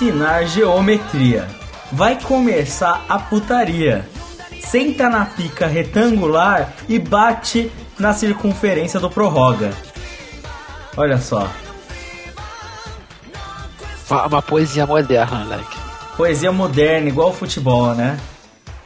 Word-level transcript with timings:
Ensinar 0.00 0.46
geometria. 0.46 1.46
Vai 1.92 2.18
começar 2.18 3.04
a 3.06 3.18
putaria. 3.18 4.08
Senta 4.60 5.10
na 5.10 5.26
pica 5.26 5.66
retangular 5.66 6.72
e 6.88 6.98
bate 6.98 7.70
na 7.98 8.14
circunferência 8.14 8.98
do 8.98 9.10
prorroga. 9.10 9.72
Olha 10.96 11.18
só. 11.18 11.48
Uma, 14.08 14.26
uma 14.26 14.42
poesia 14.42 14.86
moderna, 14.86 15.44
moleque. 15.44 15.76
Poesia 16.16 16.50
moderna, 16.50 17.08
igual 17.08 17.28
o 17.28 17.34
futebol, 17.34 17.94
né? 17.94 18.18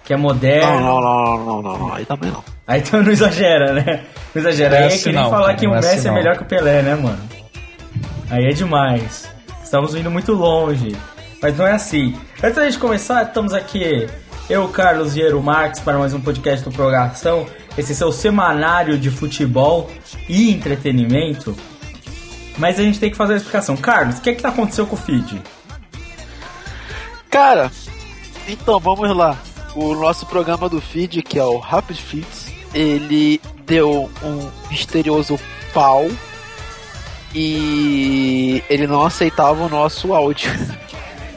Que 0.02 0.14
é 0.14 0.16
moderno. 0.16 0.80
Não, 0.80 1.00
não, 1.00 1.00
não, 1.00 1.38
não, 1.38 1.62
não, 1.62 1.78
não. 1.78 1.94
Aí 1.94 2.04
também 2.04 2.30
não. 2.30 2.42
Aí 2.66 2.80
então 2.80 3.02
não 3.02 3.12
exagera, 3.12 3.72
né? 3.72 4.04
Não 4.34 4.42
exagera. 4.42 4.78
Aí 4.78 4.84
é 4.94 4.98
que 4.98 5.04
nem 5.06 5.14
não, 5.14 5.30
falar 5.30 5.46
cara, 5.46 5.58
que 5.58 5.66
o 5.66 5.70
Messi 5.70 5.94
assim 5.94 6.08
é 6.08 6.12
melhor 6.12 6.36
que 6.36 6.42
o 6.42 6.46
Pelé, 6.46 6.82
né, 6.82 6.94
mano? 6.96 7.20
Aí 8.30 8.46
é 8.46 8.52
demais. 8.52 9.33
Estamos 9.74 9.96
indo 9.96 10.08
muito 10.08 10.32
longe. 10.32 10.96
Mas 11.42 11.56
não 11.58 11.66
é 11.66 11.72
assim. 11.72 12.16
Antes 12.40 12.54
da 12.54 12.64
gente 12.64 12.78
começar, 12.78 13.24
estamos 13.24 13.52
aqui, 13.52 14.08
eu, 14.48 14.68
Carlos 14.68 15.14
Viero 15.14 15.42
Marques, 15.42 15.80
para 15.80 15.98
mais 15.98 16.14
um 16.14 16.20
podcast 16.20 16.64
do 16.64 16.70
Prorrogação. 16.70 17.44
Esse 17.76 17.90
é 17.90 17.94
seu 17.96 18.12
semanário 18.12 18.96
de 18.96 19.10
futebol 19.10 19.90
e 20.28 20.52
entretenimento. 20.52 21.56
Mas 22.56 22.78
a 22.78 22.84
gente 22.84 23.00
tem 23.00 23.10
que 23.10 23.16
fazer 23.16 23.32
a 23.32 23.36
explicação. 23.36 23.76
Carlos, 23.76 24.18
o 24.18 24.20
que 24.20 24.30
é 24.30 24.34
que 24.36 24.46
aconteceu 24.46 24.86
com 24.86 24.94
o 24.94 24.96
feed? 24.96 25.42
Cara, 27.28 27.68
então 28.46 28.78
vamos 28.78 29.10
lá. 29.16 29.36
O 29.74 29.92
nosso 29.96 30.24
programa 30.26 30.68
do 30.68 30.80
feed, 30.80 31.20
que 31.20 31.36
é 31.36 31.44
o 31.44 31.58
Rapid 31.58 31.96
Feeds, 31.96 32.46
ele 32.72 33.40
deu 33.66 34.08
um 34.22 34.50
misterioso 34.70 35.36
pau 35.72 36.06
e 37.34 38.62
ele 38.70 38.86
não 38.86 39.04
aceitava 39.04 39.64
o 39.64 39.68
nosso 39.68 40.14
áudio. 40.14 40.50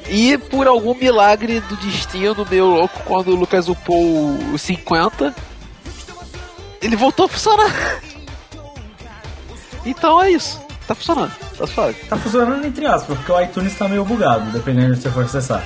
E 0.09 0.38
por 0.38 0.68
algum 0.68 0.96
milagre 0.96 1.59
do 1.59 1.75
destino 1.75 2.47
meu 2.50 2.68
louco, 2.68 2.97
quando 3.03 3.30
o 3.30 3.35
Lucas 3.35 3.68
upou 3.68 4.02
o 4.53 4.58
50, 4.58 5.35
ele 6.81 6.96
voltou 6.96 7.25
a 7.25 7.30
funcionar. 7.30 8.02
Então 9.85 10.22
é 10.22 10.31
isso. 10.31 10.62
Tá 10.88 10.96
funcionando. 10.96 11.34
Tá 11.58 11.68
suave. 11.68 11.97
Tá 12.08 12.16
funcionando 12.16 12.66
entre 12.66 12.85
aspas, 12.85 13.18
porque 13.18 13.31
o 13.31 13.41
iTunes 13.41 13.78
tá 13.78 13.90
meio 13.90 14.06
bugado, 14.06 14.50
dependendo 14.52 14.96
de 14.96 15.02
você 15.02 15.09
for 15.09 15.25
acessar. 15.25 15.66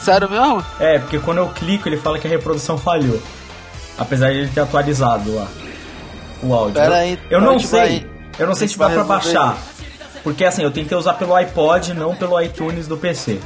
Sério 0.00 0.30
mesmo? 0.30 0.64
É, 0.80 0.98
porque 0.98 1.18
quando 1.18 1.38
eu 1.38 1.48
clico 1.48 1.88
ele 1.88 1.98
fala 1.98 2.18
que 2.18 2.26
a 2.26 2.30
reprodução 2.30 2.78
falhou. 2.78 3.20
Apesar 3.98 4.30
de 4.30 4.38
ele 4.38 4.48
ter 4.48 4.60
atualizado 4.60 5.34
lá 5.34 5.48
o 6.42 6.54
áudio. 6.54 6.74
Pera 6.74 6.96
aí, 6.96 7.18
eu, 7.28 7.38
eu 7.38 7.40
não 7.40 7.58
sei. 7.58 8.00
Vai, 8.00 8.17
eu 8.38 8.46
não 8.46 8.54
sei 8.54 8.68
se 8.68 8.78
dá 8.78 8.88
pra 8.88 9.04
baixar. 9.04 9.58
Porque 10.22 10.44
assim, 10.44 10.62
eu 10.62 10.70
tentei 10.70 10.96
usar 10.96 11.14
pelo 11.14 11.34
iPod, 11.34 11.94
não 11.94 12.14
pelo 12.14 12.40
iTunes 12.40 12.86
do 12.86 12.96
PC. 12.96 13.40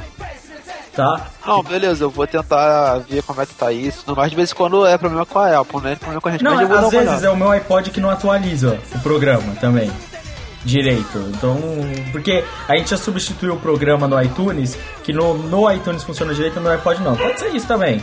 Tá? 0.95 1.27
Não, 1.45 1.63
beleza, 1.63 2.03
eu 2.03 2.09
vou 2.09 2.27
tentar 2.27 2.99
ver 3.09 3.23
como 3.23 3.41
é 3.41 3.45
que 3.45 3.53
tá 3.55 3.71
isso. 3.71 4.03
Mas 4.15 4.29
de 4.29 4.35
vez 4.35 4.51
em 4.51 4.55
quando 4.55 4.85
é 4.85 4.95
problema 4.95 5.25
com 5.25 5.39
a 5.39 5.59
Apple, 5.59 5.81
né? 5.81 5.95
Problema 5.95 6.21
com 6.21 6.29
a 6.29 6.31
gente. 6.31 6.43
Não, 6.43 6.59
às 6.59 6.91
vezes 6.91 7.23
é 7.23 7.29
o 7.29 7.35
meu 7.35 7.49
iPod 7.49 7.89
que 7.89 7.99
não 7.99 8.11
atualiza 8.11 8.79
o 8.93 8.99
programa 8.99 9.55
também. 9.59 9.91
Direito. 10.63 11.17
Então, 11.29 11.57
porque 12.11 12.43
a 12.67 12.77
gente 12.77 12.91
já 12.91 12.97
substituiu 12.97 13.55
o 13.55 13.59
programa 13.59 14.07
no 14.07 14.21
iTunes, 14.21 14.77
que 15.03 15.11
no, 15.11 15.33
no 15.33 15.69
iTunes 15.71 16.03
funciona 16.03 16.33
direito 16.33 16.59
no 16.59 16.69
iPod 16.69 17.01
não. 17.01 17.15
Pode 17.15 17.39
ser 17.39 17.49
isso 17.49 17.67
também. 17.67 18.01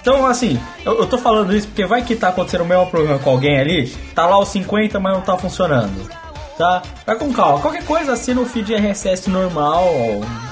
Então, 0.00 0.24
assim, 0.26 0.58
eu, 0.84 0.98
eu 0.98 1.06
tô 1.06 1.18
falando 1.18 1.54
isso 1.54 1.68
porque 1.68 1.84
vai 1.84 2.02
que 2.02 2.16
tá 2.16 2.28
acontecendo 2.28 2.62
o 2.62 2.66
mesmo 2.66 2.86
problema 2.86 3.18
com 3.18 3.30
alguém 3.30 3.60
ali, 3.60 3.88
tá 4.14 4.26
lá 4.26 4.38
os 4.38 4.48
50, 4.48 4.98
mas 4.98 5.12
não 5.12 5.20
tá 5.20 5.36
funcionando 5.36 6.19
tá? 6.60 6.82
Vai 7.06 7.16
com 7.16 7.32
calma. 7.32 7.58
Qualquer 7.58 7.84
coisa, 7.86 8.12
assina 8.12 8.38
o 8.42 8.44
feed 8.44 8.74
RSS 8.74 9.30
normal 9.30 9.88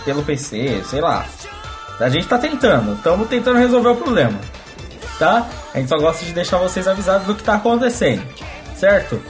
pelo 0.06 0.22
PC, 0.22 0.82
sei 0.88 1.02
lá. 1.02 1.26
A 2.00 2.08
gente 2.08 2.26
tá 2.26 2.38
tentando, 2.38 2.94
estamos 2.94 3.28
tentando 3.28 3.58
resolver 3.58 3.90
o 3.90 3.96
problema, 3.96 4.40
tá? 5.18 5.46
A 5.74 5.78
gente 5.78 5.88
só 5.88 5.98
gosta 5.98 6.24
de 6.24 6.32
deixar 6.32 6.56
vocês 6.56 6.88
avisados 6.88 7.26
do 7.26 7.34
que 7.34 7.42
tá 7.42 7.56
acontecendo, 7.56 8.22
certo? 8.74 9.20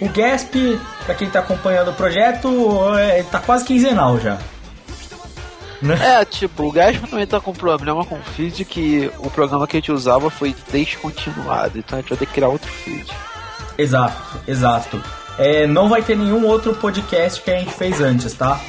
O 0.00 0.08
Gasp, 0.08 0.80
pra 1.04 1.14
quem 1.14 1.30
tá 1.30 1.38
acompanhando 1.38 1.92
o 1.92 1.94
projeto, 1.94 2.48
é, 2.98 3.22
tá 3.22 3.38
quase 3.38 3.64
quinzenal 3.64 4.18
já. 4.18 4.38
Né? 5.80 5.94
É, 6.20 6.24
tipo, 6.24 6.64
o 6.64 6.72
Gasp 6.72 7.06
também 7.06 7.26
tá 7.26 7.40
com 7.40 7.52
problema 7.52 8.04
com 8.04 8.16
o 8.16 8.22
feed 8.22 8.64
que 8.64 9.12
o 9.18 9.30
programa 9.30 9.66
que 9.66 9.76
a 9.76 9.80
gente 9.80 9.92
usava 9.92 10.28
foi 10.28 10.56
descontinuado, 10.72 11.78
então 11.78 11.98
a 11.98 12.00
gente 12.00 12.08
vai 12.08 12.18
ter 12.18 12.26
que 12.26 12.32
criar 12.32 12.48
outro 12.48 12.72
feed. 12.72 13.06
Exato, 13.78 14.40
exato 14.48 15.00
é, 15.38 15.66
não 15.66 15.88
vai 15.88 16.02
ter 16.02 16.16
nenhum 16.16 16.46
outro 16.46 16.74
podcast 16.74 17.42
que 17.42 17.50
a 17.50 17.58
gente 17.58 17.72
fez 17.72 18.00
antes, 18.00 18.32
tá? 18.34 18.60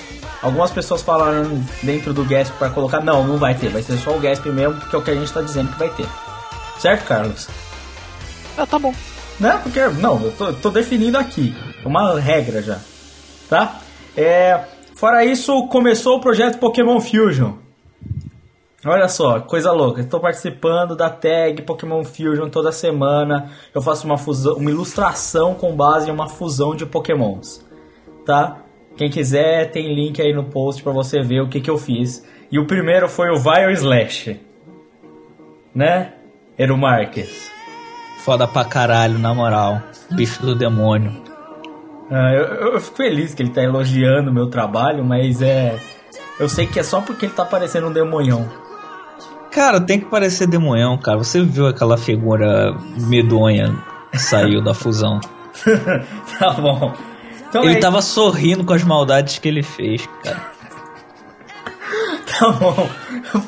Algumas 0.42 0.72
pessoas 0.72 1.02
falaram 1.02 1.64
dentro 1.82 2.14
do 2.14 2.24
Gasp 2.24 2.54
para 2.58 2.70
colocar, 2.70 3.02
não, 3.02 3.26
não 3.26 3.38
vai 3.38 3.56
ter, 3.56 3.70
vai 3.70 3.82
ser 3.82 3.98
só 3.98 4.16
o 4.16 4.20
Gasp 4.20 4.46
mesmo, 4.50 4.76
porque 4.76 4.96
é 4.96 5.00
o 5.00 5.02
que 5.02 5.12
a 5.12 5.16
gente 5.16 5.32
tá 5.32 5.42
dizendo 5.42 5.72
que 5.72 5.80
vai 5.80 5.90
ter. 5.90 6.06
Certo, 6.80 7.06
Carlos? 7.06 7.48
Ah, 8.58 8.66
tá 8.66 8.78
bom. 8.78 8.94
Né? 9.40 9.60
Porque, 9.64 9.80
não, 10.00 10.22
eu 10.24 10.32
tô, 10.32 10.54
tô 10.54 10.70
definindo 10.70 11.18
aqui, 11.18 11.56
uma 11.86 12.20
regra 12.20 12.62
já, 12.62 12.80
tá? 13.50 13.80
É, 14.16 14.60
fora 14.96 15.24
isso, 15.26 15.68
começou 15.68 16.18
o 16.18 16.22
projeto 16.22 16.60
Pokémon 16.60 17.00
Fusion. 17.00 17.67
Olha 18.90 19.10
só, 19.10 19.40
coisa 19.42 19.72
louca. 19.72 20.02
Estou 20.02 20.20
participando 20.20 20.96
da 20.96 21.10
tag 21.10 21.62
Pokémon 21.64 22.04
Fusion 22.04 22.50
toda 22.50 22.72
semana. 22.72 23.52
Eu 23.74 23.82
faço 23.82 24.06
uma 24.06 24.18
fusão, 24.18 24.56
uma 24.56 24.70
ilustração 24.70 25.54
com 25.54 25.76
base 25.76 26.10
em 26.10 26.14
uma 26.14 26.28
fusão 26.28 26.76
de 26.76 26.86
Pokémons, 26.86 27.66
tá? 28.26 28.60
Quem 28.96 29.10
quiser 29.10 29.72
tem 29.72 29.94
link 29.94 30.22
aí 30.22 30.34
no 30.34 30.46
post 30.46 30.82
para 30.82 30.92
você 30.92 31.22
ver 31.22 31.42
o 31.42 31.50
que 31.50 31.60
que 31.60 31.70
eu 31.70 31.78
fiz. 31.78 32.26
E 32.52 32.58
o 32.58 32.66
primeiro 32.66 33.10
foi 33.10 33.30
o 33.30 33.38
Vile 33.38 33.74
Slash, 33.74 34.40
né? 35.76 36.14
Eru 36.58 36.78
Marques. 36.78 37.52
Foda 38.20 38.48
pra 38.48 38.66
caralho, 38.66 39.20
na 39.20 39.34
moral. 39.34 39.82
Bicho 40.12 40.42
do 40.42 40.56
demônio. 40.56 41.12
Ah, 42.10 42.34
eu, 42.34 42.74
eu 42.74 42.80
fico 42.80 42.98
feliz 42.98 43.34
que 43.34 43.44
ele 43.44 43.52
tá 43.52 43.62
elogiando 43.62 44.32
o 44.32 44.34
meu 44.34 44.48
trabalho, 44.50 45.04
mas 45.04 45.42
é. 45.42 45.78
Eu 46.40 46.48
sei 46.48 46.66
que 46.66 46.80
é 46.80 46.84
só 46.84 47.02
porque 47.02 47.26
ele 47.26 47.34
tá 47.34 47.46
parecendo 47.46 47.88
um 47.88 47.92
demonhão. 47.92 48.67
Cara, 49.52 49.82
tem 49.82 50.00
que 50.00 50.06
parecer 50.06 50.48
demonhão, 50.48 50.98
cara. 50.98 51.18
Você 51.18 51.42
viu 51.42 51.68
aquela 51.68 51.98
figura 51.98 52.76
medonha 53.08 53.76
que 54.12 54.20
saiu 54.20 54.64
da 54.64 54.74
fusão? 54.74 55.20
tá 56.40 56.52
bom. 56.52 56.94
Então 57.50 57.64
ele 57.64 57.78
é... 57.78 57.80
tava 57.80 58.02
sorrindo 58.02 58.64
com 58.64 58.74
as 58.74 58.84
maldades 58.84 59.40
que 59.40 59.48
ele 59.48 59.64
fez, 59.64 60.08
cara. 60.24 60.52
tá 62.40 62.50
bom. 62.52 62.90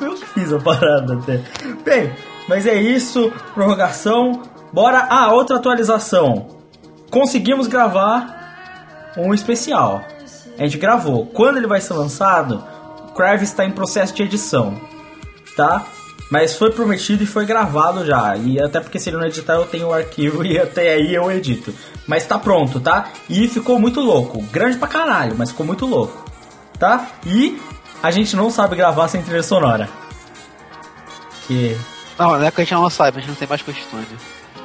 Eu 0.02 0.18
fiz 0.18 0.54
a 0.54 0.60
parada 0.60 1.14
até. 1.14 1.42
Bem, 1.84 2.12
mas 2.48 2.66
é 2.66 2.76
isso. 2.76 3.32
Prorrogação. 3.54 4.42
Bora. 4.74 5.06
Ah, 5.10 5.32
outra 5.34 5.58
atualização. 5.58 6.48
Conseguimos 7.10 7.68
gravar 7.68 9.14
um 9.18 9.34
especial. 9.34 10.02
A 10.58 10.64
gente 10.64 10.78
gravou. 10.78 11.26
Quando 11.28 11.58
ele 11.58 11.68
vai 11.68 11.82
ser 11.82 11.94
lançado, 11.94 12.64
o 13.08 13.14
Kravis 13.14 13.50
está 13.50 13.66
em 13.66 13.72
processo 13.72 14.14
de 14.14 14.24
edição. 14.24 14.80
Tá? 15.56 15.86
Mas 16.30 16.56
foi 16.56 16.72
prometido 16.72 17.24
e 17.24 17.28
foi 17.28 17.46
gravado 17.46 18.06
já. 18.06 18.36
E 18.38 18.62
até 18.62 18.80
porque 18.80 19.00
se 19.00 19.10
ele 19.10 19.18
não 19.18 19.26
editar, 19.26 19.54
eu 19.56 19.66
tenho 19.66 19.88
o 19.88 19.94
arquivo 19.94 20.44
e 20.46 20.60
até 20.60 20.94
aí 20.94 21.14
eu 21.14 21.32
edito. 21.32 21.74
Mas 22.08 22.26
tá 22.26 22.38
pronto, 22.38 22.80
tá? 22.80 23.10
E 23.30 23.48
ficou 23.48 23.80
muito 23.80 24.00
louco. 24.00 24.42
Grande 24.44 24.78
pra 24.78 24.88
caralho, 24.88 25.36
mas 25.38 25.52
ficou 25.52 25.66
muito 25.66 25.86
louco. 25.86 26.26
Tá? 26.78 27.08
E 27.26 27.60
a 28.02 28.12
gente 28.12 28.36
não 28.36 28.50
sabe 28.50 28.76
gravar 28.76 29.08
sem 29.08 29.22
trilha 29.22 29.44
sonora. 29.44 29.90
Que. 31.48 31.76
Não, 32.18 32.38
não 32.38 32.46
é 32.46 32.52
que 32.52 32.62
a 32.62 32.64
gente 32.64 32.74
não 32.74 32.90
sabe, 32.90 33.18
a 33.18 33.20
gente 33.22 33.30
não 33.30 33.36
tem 33.36 33.48
mais 33.48 33.62
costume. 33.62 34.06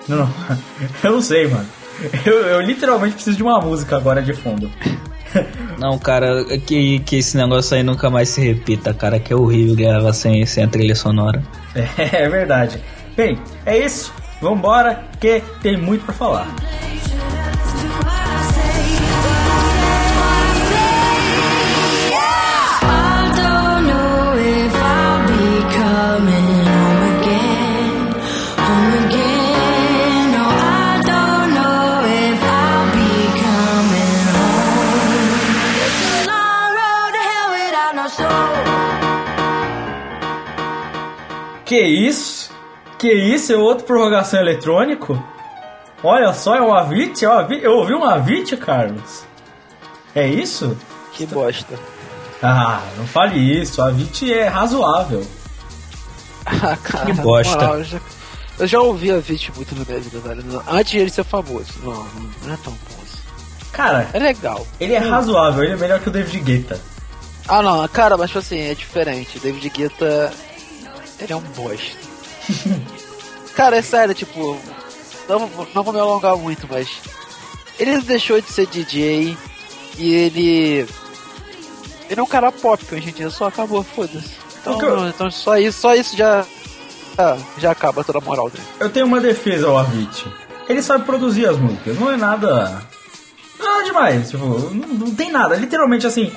Não, 0.06 0.18
não. 0.18 0.30
Eu 1.02 1.12
não 1.12 1.22
sei, 1.22 1.48
mano. 1.48 1.66
Eu, 2.26 2.34
eu 2.40 2.60
literalmente 2.60 3.14
preciso 3.14 3.36
de 3.36 3.42
uma 3.42 3.60
música 3.60 3.96
agora 3.96 4.20
de 4.20 4.32
fundo. 4.32 4.70
Não, 5.78 5.98
cara, 5.98 6.44
que, 6.58 7.00
que 7.00 7.16
esse 7.16 7.36
negócio 7.36 7.76
aí 7.76 7.82
nunca 7.82 8.10
mais 8.10 8.28
se 8.28 8.40
repita, 8.40 8.94
cara, 8.94 9.18
que 9.18 9.32
é 9.32 9.36
horrível 9.36 9.74
gravar 9.74 10.12
sem, 10.12 10.44
sem 10.46 10.64
a 10.64 10.68
trilha 10.68 10.94
sonora. 10.94 11.42
É, 11.98 12.22
é 12.22 12.28
verdade. 12.28 12.80
Bem, 13.16 13.36
é 13.66 13.76
isso. 13.78 14.12
Vambora, 14.40 15.02
que 15.18 15.42
tem 15.60 15.76
muito 15.76 16.04
pra 16.04 16.14
falar. 16.14 16.46
Que 41.64 41.80
isso? 41.80 42.50
Que 42.98 43.12
isso? 43.12 43.52
É 43.52 43.56
outro 43.56 43.84
prorrogação 43.86 44.40
eletrônico? 44.40 45.22
Olha 46.02 46.32
só, 46.34 46.54
é 46.54 46.60
um 46.60 46.74
Avit? 46.74 47.24
É 47.24 47.30
um? 47.30 47.52
Eu 47.52 47.72
ouvi 47.78 47.94
um 47.94 48.04
Avit, 48.04 48.56
Carlos? 48.56 49.24
É 50.14 50.26
isso? 50.26 50.76
Que 51.12 51.26
bosta. 51.26 51.78
Ah, 52.42 52.82
não 52.98 53.06
fale 53.06 53.38
isso. 53.38 53.80
A 53.80 53.86
Avit 53.88 54.30
é 54.32 54.46
razoável. 54.48 55.26
Ah, 56.46 56.76
cara, 56.76 57.06
Que 57.06 57.12
bosta. 57.14 57.56
moral, 57.56 57.78
eu, 57.78 57.84
já, 57.84 58.00
eu 58.58 58.66
já 58.66 58.80
ouvi 58.80 59.10
a 59.10 59.16
Vit 59.18 59.50
muito 59.56 59.74
na 59.74 59.82
minha 59.86 59.98
vida, 60.00 60.18
velho. 60.18 60.62
Antes 60.68 60.92
de 60.92 60.98
ele 60.98 61.10
ser 61.10 61.24
famoso. 61.24 61.72
Não, 61.82 62.06
não, 62.44 62.52
é 62.52 62.56
tão 62.62 62.72
bom 62.72 63.02
assim. 63.02 63.18
Cara, 63.72 64.06
É 64.12 64.18
legal. 64.18 64.66
ele 64.78 64.92
é 64.92 64.98
razoável. 64.98 65.64
Ele 65.64 65.72
é 65.72 65.76
melhor 65.76 66.00
que 66.00 66.08
o 66.10 66.12
David 66.12 66.38
Guetta. 66.40 66.78
Ah, 67.48 67.62
não, 67.62 67.86
cara, 67.88 68.16
mas 68.18 68.28
tipo 68.28 68.40
assim, 68.40 68.60
é 68.60 68.74
diferente. 68.74 69.38
David 69.38 69.68
Guetta, 69.70 70.32
ele 71.24 71.32
é 71.32 71.36
um 71.36 71.40
bosta. 71.40 71.96
cara, 73.54 73.76
é 73.76 73.82
sério, 73.82 74.14
tipo, 74.14 74.58
não, 75.28 75.46
vou- 75.46 75.68
não 75.74 75.82
vou 75.82 75.92
me 75.92 76.00
alongar 76.00 76.36
muito, 76.36 76.66
mas 76.70 76.88
ele 77.78 78.00
deixou 78.02 78.40
de 78.40 78.50
ser 78.50 78.66
DJ 78.66 79.36
e 79.98 80.12
ele. 80.14 80.86
Ele 82.10 82.20
é 82.20 82.22
um 82.22 82.26
cara 82.26 82.52
pop, 82.52 82.84
que 82.84 82.94
hoje 82.94 83.08
em 83.10 83.12
dia 83.12 83.30
só 83.30 83.46
acabou, 83.46 83.82
foda-se. 83.82 84.30
Então, 84.60 84.80
eu- 84.80 85.08
então 85.08 85.30
só 85.30 85.56
isso, 85.58 85.80
só 85.80 85.94
isso 85.94 86.16
já. 86.16 86.44
ah, 87.18 87.36
já 87.58 87.70
acaba 87.70 88.04
toda 88.04 88.18
a 88.18 88.20
moral 88.20 88.50
dele. 88.50 88.64
Eu 88.80 88.90
tenho 88.90 89.06
uma 89.06 89.20
defesa 89.20 89.66
ao 89.68 89.78
Avit. 89.78 90.26
Ele 90.68 90.82
sabe 90.82 91.04
produzir 91.04 91.46
as 91.46 91.56
músicas. 91.58 91.98
Não 91.98 92.10
é 92.10 92.16
nada. 92.16 92.82
Nada 93.58 93.84
demais. 93.84 94.30
Tipo, 94.30 94.44
não, 94.46 94.88
não 95.06 95.14
tem 95.14 95.30
nada. 95.30 95.54
Literalmente 95.56 96.06
assim. 96.06 96.32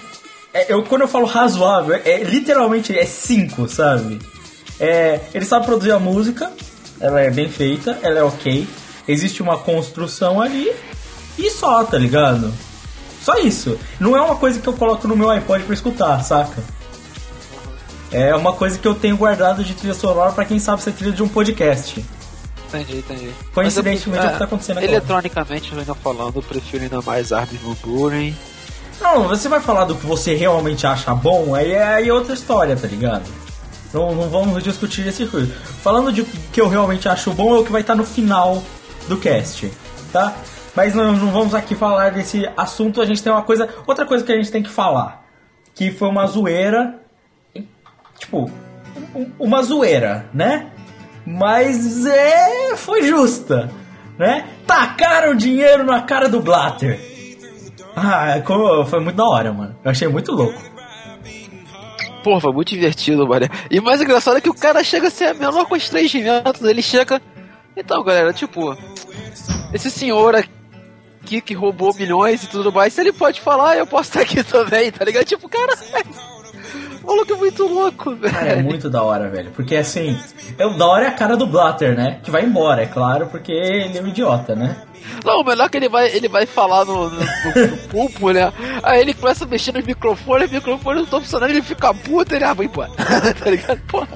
é- 0.54 0.72
eu, 0.74 0.83
quando 0.83 1.01
eu 1.01 1.07
falo 1.07 1.25
razoável, 1.25 1.95
é, 1.95 2.01
é 2.10 2.24
literalmente 2.24 2.98
é 2.98 3.06
5, 3.06 3.68
sabe? 3.68 4.19
É, 4.79 5.21
ele 5.33 5.45
sabe 5.45 5.65
produzir 5.65 5.91
a 5.91 6.00
música. 6.00 6.51
Ela 7.00 7.21
é 7.21 7.29
bem 7.29 7.50
feita. 7.50 7.97
Ela 8.01 8.19
é 8.19 8.24
ok. 8.24 8.68
Existe 9.07 9.41
uma 9.41 9.57
construção 9.57 10.41
ali. 10.41 10.71
E 11.38 11.50
só, 11.51 11.83
tá 11.83 11.97
ligado? 11.97 12.53
Só 13.21 13.38
isso. 13.39 13.77
Não 14.00 14.15
é 14.15 14.21
uma 14.21 14.35
coisa 14.35 14.59
que 14.59 14.68
eu 14.68 14.74
coloco 14.74 15.07
no 15.07 15.15
meu 15.15 15.29
iPod 15.29 15.63
pra 15.63 15.74
escutar, 15.74 16.24
saca? 16.24 16.63
É 18.12 18.33
uma 18.35 18.53
coisa 18.53 18.79
que 18.79 18.88
eu 18.88 18.95
tenho 18.95 19.18
guardado 19.18 19.63
de 19.63 19.74
trilha 19.74 19.94
sonora 19.94 20.31
pra 20.31 20.45
quem 20.45 20.59
sabe 20.59 20.81
ser 20.81 20.94
trilha 20.94 21.12
de 21.12 21.21
um 21.21 21.27
podcast. 21.27 22.03
Entendi, 22.68 22.97
entendi. 22.97 23.31
Coincidentemente, 23.53 24.25
é 24.25 24.30
o 24.30 24.31
que 24.33 24.39
tá 24.39 24.45
acontecendo 24.45 24.77
agora. 24.77 24.91
Eletronicamente, 24.91 25.73
ainda 25.73 25.94
falando, 25.95 26.35
eu 26.38 26.41
prefiro 26.41 26.83
ainda 26.83 27.01
mais 27.01 27.31
Armin 27.31 27.59
Van 27.63 27.75
Buren. 27.83 28.33
Não, 29.00 29.27
você 29.27 29.47
vai 29.47 29.62
falar 29.62 29.85
do 29.85 29.95
que 29.95 30.06
você 30.06 30.33
realmente 30.33 30.88
acha 30.88 31.13
bom, 31.13 31.53
aí 31.53 31.71
é 31.71 31.83
aí 31.83 32.09
é 32.09 32.13
outra 32.13 32.33
história, 32.33 32.75
tá 32.75 32.88
ligado? 32.88 33.23
Não, 33.94 34.13
não 34.13 34.30
vamos 34.30 34.63
discutir 34.63 35.07
esse 35.07 35.25
coisa. 35.25 35.54
Falando 35.81 36.12
de 36.12 36.24
que 36.24 36.60
eu 36.62 36.68
realmente 36.68 37.07
acho 37.07 37.31
bom 37.34 37.56
é 37.56 37.60
o 37.60 37.63
que 37.63 37.72
vai 37.72 37.81
estar 37.81 37.95
no 37.95 38.04
final 38.04 38.62
do 39.07 39.18
cast, 39.18 39.72
tá? 40.12 40.36
Mas 40.75 40.94
não, 40.94 41.12
não 41.13 41.31
vamos 41.31 41.56
aqui 41.56 41.74
falar 41.74 42.12
desse 42.12 42.48
assunto, 42.56 43.01
a 43.01 43.06
gente 43.06 43.24
tem 43.24 43.31
uma 43.31 43.42
coisa. 43.42 43.68
Outra 43.88 44.06
coisa 44.06 44.24
que 44.24 44.31
a 44.31 44.36
gente 44.36 44.51
tem 44.51 44.62
que 44.62 44.69
falar. 44.69 45.25
Que 45.74 45.92
foi 45.92 46.07
uma 46.10 46.25
zoeira. 46.28 47.00
Tipo, 48.19 48.50
um- 49.16 49.31
uma 49.39 49.63
zoeira, 49.63 50.25
né? 50.33 50.68
Mas 51.25 52.06
é. 52.06 52.75
foi 52.75 53.04
justa, 53.07 53.69
né? 54.18 54.45
Tacaram 54.68 55.36
dinheiro 55.36 55.83
na 55.83 56.01
cara 56.01 56.28
do 56.30 56.42
Blatter. 56.42 57.00
Ah, 57.95 58.36
foi 58.86 59.00
muito 59.00 59.16
da 59.16 59.25
hora, 59.25 59.51
mano. 59.51 59.75
Eu 59.83 59.90
achei 59.92 60.07
muito 60.07 60.31
louco. 60.31 60.62
Foi 62.24 62.52
muito 62.52 62.69
divertido, 62.69 63.28
Maria. 63.28 63.50
E 63.72 63.80
mais 63.80 64.02
engraçado 64.02 64.38
é 64.38 64.42
que 64.42 64.50
o 64.50 64.54
cara 64.54 64.84
chega 64.84 65.08
a 65.08 65.12
ser 65.12 65.25
a 65.25 65.34
menor 65.34 65.66
constrangimento. 65.66 66.68
Ele 66.68 66.81
chega. 66.81 67.22
Então, 67.75 68.04
galera, 68.04 68.34
tipo, 68.34 68.75
esse 69.74 69.90
senhor 69.92 70.36
aqui 70.36 71.42
que 71.42 71.54
roubou 71.54 71.94
milhões 71.96 72.44
e 72.44 72.48
tudo 72.50 72.72
mais, 72.72 72.94
se 72.94 73.02
ele 73.02 73.14
pode 73.14 73.40
falar, 73.40 73.78
eu 73.78 73.86
posso 73.88 74.10
estar 74.10 74.22
aqui 74.22 74.44
também, 74.44 74.92
tá 74.92 75.06
ligado? 75.06 75.25
Tipo, 75.25 75.48
cara. 75.48 75.74
O 77.04 77.08
maluco 77.08 77.31
é 77.34 77.38
muito 77.38 77.66
louco, 77.66 78.18
Cara, 78.18 78.48
é 78.48 78.56
velho. 78.56 78.66
muito 78.66 78.90
da 78.90 79.02
hora, 79.02 79.30
velho. 79.30 79.52
Porque 79.52 79.78
assim, 79.78 80.19
é, 80.58 80.69
da 80.78 80.88
hora 80.88 81.06
é 81.06 81.08
a 81.08 81.12
cara 81.14 81.38
do 81.38 81.48
Blatter, 81.48 81.96
né? 81.96 82.19
Que 82.22 82.30
vai 82.30 82.44
embora, 82.44 82.81
é 82.84 82.86
claro, 82.86 83.28
porque 83.28 83.52
ele 83.54 83.98
é 83.98 84.02
um 84.02 84.08
idiota, 84.08 84.54
né? 84.56 84.75
Não, 85.25 85.41
o 85.41 85.44
melhor 85.44 85.65
é 85.65 85.69
que 85.69 85.77
ele 85.77 85.89
vai, 85.89 86.07
ele 86.09 86.27
vai 86.27 86.45
falar 86.45 86.85
no, 86.85 87.09
no, 87.09 87.19
no- 87.19 87.67
no 87.67 87.77
pulpo, 87.89 88.31
né? 88.31 88.51
Aí 88.83 89.01
ele 89.01 89.13
começa 89.13 89.45
a 89.45 89.47
mexer 89.47 89.71
nos 89.73 89.85
microfones, 89.85 90.49
o 90.49 90.53
microfone 90.53 90.99
não 90.99 91.05
tá 91.05 91.19
funcionando, 91.19 91.49
ele 91.49 91.61
fica 91.61 91.94
puto, 91.94 92.33
ele 92.35 92.44
ah, 92.45 92.54
vai 92.54 92.66
embora. 92.66 92.89
tá 93.44 93.49
ligado? 93.49 93.80
Porra. 93.87 94.07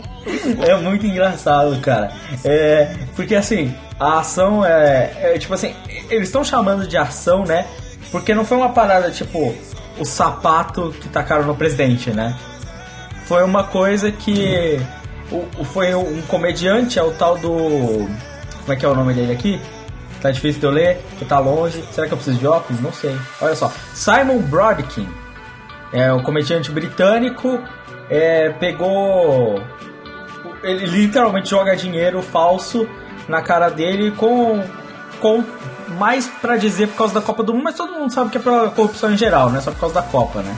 É 0.68 0.76
muito 0.78 1.06
engraçado, 1.06 1.80
cara. 1.82 2.12
É, 2.46 2.94
porque 3.16 3.36
assim, 3.36 3.74
a 4.00 4.20
ação 4.20 4.64
é, 4.66 5.12
é, 5.22 5.38
tipo 5.40 5.54
assim, 5.54 5.74
eles 6.10 6.28
estão 6.28 6.44
chamando 6.44 6.88
de 6.88 6.96
ação, 6.98 7.44
né? 7.46 7.66
Porque 8.12 8.34
não 8.36 8.46
foi 8.46 8.58
uma 8.58 8.70
parada 8.70 9.10
tipo 9.12 9.54
o 9.98 10.06
sapato 10.06 10.94
que 11.02 11.10
tacaram 11.10 11.44
no 11.46 11.56
presidente, 11.56 12.12
né? 12.12 12.36
Foi 13.26 13.44
uma 13.44 13.64
coisa 13.64 14.12
que 14.12 14.80
o, 15.32 15.46
o- 15.60 15.64
foi 15.64 15.94
um 15.96 16.22
comediante, 16.24 17.00
é 17.00 17.04
o 17.04 17.12
tal 17.12 17.38
do 17.38 18.08
como 18.62 18.74
é 18.74 18.76
que 18.76 18.86
é 18.86 18.88
o 18.88 18.94
nome 18.96 19.14
dele 19.14 19.32
aqui? 19.34 19.60
Tá 20.22 20.30
difícil 20.30 20.60
de 20.60 20.66
eu 20.68 20.72
ler, 20.72 21.02
que 21.18 21.26
tá 21.26 21.40
longe. 21.40 21.84
Será 21.92 22.08
que 22.08 22.14
eu 22.14 22.18
preciso 22.18 22.38
de 22.38 22.48
óculos? 22.48 22.82
Não 22.82 22.94
sei. 22.94 23.18
Olha 23.42 23.56
só, 23.56 23.72
Simon 23.94 24.40
Brodkin 24.40 25.08
é 25.92 26.14
um 26.14 26.22
comediante 26.22 26.72
britânico, 26.72 27.60
é, 28.10 28.50
pegou 28.50 29.62
ele 30.64 30.86
literalmente 30.86 31.50
joga 31.50 31.76
dinheiro 31.76 32.22
falso 32.22 32.88
na 33.28 33.42
cara 33.42 33.70
dele 33.70 34.12
com, 34.12 34.64
com 35.20 35.44
mais 35.98 36.28
pra 36.28 36.58
dizer 36.58 36.88
por 36.90 36.98
causa 36.98 37.14
da 37.14 37.22
Copa 37.22 37.44
do 37.44 37.54
Mundo, 37.54 37.64
mas 37.64 37.76
todo 37.76 37.94
mundo 37.94 38.12
sabe 38.14 38.30
que 38.30 38.38
é 38.38 38.42
pela 38.42 38.70
corrupção 38.70 39.12
em 39.12 39.18
geral, 39.18 39.50
não 39.50 39.58
é 39.58 39.62
só 39.62 39.72
por 39.72 39.80
causa 39.80 39.96
da 39.96 40.02
Copa, 40.04 40.42
né? 40.42 40.56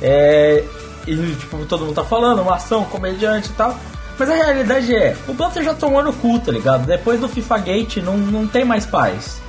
É, 0.00 0.64
e 1.06 1.16
tipo, 1.34 1.64
todo 1.66 1.84
mundo 1.84 1.94
tá 1.94 2.04
falando, 2.04 2.42
uma 2.42 2.56
ação, 2.56 2.84
comediante 2.84 3.50
e 3.50 3.52
tal. 3.52 3.76
Mas 4.18 4.30
a 4.30 4.34
realidade 4.34 4.94
é, 4.94 5.16
o 5.26 5.32
Blatter 5.34 5.62
já 5.64 5.74
tomou 5.74 6.02
no 6.02 6.12
cu, 6.12 6.38
tá 6.38 6.52
ligado? 6.52 6.86
Depois 6.86 7.18
do 7.20 7.28
FIFA 7.28 7.58
Gate 7.58 7.96
não, 7.98 8.16
não 8.16 8.46
tem 8.46 8.64
mais 8.64 8.86
paz. 8.86 9.40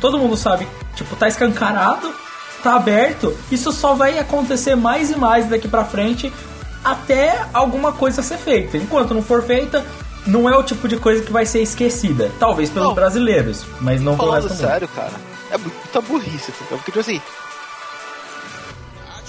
Todo 0.00 0.18
mundo 0.18 0.36
sabe, 0.36 0.66
tipo, 0.94 1.14
tá 1.16 1.28
escancarado, 1.28 2.12
tá 2.62 2.74
aberto, 2.76 3.36
isso 3.50 3.70
só 3.72 3.94
vai 3.94 4.18
acontecer 4.18 4.74
mais 4.74 5.10
e 5.10 5.16
mais 5.16 5.48
daqui 5.48 5.68
pra 5.68 5.84
frente 5.84 6.32
até 6.84 7.44
alguma 7.52 7.92
coisa 7.92 8.22
ser 8.22 8.38
feita. 8.38 8.76
Enquanto 8.76 9.14
não 9.14 9.22
for 9.22 9.42
feita, 9.44 9.84
não 10.26 10.48
é 10.48 10.56
o 10.56 10.62
tipo 10.62 10.88
de 10.88 10.96
coisa 10.96 11.22
que 11.22 11.32
vai 11.32 11.44
ser 11.46 11.60
esquecida. 11.62 12.30
Talvez 12.38 12.70
pelos 12.70 12.88
Não. 12.88 12.94
brasileiros, 12.94 13.64
mas 13.80 14.00
não 14.00 14.16
pelo 14.16 14.30
resto 14.32 14.48
do 14.48 14.54
mundo. 14.54 14.66
sério, 14.66 14.88
cara, 14.88 15.12
é 15.50 15.58
muita 15.58 16.00
burrice? 16.00 16.52
Porque, 16.68 16.84
tipo 16.86 17.00
assim, 17.00 17.20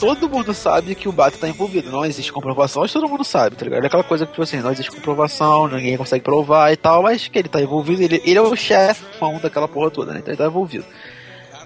todo 0.03 0.29
mundo 0.29 0.53
sabe 0.53 0.95
que 0.95 1.07
o 1.07 1.13
Bato 1.13 1.37
tá 1.37 1.47
envolvido. 1.47 1.89
Não 1.89 2.03
existe 2.03 2.31
comprovação, 2.31 2.81
mas 2.81 2.91
todo 2.91 3.07
mundo 3.07 3.23
sabe, 3.23 3.55
tá 3.55 3.63
ligado? 3.63 3.83
É 3.83 3.87
aquela 3.87 4.03
coisa 4.03 4.25
que, 4.25 4.33
tipo 4.33 4.43
assim, 4.43 4.59
não 4.59 4.71
existe 4.71 4.91
comprovação, 4.91 5.67
ninguém 5.69 5.95
consegue 5.95 6.23
provar 6.23 6.73
e 6.73 6.75
tal, 6.75 7.03
mas 7.03 7.27
que 7.29 7.39
ele 7.39 7.47
tá 7.47 7.61
envolvido, 7.61 8.01
ele, 8.01 8.21
ele 8.25 8.37
é 8.37 8.41
o 8.41 8.53
chefão 8.53 9.39
daquela 9.41 9.67
porra 9.67 9.89
toda, 9.89 10.11
né? 10.11 10.19
Então 10.19 10.31
ele 10.31 10.37
tá 10.37 10.45
envolvido. 10.45 10.85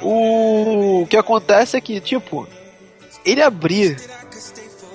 O 0.02 1.08
que 1.10 1.18
acontece 1.18 1.76
é 1.76 1.82
que, 1.82 2.00
tipo, 2.00 2.48
ele 3.26 3.42
abrir 3.42 3.98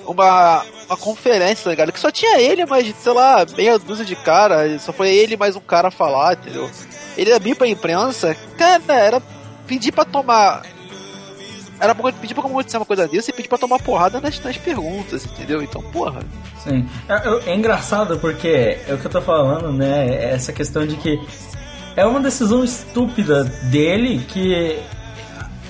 uma, 0.05 0.63
uma 0.85 0.97
conferência, 0.97 1.65
tá 1.65 1.69
ligado? 1.71 1.91
Que 1.91 1.99
só 1.99 2.11
tinha 2.11 2.39
ele, 2.39 2.65
mas, 2.65 2.95
sei 2.95 3.11
lá, 3.11 3.45
meia 3.57 3.77
dúzia 3.77 4.05
de 4.05 4.15
cara. 4.15 4.79
Só 4.79 4.93
foi 4.93 5.09
ele 5.09 5.35
mais 5.35 5.57
um 5.57 5.61
cara 5.61 5.91
falar, 5.91 6.33
entendeu? 6.33 6.71
Ele 7.17 7.37
vir 7.39 7.55
pra 7.55 7.67
imprensa, 7.67 8.35
cara, 8.57 8.81
era 8.93 9.21
pedir 9.67 9.91
pra 9.91 10.05
tomar. 10.05 10.63
Era 11.79 11.93
pedir 11.95 12.33
pra 12.33 12.43
acontecer 12.45 12.77
uma 12.77 12.85
coisa 12.85 13.07
dessa 13.07 13.29
e 13.29 13.33
pedir 13.33 13.49
pra 13.49 13.57
tomar 13.57 13.79
porrada 13.79 14.21
nas, 14.21 14.39
nas 14.39 14.57
perguntas, 14.57 15.25
entendeu? 15.25 15.61
Então, 15.61 15.81
porra. 15.81 16.21
Sim. 16.63 16.87
É, 17.09 17.51
é 17.51 17.55
engraçado 17.55 18.17
porque 18.19 18.77
é 18.87 18.93
o 18.93 18.97
que 18.97 19.05
eu 19.07 19.11
tô 19.11 19.21
falando, 19.21 19.71
né? 19.71 20.07
é 20.09 20.33
Essa 20.33 20.53
questão 20.53 20.85
de 20.87 20.95
que 20.95 21.19
é 21.95 22.05
uma 22.05 22.19
decisão 22.19 22.63
estúpida 22.63 23.43
dele 23.43 24.23
que, 24.27 24.79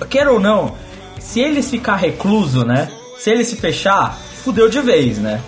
quer 0.08 0.28
ou 0.28 0.38
não, 0.38 0.74
se 1.18 1.40
ele 1.40 1.62
ficar 1.62 1.96
recluso, 1.96 2.64
né? 2.64 2.90
Se 3.18 3.30
ele 3.30 3.44
se 3.44 3.56
fechar, 3.56 4.14
fudeu 4.44 4.68
de 4.68 4.80
vez, 4.80 5.18
né? 5.18 5.40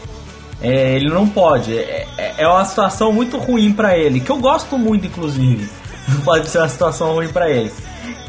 É, 0.61 0.95
ele 0.97 1.11
não 1.11 1.29
pode. 1.29 1.77
É, 1.79 2.07
é- 2.17 2.35
é 2.39 2.49
uma 2.49 2.65
situação 2.65 3.13
muito 3.13 3.37
ruim 3.37 3.73
pra 3.73 3.97
ele, 3.97 4.21
que 4.21 4.31
eu 4.31 4.39
gosto 4.39 4.79
muito, 4.79 5.07
inclusive. 5.07 5.69
Pode 6.25 6.49
ser 6.49 6.59
uma 6.59 6.69
situação 6.69 7.13
ruim 7.15 7.29
pra 7.29 7.51
ele. 7.51 7.71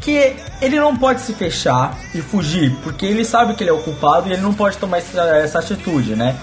Que 0.00 0.36
ele 0.60 0.78
não 0.80 0.96
pode 0.96 1.20
se 1.20 1.32
fechar 1.34 1.96
e 2.14 2.20
fugir, 2.20 2.74
porque 2.82 3.04
ele 3.06 3.24
sabe 3.24 3.54
que 3.54 3.62
ele 3.62 3.70
é 3.70 3.72
o 3.72 3.78
culpado 3.82 4.28
e 4.28 4.32
ele 4.32 4.42
não 4.42 4.54
pode 4.54 4.76
tomar 4.78 4.98
essa, 4.98 5.20
essa 5.36 5.58
atitude, 5.58 6.14
né? 6.16 6.36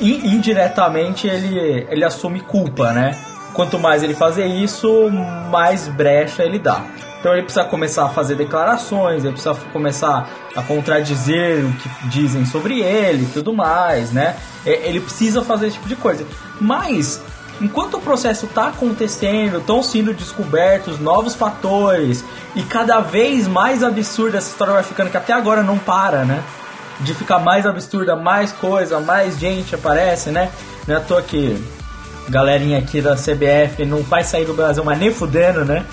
In- 0.00 0.34
indiretamente 0.34 1.26
ele, 1.26 1.86
ele 1.90 2.04
assume 2.04 2.40
culpa, 2.40 2.92
né? 2.92 3.16
Quanto 3.54 3.78
mais 3.78 4.02
ele 4.02 4.14
fazer 4.14 4.46
isso, 4.46 5.10
mais 5.50 5.88
brecha 5.88 6.44
ele 6.44 6.58
dá. 6.58 6.82
Então 7.18 7.32
ele 7.32 7.42
precisa 7.42 7.64
começar 7.64 8.04
a 8.04 8.08
fazer 8.08 8.36
declarações, 8.36 9.24
ele 9.24 9.32
precisa 9.32 9.54
começar 9.72 10.30
a 10.54 10.62
contradizer 10.62 11.64
o 11.64 11.72
que 11.72 11.88
dizem 12.08 12.46
sobre 12.46 12.80
ele 12.80 13.24
e 13.24 13.26
tudo 13.32 13.52
mais, 13.52 14.12
né? 14.12 14.36
E- 14.64 14.70
Ele 14.70 15.00
precisa 15.00 15.42
fazer 15.42 15.66
esse 15.66 15.76
tipo 15.76 15.88
de 15.88 15.96
coisa. 15.96 16.24
Mas, 16.60 17.20
enquanto 17.60 17.98
o 17.98 18.00
processo 18.00 18.46
está 18.46 18.68
acontecendo, 18.68 19.58
estão 19.58 19.82
sendo 19.82 20.12
descobertos 20.14 20.98
novos 20.98 21.34
fatores 21.34 22.24
e 22.54 22.62
cada 22.62 23.00
vez 23.00 23.46
mais 23.46 23.82
absurda 23.82 24.38
essa 24.38 24.50
história 24.50 24.74
vai 24.74 24.82
ficando, 24.82 25.10
que 25.10 25.16
até 25.16 25.32
agora 25.32 25.62
não 25.62 25.78
para, 25.78 26.24
né? 26.24 26.42
De 27.00 27.14
ficar 27.14 27.38
mais 27.38 27.66
absurda, 27.66 28.16
mais 28.16 28.52
coisa, 28.52 29.00
mais 29.00 29.38
gente 29.38 29.74
aparece, 29.74 30.30
né? 30.30 30.50
Não 30.86 30.94
é 30.94 30.98
à 30.98 31.00
toa 31.00 31.22
que 31.22 31.62
galerinha 32.28 32.78
aqui 32.78 33.00
da 33.00 33.14
CBF 33.14 33.84
não 33.86 34.02
vai 34.02 34.22
sair 34.22 34.44
do 34.44 34.54
Brasil, 34.54 34.84
mas 34.84 34.98
nem 34.98 35.12
fudendo, 35.12 35.64
né? 35.64 35.84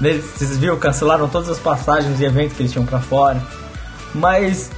Vocês 0.00 0.56
viram, 0.56 0.76
cancelaram 0.78 1.28
todas 1.28 1.48
as 1.48 1.58
passagens 1.58 2.20
e 2.20 2.24
eventos 2.24 2.56
que 2.56 2.62
eles 2.62 2.72
tinham 2.72 2.84
pra 2.84 2.98
fora. 2.98 3.40
Mas 4.14 4.70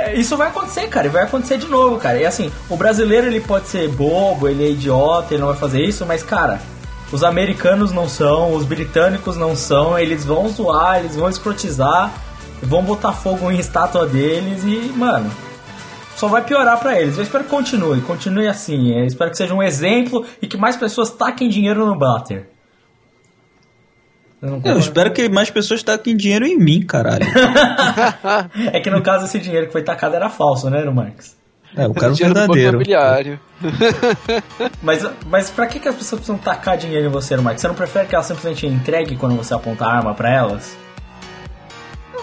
é, 0.00 0.14
isso 0.14 0.36
vai 0.36 0.48
acontecer, 0.48 0.88
cara, 0.88 1.06
e 1.06 1.10
vai 1.10 1.24
acontecer 1.24 1.58
de 1.58 1.66
novo, 1.66 1.98
cara. 1.98 2.18
E 2.18 2.26
assim, 2.26 2.50
o 2.68 2.76
brasileiro 2.76 3.26
ele 3.26 3.40
pode 3.40 3.68
ser 3.68 3.88
bobo, 3.88 4.48
ele 4.48 4.64
é 4.64 4.70
idiota, 4.70 5.34
ele 5.34 5.40
não 5.40 5.48
vai 5.48 5.56
fazer 5.56 5.82
isso, 5.82 6.04
mas 6.06 6.22
cara, 6.22 6.60
os 7.12 7.24
americanos 7.24 7.92
não 7.92 8.08
são, 8.08 8.54
os 8.54 8.64
britânicos 8.64 9.36
não 9.36 9.56
são, 9.56 9.98
eles 9.98 10.24
vão 10.24 10.48
zoar, 10.48 10.98
eles 10.98 11.16
vão 11.16 11.28
escrotizar, 11.28 12.12
vão 12.62 12.82
botar 12.82 13.12
fogo 13.12 13.50
em 13.50 13.58
estátua 13.58 14.06
deles 14.06 14.62
e, 14.64 14.92
mano, 14.96 15.30
só 16.16 16.28
vai 16.28 16.42
piorar 16.42 16.78
pra 16.78 17.00
eles. 17.00 17.16
Eu 17.16 17.22
espero 17.22 17.44
que 17.44 17.50
continue, 17.50 18.00
continue 18.02 18.46
assim. 18.46 18.92
Eu 18.92 19.06
espero 19.06 19.30
que 19.30 19.36
seja 19.36 19.54
um 19.54 19.62
exemplo 19.62 20.24
e 20.40 20.46
que 20.46 20.56
mais 20.56 20.76
pessoas 20.76 21.10
taquem 21.10 21.48
dinheiro 21.48 21.86
no 21.86 21.98
Blatter. 21.98 22.46
Eu 24.42 24.50
não 24.50 24.62
Eu 24.64 24.78
espero 24.78 25.12
que 25.12 25.28
mais 25.28 25.50
pessoas 25.50 25.82
taquem 25.82 26.16
dinheiro 26.16 26.46
em 26.46 26.58
mim, 26.58 26.82
caralho. 26.82 27.26
É 28.72 28.80
que 28.80 28.90
no 28.90 29.02
caso 29.02 29.26
esse 29.26 29.38
dinheiro 29.38 29.66
que 29.66 29.72
foi 29.72 29.82
tacado 29.82 30.16
era 30.16 30.30
falso, 30.30 30.70
né, 30.70 30.82
no 30.82 30.92
Marcos? 30.94 31.36
É, 31.76 31.86
o 31.86 31.94
cara 31.94 32.12
é 32.12 32.16
verdadeiro. 32.16 32.76
imobiliário. 32.76 33.38
Mas, 34.82 35.06
mas 35.26 35.50
pra 35.50 35.66
que, 35.66 35.78
que 35.78 35.86
as 35.86 35.94
pessoas 35.94 36.20
precisam 36.20 36.38
tacar 36.38 36.76
dinheiro 36.76 37.06
em 37.06 37.10
você, 37.10 37.36
Marcos? 37.36 37.60
Você 37.60 37.68
não 37.68 37.74
prefere 37.74 38.06
que 38.06 38.14
elas 38.14 38.26
simplesmente 38.26 38.66
entreguem 38.66 39.16
quando 39.16 39.36
você 39.36 39.52
aponta 39.54 39.84
a 39.84 39.96
arma 39.96 40.14
pra 40.14 40.34
elas? 40.34 40.74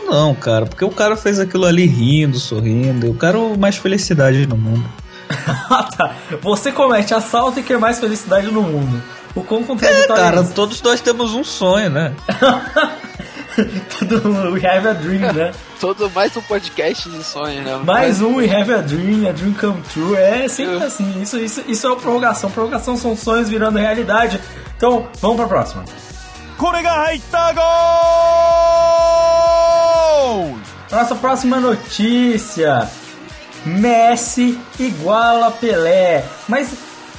Não, 0.06 0.34
cara, 0.34 0.66
porque 0.66 0.84
o 0.84 0.90
cara 0.90 1.16
fez 1.16 1.40
aquilo 1.40 1.66
ali 1.66 1.86
rindo, 1.86 2.40
sorrindo. 2.40 3.06
Eu 3.06 3.14
quero 3.14 3.58
mais 3.58 3.78
felicidade 3.78 4.46
no 4.48 4.58
mundo. 4.58 4.86
Ah, 5.70 5.84
tá. 5.84 6.16
Você 6.42 6.72
comete 6.72 7.14
assalto 7.14 7.60
e 7.60 7.64
quer 7.64 7.78
mais 7.78 8.00
felicidade 8.00 8.48
no 8.48 8.62
mundo. 8.62 9.02
O 9.38 9.44
quão 9.44 9.64
contraditório 9.64 10.04
é, 10.04 10.08
tá 10.08 10.16
cara, 10.16 10.40
é 10.40 10.44
todos 10.44 10.82
nós 10.82 11.00
temos 11.00 11.36
um 11.36 11.44
sonho, 11.44 11.92
né? 11.92 12.12
Tudo 14.00 14.52
We 14.52 14.68
Have 14.68 14.88
a 14.88 14.94
Dream, 14.94 15.32
né? 15.32 15.52
Todo 15.80 16.10
mais 16.10 16.36
um 16.36 16.42
podcast 16.42 17.08
de 17.08 17.24
sonho, 17.24 17.62
né? 17.62 17.80
Mais, 17.86 18.20
um 18.20 18.38
We 18.38 18.50
Have 18.50 18.74
a 18.74 18.78
Dream, 18.78 19.30
a 19.30 19.32
Dream 19.32 19.54
Come 19.54 19.80
True. 19.94 20.16
É 20.16 20.48
sempre 20.48 20.84
assim. 20.84 21.22
Isso, 21.22 21.38
isso, 21.38 21.64
isso 21.68 21.86
é 21.86 21.90
uma 21.92 21.98
prorrogação. 21.98 22.50
Prorrogação 22.50 22.98
são 22.98 23.16
sonhos 23.16 23.48
virando 23.48 23.78
realidade. 23.78 24.42
Então, 24.76 25.08
vamos 25.22 25.38
pra 25.38 25.48
próxima. 25.48 25.86
Nossa 30.92 31.14
próxima 31.14 31.60
notícia. 31.60 32.90
Messi 33.64 34.60
iguala 34.80 35.52
Pelé. 35.52 36.26
Mas 36.48 36.74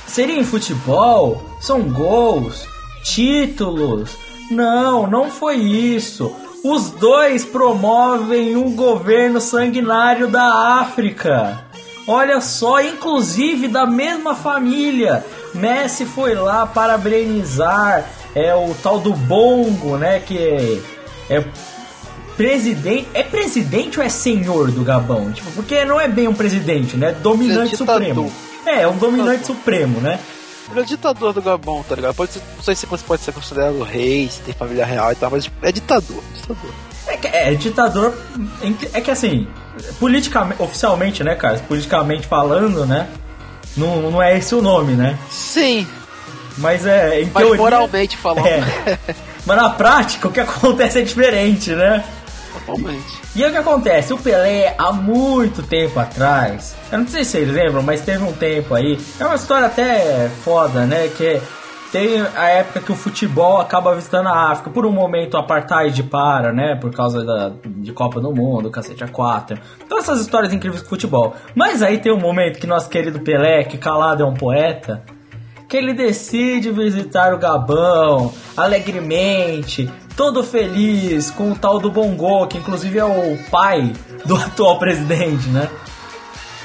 seria 0.08 0.36
em 0.36 0.44
futebol? 0.44 1.47
São 1.60 1.82
gols? 1.82 2.66
Títulos? 3.02 4.16
Não, 4.50 5.06
não 5.06 5.30
foi 5.30 5.56
isso. 5.56 6.34
Os 6.64 6.90
dois 6.90 7.44
promovem 7.44 8.56
um 8.56 8.74
governo 8.74 9.40
sanguinário 9.40 10.28
da 10.28 10.78
África. 10.80 11.64
Olha 12.06 12.40
só, 12.40 12.80
inclusive 12.80 13.68
da 13.68 13.86
mesma 13.86 14.34
família. 14.34 15.24
Messi 15.54 16.04
foi 16.04 16.34
lá 16.34 16.66
parabenizar 16.66 18.04
é 18.34 18.54
o 18.54 18.74
tal 18.82 18.98
do 19.00 19.12
Bongo, 19.12 19.96
né? 19.96 20.20
Que 20.20 20.80
é, 21.28 21.44
presidente. 22.36 23.08
É 23.14 23.22
presidente 23.22 23.98
ou 23.98 24.04
é 24.04 24.08
senhor 24.08 24.70
do 24.70 24.84
Gabão? 24.84 25.32
Tipo, 25.32 25.50
porque 25.52 25.84
não 25.84 26.00
é 26.00 26.08
bem 26.08 26.28
um 26.28 26.34
presidente, 26.34 26.96
né? 26.96 27.12
Dominante 27.12 27.74
é 27.74 27.76
supremo. 27.76 28.32
É, 28.64 28.82
é 28.82 28.88
um 28.88 28.96
dominante 28.96 29.46
supremo, 29.46 30.00
né? 30.00 30.18
Ele 30.70 30.80
é 30.80 30.84
ditador 30.84 31.32
do 31.32 31.40
Gabão, 31.42 31.82
tá 31.88 31.94
ligado? 31.94 32.14
Pode 32.14 32.32
ser, 32.32 32.42
não 32.56 32.62
sei 32.62 32.74
se 32.74 32.86
você 32.86 33.04
pode 33.04 33.22
ser 33.22 33.32
considerado 33.32 33.82
rei, 33.82 34.28
se 34.28 34.40
tem 34.40 34.54
família 34.54 34.84
real 34.84 35.10
e 35.12 35.14
tal, 35.14 35.30
mas 35.30 35.50
é 35.62 35.72
ditador. 35.72 36.22
ditador. 36.34 36.70
É, 37.06 37.16
que- 37.16 37.26
é 37.28 37.54
ditador. 37.54 38.14
É 38.92 39.00
que 39.00 39.10
assim, 39.10 39.46
politicamente, 39.98 40.62
oficialmente, 40.62 41.24
né, 41.24 41.34
cara? 41.34 41.58
Politicamente 41.66 42.26
falando, 42.26 42.84
né? 42.84 43.08
Não, 43.76 44.10
não 44.10 44.22
é 44.22 44.36
esse 44.36 44.54
o 44.54 44.60
nome, 44.62 44.92
né? 44.94 45.18
Sim, 45.30 45.86
Mas 46.58 46.84
é. 46.84 47.22
Em 47.22 47.30
mas 47.32 47.44
teoria, 47.44 47.56
moralmente 47.62 48.16
falando, 48.16 48.46
É. 48.46 48.98
Mas 49.46 49.56
na 49.56 49.70
prática, 49.70 50.28
o 50.28 50.30
que 50.32 50.40
acontece 50.40 50.98
é 50.98 51.02
diferente, 51.02 51.70
né? 51.70 52.04
E 53.34 53.44
o 53.44 53.50
que 53.50 53.56
acontece? 53.56 54.12
O 54.12 54.18
Pelé, 54.18 54.74
há 54.76 54.92
muito 54.92 55.62
tempo 55.62 55.98
atrás, 55.98 56.74
eu 56.90 56.98
não 56.98 57.06
sei 57.06 57.24
se 57.24 57.32
vocês 57.32 57.48
lembram, 57.48 57.82
mas 57.82 58.00
teve 58.00 58.22
um 58.24 58.32
tempo 58.32 58.74
aí, 58.74 58.98
é 59.18 59.24
uma 59.24 59.36
história 59.36 59.66
até 59.66 60.28
foda, 60.42 60.84
né? 60.84 61.08
Que 61.08 61.40
tem 61.90 62.20
a 62.36 62.48
época 62.48 62.80
que 62.80 62.92
o 62.92 62.94
futebol 62.94 63.60
acaba 63.60 63.94
visitando 63.94 64.28
a 64.28 64.50
África. 64.50 64.70
Por 64.70 64.84
um 64.84 64.92
momento 64.92 65.34
o 65.34 65.36
apartheid 65.38 66.02
para, 66.02 66.52
né? 66.52 66.76
Por 66.76 66.92
causa 66.92 67.24
da, 67.24 67.52
de 67.64 67.92
Copa 67.92 68.20
do 68.20 68.30
Mundo, 68.32 68.70
cacete 68.70 69.02
a 69.02 69.08
4. 69.08 69.58
Então 69.84 69.98
essas 69.98 70.20
histórias 70.20 70.52
incríveis 70.52 70.82
do 70.82 70.88
futebol. 70.88 71.34
Mas 71.54 71.82
aí 71.82 71.98
tem 71.98 72.12
um 72.12 72.20
momento 72.20 72.58
que 72.58 72.66
nosso 72.66 72.90
querido 72.90 73.20
Pelé, 73.20 73.64
que 73.64 73.78
calado 73.78 74.22
é 74.22 74.26
um 74.26 74.34
poeta, 74.34 75.02
que 75.68 75.76
ele 75.76 75.94
decide 75.94 76.70
visitar 76.70 77.32
o 77.32 77.38
Gabão 77.38 78.32
alegremente, 78.56 79.90
todo 80.18 80.42
feliz 80.42 81.30
com 81.30 81.52
o 81.52 81.56
tal 81.56 81.78
do 81.78 81.92
Bongo, 81.92 82.48
que 82.48 82.58
inclusive 82.58 82.98
é 82.98 83.04
o 83.04 83.38
pai 83.52 83.94
do 84.24 84.34
atual 84.36 84.76
presidente, 84.76 85.48
né? 85.48 85.70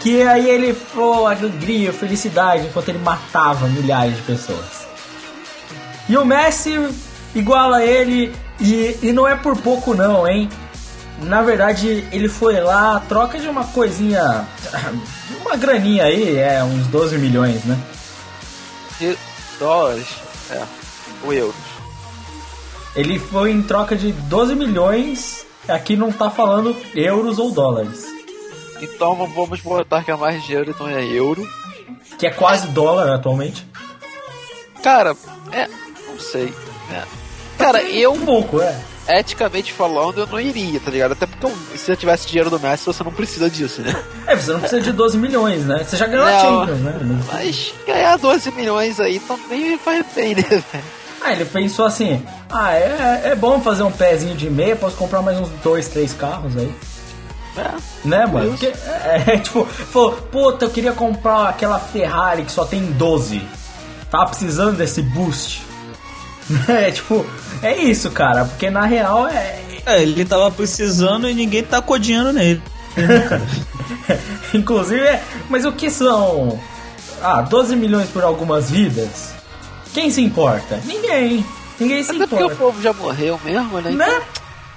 Que 0.02 0.24
aí 0.24 0.50
ele 0.50 0.74
foi 0.74 1.36
alegria, 1.36 1.94
felicidade, 1.94 2.66
enquanto 2.66 2.90
ele 2.90 2.98
matava 2.98 3.68
milhares 3.68 4.16
de 4.16 4.22
pessoas. 4.24 4.88
E 6.10 6.18
o 6.18 6.26
Messi 6.26 6.74
iguala 7.36 7.86
ele, 7.86 8.36
e, 8.60 8.98
e 9.04 9.14
não 9.14 9.28
é 9.28 9.36
por 9.36 9.56
pouco 9.56 9.94
não, 9.94 10.28
hein? 10.28 10.50
Na 11.22 11.44
verdade, 11.44 12.06
ele 12.12 12.28
foi 12.28 12.60
lá, 12.60 13.02
troca 13.08 13.38
de 13.38 13.48
uma 13.48 13.66
coisinha, 13.66 14.48
uma 15.46 15.56
graninha 15.56 16.06
aí, 16.06 16.38
é 16.38 16.64
uns 16.64 16.88
12 16.88 17.20
milhões, 17.20 17.64
né? 17.64 17.80
E 19.00 19.16
dólares, 19.60 20.08
é, 20.50 20.64
ou 21.24 21.32
euros. 21.32 21.73
Ele 22.96 23.18
foi 23.18 23.52
em 23.52 23.62
troca 23.64 23.96
de 23.96 24.12
12 24.12 24.56
milhões. 24.56 25.46
Aqui 25.68 25.96
não 25.96 26.12
tá 26.12 26.30
falando 26.30 26.76
euros 26.94 27.40
ou 27.40 27.52
dólares. 27.52 28.06
Então 28.82 29.16
vamos 29.16 29.62
botar 29.62 30.04
que 30.04 30.12
é 30.12 30.16
mais 30.16 30.44
dinheiro, 30.44 30.70
então 30.70 30.88
é 30.88 31.04
euro. 31.06 31.48
Que 32.20 32.28
é 32.28 32.30
quase 32.30 32.68
dólar 32.68 33.12
atualmente. 33.14 33.66
Cara, 34.84 35.16
é, 35.52 35.68
não 36.08 36.20
sei. 36.20 36.54
é. 36.92 37.04
Cara, 37.58 37.82
eu 37.84 38.12
Um 38.12 38.26
pouco, 38.26 38.62
é. 38.62 38.78
eticamente 39.08 39.72
falando, 39.72 40.20
eu 40.20 40.28
não 40.28 40.40
iria, 40.40 40.80
tá 40.80 40.92
ligado? 40.92 41.14
Até 41.14 41.26
porque 41.26 41.48
se 41.78 41.90
eu 41.90 41.96
tivesse 41.96 42.28
dinheiro 42.28 42.50
do 42.50 42.60
Messi, 42.60 42.86
você 42.86 43.04
não 43.04 43.14
precisa 43.14 43.50
disso, 43.50 43.82
né? 43.82 43.96
É, 44.28 44.36
você 44.36 44.52
não 44.54 44.60
precisa 44.60 44.82
de 44.82 44.92
12 44.92 45.18
milhões, 45.18 45.66
né? 45.66 45.84
Você 45.84 45.98
já 45.98 46.08
ganhou 46.08 46.26
a. 46.26 46.40
Champions, 46.40 46.80
né? 46.80 46.94
Mas 47.32 47.74
ganhar 47.86 48.18
12 48.18 48.52
milhões 48.52 49.00
aí 49.00 49.20
também 49.20 49.78
faz 49.78 50.06
bem, 50.16 50.36
né, 50.36 50.44
velho? 50.44 50.84
Ah, 51.24 51.32
ele 51.32 51.46
pensou 51.46 51.86
assim: 51.86 52.22
ah, 52.50 52.74
é, 52.74 53.22
é 53.32 53.36
bom 53.36 53.62
fazer 53.62 53.84
um 53.84 53.92
pezinho 53.92 54.36
de 54.36 54.50
meia, 54.50 54.76
posso 54.76 54.98
comprar 54.98 55.22
mais 55.22 55.40
uns 55.40 55.50
dois, 55.64 55.88
três 55.88 56.14
carros 56.14 56.58
aí. 56.58 56.74
É. 57.58 57.72
Né, 58.04 58.26
mano? 58.26 58.50
Porque, 58.50 58.66
é, 58.66 59.24
é, 59.36 59.38
tipo, 59.38 59.66
falou, 59.66 60.12
puta, 60.32 60.66
eu 60.66 60.70
queria 60.70 60.92
comprar 60.92 61.50
aquela 61.50 61.80
Ferrari 61.80 62.44
que 62.44 62.52
só 62.52 62.66
tem 62.66 62.84
12. 62.92 63.42
Tava 64.12 64.28
precisando 64.28 64.78
desse 64.78 65.02
boost. 65.02 65.64
É, 66.68 66.92
tipo, 66.92 67.26
é 67.62 67.74
isso, 67.78 68.12
cara, 68.12 68.44
porque 68.44 68.70
na 68.70 68.86
real 68.86 69.26
é. 69.30 69.62
É, 69.86 70.02
ele 70.02 70.26
tava 70.26 70.52
precisando 70.52 71.30
e 71.30 71.34
ninguém 71.34 71.64
tacou 71.64 71.98
dinheiro 71.98 72.34
nele. 72.34 72.62
Inclusive, 74.54 75.00
é. 75.00 75.24
Mas 75.50 75.64
o 75.64 75.72
que 75.72 75.90
são. 75.90 76.60
Ah, 77.22 77.42
12 77.42 77.78
milhões 77.78 78.10
por 78.10 78.24
algumas 78.24 78.70
vidas? 78.70 79.33
Quem 79.94 80.10
se 80.10 80.22
importa? 80.22 80.80
Ninguém. 80.86 81.46
Ninguém 81.80 82.04
se 82.04 82.12
Até 82.12 82.28
porque 82.28 82.44
o 82.44 82.48
importa. 82.48 82.56
povo 82.64 82.82
já 82.82 82.94
morreu 82.94 83.40
mesmo, 83.44 83.80
né? 83.80 83.92
Né? 83.92 84.22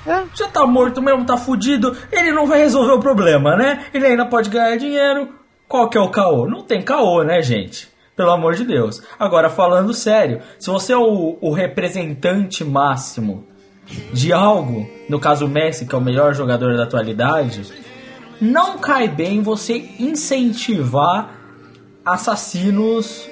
É. 0.06 0.22
Já 0.34 0.46
tá 0.48 0.64
morto 0.66 1.02
mesmo, 1.02 1.24
tá 1.24 1.36
fudido. 1.36 1.96
Ele 2.12 2.30
não 2.32 2.46
vai 2.46 2.58
resolver 2.58 2.92
o 2.92 3.00
problema, 3.00 3.56
né? 3.56 3.86
Ele 3.92 4.06
ainda 4.06 4.24
pode 4.26 4.48
ganhar 4.50 4.76
dinheiro. 4.76 5.28
Qual 5.66 5.88
que 5.88 5.98
é 5.98 6.00
o 6.00 6.10
caô? 6.10 6.46
Não 6.46 6.62
tem 6.62 6.80
caô, 6.82 7.24
né, 7.24 7.42
gente? 7.42 7.88
Pelo 8.14 8.30
amor 8.30 8.54
de 8.54 8.64
Deus. 8.64 9.02
Agora, 9.18 9.50
falando 9.50 9.92
sério, 9.92 10.40
se 10.58 10.70
você 10.70 10.92
é 10.92 10.96
o, 10.96 11.36
o 11.40 11.52
representante 11.52 12.64
máximo 12.64 13.44
de 14.12 14.32
algo, 14.32 14.88
no 15.08 15.18
caso 15.18 15.46
o 15.46 15.48
Messi, 15.48 15.86
que 15.86 15.94
é 15.94 15.98
o 15.98 16.00
melhor 16.00 16.34
jogador 16.34 16.76
da 16.76 16.84
atualidade, 16.84 17.70
não 18.40 18.78
cai 18.78 19.08
bem 19.08 19.42
você 19.42 19.90
incentivar 19.98 21.30
assassinos 22.04 23.28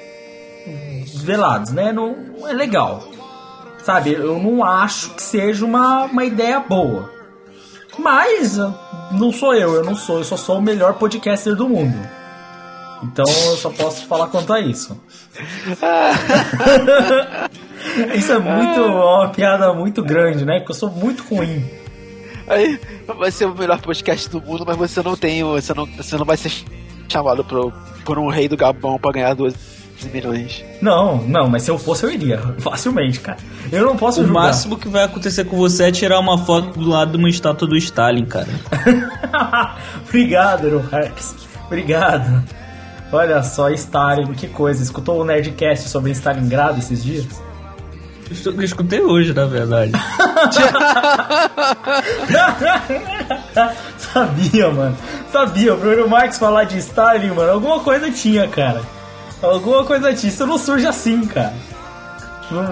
velados, 1.21 1.71
né? 1.71 1.91
Não, 1.91 2.15
não 2.15 2.47
é 2.47 2.53
legal. 2.53 3.03
Sabe, 3.83 4.13
eu 4.13 4.39
não 4.39 4.63
acho 4.63 5.11
que 5.11 5.21
seja 5.21 5.63
uma, 5.63 6.05
uma 6.05 6.25
ideia 6.25 6.59
boa. 6.59 7.11
Mas 7.97 8.57
uh, 8.57 8.73
não 9.11 9.31
sou 9.31 9.53
eu, 9.53 9.75
eu 9.75 9.83
não 9.83 9.95
sou, 9.95 10.17
eu 10.17 10.23
só 10.23 10.35
sou 10.35 10.57
o 10.57 10.61
melhor 10.61 10.95
podcaster 10.95 11.55
do 11.55 11.69
mundo. 11.69 11.95
Então 13.03 13.25
eu 13.27 13.57
só 13.57 13.69
posso 13.69 14.05
falar 14.07 14.27
quanto 14.27 14.53
a 14.53 14.59
isso. 14.59 14.99
isso 18.15 18.31
é 18.31 18.39
muito 18.39 18.81
uma 18.81 19.29
piada 19.29 19.73
muito 19.73 20.03
grande, 20.03 20.45
né? 20.45 20.59
Porque 20.59 20.71
eu 20.71 20.75
sou 20.75 20.89
muito 20.89 21.23
ruim. 21.23 21.63
Aí 22.47 22.79
vai 23.17 23.31
ser 23.31 23.45
o 23.45 23.55
melhor 23.55 23.79
podcast 23.81 24.29
do 24.29 24.41
mundo, 24.41 24.63
mas 24.65 24.77
você 24.77 25.01
não 25.01 25.15
tem. 25.15 25.43
Você 25.43 25.73
não, 25.73 25.85
você 25.85 26.17
não 26.17 26.25
vai 26.25 26.37
ser 26.37 26.51
chamado 27.07 27.43
pro, 27.43 27.71
por 28.03 28.17
um 28.17 28.29
rei 28.29 28.47
do 28.47 28.57
Gabão 28.57 28.99
pra 28.99 29.11
ganhar 29.11 29.33
12 29.95 30.09
milhões. 30.13 30.63
Não, 30.81 31.17
não, 31.23 31.49
mas 31.49 31.63
se 31.63 31.71
eu 31.71 31.77
fosse 31.77 32.03
eu 32.05 32.11
iria, 32.11 32.37
facilmente, 32.59 33.19
cara. 33.19 33.37
Eu 33.71 33.85
não 33.85 33.95
posso 33.95 34.21
O 34.21 34.25
julgar. 34.25 34.43
máximo 34.43 34.77
que 34.77 34.87
vai 34.89 35.03
acontecer 35.03 35.45
com 35.45 35.57
você 35.57 35.85
é 35.85 35.91
tirar 35.91 36.19
uma 36.19 36.37
foto 36.37 36.77
do 36.79 36.89
lado 36.89 37.11
de 37.11 37.17
uma 37.17 37.29
estátua 37.29 37.67
do 37.67 37.75
Stalin, 37.77 38.25
cara. 38.25 38.47
Obrigado, 40.07 40.85
Marx. 40.91 41.35
Obrigado. 41.65 42.43
Olha 43.11 43.41
só, 43.43 43.69
Stalin, 43.69 44.33
que 44.33 44.47
coisa. 44.47 44.83
Escutou 44.83 45.21
o 45.21 45.25
Nerdcast 45.25 45.89
sobre 45.89 46.11
Stalingrado 46.11 46.79
esses 46.79 47.03
dias? 47.03 47.25
Eu 48.43 48.61
escutei 48.63 49.01
hoje, 49.01 49.33
na 49.33 49.45
verdade. 49.45 49.91
Sabia, 53.97 54.69
mano. 54.71 54.97
Sabia, 55.31 55.75
pro 55.75 56.09
Marx 56.09 56.37
falar 56.37 56.65
de 56.65 56.77
Stalin, 56.79 57.29
mano, 57.29 57.51
alguma 57.51 57.79
coisa 57.79 58.09
tinha, 58.11 58.47
cara. 58.47 58.81
Alguma 59.41 59.83
coisa 59.83 60.13
disso 60.13 60.45
não 60.45 60.57
surge 60.57 60.87
assim, 60.87 61.25
cara. 61.25 61.53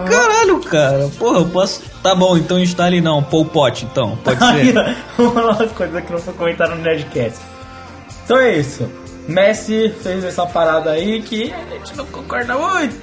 Caralho, 0.09 0.59
cara. 0.61 1.09
Porra, 1.17 1.39
eu 1.39 1.45
posso. 1.45 1.81
Tá 2.01 2.13
bom, 2.13 2.37
então 2.37 2.59
instale 2.59 3.01
não. 3.01 3.23
Pol 3.23 3.45
Pot, 3.45 3.85
então. 3.85 4.17
Pode 4.23 4.39
ser. 4.39 4.97
Uma 5.17 5.67
coisa 5.67 6.01
que 6.01 6.11
não 6.11 6.19
foi 6.19 6.33
comentada 6.33 6.75
no 6.75 6.81
Nerdcast. 6.81 7.39
Então 8.23 8.37
é 8.37 8.57
isso. 8.57 8.89
Messi 9.27 9.93
fez 10.01 10.23
essa 10.23 10.45
parada 10.45 10.91
aí 10.91 11.21
que 11.21 11.51
a 11.53 11.73
gente 11.75 11.95
não 11.95 12.05
concorda 12.05 12.55
muito. 12.55 12.95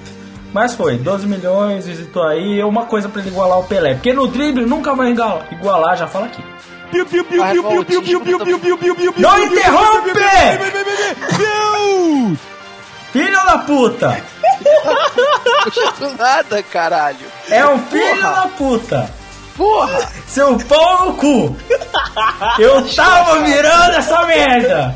Mas 0.53 0.75
foi, 0.75 0.99
12 0.99 1.27
milhões, 1.27 1.87
visitou 1.87 2.23
aí. 2.23 2.63
Uma 2.63 2.87
coisa 2.87 3.09
pra 3.09 3.21
ele 3.21 3.31
igualar 3.31 3.59
o 3.59 3.65
Pelé. 3.65 3.95
Porque 3.95 4.13
no 4.13 4.27
drible 4.27 4.67
nunca 4.67 4.95
vai 4.95 5.11
igualar, 5.11 5.97
já 5.97 6.07
fala 6.07 6.27
aqui. 6.27 6.43
Não 9.19 9.39
interrompe! 9.45 10.11
Deus! 11.39 12.39
Filho 13.13 13.45
da 13.45 13.59
puta! 13.59 14.23
Do 15.99 16.11
nada, 16.19 16.63
caralho. 16.63 17.27
É 17.49 17.67
um 17.67 17.79
filho 17.87 18.17
Porra. 18.23 18.35
da 18.35 18.49
puta! 18.49 19.11
Porra! 19.57 20.09
Seu 20.29 20.59
pau 20.61 21.07
no 21.07 21.15
cu! 21.15 21.57
Eu 22.59 22.87
tava 22.95 23.41
mirando 23.41 23.95
essa 23.97 24.27
merda! 24.27 24.95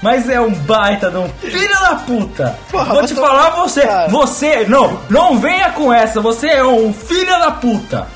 Mas 0.00 0.28
é 0.28 0.40
um 0.40 0.52
baita 0.52 1.10
de 1.10 1.16
um 1.16 1.28
filho 1.40 1.80
da 1.80 1.94
puta! 1.96 2.58
Porra, 2.70 2.94
Vou 2.94 3.06
te 3.06 3.14
falar 3.14 3.50
você, 3.50 3.82
cara. 3.82 4.08
você, 4.08 4.66
não, 4.66 5.00
não 5.08 5.38
venha 5.38 5.70
com 5.72 5.92
essa, 5.92 6.20
você 6.20 6.48
é 6.48 6.64
um 6.64 6.92
filho 6.92 7.38
da 7.38 7.50
puta! 7.52 8.06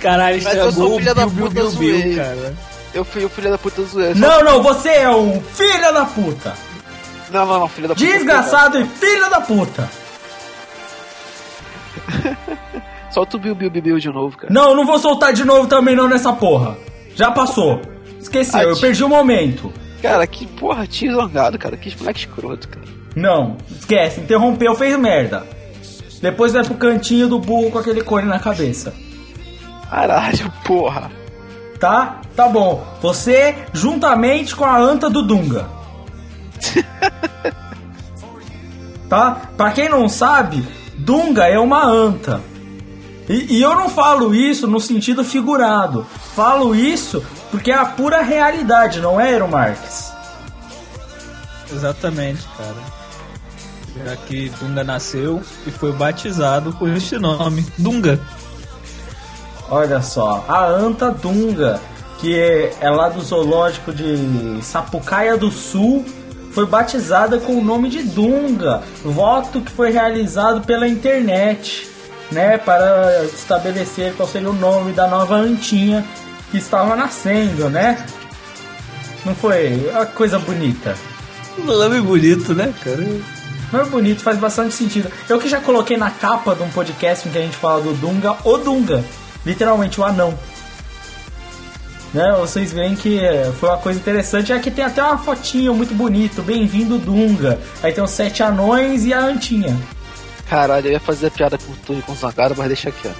Caralho, 0.00 0.40
Mas 0.42 0.54
eu 0.54 0.68
estragou 0.68 0.88
sou 0.88 0.96
o 0.96 1.00
Bill, 1.00 1.14
Bill, 1.14 1.30
puta, 1.30 1.50
Bill, 1.50 1.70
Bill, 1.72 2.16
cara. 2.16 2.54
Eu 2.94 3.04
fui 3.04 3.24
o 3.24 3.28
filho 3.28 3.50
da 3.50 3.58
puta 3.58 3.82
zoeira. 3.82 4.14
Não, 4.14 4.42
não, 4.42 4.62
você 4.62 4.88
é 4.88 5.10
um 5.10 5.40
filho 5.40 5.92
da 5.92 6.04
puta! 6.06 6.54
Não, 7.30 7.44
não, 7.46 7.60
não, 7.60 7.68
filho 7.68 7.88
da 7.88 7.94
puta. 7.94 8.06
Desgraçado 8.06 8.80
e 8.80 8.84
filho 8.86 9.28
da 9.30 9.40
puta! 9.40 9.88
Solta 13.10 13.36
o 13.36 13.40
Bill 13.40 13.54
Bill 13.54 13.70
Bill 13.70 13.98
de 13.98 14.08
novo, 14.08 14.36
cara. 14.36 14.52
Não, 14.52 14.74
não 14.74 14.84
vou 14.84 14.98
soltar 14.98 15.32
de 15.32 15.44
novo 15.44 15.66
também 15.68 15.96
não 15.96 16.08
nessa 16.08 16.32
porra. 16.32 16.76
Já 17.14 17.30
passou. 17.30 17.80
Esqueceu, 18.20 18.60
Ah, 18.60 18.64
eu 18.64 18.76
perdi 18.78 19.02
o 19.04 19.08
momento. 19.08 19.72
Cara, 20.02 20.26
que 20.26 20.46
porra, 20.46 20.86
tio 20.86 21.14
zangado, 21.14 21.58
cara. 21.58 21.76
Que 21.76 21.96
moleque 21.98 22.20
escroto, 22.20 22.68
cara. 22.68 22.86
Não, 23.16 23.56
esquece, 23.70 24.20
interrompeu, 24.20 24.74
fez 24.74 24.96
merda. 24.98 25.44
Depois 26.20 26.52
vai 26.52 26.64
pro 26.64 26.74
cantinho 26.74 27.28
do 27.28 27.38
burro 27.38 27.70
com 27.70 27.78
aquele 27.78 28.02
cone 28.02 28.26
na 28.26 28.38
cabeça. 28.38 28.94
Caralho, 29.90 30.52
porra. 30.64 31.10
Tá? 31.80 32.20
Tá 32.34 32.48
bom. 32.48 32.84
Você 33.00 33.56
juntamente 33.72 34.54
com 34.54 34.64
a 34.64 34.78
anta 34.78 35.08
do 35.08 35.22
Dunga. 35.22 35.66
tá? 39.08 39.42
Pra 39.56 39.70
quem 39.70 39.88
não 39.88 40.08
sabe, 40.08 40.64
Dunga 40.96 41.46
é 41.46 41.58
uma 41.58 41.84
anta. 41.84 42.40
E, 43.28 43.58
e 43.58 43.62
eu 43.62 43.74
não 43.74 43.88
falo 43.88 44.34
isso 44.34 44.66
no 44.66 44.80
sentido 44.80 45.22
figurado. 45.22 46.06
Falo 46.34 46.74
isso 46.74 47.24
porque 47.50 47.70
é 47.70 47.74
a 47.74 47.84
pura 47.84 48.22
realidade, 48.22 49.00
não 49.00 49.20
é, 49.20 49.32
Eero 49.32 49.48
Marques? 49.48 50.12
Exatamente, 51.72 52.46
cara. 52.56 52.98
Já 54.04 54.16
que 54.16 54.48
Dunga 54.60 54.84
nasceu 54.84 55.42
e 55.66 55.70
foi 55.70 55.92
batizado 55.92 56.72
por 56.72 56.88
este 56.88 57.18
nome, 57.18 57.66
Dunga. 57.76 58.20
Olha 59.70 60.00
só, 60.00 60.44
a 60.48 60.66
anta 60.66 61.10
Dunga, 61.10 61.80
que 62.18 62.38
é, 62.38 62.72
é 62.80 62.90
lá 62.90 63.08
do 63.08 63.20
zoológico 63.20 63.92
de 63.92 64.58
Sapucaia 64.62 65.36
do 65.36 65.50
Sul, 65.50 66.04
foi 66.52 66.64
batizada 66.66 67.38
com 67.38 67.58
o 67.58 67.64
nome 67.64 67.90
de 67.90 68.02
Dunga. 68.02 68.82
Voto 69.04 69.60
que 69.60 69.70
foi 69.70 69.90
realizado 69.90 70.62
pela 70.62 70.88
internet, 70.88 71.88
né, 72.32 72.56
para 72.58 73.24
estabelecer 73.24 74.14
qual 74.14 74.28
seria 74.28 74.50
o 74.50 74.54
nome 74.54 74.92
da 74.92 75.06
nova 75.06 75.36
antinha 75.36 76.04
que 76.50 76.58
estava 76.58 76.96
nascendo, 76.96 77.68
né? 77.68 78.04
Não 79.24 79.34
foi 79.34 79.88
uma 79.90 80.06
coisa 80.06 80.38
bonita. 80.38 80.96
Um 81.58 81.64
nome 81.64 82.00
bonito, 82.00 82.54
né, 82.54 82.72
cara? 82.82 83.06
Não 83.70 83.80
é 83.80 83.84
bonito, 83.84 84.22
faz 84.22 84.38
bastante 84.38 84.74
sentido. 84.74 85.10
Eu 85.28 85.38
que 85.38 85.48
já 85.48 85.60
coloquei 85.60 85.96
na 85.96 86.10
capa 86.10 86.54
de 86.54 86.62
um 86.62 86.70
podcast 86.70 87.28
em 87.28 87.32
que 87.32 87.38
a 87.38 87.42
gente 87.42 87.56
fala 87.56 87.82
do 87.82 87.92
Dunga, 87.92 88.36
o 88.44 88.56
Dunga. 88.56 89.04
Literalmente 89.48 89.98
o 89.98 90.04
anão. 90.04 90.38
Né? 92.12 92.36
Vocês 92.38 92.70
veem 92.70 92.94
que 92.94 93.18
é, 93.18 93.50
foi 93.58 93.70
uma 93.70 93.78
coisa 93.78 93.98
interessante. 93.98 94.52
Aqui 94.52 94.70
tem 94.70 94.84
até 94.84 95.02
uma 95.02 95.16
fotinho 95.16 95.72
muito 95.74 95.94
bonito. 95.94 96.42
Bem-vindo 96.42 96.98
Dunga. 96.98 97.58
Aí 97.82 97.90
tem 97.90 98.04
os 98.04 98.10
sete 98.10 98.42
anões 98.42 99.06
e 99.06 99.14
a 99.14 99.20
antinha. 99.20 99.74
Caralho, 100.50 100.88
eu 100.88 100.92
ia 100.92 101.00
fazer 101.00 101.28
a 101.28 101.30
piada 101.30 101.56
com 101.56 101.72
tu 101.86 101.94
e 101.94 102.02
com 102.02 102.12
o 102.12 102.14
zangado, 102.14 102.54
mas 102.58 102.66
deixa 102.66 102.90
quieto. 102.90 103.16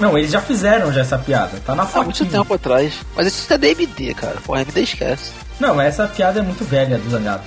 Não, 0.00 0.18
eles 0.18 0.32
já 0.32 0.40
fizeram 0.40 0.92
já 0.92 1.02
essa 1.02 1.18
piada. 1.18 1.60
Tá 1.64 1.72
na 1.76 1.84
Há 1.84 2.02
muito 2.02 2.18
fotinha. 2.18 2.30
tempo 2.30 2.52
atrás. 2.54 2.94
Mas 3.14 3.28
isso 3.28 3.52
é 3.52 3.58
DMD, 3.58 4.14
cara. 4.14 4.38
Porra, 4.44 4.62
MD 4.62 4.80
esquece. 4.82 5.30
Não, 5.60 5.76
mas 5.76 5.86
essa 5.86 6.08
piada 6.08 6.40
é 6.40 6.42
muito 6.42 6.64
velha 6.64 6.98
do 6.98 7.08
Zangado. 7.10 7.44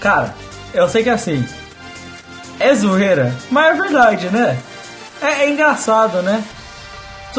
Cara, 0.00 0.34
eu 0.72 0.88
sei 0.88 1.02
que 1.02 1.10
é 1.10 1.12
assim. 1.12 1.44
É 2.58 2.74
zoeira, 2.74 3.34
mas 3.50 3.76
é 3.78 3.82
verdade, 3.82 4.26
né? 4.30 4.58
É, 5.20 5.44
é 5.44 5.50
engraçado, 5.50 6.22
né? 6.22 6.42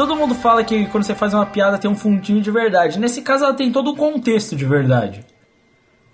Todo 0.00 0.16
mundo 0.16 0.34
fala 0.34 0.64
que 0.64 0.86
quando 0.86 1.04
você 1.04 1.14
faz 1.14 1.34
uma 1.34 1.44
piada 1.44 1.76
tem 1.76 1.90
um 1.90 1.94
fundinho 1.94 2.40
de 2.40 2.50
verdade. 2.50 2.98
Nesse 2.98 3.20
caso 3.20 3.44
ela 3.44 3.52
tem 3.52 3.70
todo 3.70 3.90
o 3.90 3.94
contexto 3.96 4.56
de 4.56 4.64
verdade. 4.64 5.22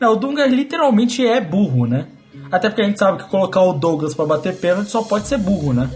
Não, 0.01 0.15
o 0.15 0.17
Dunga 0.17 0.45
literalmente 0.45 1.25
é 1.25 1.41
burro, 1.41 1.87
né? 1.87 2.07
Até 2.51 2.69
porque 2.69 2.83
a 2.83 2.85
gente 2.85 2.99
sabe 2.99 3.23
que 3.23 3.31
colocar 3.31 3.61
o 3.63 3.73
Douglas 3.73 4.13
pra 4.13 4.27
bater 4.27 4.57
pênalti 4.57 4.89
só 4.91 5.03
pode 5.05 5.29
ser 5.29 5.39
burro, 5.39 5.73
né? 5.73 5.89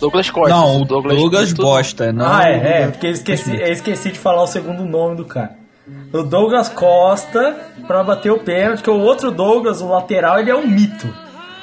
Douglas 0.00 0.28
Costa. 0.30 0.52
Não, 0.52 0.80
o 0.80 0.84
Douglas, 0.84 1.16
muito- 1.16 1.62
bosta, 1.62 2.12
não. 2.12 2.26
ah, 2.26 2.42
é, 2.42 2.82
é, 2.82 2.88
porque 2.88 3.06
eu 3.06 3.12
esqueci, 3.12 3.54
eu 3.54 3.72
esqueci 3.72 4.10
de 4.10 4.18
falar 4.18 4.42
o 4.42 4.48
segundo 4.48 4.84
nome 4.84 5.14
do 5.14 5.24
cara. 5.24 5.56
O 6.12 6.24
Douglas 6.24 6.68
Costa 6.68 7.56
pra 7.86 8.02
bater 8.02 8.32
o 8.32 8.38
pênalti, 8.40 8.82
que 8.82 8.90
o 8.90 8.98
outro 8.98 9.30
Douglas, 9.30 9.80
o 9.80 9.86
lateral, 9.88 10.40
ele 10.40 10.50
é 10.50 10.56
um 10.56 10.66
mito. 10.66 11.06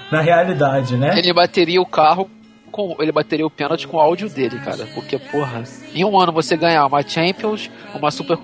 Na 0.10 0.22
realidade, 0.22 0.96
né? 0.96 1.18
Ele 1.18 1.34
bateria 1.34 1.82
o 1.82 1.86
carro 1.86 2.30
com. 2.74 2.96
Ele 3.00 3.12
bateria 3.12 3.46
o 3.46 3.50
pênalti 3.50 3.88
com 3.88 3.96
o 3.98 4.00
áudio 4.02 4.28
dele, 4.28 4.60
cara. 4.60 4.86
Porque, 4.94 5.18
porra, 5.18 5.64
em 5.94 6.04
um 6.04 6.20
ano 6.20 6.34
você 6.34 6.58
ganhar 6.58 6.86
uma 6.86 7.02
Champions, 7.02 7.70
uma 7.94 8.12
Super. 8.12 8.38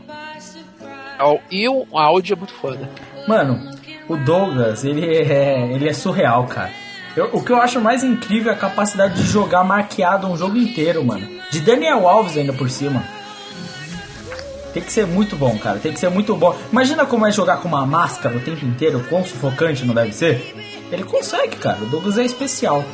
E 1.51 1.67
um 1.67 1.85
áudio 1.97 2.33
é 2.33 2.37
muito 2.37 2.53
foda. 2.53 2.89
Mano, 3.27 3.59
o 4.07 4.15
Douglas, 4.15 4.85
ele 4.85 5.05
é, 5.05 5.69
ele 5.73 5.89
é 5.89 5.93
surreal, 5.93 6.45
cara. 6.47 6.71
Eu- 7.15 7.29
o 7.33 7.43
que 7.43 7.51
eu 7.51 7.59
acho 7.61 7.81
mais 7.81 8.03
incrível 8.03 8.51
é 8.51 8.55
a 8.55 8.57
capacidade 8.57 9.15
de 9.15 9.23
jogar 9.27 9.63
marqueado 9.63 10.27
um 10.27 10.37
jogo 10.37 10.55
inteiro, 10.57 11.03
mano. 11.03 11.27
De 11.51 11.59
Daniel 11.59 12.07
Alves 12.07 12.37
ainda 12.37 12.53
por 12.53 12.69
cima. 12.69 13.03
Tem 14.73 14.83
que 14.83 14.91
ser 14.93 15.05
muito 15.07 15.35
bom, 15.35 15.57
cara. 15.57 15.79
Tem 15.79 15.91
que 15.91 15.99
ser 15.99 16.09
muito 16.09 16.35
bom. 16.35 16.55
Imagina 16.71 17.05
como 17.05 17.25
é 17.25 17.31
jogar 17.31 17.57
com 17.57 17.67
uma 17.67 17.85
máscara 17.85 18.37
o 18.37 18.39
tempo 18.39 18.63
inteiro, 18.65 19.03
quão 19.09 19.23
sufocante 19.25 19.83
não 19.83 19.95
deve 19.95 20.13
ser. 20.13 20.55
Ele 20.91 21.03
consegue, 21.03 21.55
cara. 21.57 21.79
O 21.81 21.87
Douglas 21.87 22.17
é 22.19 22.23
especial. 22.23 22.85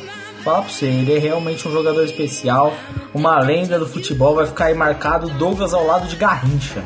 Falar 0.46 0.62
pra 0.62 0.70
você, 0.70 0.86
ele 0.86 1.12
é 1.12 1.18
realmente 1.18 1.66
um 1.66 1.72
jogador 1.72 2.04
especial, 2.04 2.72
uma 3.12 3.36
lenda 3.40 3.80
do 3.80 3.86
futebol. 3.88 4.36
Vai 4.36 4.46
ficar 4.46 4.66
aí 4.66 4.74
marcado 4.74 5.28
Douglas 5.30 5.74
ao 5.74 5.84
lado 5.84 6.06
de 6.06 6.14
Garrincha. 6.14 6.84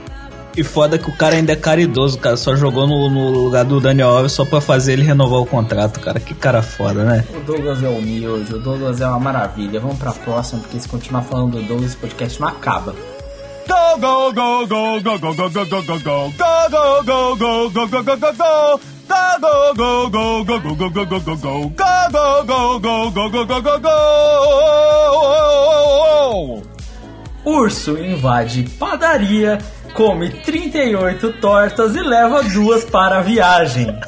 E 0.57 0.65
foda 0.65 0.97
que 0.97 1.11
o 1.11 1.13
cara 1.15 1.37
ainda 1.37 1.53
é 1.53 1.57
caridoso, 1.57 2.19
cara. 2.19 2.39
Só 2.39 2.57
jogou 2.57 2.87
no, 2.87 3.11
no 3.11 3.29
lugar 3.29 3.67
do 3.67 3.79
Daniel 3.79 4.09
Alves 4.17 4.33
só 4.33 4.47
pra 4.47 4.63
fazer 4.63 4.95
ele 4.95 5.03
renovar 5.03 5.41
o 5.41 5.47
contrato, 5.47 6.01
cara. 6.01 6.19
Que 6.19 6.35
cara 6.35 6.63
foda, 6.63 7.05
né? 7.05 7.23
O 7.37 7.41
Douglas 7.41 7.85
é 7.85 7.89
humilde, 7.91 8.55
o 8.55 8.59
Douglas 8.59 8.99
é 9.03 9.07
uma 9.07 9.21
maravilha. 9.21 9.79
Vamos 9.79 9.99
pra 9.99 10.13
próxima, 10.13 10.63
porque 10.63 10.81
se 10.81 10.89
continuar 10.89 11.21
falando 11.21 11.61
do 11.61 11.63
Douglas, 11.63 11.91
esse 11.91 11.99
podcast 11.99 12.41
não 12.41 12.49
acaba. 12.49 12.95
Go, 13.69 14.01
go, 14.01 14.33
go, 14.33 14.67
go, 14.67 15.01
go, 15.03 15.19
go, 15.19 15.35
go, 15.35 15.51
go, 15.51 15.67
go, 15.67 15.83
go, 15.83 15.99
go. 16.01 16.33
Go, 16.33 16.71
go, 16.71 17.05
go, 17.05 17.37
go, 17.37 17.71
go, 17.71 17.89
go, 17.89 18.17
go, 18.17 18.33
go, 18.33 18.81
go. 19.11 19.75
Go, 19.75 20.09
go, 20.11 20.45
go, 20.45 20.61
go, 20.61 20.75
go, 20.75 20.91
go, 20.91 20.91
go, 20.91 21.05
go, 21.05 21.21
go, 21.21 21.37
go. 21.37 21.69
Go, 21.69 22.09
go, 22.13 22.45
go, 22.45 22.79
go, 22.79 23.11
go, 23.11 23.29
go, 23.31 23.45
go, 23.45 23.61
go, 23.61 23.79
go. 23.79 23.91
Urso 27.45 27.97
invade 27.99 28.69
padaria, 28.79 29.59
come 29.95 30.29
38 30.31 31.33
tortas 31.41 31.97
e 31.97 32.03
leva 32.03 32.43
duas 32.43 32.85
para 32.85 33.19
a 33.19 33.23
viagem. 33.23 33.99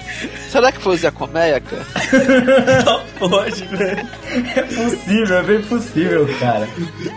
Será 0.48 0.72
que 0.72 0.80
foi 0.80 0.94
o 0.94 0.96
Zé 0.96 1.10
Colmeia, 1.10 1.60
cara? 1.60 1.86
Não 2.84 3.00
pode, 3.18 3.64
velho. 3.64 4.08
É 4.54 4.62
possível, 4.62 5.38
é 5.38 5.42
bem 5.42 5.62
possível, 5.62 6.28
cara. 6.38 6.68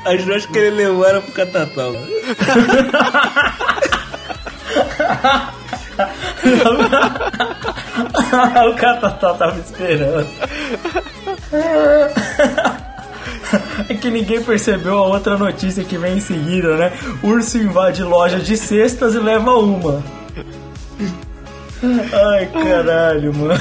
As 0.05 0.25
duas 0.25 0.45
que 0.45 0.57
ele 0.57 0.75
levou 0.75 1.05
era 1.05 1.21
pro 1.21 1.31
Catatal. 1.31 1.93
o 8.69 8.75
Catatá 8.75 9.33
tava 9.33 9.59
esperando. 9.59 10.27
É 13.89 13.93
que 13.93 14.11
ninguém 14.11 14.43
percebeu 14.43 14.97
a 14.97 15.07
outra 15.07 15.37
notícia 15.37 15.83
que 15.83 15.97
vem 15.97 16.17
em 16.17 16.21
seguida, 16.21 16.75
né? 16.75 16.91
Urso 17.23 17.57
invade 17.57 18.03
loja 18.03 18.39
de 18.39 18.55
cestas 18.55 19.15
e 19.15 19.19
leva 19.19 19.53
uma. 19.55 20.03
Ai, 21.83 22.45
caralho, 22.47 23.33
mano. 23.33 23.59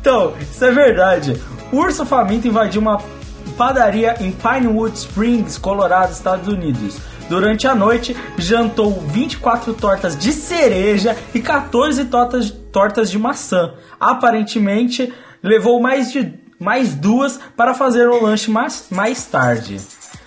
Então, 0.00 0.34
isso 0.40 0.64
é 0.64 0.70
verdade. 0.72 1.40
O 1.70 1.76
urso 1.76 2.04
faminto 2.04 2.48
invadiu 2.48 2.80
uma 2.80 3.00
padaria 3.56 4.16
em 4.20 4.32
Pinewood 4.32 4.98
Springs, 4.98 5.56
Colorado, 5.58 6.12
Estados 6.12 6.48
Unidos. 6.48 6.98
Durante 7.28 7.68
a 7.68 7.74
noite, 7.74 8.16
jantou 8.36 8.92
24 8.92 9.72
tortas 9.74 10.16
de 10.18 10.32
cereja 10.32 11.16
e 11.32 11.40
14 11.40 12.04
tortas, 12.06 12.50
tortas 12.50 13.10
de 13.10 13.18
maçã. 13.18 13.74
Aparentemente, 13.98 15.12
levou 15.42 15.80
mais, 15.80 16.12
de, 16.12 16.34
mais 16.58 16.94
duas 16.94 17.38
para 17.56 17.72
fazer 17.72 18.08
o 18.08 18.22
lanche 18.22 18.50
mais, 18.50 18.86
mais 18.90 19.24
tarde. 19.24 19.80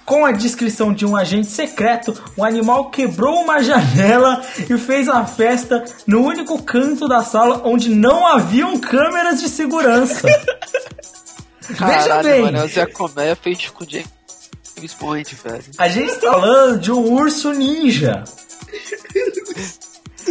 Com 0.06 0.24
a 0.24 0.32
descrição 0.32 0.94
de 0.94 1.04
um 1.06 1.15
agente 1.15 1.48
secreto, 1.48 2.13
o 2.38 2.44
animal 2.44 2.91
quebrou 2.91 3.41
uma 3.41 3.63
janela 3.63 4.39
e 4.70 4.78
fez 4.78 5.10
a 5.10 5.26
festa 5.26 5.84
no 6.06 6.22
único 6.24 6.62
canto 6.62 7.08
da 7.08 7.24
sala 7.24 7.62
onde 7.65 7.89
não 7.89 8.26
haviam 8.26 8.80
câmeras 8.80 9.39
de 9.39 9.50
segurança. 9.50 10.28
Veja 11.68 11.80
Caralho, 11.80 12.24
bem, 12.30 12.41
mano, 12.44 12.63
o 12.63 12.68
Zé 12.68 12.86
Colmeia 12.86 13.36
fez 13.36 13.68
com 13.70 13.84
o 13.84 13.88
James 13.89 14.94
Bond, 15.00 15.36
velho. 15.44 15.63
a 15.80 15.89
gente 15.89 16.13
tá 16.18 16.32
falando 16.34 16.80
de 16.80 16.91
um 16.91 17.13
urso 17.13 17.52
ninja. 17.54 18.24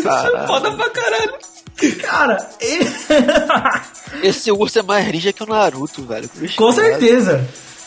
Caralho. 0.01 0.47
Foda 0.47 0.73
pra 0.73 0.91
caralho. 0.91 1.35
Cara, 2.01 2.51
ele... 2.61 2.89
Esse 4.23 4.53
urso 4.53 4.79
é 4.79 4.83
mais 4.83 5.11
ninja 5.11 5.33
que 5.33 5.43
o 5.43 5.47
Naruto, 5.47 6.05
velho. 6.05 6.31
Com 6.57 6.71
certeza. 6.71 7.45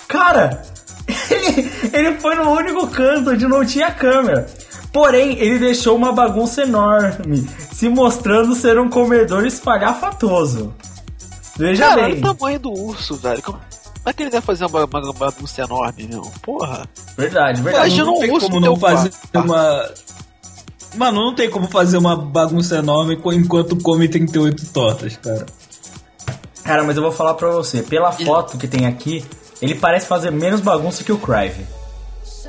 Cara, 0.10 0.62
ele, 1.32 1.72
ele 1.94 2.20
foi 2.20 2.36
no 2.36 2.52
único 2.52 2.88
canto 2.88 3.32
onde 3.32 3.48
não 3.48 3.66
tinha 3.66 3.92
câmera. 3.92 4.48
Porém, 4.92 5.38
ele 5.40 5.60
deixou 5.60 5.96
uma 5.96 6.12
bagunça 6.12 6.64
enorme, 6.64 7.48
se 7.72 7.88
mostrando 7.88 8.56
ser 8.56 8.80
um 8.80 8.90
comedor 8.90 9.46
espalhafatoso. 9.46 10.74
Veja 11.58 11.88
Cara, 11.88 12.04
olha 12.04 12.16
bem. 12.16 12.24
o 12.24 12.34
tamanho 12.36 12.60
do 12.60 12.72
urso, 12.72 13.16
velho. 13.16 13.42
Como 13.42 13.60
é 14.06 14.14
que 14.14 14.24
ele 14.24 14.30
deve 14.30 14.46
fazer 14.46 14.66
uma, 14.66 14.86
uma 14.86 15.14
bagunça 15.14 15.62
enorme, 15.62 16.08
meu? 16.08 16.22
Porra. 16.42 16.88
Verdade, 17.18 17.62
verdade. 17.62 17.88
Imagina 17.88 18.06
não 18.06 18.16
um 18.16 18.20
tem 18.20 18.32
urso 18.32 18.48
como 18.48 18.60
não 18.60 18.76
fazer 18.76 19.12
quarto. 19.32 19.50
uma. 19.50 19.90
Mano, 20.96 21.26
não 21.26 21.36
tem 21.36 21.50
como 21.50 21.68
fazer 21.68 21.98
uma 21.98 22.16
bagunça 22.16 22.78
enorme 22.78 23.20
enquanto 23.36 23.76
come 23.78 24.08
38 24.08 24.66
tortas, 24.68 25.18
cara. 25.18 25.46
Cara, 26.64 26.84
mas 26.84 26.98
eu 26.98 27.04
vou 27.04 27.12
falar 27.12 27.34
pra 27.36 27.50
você, 27.50 27.82
pela 27.82 28.12
foto 28.12 28.58
que 28.58 28.68
tem 28.68 28.86
aqui, 28.86 29.24
ele 29.62 29.76
parece 29.76 30.08
fazer 30.08 30.32
menos 30.32 30.62
bagunça 30.62 31.04
que 31.04 31.12
o 31.12 31.18
Crive. 31.18 31.66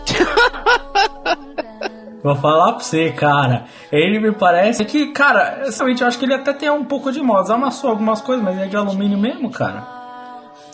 Vou 2.22 2.34
falar 2.34 2.72
pra 2.72 2.82
você, 2.82 3.12
cara. 3.12 3.64
Ele 3.92 4.18
me 4.18 4.32
parece 4.32 4.84
que, 4.84 5.12
cara, 5.12 5.62
realmente 5.70 6.02
eu 6.02 6.08
acho 6.08 6.18
que 6.18 6.24
ele 6.24 6.34
até 6.34 6.52
tem 6.52 6.68
um 6.68 6.84
pouco 6.84 7.12
de 7.12 7.22
moda. 7.22 7.54
Amassou 7.54 7.90
algumas 7.90 8.20
coisas, 8.20 8.44
mas 8.44 8.58
é 8.58 8.66
de 8.66 8.76
alumínio 8.76 9.16
mesmo, 9.16 9.50
cara. 9.50 9.86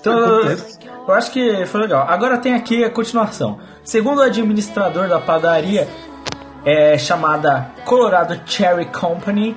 Então, 0.00 0.18
eu, 0.18 0.36
Acontece. 0.38 0.78
eu 1.06 1.14
acho 1.14 1.30
que 1.30 1.66
foi 1.66 1.82
legal. 1.82 2.06
Agora 2.08 2.38
tem 2.38 2.54
aqui 2.54 2.82
a 2.82 2.90
continuação. 2.90 3.58
Segundo 3.82 4.18
o 4.18 4.22
administrador 4.22 5.08
da 5.08 5.20
padaria, 5.20 5.86
é, 6.64 6.96
chamada 6.96 7.70
Colorado 7.84 8.40
Cherry 8.46 8.86
Company, 8.86 9.54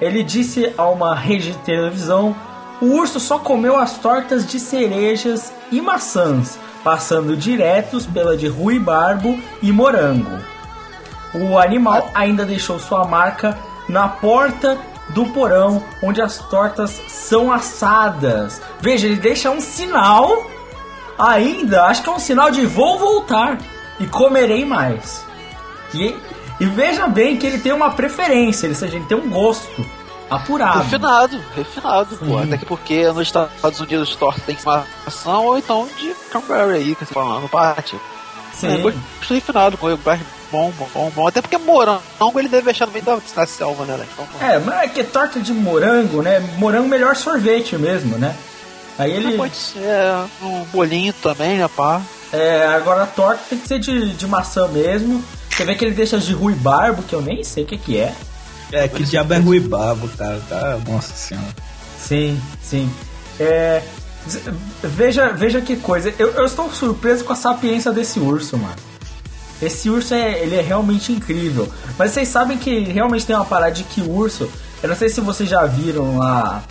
ele 0.00 0.22
disse 0.22 0.72
a 0.76 0.88
uma 0.88 1.14
rede 1.14 1.52
de 1.52 1.58
televisão: 1.58 2.34
o 2.80 2.86
urso 2.86 3.18
só 3.18 3.38
comeu 3.38 3.76
as 3.78 3.98
tortas 3.98 4.46
de 4.46 4.60
cerejas 4.60 5.52
e 5.70 5.80
maçãs, 5.80 6.58
passando 6.84 7.36
diretos 7.36 8.06
pela 8.06 8.36
de 8.36 8.48
ruibarbo 8.48 9.38
e 9.62 9.72
morango. 9.72 10.38
O 11.34 11.58
animal 11.58 12.10
ainda 12.14 12.44
deixou 12.44 12.78
sua 12.78 13.04
marca 13.04 13.56
na 13.88 14.08
porta 14.08 14.78
do 15.10 15.26
porão 15.26 15.82
onde 16.02 16.20
as 16.20 16.38
tortas 16.38 16.90
são 17.08 17.52
assadas. 17.52 18.60
Veja, 18.80 19.06
ele 19.06 19.16
deixa 19.16 19.50
um 19.50 19.60
sinal 19.60 20.46
ainda, 21.18 21.84
acho 21.84 22.02
que 22.02 22.08
é 22.08 22.12
um 22.12 22.18
sinal 22.18 22.50
de 22.50 22.66
vou 22.66 22.98
voltar 22.98 23.58
e 23.98 24.06
comerei 24.06 24.64
mais. 24.64 25.24
E, 25.94 26.14
e 26.60 26.66
veja 26.66 27.06
bem 27.06 27.36
que 27.36 27.46
ele 27.46 27.58
tem 27.58 27.72
uma 27.72 27.90
preferência, 27.92 28.68
ou 28.68 28.74
seja, 28.74 28.96
ele 28.96 29.06
tem 29.06 29.16
um 29.16 29.30
gosto 29.30 29.84
apurado. 30.30 30.82
Refinado, 30.82 31.40
refinado, 31.54 32.16
pô. 32.16 32.38
Até 32.38 32.58
que 32.58 32.66
porque 32.66 33.06
nos 33.08 33.22
Estados 33.22 33.80
Unidos 33.80 34.14
torta 34.16 34.40
tem 34.40 34.54
que 34.54 34.62
ser 34.62 34.82
maçã 35.04 35.38
ou 35.38 35.58
então 35.58 35.88
de 35.98 36.14
cranberry 36.30 36.76
aí, 36.76 36.94
que 36.94 37.04
você 37.04 37.14
fala 37.14 37.40
no 37.40 37.48
pátio. 37.48 38.00
Sim. 38.52 38.68
É, 38.68 38.78
gosto 38.78 39.34
refinado, 39.34 39.76
gosto 39.76 40.26
bom, 40.50 40.72
bom, 40.78 40.88
bom, 40.94 41.12
bom. 41.14 41.28
Até 41.28 41.42
porque 41.42 41.58
morango 41.58 42.02
ele 42.38 42.48
deve 42.48 42.64
deixar 42.64 42.86
no 42.86 42.92
meio 42.92 43.04
da, 43.04 43.18
da 43.34 43.46
selva, 43.46 43.84
né? 43.84 43.96
né? 43.96 44.06
Então, 44.12 44.26
É, 44.40 44.58
mas 44.58 44.84
é 44.84 44.88
que 44.88 45.04
torta 45.04 45.40
de 45.40 45.52
morango, 45.52 46.22
né? 46.22 46.40
Morango 46.56 46.88
melhor 46.88 47.14
sorvete 47.16 47.76
mesmo, 47.76 48.16
né? 48.18 48.34
Aí 48.98 49.12
ele. 49.12 49.36
Pode 49.36 49.54
ser 49.54 49.80
um 50.42 50.64
bolinho 50.72 51.12
também, 51.14 51.58
né, 51.58 51.68
pá? 51.68 52.00
É, 52.32 52.66
agora 52.66 53.04
a 53.04 53.06
torta 53.06 53.42
tem 53.48 53.58
que 53.58 53.68
ser 53.68 53.78
de, 53.78 54.12
de 54.14 54.26
maçã 54.26 54.66
mesmo. 54.68 55.22
Você 55.50 55.64
vê 55.64 55.74
que 55.74 55.84
ele 55.84 55.94
deixa 55.94 56.18
de 56.18 56.32
ruibarbo, 56.32 57.02
que 57.02 57.14
eu 57.14 57.22
nem 57.22 57.44
sei 57.44 57.64
o 57.64 57.66
que, 57.66 57.78
que 57.78 57.98
é. 57.98 58.14
É, 58.72 58.88
que 58.88 59.04
diabo 59.04 59.32
é 59.32 59.38
ruibabo, 59.38 60.08
cara. 60.16 60.40
cara. 60.48 60.80
Nossa 60.88 61.14
senhora. 61.14 61.54
Sim, 61.98 62.40
sim. 62.62 62.90
É, 63.38 63.82
veja, 64.82 65.28
veja 65.32 65.60
que 65.60 65.76
coisa. 65.76 66.12
Eu, 66.18 66.32
eu 66.32 66.44
estou 66.44 66.72
surpreso 66.72 67.24
com 67.24 67.32
a 67.32 67.36
sapiência 67.36 67.92
desse 67.92 68.18
urso, 68.18 68.56
mano. 68.56 68.76
Esse 69.60 69.88
urso 69.88 70.14
é, 70.14 70.40
ele 70.40 70.56
é 70.56 70.60
realmente 70.60 71.12
incrível. 71.12 71.68
Mas 71.98 72.10
vocês 72.10 72.28
sabem 72.28 72.58
que 72.58 72.80
realmente 72.80 73.24
tem 73.24 73.34
uma 73.34 73.44
parada 73.44 73.72
de 73.72 73.84
que 73.84 74.02
urso. 74.02 74.50
Eu 74.82 74.88
não 74.88 74.96
sei 74.96 75.08
se 75.08 75.20
vocês 75.20 75.48
já 75.48 75.64
viram 75.64 76.18
lá 76.18 76.62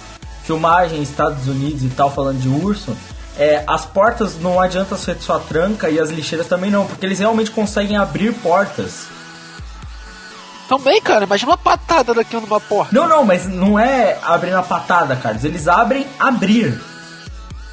filmagem 0.44 1.00
nos 1.00 1.10
Estados 1.10 1.48
Unidos 1.48 1.84
e 1.84 1.90
tal 1.90 2.12
falando 2.14 2.40
de 2.40 2.48
urso. 2.48 2.96
É, 3.38 3.64
as 3.68 3.86
portas 3.86 4.40
não 4.40 4.62
adianta 4.62 4.96
ser 4.96 5.18
só 5.20 5.40
tranca 5.40 5.90
e 5.90 6.00
as 6.00 6.10
lixeiras 6.10 6.48
também 6.48 6.72
não, 6.72 6.86
porque 6.86 7.06
eles 7.06 7.20
realmente 7.20 7.52
conseguem 7.52 7.98
abrir 7.98 8.34
portas. 8.36 9.08
Também, 10.68 11.00
cara, 11.02 11.26
imagina 11.26 11.52
uma 11.52 11.58
patada 11.58 12.14
daqui 12.14 12.36
numa 12.36 12.60
porta. 12.60 12.94
Não, 12.96 13.08
não, 13.08 13.24
mas 13.24 13.46
não 13.48 13.78
é 13.78 14.18
abrir 14.24 14.52
na 14.52 14.64
patada, 14.64 15.16
Carlos. 15.16 15.44
Eles 15.44 15.68
abrem 15.68 16.06
abrir. 16.20 16.80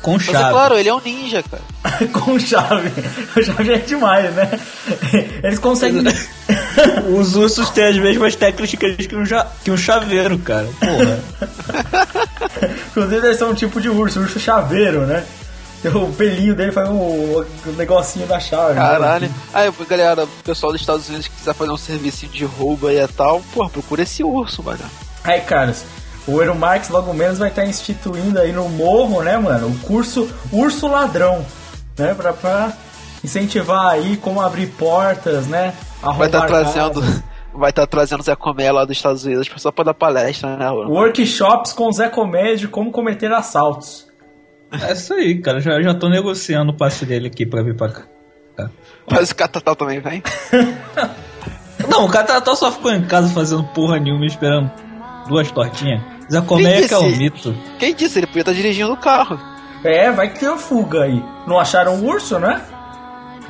Com 0.02 0.14
Mas 0.14 0.24
chave. 0.24 0.44
é 0.44 0.50
claro, 0.50 0.76
ele 0.78 0.88
é 0.88 0.94
um 0.94 1.00
ninja, 1.00 1.44
cara. 1.44 1.62
com 2.12 2.36
chave. 2.38 2.90
chave 3.44 3.72
é 3.72 3.78
demais, 3.78 4.34
né? 4.34 4.50
Eles 5.44 5.60
conseguem. 5.60 6.02
Os 7.16 7.34
ursos 7.36 7.70
têm 7.70 7.84
as 7.84 7.96
mesmas 7.98 8.34
técnicas 8.34 9.06
que 9.06 9.14
um, 9.14 9.24
ja- 9.24 9.46
que 9.62 9.70
um 9.70 9.76
chaveiro, 9.76 10.36
cara. 10.40 10.68
Porra. 10.80 11.20
Inclusive, 12.90 13.26
eles 13.28 13.38
são 13.38 13.50
um 13.50 13.54
tipo 13.54 13.80
de 13.80 13.88
urso, 13.88 14.20
urso 14.20 14.40
chaveiro, 14.40 15.06
né? 15.06 15.24
O 15.84 16.12
pelinho 16.12 16.54
dele 16.54 16.70
faz 16.70 16.88
um, 16.88 17.40
um 17.40 17.72
negocinho 17.76 18.26
da 18.26 18.38
chave. 18.38 18.74
Caralho. 18.74 19.28
Aí, 19.52 19.72
galera, 19.88 20.24
o 20.24 20.28
pessoal 20.44 20.70
dos 20.70 20.80
Estados 20.80 21.08
Unidos 21.08 21.26
que 21.26 21.34
quiser 21.34 21.54
fazer 21.54 21.72
um 21.72 21.76
servicinho 21.76 22.30
de 22.30 22.44
roubo 22.44 22.86
aí 22.86 23.00
e 23.00 23.08
tal, 23.08 23.40
porra, 23.52 23.68
procura 23.68 24.02
esse 24.02 24.22
urso, 24.22 24.62
mano. 24.62 24.84
Aí, 25.24 25.40
caras, 25.40 25.84
o 26.26 26.40
Eero 26.40 26.54
Marx 26.54 26.88
logo 26.88 27.12
menos 27.12 27.38
vai 27.38 27.48
estar 27.48 27.66
instituindo 27.66 28.38
aí 28.38 28.52
no 28.52 28.68
morro, 28.68 29.22
né, 29.22 29.36
mano? 29.36 29.68
O 29.68 29.78
curso 29.80 30.28
Urso 30.52 30.86
Ladrão, 30.86 31.44
né? 31.98 32.14
Pra, 32.14 32.32
pra 32.32 32.72
incentivar 33.24 33.88
aí 33.88 34.16
como 34.16 34.40
abrir 34.40 34.68
portas, 34.68 35.46
né? 35.46 35.74
Vai 36.00 36.26
estar 36.26 36.46
trazendo. 36.46 37.00
casas. 37.00 37.22
Vai 37.54 37.68
estar 37.68 37.86
trazendo 37.86 38.22
Zé 38.22 38.34
Comé 38.34 38.72
lá 38.72 38.82
dos 38.82 38.96
Estados 38.96 39.26
Unidos 39.26 39.46
só 39.58 39.70
pra 39.70 39.84
dar 39.84 39.92
palestra, 39.92 40.56
né? 40.56 40.70
Workshops 40.70 41.74
com 41.74 41.92
Zé 41.92 42.08
Comédia 42.08 42.66
como 42.66 42.90
cometer 42.90 43.30
assaltos. 43.30 44.06
É 44.80 44.92
isso 44.92 45.12
aí, 45.14 45.38
cara. 45.40 45.60
Já, 45.60 45.80
já 45.82 45.94
tô 45.94 46.08
negociando 46.08 46.72
o 46.72 46.76
passe 46.76 47.04
dele 47.04 47.26
aqui 47.28 47.44
pra 47.44 47.62
vir 47.62 47.76
pra 47.76 47.88
cá. 47.88 48.02
Mas 49.10 49.30
o 49.30 49.36
Catatal 49.36 49.76
também 49.76 50.00
vem. 50.00 50.22
Não, 51.88 52.04
o 52.06 52.10
Catatá 52.10 52.54
só 52.54 52.70
ficou 52.70 52.92
em 52.92 53.04
casa 53.04 53.28
fazendo 53.34 53.64
porra 53.64 53.98
nenhuma 53.98 54.24
esperando 54.24 54.70
duas 55.28 55.50
tortinhas. 55.50 56.00
Zé 56.30 56.40
Colmeia 56.40 56.86
que 56.86 56.94
é 56.94 56.98
um 56.98 57.08
disse? 57.08 57.18
mito. 57.18 57.56
Quem 57.78 57.94
disse? 57.94 58.18
Ele 58.18 58.26
podia 58.26 58.42
estar 58.42 58.52
dirigindo 58.52 58.92
o 58.92 58.96
carro. 58.96 59.38
É, 59.84 60.10
vai 60.10 60.32
que 60.32 60.38
tem 60.38 60.48
uma 60.48 60.58
fuga 60.58 61.02
aí. 61.02 61.22
Não 61.46 61.58
acharam 61.58 61.96
o 61.96 62.06
urso, 62.06 62.38
né? 62.38 62.62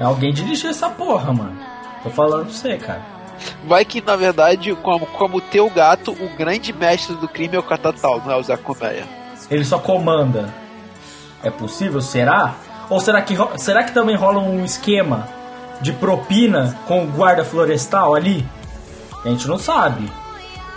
Alguém 0.01 0.33
dirigiu 0.33 0.71
essa 0.71 0.89
porra, 0.89 1.33
mano. 1.33 1.57
Tô 2.03 2.11
falando 2.11 2.47
pra 2.47 2.53
você, 2.53 2.77
cara. 2.79 3.03
Vai 3.65 3.85
que, 3.85 4.01
na 4.01 4.17
verdade, 4.17 4.75
como, 4.77 5.07
como 5.07 5.41
teu 5.41 5.69
gato, 5.69 6.13
o 6.13 6.29
grande 6.37 6.73
mestre 6.73 7.15
do 7.17 7.29
crime 7.29 7.57
é 7.57 7.59
o 7.59 7.63
Catatal, 7.63 8.23
não 8.25 8.33
é 8.33 8.37
o 8.37 8.43
Zé 8.43 8.57
Colmeia. 8.57 9.05
Ele 9.51 9.65
só 9.65 9.79
comanda. 9.79 10.62
É 11.43 11.51
possível? 11.51 12.01
Será? 12.01 12.55
Ou 12.89 13.01
será 13.01 13.23
que, 13.23 13.37
será 13.57 13.83
que 13.83 13.93
também 13.93 14.17
rola 14.17 14.41
um 14.41 14.65
esquema 14.65 15.29
de 15.81 15.93
propina 15.93 16.77
com 16.87 17.05
o 17.05 17.07
guarda 17.07 17.45
florestal 17.45 18.15
ali? 18.15 18.47
A 19.25 19.29
gente 19.29 19.47
não 19.49 19.59
sabe. 19.59 20.11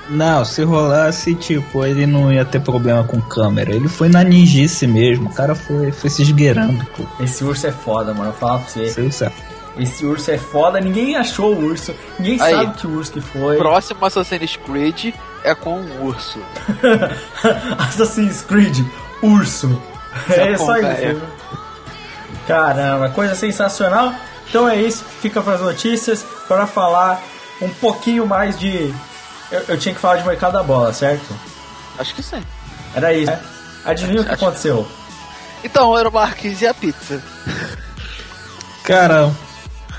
Não, 0.09 0.45
se 0.45 0.63
rolasse, 0.63 1.33
tipo, 1.33 1.83
ele 1.83 2.05
não 2.05 2.31
ia 2.31 2.45
ter 2.45 2.61
problema 2.61 3.03
com 3.03 3.19
câmera. 3.19 3.73
Ele 3.73 3.87
foi 3.87 4.07
na 4.07 4.23
ninjice 4.23 4.85
mesmo. 4.85 5.29
O 5.29 5.33
cara 5.33 5.55
foi, 5.55 5.91
foi 5.91 6.09
se 6.09 6.21
esgueirando, 6.21 6.85
pô. 6.95 7.03
Esse 7.19 7.43
urso 7.43 7.65
é 7.67 7.71
foda, 7.71 8.13
mano. 8.13 8.31
Vou 8.31 8.39
falar 8.39 8.59
pra 8.59 8.67
você. 8.67 8.89
Sei 8.89 9.27
lá. 9.27 9.31
Esse 9.77 10.05
urso 10.05 10.31
é 10.31 10.37
foda. 10.37 10.79
Ninguém 10.79 11.15
achou 11.15 11.53
o 11.53 11.65
urso. 11.65 11.93
Ninguém 12.19 12.39
Aí. 12.39 12.53
sabe 12.53 12.77
que 12.77 12.87
urso 12.87 13.11
que 13.13 13.21
foi. 13.21 13.57
Próximo 13.57 14.05
Assassin's 14.05 14.57
Creed 14.57 15.13
é 15.43 15.55
com 15.55 15.79
um 15.79 16.03
urso. 16.03 16.39
Assassin's 17.77 18.41
Creed, 18.43 18.85
urso. 19.21 19.81
É 20.29 20.57
só 20.57 20.77
isso. 20.77 20.87
velho. 20.87 21.19
né? 21.19 21.27
Caramba, 22.47 23.09
coisa 23.09 23.35
sensacional. 23.35 24.13
Então 24.49 24.69
é 24.69 24.75
isso, 24.75 25.03
fica 25.21 25.41
para 25.41 25.53
as 25.55 25.61
notícias 25.61 26.23
para 26.47 26.67
falar 26.67 27.21
um 27.61 27.69
pouquinho 27.69 28.25
mais 28.27 28.57
de. 28.57 28.93
Eu, 29.51 29.61
eu 29.69 29.77
tinha 29.77 29.93
que 29.93 29.99
falar 29.99 30.17
de 30.17 30.27
mercado 30.27 30.53
da 30.53 30.63
bola, 30.63 30.93
certo? 30.93 31.25
Acho 31.97 32.13
que 32.13 32.21
sim. 32.23 32.41
Era 32.93 33.13
isso. 33.13 33.31
né? 33.31 33.39
Adivinha 33.83 34.21
o 34.21 34.25
que 34.25 34.31
Acho- 34.31 34.43
aconteceu? 34.45 34.87
Então, 35.63 35.95
Euro 35.97 36.11
Marques 36.11 36.61
e 36.61 36.67
a 36.67 36.73
pizza? 36.73 37.21
Cara, 38.83 39.31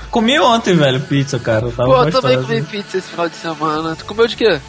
comi 0.09 0.39
ontem, 0.39 0.75
velho, 0.75 0.99
pizza, 1.01 1.37
cara. 1.39 1.65
Eu 1.65 1.71
tava 1.71 1.89
Pô, 1.89 2.03
eu 2.03 2.11
também 2.11 2.41
comi 2.41 2.61
pizza 2.63 2.97
esse 2.97 3.09
final 3.09 3.27
de 3.27 3.35
semana. 3.35 3.95
Tu 3.95 4.05
comeu 4.05 4.27
de 4.27 4.35
quê? 4.37 4.59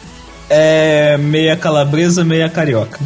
É 0.49 1.15
meia 1.17 1.55
calabresa, 1.55 2.23
meia 2.25 2.49
carioca. 2.49 2.99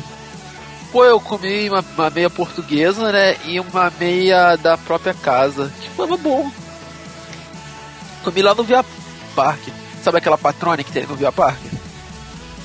Pô, 0.93 1.03
eu 1.03 1.19
comi 1.19 1.67
uma, 1.67 1.84
uma 1.97 2.10
meia 2.12 2.29
portuguesa, 2.29 3.12
né? 3.12 3.36
E 3.45 3.60
uma 3.60 3.91
meia 3.99 4.56
da 4.56 4.77
própria 4.77 5.12
casa. 5.12 5.71
Que 5.82 5.89
tava 5.89 6.15
bom. 6.15 6.51
Comi 8.23 8.43
lá 8.43 8.53
no 8.53 8.63
Via 8.63 8.86
Park. 9.36 9.60
Sabe 10.03 10.19
aquela 10.19 10.38
patrone 10.38 10.84
que 10.84 10.91
tem 10.91 11.08
no 11.08 11.15
Via 11.15 11.32
Park? 11.32 11.58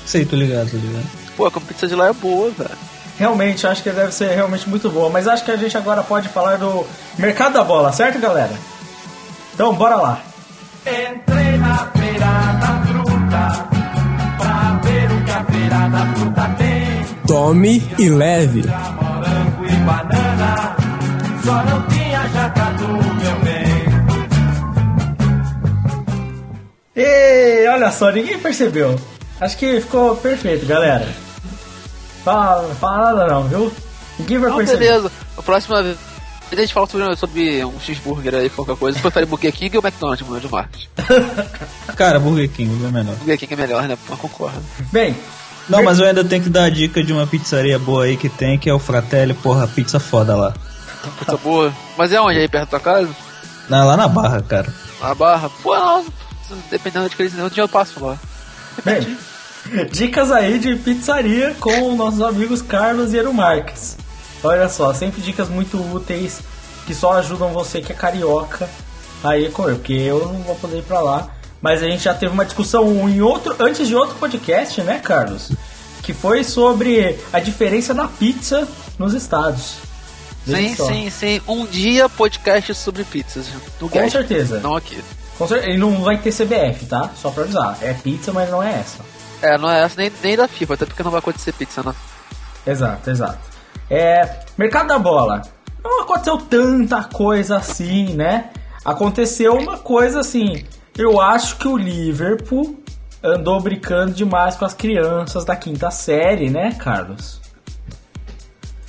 Sei, 0.05 0.25
tô 0.25 0.35
ligado, 0.35 0.69
tô 0.69 0.77
ligado. 0.77 1.07
Pô, 1.35 1.47
a 1.47 1.51
pizza 1.51 1.87
de 1.87 1.95
lá 1.95 2.09
é 2.09 2.13
boa, 2.13 2.51
velho. 2.51 2.69
Realmente, 3.17 3.65
acho 3.65 3.81
que 3.81 3.89
deve 3.89 4.11
ser 4.11 4.35
realmente 4.35 4.69
muito 4.69 4.91
boa. 4.91 5.09
Mas 5.09 5.27
acho 5.27 5.43
que 5.43 5.49
a 5.49 5.57
gente 5.57 5.75
agora 5.75 6.03
pode 6.03 6.29
falar 6.29 6.57
do 6.57 6.85
mercado 7.17 7.53
da 7.53 7.63
bola, 7.63 7.91
certo, 7.91 8.19
galera? 8.19 8.53
Então, 9.55 9.73
bora 9.73 9.95
lá. 9.95 10.21
Entrei 10.85 11.57
na 11.57 11.77
feira 11.97 12.27
da 12.61 12.83
fruta 12.85 13.69
pra 14.37 14.79
ver 14.83 15.11
o 15.11 15.25
que 15.25 15.31
a 15.31 15.43
feira 15.45 15.89
da 15.89 16.13
fruta 16.13 16.55
tem. 16.59 16.88
Tome 17.29 17.77
e 17.99 18.09
leve. 18.09 18.63
Morango 18.63 19.63
e 19.63 19.75
banana, 19.85 20.75
só 21.45 21.63
não 21.63 21.81
tinha 21.87 22.27
jacatu, 22.29 22.87
meu 22.87 23.39
bem. 23.43 23.69
E 26.95 27.67
olha 27.67 27.91
só, 27.91 28.11
ninguém 28.11 28.39
percebeu. 28.39 28.99
Acho 29.39 29.55
que 29.57 29.79
ficou 29.79 30.15
perfeito, 30.15 30.65
galera. 30.65 31.07
Fala, 32.25 32.67
fala 32.73 33.13
nada 33.13 33.27
não, 33.31 33.43
viu? 33.47 33.71
Ninguém 34.17 34.39
vai 34.39 34.49
Não, 34.49 34.57
perceber. 34.57 34.85
beleza. 34.87 35.11
A 35.37 35.41
próxima 35.43 35.83
vez 35.83 35.97
a 36.51 36.55
gente 36.55 36.73
fala 36.73 36.87
sobre, 36.87 37.15
sobre 37.15 37.63
um 37.63 37.79
cheeseburger 37.79 38.33
aí, 38.33 38.49
qualquer 38.49 38.75
coisa. 38.75 38.97
Você 38.97 39.03
prefere 39.03 39.27
Burger 39.27 39.53
King 39.53 39.77
ou 39.77 39.83
McDonald's, 39.83 40.27
mano, 40.27 40.41
de 40.41 40.51
Marcos? 40.51 40.89
Cara, 41.95 42.19
Burger 42.19 42.49
King 42.49 42.85
é 42.87 42.89
melhor. 42.91 43.13
Burger 43.17 43.37
King 43.37 43.53
é 43.53 43.57
melhor, 43.57 43.83
né? 43.87 43.95
Pô, 44.07 44.17
concordo. 44.17 44.59
Bem, 44.91 45.15
Não, 45.69 45.83
mas 45.83 45.99
eu 45.99 46.05
ainda 46.05 46.23
tenho 46.23 46.43
que 46.43 46.49
dar 46.49 46.63
a 46.63 46.69
dica 46.69 47.03
de 47.03 47.13
uma 47.13 47.27
pizzaria 47.27 47.77
boa 47.77 48.05
aí 48.05 48.17
que 48.17 48.27
tem, 48.27 48.57
que 48.57 48.69
é 48.69 48.73
o 48.73 48.79
Fratelli, 48.79 49.33
porra, 49.33 49.67
pizza 49.67 49.99
foda 49.99 50.35
lá. 50.35 50.53
Pizza 51.19 51.37
boa. 51.37 51.73
Mas 51.97 52.11
é 52.11 52.19
onde? 52.19 52.39
Aí 52.39 52.47
perto 52.47 52.71
da 52.71 52.79
tua 52.79 52.79
casa? 52.79 53.15
Não, 53.69 53.85
lá 53.85 53.95
na 53.95 54.07
Barra, 54.07 54.41
cara. 54.41 54.73
Na 54.99 55.13
barra? 55.13 55.49
Pô, 55.61 55.75
não. 55.75 56.05
Dependendo 56.71 57.07
de 57.07 57.15
que 57.15 57.21
eles 57.21 57.35
um 57.35 57.47
dia 57.49 57.63
eu 57.63 57.69
passo 57.69 58.03
lá. 58.03 58.17
bem. 58.83 59.17
Dicas 59.91 60.31
aí 60.31 60.57
de 60.57 60.75
pizzaria 60.77 61.55
com 61.59 61.95
nossos 61.95 62.21
amigos 62.21 62.61
Carlos 62.61 63.13
e 63.13 63.17
Eru 63.17 63.33
Marques. 63.33 63.95
Olha 64.43 64.67
só, 64.67 64.93
sempre 64.93 65.21
dicas 65.21 65.49
muito 65.49 65.77
úteis 65.93 66.41
que 66.87 66.95
só 66.95 67.13
ajudam 67.13 67.49
você 67.49 67.81
que 67.81 67.91
é 67.91 67.95
carioca 67.95 68.67
aí 69.23 69.45
a 69.45 69.51
comer, 69.51 69.75
porque 69.75 69.93
eu 69.93 70.19
não 70.25 70.41
vou 70.41 70.55
poder 70.55 70.79
ir 70.79 70.83
pra 70.83 71.01
lá. 71.01 71.27
Mas 71.61 71.83
a 71.83 71.87
gente 71.87 72.03
já 72.03 72.13
teve 72.13 72.33
uma 72.33 72.45
discussão 72.45 73.09
em 73.09 73.21
outro, 73.21 73.55
antes 73.59 73.87
de 73.87 73.95
outro 73.95 74.15
podcast, 74.15 74.81
né, 74.81 74.99
Carlos? 74.99 75.51
Que 76.01 76.13
foi 76.13 76.43
sobre 76.43 77.19
a 77.33 77.39
diferença 77.39 77.93
da 77.93 78.07
pizza 78.07 78.67
nos 78.97 79.13
estados. 79.13 79.75
Veja 80.45 80.69
Sim, 80.69 80.75
só. 80.75 80.87
sim, 80.87 81.09
sim. 81.09 81.41
Um 81.47 81.65
dia 81.65 82.07
podcast 82.09 82.73
sobre 82.73 83.03
pizzas. 83.03 83.47
Com 83.79 84.09
certeza. 84.09 84.59
Não 84.59 84.75
aqui. 84.75 85.03
Com 85.37 85.53
Ele 85.55 85.77
não 85.77 86.01
vai 86.01 86.17
ter 86.17 86.31
CBF, 86.31 86.85
tá? 86.85 87.11
Só 87.15 87.29
pra 87.29 87.43
avisar. 87.43 87.77
É 87.81 87.93
pizza, 87.93 88.31
mas 88.31 88.49
não 88.49 88.63
é 88.63 88.79
essa. 88.79 88.99
É, 89.41 89.57
não 89.57 89.69
é 89.69 89.83
essa 89.83 89.95
nem, 89.97 90.11
nem 90.23 90.35
da 90.35 90.47
FIFA, 90.47 90.73
até 90.73 90.85
porque 90.85 91.03
não 91.03 91.11
vai 91.11 91.19
acontecer 91.19 91.53
pizza, 91.53 91.81
né? 91.83 91.93
Exato, 92.65 93.09
exato. 93.09 93.39
É, 93.89 94.39
mercado 94.57 94.87
da 94.87 94.99
bola. 94.99 95.41
Não 95.83 96.01
aconteceu 96.01 96.37
tanta 96.37 97.03
coisa 97.03 97.57
assim, 97.57 98.13
né? 98.13 98.49
Aconteceu 98.83 99.53
uma 99.55 99.77
coisa 99.77 100.19
assim. 100.19 100.65
Eu 100.99 101.21
acho 101.21 101.55
que 101.55 101.65
o 101.65 101.77
Liverpool 101.77 102.77
andou 103.23 103.61
brincando 103.61 104.11
demais 104.11 104.57
com 104.57 104.65
as 104.65 104.73
crianças 104.73 105.45
da 105.45 105.55
quinta 105.55 105.89
série, 105.89 106.49
né, 106.49 106.73
Carlos? 106.73 107.39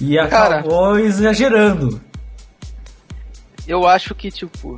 E 0.00 0.16
Cara. 0.16 0.58
acabou 0.58 0.98
exagerando. 0.98 2.00
Eu 3.64 3.86
acho 3.86 4.12
que, 4.12 4.28
tipo. 4.28 4.76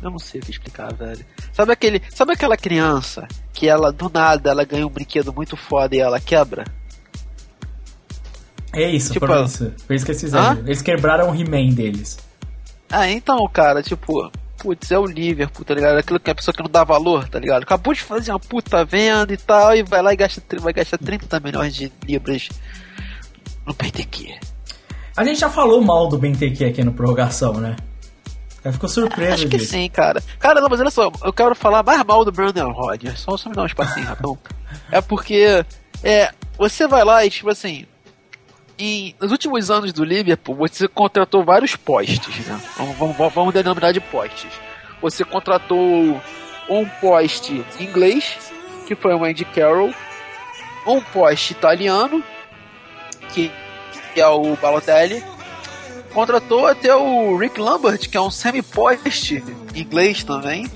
Eu 0.00 0.10
não 0.12 0.18
sei 0.20 0.40
o 0.40 0.44
que 0.44 0.52
explicar, 0.52 0.94
velho. 0.94 1.26
Sabe 1.52 1.72
aquele. 1.72 2.00
Sabe 2.14 2.34
aquela 2.34 2.56
criança 2.56 3.26
que 3.52 3.68
ela, 3.68 3.90
do 3.90 4.08
nada, 4.08 4.50
ela 4.50 4.62
ganha 4.62 4.86
um 4.86 4.90
brinquedo 4.90 5.32
muito 5.32 5.56
foda 5.56 5.96
e 5.96 5.98
ela 5.98 6.20
quebra? 6.20 6.62
É 8.72 8.88
isso, 8.88 9.12
Tipo, 9.12 9.26
foi 9.26 9.42
isso. 9.42 9.74
Foi 9.84 9.96
isso 9.96 10.04
que 10.04 10.12
eles 10.12 10.20
fizeram. 10.20 10.58
Eles 10.58 10.82
quebraram 10.82 11.30
o 11.30 11.34
He-Man 11.34 11.74
deles. 11.74 12.16
Ah, 12.88 13.10
então, 13.10 13.44
cara, 13.48 13.82
tipo, 13.82 14.30
putz, 14.66 14.90
é 14.90 14.98
o 14.98 15.06
Liverpool, 15.06 15.64
tá 15.64 15.74
ligado? 15.74 15.96
Aquilo 15.98 16.18
que 16.18 16.28
a 16.28 16.34
pessoa 16.34 16.52
que 16.52 16.60
não 16.60 16.68
dá 16.68 16.82
valor, 16.82 17.28
tá 17.28 17.38
ligado? 17.38 17.62
Acabou 17.62 17.94
de 17.94 18.00
fazer 18.00 18.32
uma 18.32 18.40
puta 18.40 18.84
venda 18.84 19.32
e 19.32 19.36
tal, 19.36 19.76
e 19.76 19.84
vai 19.84 20.02
lá 20.02 20.12
e 20.12 20.16
gasta, 20.16 20.42
vai 20.58 20.72
gastar 20.72 20.98
30 20.98 21.38
milhões 21.38 21.72
de 21.72 21.92
libras 22.04 22.48
no 23.64 23.72
PTQ. 23.72 24.34
A 25.16 25.24
gente 25.24 25.38
já 25.38 25.48
falou 25.48 25.80
mal 25.80 26.08
do 26.08 26.18
BenTQ 26.18 26.64
aqui 26.64 26.82
no 26.82 26.92
Prorrogação, 26.92 27.54
né? 27.54 27.76
Eu 28.64 28.72
fico 28.72 28.88
surpreso 28.88 29.34
Acho 29.34 29.48
que 29.48 29.58
disso. 29.58 29.70
sim, 29.70 29.88
cara. 29.88 30.20
Cara, 30.40 30.60
não, 30.60 30.68
mas 30.68 30.80
olha 30.80 30.90
só, 30.90 31.12
eu 31.22 31.32
quero 31.32 31.54
falar 31.54 31.84
mais 31.84 32.02
mal 32.02 32.24
do 32.24 32.32
Brandon 32.32 32.72
Rodgers. 32.72 33.20
Só, 33.20 33.36
só 33.36 33.48
me 33.48 33.54
dá 33.54 33.62
um 33.62 33.66
espacinho, 33.66 34.06
rapão. 34.06 34.36
É 34.90 35.00
porque, 35.00 35.64
é, 36.02 36.32
você 36.58 36.88
vai 36.88 37.04
lá 37.04 37.24
e, 37.24 37.30
tipo 37.30 37.48
assim, 37.48 37.86
em, 38.78 39.14
nos 39.20 39.32
últimos 39.32 39.70
anos 39.70 39.92
do 39.92 40.04
Liverpool, 40.04 40.54
você 40.54 40.86
contratou 40.86 41.44
vários 41.44 41.76
postes, 41.76 42.46
né? 42.46 42.60
Vamos, 42.76 42.96
vamos, 43.16 43.34
vamos 43.34 43.54
denominar 43.54 43.92
de 43.92 44.00
postes. 44.00 44.52
Você 45.00 45.24
contratou 45.24 46.20
um 46.68 46.84
poste 47.00 47.64
inglês, 47.78 48.52
que 48.86 48.94
foi 48.94 49.14
o 49.14 49.24
Andy 49.24 49.44
Carroll, 49.44 49.94
um 50.86 51.00
poste 51.00 51.52
italiano, 51.52 52.22
que, 53.32 53.50
que 54.14 54.20
é 54.20 54.26
o 54.26 54.56
Balotelli, 54.56 55.22
contratou 56.12 56.66
até 56.66 56.94
o 56.94 57.36
Rick 57.36 57.60
Lambert, 57.60 58.08
que 58.08 58.16
é 58.16 58.20
um 58.20 58.30
semi-poste 58.30 59.44
inglês 59.74 60.24
também, 60.24 60.70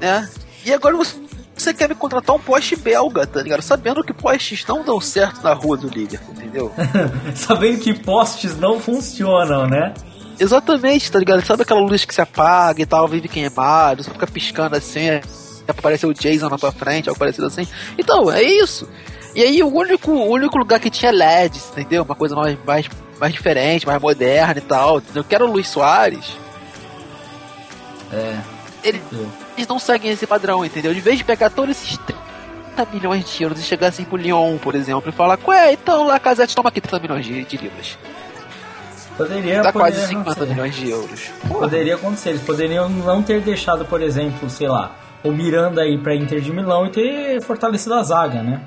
né? 0.00 0.28
E 0.64 0.72
agora 0.72 0.96
você, 0.96 1.21
você 1.62 1.74
quer 1.74 1.88
me 1.88 1.94
contratar 1.94 2.34
um 2.34 2.38
poste 2.38 2.76
belga, 2.76 3.26
tá 3.26 3.42
ligado? 3.42 3.62
Sabendo 3.62 4.02
que 4.02 4.12
postes 4.12 4.64
não 4.66 4.84
dão 4.84 5.00
certo 5.00 5.42
na 5.42 5.52
rua 5.52 5.76
do 5.76 5.88
Liverpool, 5.88 6.34
entendeu? 6.34 6.72
Sabendo 7.34 7.78
que 7.78 7.94
postes 7.94 8.56
não 8.56 8.80
funcionam, 8.80 9.66
né? 9.66 9.94
Exatamente, 10.38 11.10
tá 11.10 11.18
ligado? 11.18 11.44
Sabe 11.44 11.62
aquela 11.62 11.80
luz 11.80 12.04
que 12.04 12.14
se 12.14 12.20
apaga 12.20 12.82
e 12.82 12.86
tal, 12.86 13.06
vive 13.06 13.28
queimado, 13.28 14.02
só 14.02 14.10
fica 14.10 14.26
piscando 14.26 14.76
assim, 14.76 15.08
é, 15.08 15.22
apareceu 15.68 16.08
o 16.08 16.14
Jason 16.14 16.48
na 16.48 16.58
tua 16.58 16.72
frente, 16.72 17.08
algo 17.08 17.18
parecido 17.18 17.46
assim. 17.46 17.66
Então, 17.96 18.30
é 18.30 18.42
isso. 18.42 18.88
E 19.34 19.42
aí 19.42 19.62
o 19.62 19.68
único, 19.68 20.10
o 20.10 20.30
único 20.30 20.58
lugar 20.58 20.80
que 20.80 20.90
tinha 20.90 21.10
LEDs, 21.10 21.70
entendeu? 21.70 22.02
Uma 22.02 22.14
coisa 22.14 22.34
mais, 22.34 22.58
mais, 22.66 22.88
mais 23.18 23.32
diferente, 23.32 23.86
mais 23.86 24.00
moderna 24.00 24.58
e 24.58 24.62
tal. 24.62 25.00
Eu 25.14 25.24
quero 25.24 25.46
o 25.46 25.52
Luiz 25.52 25.68
Soares. 25.68 26.36
É. 28.12 28.36
Ele, 28.84 29.00
eles 29.56 29.68
não 29.68 29.78
seguem 29.78 30.10
esse 30.10 30.26
padrão, 30.26 30.64
entendeu? 30.64 30.92
De 30.94 31.00
vez 31.00 31.18
de 31.18 31.24
pegar 31.24 31.50
todos 31.50 31.76
esses 31.76 31.96
30 31.98 32.86
milhões 32.92 33.24
de 33.28 33.42
euros 33.42 33.60
e 33.60 33.62
chegar 33.62 33.88
assim 33.88 34.04
pro 34.04 34.16
Lyon, 34.16 34.58
por 34.58 34.74
exemplo, 34.74 35.08
e 35.10 35.12
falar, 35.12 35.38
ué, 35.46 35.72
então 35.72 36.04
lá, 36.06 36.18
Casete, 36.18 36.54
toma 36.54 36.68
aqui 36.68 36.80
30 36.80 36.98
milhões 37.00 37.24
de, 37.24 37.44
de 37.44 37.56
libras. 37.56 37.98
Poderia, 39.16 39.62
Dá 39.62 39.72
poderia 39.72 39.94
quase 39.96 40.08
50 40.08 40.30
acontecer. 40.30 40.50
milhões 40.54 40.74
de 40.74 40.90
euros. 40.90 41.20
Porra. 41.46 41.60
Poderia 41.60 41.94
acontecer. 41.96 42.30
Eles 42.30 42.42
poderiam 42.42 42.88
não 42.88 43.22
ter 43.22 43.40
deixado, 43.42 43.84
por 43.84 44.00
exemplo, 44.00 44.48
sei 44.48 44.68
lá, 44.68 44.96
o 45.22 45.30
Miranda 45.30 45.82
aí 45.82 45.98
pra 45.98 46.14
Inter 46.16 46.40
de 46.40 46.50
Milão 46.50 46.86
e 46.86 46.90
ter 46.90 47.42
fortalecido 47.42 47.94
a 47.94 48.02
zaga, 48.02 48.42
né? 48.42 48.60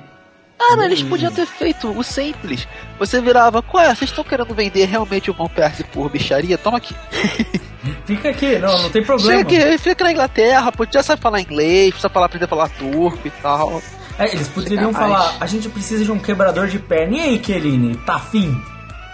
Cara, 0.58 0.84
eles 0.86 1.02
podiam 1.02 1.30
ter 1.32 1.46
feito 1.46 1.90
o 1.90 2.02
simples. 2.02 2.66
Você 2.98 3.20
virava, 3.20 3.60
qual 3.60 3.82
é? 3.84 3.88
Vocês 3.94 4.08
estão 4.08 4.24
querendo 4.24 4.54
vender 4.54 4.86
realmente 4.86 5.30
o 5.30 5.34
Van 5.34 5.48
Persie 5.48 5.84
por 5.84 6.08
bicharia? 6.10 6.56
Toma 6.56 6.78
aqui. 6.78 6.94
Fica 8.06 8.28
aqui, 8.30 8.58
não, 8.58 8.82
não 8.82 8.90
tem 8.90 9.02
problema. 9.04 9.38
Chega 9.50 9.66
aqui, 9.72 9.78
fica 9.78 10.04
na 10.04 10.12
Inglaterra, 10.12 10.72
já 10.92 11.02
sabe 11.02 11.20
falar 11.20 11.40
inglês, 11.40 11.90
precisa 11.90 12.08
falar, 12.08 12.26
aprender 12.26 12.44
a 12.44 12.48
falar 12.48 12.68
turco 12.68 13.18
e 13.26 13.30
tal. 13.30 13.82
É, 14.18 14.32
eles 14.32 14.48
poderiam 14.48 14.92
Chega 14.92 15.06
mais. 15.08 15.12
falar, 15.24 15.36
a 15.40 15.46
gente 15.46 15.68
precisa 15.68 16.04
de 16.04 16.12
um 16.12 16.18
quebrador 16.18 16.68
de 16.68 16.78
perna. 16.78 17.16
E 17.16 17.20
aí, 17.20 17.38
Keline, 17.38 17.96
tá 17.96 18.14
afim? 18.14 18.58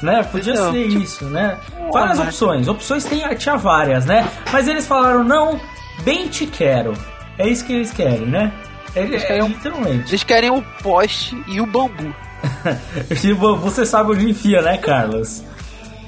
Né? 0.03 0.23
Podia 0.25 0.53
Entendeu? 0.53 0.73
ser 0.73 0.89
Tipo, 0.89 1.03
isso, 1.03 1.25
né? 1.27 1.57
Várias 1.93 2.19
mas- 2.19 2.29
opções. 2.29 2.69
Opções 2.69 3.05
tem, 3.05 3.21
tinha 3.37 3.57
várias, 3.57 4.05
né? 4.05 4.29
Mas 4.53 4.69
eles 4.69 4.87
falaram, 4.87 5.25
não, 5.25 5.61
bem 6.05 6.29
te 6.29 6.45
quero. 6.47 6.93
É 7.39 7.49
isso 7.49 7.65
que 7.65 7.73
eles 7.73 7.93
querem, 7.93 8.27
né? 8.27 8.53
Ele, 8.95 9.07
Eles 9.15 9.23
é, 9.23 9.27
querem 9.27 9.47
literalmente. 9.49 10.11
Eles 10.11 10.23
querem 10.25 10.51
o 10.51 10.61
poste 10.83 11.41
e 11.47 11.61
o 11.61 11.67
bambu. 11.67 12.15
E 13.25 13.33
vo- 13.33 13.57
Você 13.57 13.87
sabe 13.87 14.13
onde 14.13 14.29
enfia, 14.29 14.61
né, 14.61 14.77
Carlos? 14.77 15.43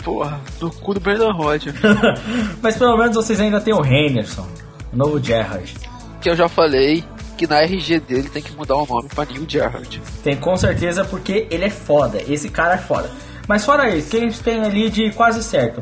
Porra, 0.05 0.39
no 0.61 0.71
cu 0.71 0.95
do 0.95 1.01
Brandon 1.01 1.33
Rodgers. 1.33 1.77
Mas 2.61 2.77
pelo 2.77 2.97
menos 2.97 3.17
vocês 3.17 3.41
ainda 3.41 3.61
tem 3.61 3.73
o 3.73 3.85
Henderson, 3.85 4.47
o 4.93 4.97
novo 4.97 5.19
Gerrard. 5.23 5.75
que 6.21 6.29
eu 6.29 6.37
já 6.37 6.49
falei 6.49 7.03
que 7.37 7.47
na 7.47 7.63
RG 7.63 8.01
dele 8.01 8.29
tem 8.29 8.43
que 8.43 8.53
mudar 8.53 8.77
o 8.77 8.87
nome 8.87 9.09
pra 9.09 9.25
Neil 9.25 9.45
Gerrard. 9.49 10.01
Tem 10.23 10.37
com 10.37 10.57
certeza 10.57 11.05
porque 11.05 11.49
ele 11.51 11.65
é 11.65 11.71
foda. 11.71 12.23
Esse 12.29 12.49
cara 12.49 12.75
é 12.75 12.79
foda. 12.79 13.11
Mas 13.49 13.65
fora 13.65 13.95
isso, 13.95 14.09
o 14.09 14.11
que 14.11 14.17
a 14.19 14.21
gente 14.21 14.41
tem 14.41 14.63
ali 14.63 14.89
de 14.89 15.11
quase 15.13 15.43
certo? 15.43 15.81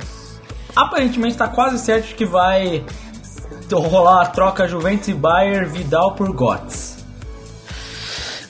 Aparentemente 0.74 1.36
tá 1.36 1.48
quase 1.48 1.78
certo 1.78 2.08
de 2.08 2.14
que 2.14 2.24
vai 2.24 2.84
rolar 3.70 4.22
a 4.22 4.26
troca 4.26 4.66
Juventus 4.66 5.08
e 5.08 5.14
Bayern 5.14 5.66
Vidal 5.66 6.14
por 6.14 6.34
Götze. 6.34 6.91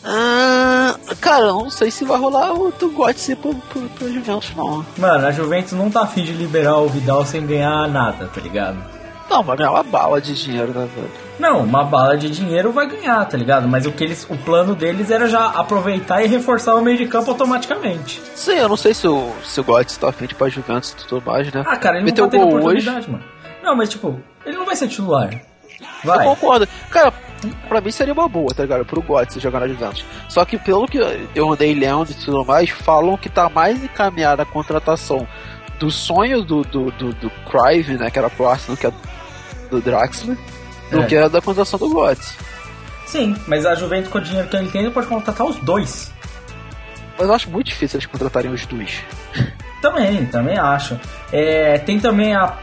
Ah, 0.05 0.97
cara, 1.21 1.45
eu 1.47 1.55
não 1.55 1.71
sei 1.71 1.91
se 1.91 2.05
vai 2.05 2.19
rolar 2.19 2.53
o 2.53 2.73
do 2.73 2.89
Götze 2.91 3.37
pro, 3.37 3.55
pro, 3.55 3.81
pro 3.83 4.13
Juventus, 4.13 4.53
não. 4.57 4.85
Mano, 4.99 5.27
a 5.27 5.31
Juventus 5.31 5.73
não 5.73 5.91
tá 5.91 6.03
afim 6.03 6.25
de 6.25 6.33
liberar 6.33 6.79
o 6.79 6.89
Vidal 6.89 7.25
sem 7.25 7.47
ganhar 7.47 7.89
nada, 7.89 8.27
tá 8.27 8.41
ligado? 8.41 8.79
Não, 9.31 9.43
vai 9.43 9.57
ganhar 9.57 9.71
uma 9.71 9.83
bala 9.83 10.21
de 10.21 10.35
dinheiro, 10.35 10.73
né, 10.75 10.89
velho? 10.95 11.11
Não, 11.39 11.61
uma 11.61 11.85
bala 11.85 12.17
de 12.19 12.29
dinheiro 12.29 12.71
vai 12.73 12.87
ganhar, 12.87 13.25
tá 13.25 13.37
ligado? 13.37 13.67
Mas 13.67 13.87
o 13.87 13.93
que 13.93 14.05
eles, 14.05 14.27
o 14.29 14.37
plano 14.37 14.75
deles 14.75 15.11
era 15.11 15.27
já 15.29 15.47
aproveitar 15.47 16.23
e 16.23 16.27
reforçar 16.27 16.75
o 16.75 16.83
meio 16.83 16.99
de 16.99 17.07
campo 17.07 17.31
automaticamente. 17.31 18.21
Sim, 18.35 18.57
eu 18.59 18.69
não 18.69 18.77
sei 18.77 18.93
se 18.93 19.07
o, 19.09 19.33
se 19.45 19.61
o 19.61 19.65
Götze 19.65 19.99
tá 19.99 20.09
afim 20.11 20.27
de 20.27 20.35
ir 20.35 20.37
pra 20.37 20.49
Juventus 20.49 20.91
e 20.91 21.07
tudo 21.07 21.25
mais, 21.25 21.51
né? 21.53 21.63
Ah, 21.67 21.77
cara, 21.77 21.97
ele 21.97 22.05
Meteu 22.05 22.25
não 22.25 22.31
tá 22.31 22.37
tendo 22.37 22.49
gol 22.51 22.57
hoje. 22.59 22.67
oportunidade, 22.89 23.11
mano. 23.11 23.25
Não, 23.63 23.77
mas 23.77 23.89
tipo, 23.89 24.21
ele 24.45 24.57
não 24.59 24.67
vai 24.67 24.77
ser 24.77 24.89
titular. 24.89 25.31
Eu 26.05 26.09
Vai. 26.11 26.25
concordo. 26.27 26.69
Cara, 26.91 27.13
pra 27.69 27.81
mim 27.81 27.91
seria 27.91 28.13
uma 28.13 28.29
boa, 28.29 28.53
tá 28.55 28.63
ligado? 28.63 28.85
Pro 28.85 29.03
Götze 29.03 29.41
jogar 29.41 29.61
na 29.61 29.69
Juventus. 29.69 30.05
Só 30.29 30.45
que 30.45 30.59
pelo 30.59 30.87
que 30.87 30.99
eu 31.35 31.53
andei 31.53 31.75
lendo 31.75 32.11
e 32.11 32.15
tudo 32.15 32.45
mais, 32.45 32.71
falam 32.71 33.17
que 33.17 33.29
tá 33.29 33.49
mais 33.49 33.83
encaminhada 33.83 34.43
a 34.43 34.47
contratação 34.47 35.27
do 35.79 35.91
sonho 35.91 36.43
do, 36.43 36.63
do, 36.63 36.91
do, 36.93 37.13
do 37.15 37.31
Crive, 37.51 37.95
né? 37.99 38.11
Que 38.11 38.19
era 38.19 38.31
pro 38.31 38.49
Arsenal, 38.49 38.77
que 38.77 38.87
é 38.87 38.93
do 39.71 39.81
Draxler, 39.81 40.37
do 40.91 41.03
É. 41.03 41.07
que 41.07 41.17
a 41.17 41.29
da 41.29 41.41
contratação 41.41 41.79
do 41.79 41.89
Götze. 41.89 42.37
Sim, 43.07 43.37
mas 43.47 43.67
a 43.67 43.75
Juventus 43.75 44.11
com 44.11 44.19
o 44.19 44.21
dinheiro 44.21 44.49
que 44.49 44.57
ele 44.57 44.71
tem, 44.71 44.83
ele 44.83 44.91
pode 44.91 45.07
contratar 45.07 45.47
os 45.47 45.57
dois. 45.57 46.13
Mas 47.19 47.29
eu 47.29 47.35
acho 47.35 47.51
muito 47.51 47.67
difícil 47.67 47.99
eles 47.99 48.07
contratarem 48.07 48.51
os 48.51 48.65
dois. 48.65 49.03
Também, 49.83 50.25
também 50.27 50.57
acho. 50.57 50.99
É, 51.33 51.77
tem 51.79 51.99
também 51.99 52.35
a 52.35 52.57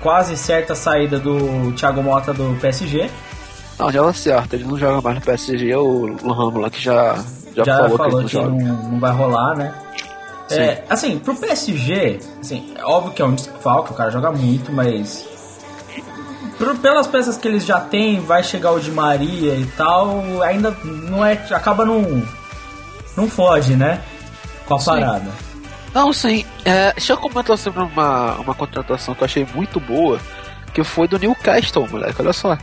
quase 0.00 0.36
certa 0.36 0.74
saída 0.74 1.18
do 1.18 1.72
Thiago 1.72 2.02
Mota 2.02 2.34
do 2.34 2.58
PSG. 2.60 3.08
Não, 3.78 3.90
já 3.90 4.02
tá 4.02 4.12
certo, 4.12 4.54
ele 4.54 4.64
não 4.64 4.78
joga 4.78 5.00
mais 5.00 5.16
no 5.16 5.22
PSG, 5.22 5.74
o 5.76 6.16
Lohan 6.22 6.70
que 6.70 6.80
já, 6.80 7.16
já, 7.56 7.64
Já, 7.64 7.76
falou, 7.78 7.96
falou, 7.98 8.22
que 8.22 8.28
que 8.30 8.36
ele 8.36 8.46
não 8.46 8.56
não, 8.56 8.66
joga. 8.76 8.88
não 8.90 9.00
vai 9.00 9.12
rolar, 9.12 9.56
né? 9.56 9.74
Sim. 10.48 10.60
É, 10.60 10.84
assim, 10.90 11.18
pro 11.18 11.34
PSG, 11.34 12.20
assim, 12.40 12.72
é 12.78 12.84
óbvio 12.84 13.12
que 13.12 13.22
é 13.22 13.24
um 13.24 13.34
desfalque, 13.34 13.92
o 13.92 13.94
cara 13.94 14.10
joga 14.10 14.30
muito, 14.30 14.70
mas 14.72 15.26
por- 16.58 16.76
pelas 16.78 17.06
peças 17.06 17.36
que 17.36 17.48
eles 17.48 17.64
já 17.64 17.80
têm, 17.80 18.20
vai 18.20 18.42
chegar 18.44 18.72
o 18.72 18.78
Di 18.80 18.90
Maria 18.90 19.54
e 19.54 19.66
tal, 19.76 20.22
ainda 20.42 20.70
não 20.84 21.24
é, 21.24 21.32
acaba 21.50 21.84
não 21.84 22.22
não 23.16 23.28
foge, 23.28 23.74
né? 23.74 24.00
Com 24.66 24.74
a 24.74 24.78
Sim. 24.78 24.86
parada. 24.86 25.30
Não, 25.94 26.12
sim. 26.12 26.44
É, 26.64 26.92
deixa 26.92 27.12
eu 27.12 27.16
comentar 27.16 27.56
sobre 27.56 27.80
uma, 27.82 28.34
uma 28.34 28.54
contratação 28.54 29.14
que 29.14 29.22
eu 29.22 29.26
achei 29.26 29.46
muito 29.54 29.78
boa, 29.78 30.18
que 30.72 30.82
foi 30.82 31.06
do 31.06 31.18
Newcastle, 31.18 31.86
moleque. 31.88 32.20
Olha 32.20 32.32
só. 32.32 32.58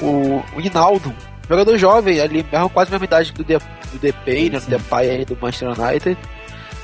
O, 0.00 0.42
o 0.54 0.60
Hinaldo, 0.60 1.14
jogador 1.48 1.78
jovem, 1.78 2.20
ali, 2.20 2.44
mesmo 2.50 2.68
quase 2.70 2.90
a 2.90 2.92
mesma 2.92 3.06
idade 3.06 3.32
do, 3.32 3.44
De, 3.44 3.56
do 3.56 3.98
Depay, 4.00 4.50
né, 4.50 4.60
do 4.60 4.66
Depay 4.66 5.10
aí 5.10 5.24
do 5.24 5.36
Manchester 5.40 5.68
United. 5.80 6.18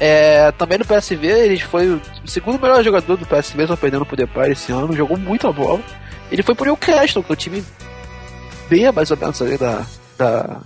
É, 0.00 0.50
também 0.52 0.78
no 0.78 0.84
PSV, 0.84 1.26
ele 1.26 1.60
foi 1.60 1.88
o 1.88 2.00
segundo 2.26 2.60
melhor 2.60 2.82
jogador 2.82 3.16
do 3.16 3.26
PSV, 3.26 3.66
só 3.66 3.76
perdendo 3.76 4.06
pro 4.06 4.16
Depay 4.16 4.52
esse 4.52 4.72
ano, 4.72 4.96
jogou 4.96 5.16
muita 5.16 5.52
bola. 5.52 5.80
Ele 6.30 6.42
foi 6.42 6.54
pro 6.54 6.64
Newcastle, 6.64 7.22
que 7.22 7.30
é 7.30 7.34
o 7.34 7.36
time 7.36 7.62
bem 8.68 8.90
mais 8.90 9.10
ou 9.10 9.16
menos 9.16 9.40
ali 9.42 9.58
da, 9.58 9.84
da, 10.16 10.60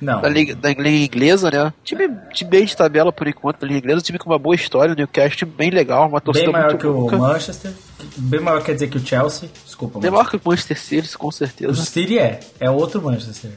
Não. 0.00 0.20
da 0.20 0.28
liga, 0.28 0.54
da 0.56 0.70
liga 0.70 0.90
inglesa, 0.90 1.50
né? 1.50 1.72
Time 1.84 2.08
de 2.34 2.44
meio 2.44 2.66
de 2.66 2.76
tabela 2.76 3.12
por 3.12 3.28
enquanto 3.28 3.60
da 3.60 3.66
liga 3.66 3.78
inglesa, 3.78 4.02
time 4.02 4.18
com 4.18 4.28
uma 4.28 4.38
boa 4.38 4.56
história, 4.56 4.92
o 4.92 4.96
Newcastle 4.96 5.36
time 5.38 5.52
bem 5.56 5.70
legal, 5.70 6.08
uma 6.08 6.20
torcida 6.20 6.50
Bem 6.50 6.60
maior 6.60 6.76
que 6.76 6.86
o 6.86 6.92
louca. 6.92 7.16
Manchester. 7.16 7.72
Bem 8.16 8.40
maior 8.40 8.62
quer 8.62 8.74
dizer 8.74 8.88
que 8.88 8.96
o 8.96 9.06
Chelsea. 9.06 9.48
Desculpa, 9.86 10.10
Bem 10.10 10.24
que 10.30 10.36
o 10.36 10.40
Manchester 10.44 10.80
City, 10.80 11.18
com 11.18 11.28
O 11.28 11.32
certeza. 11.32 11.84
City 11.84 12.18
é. 12.18 12.40
É 12.60 12.70
outro 12.70 13.00
Manchester. 13.02 13.50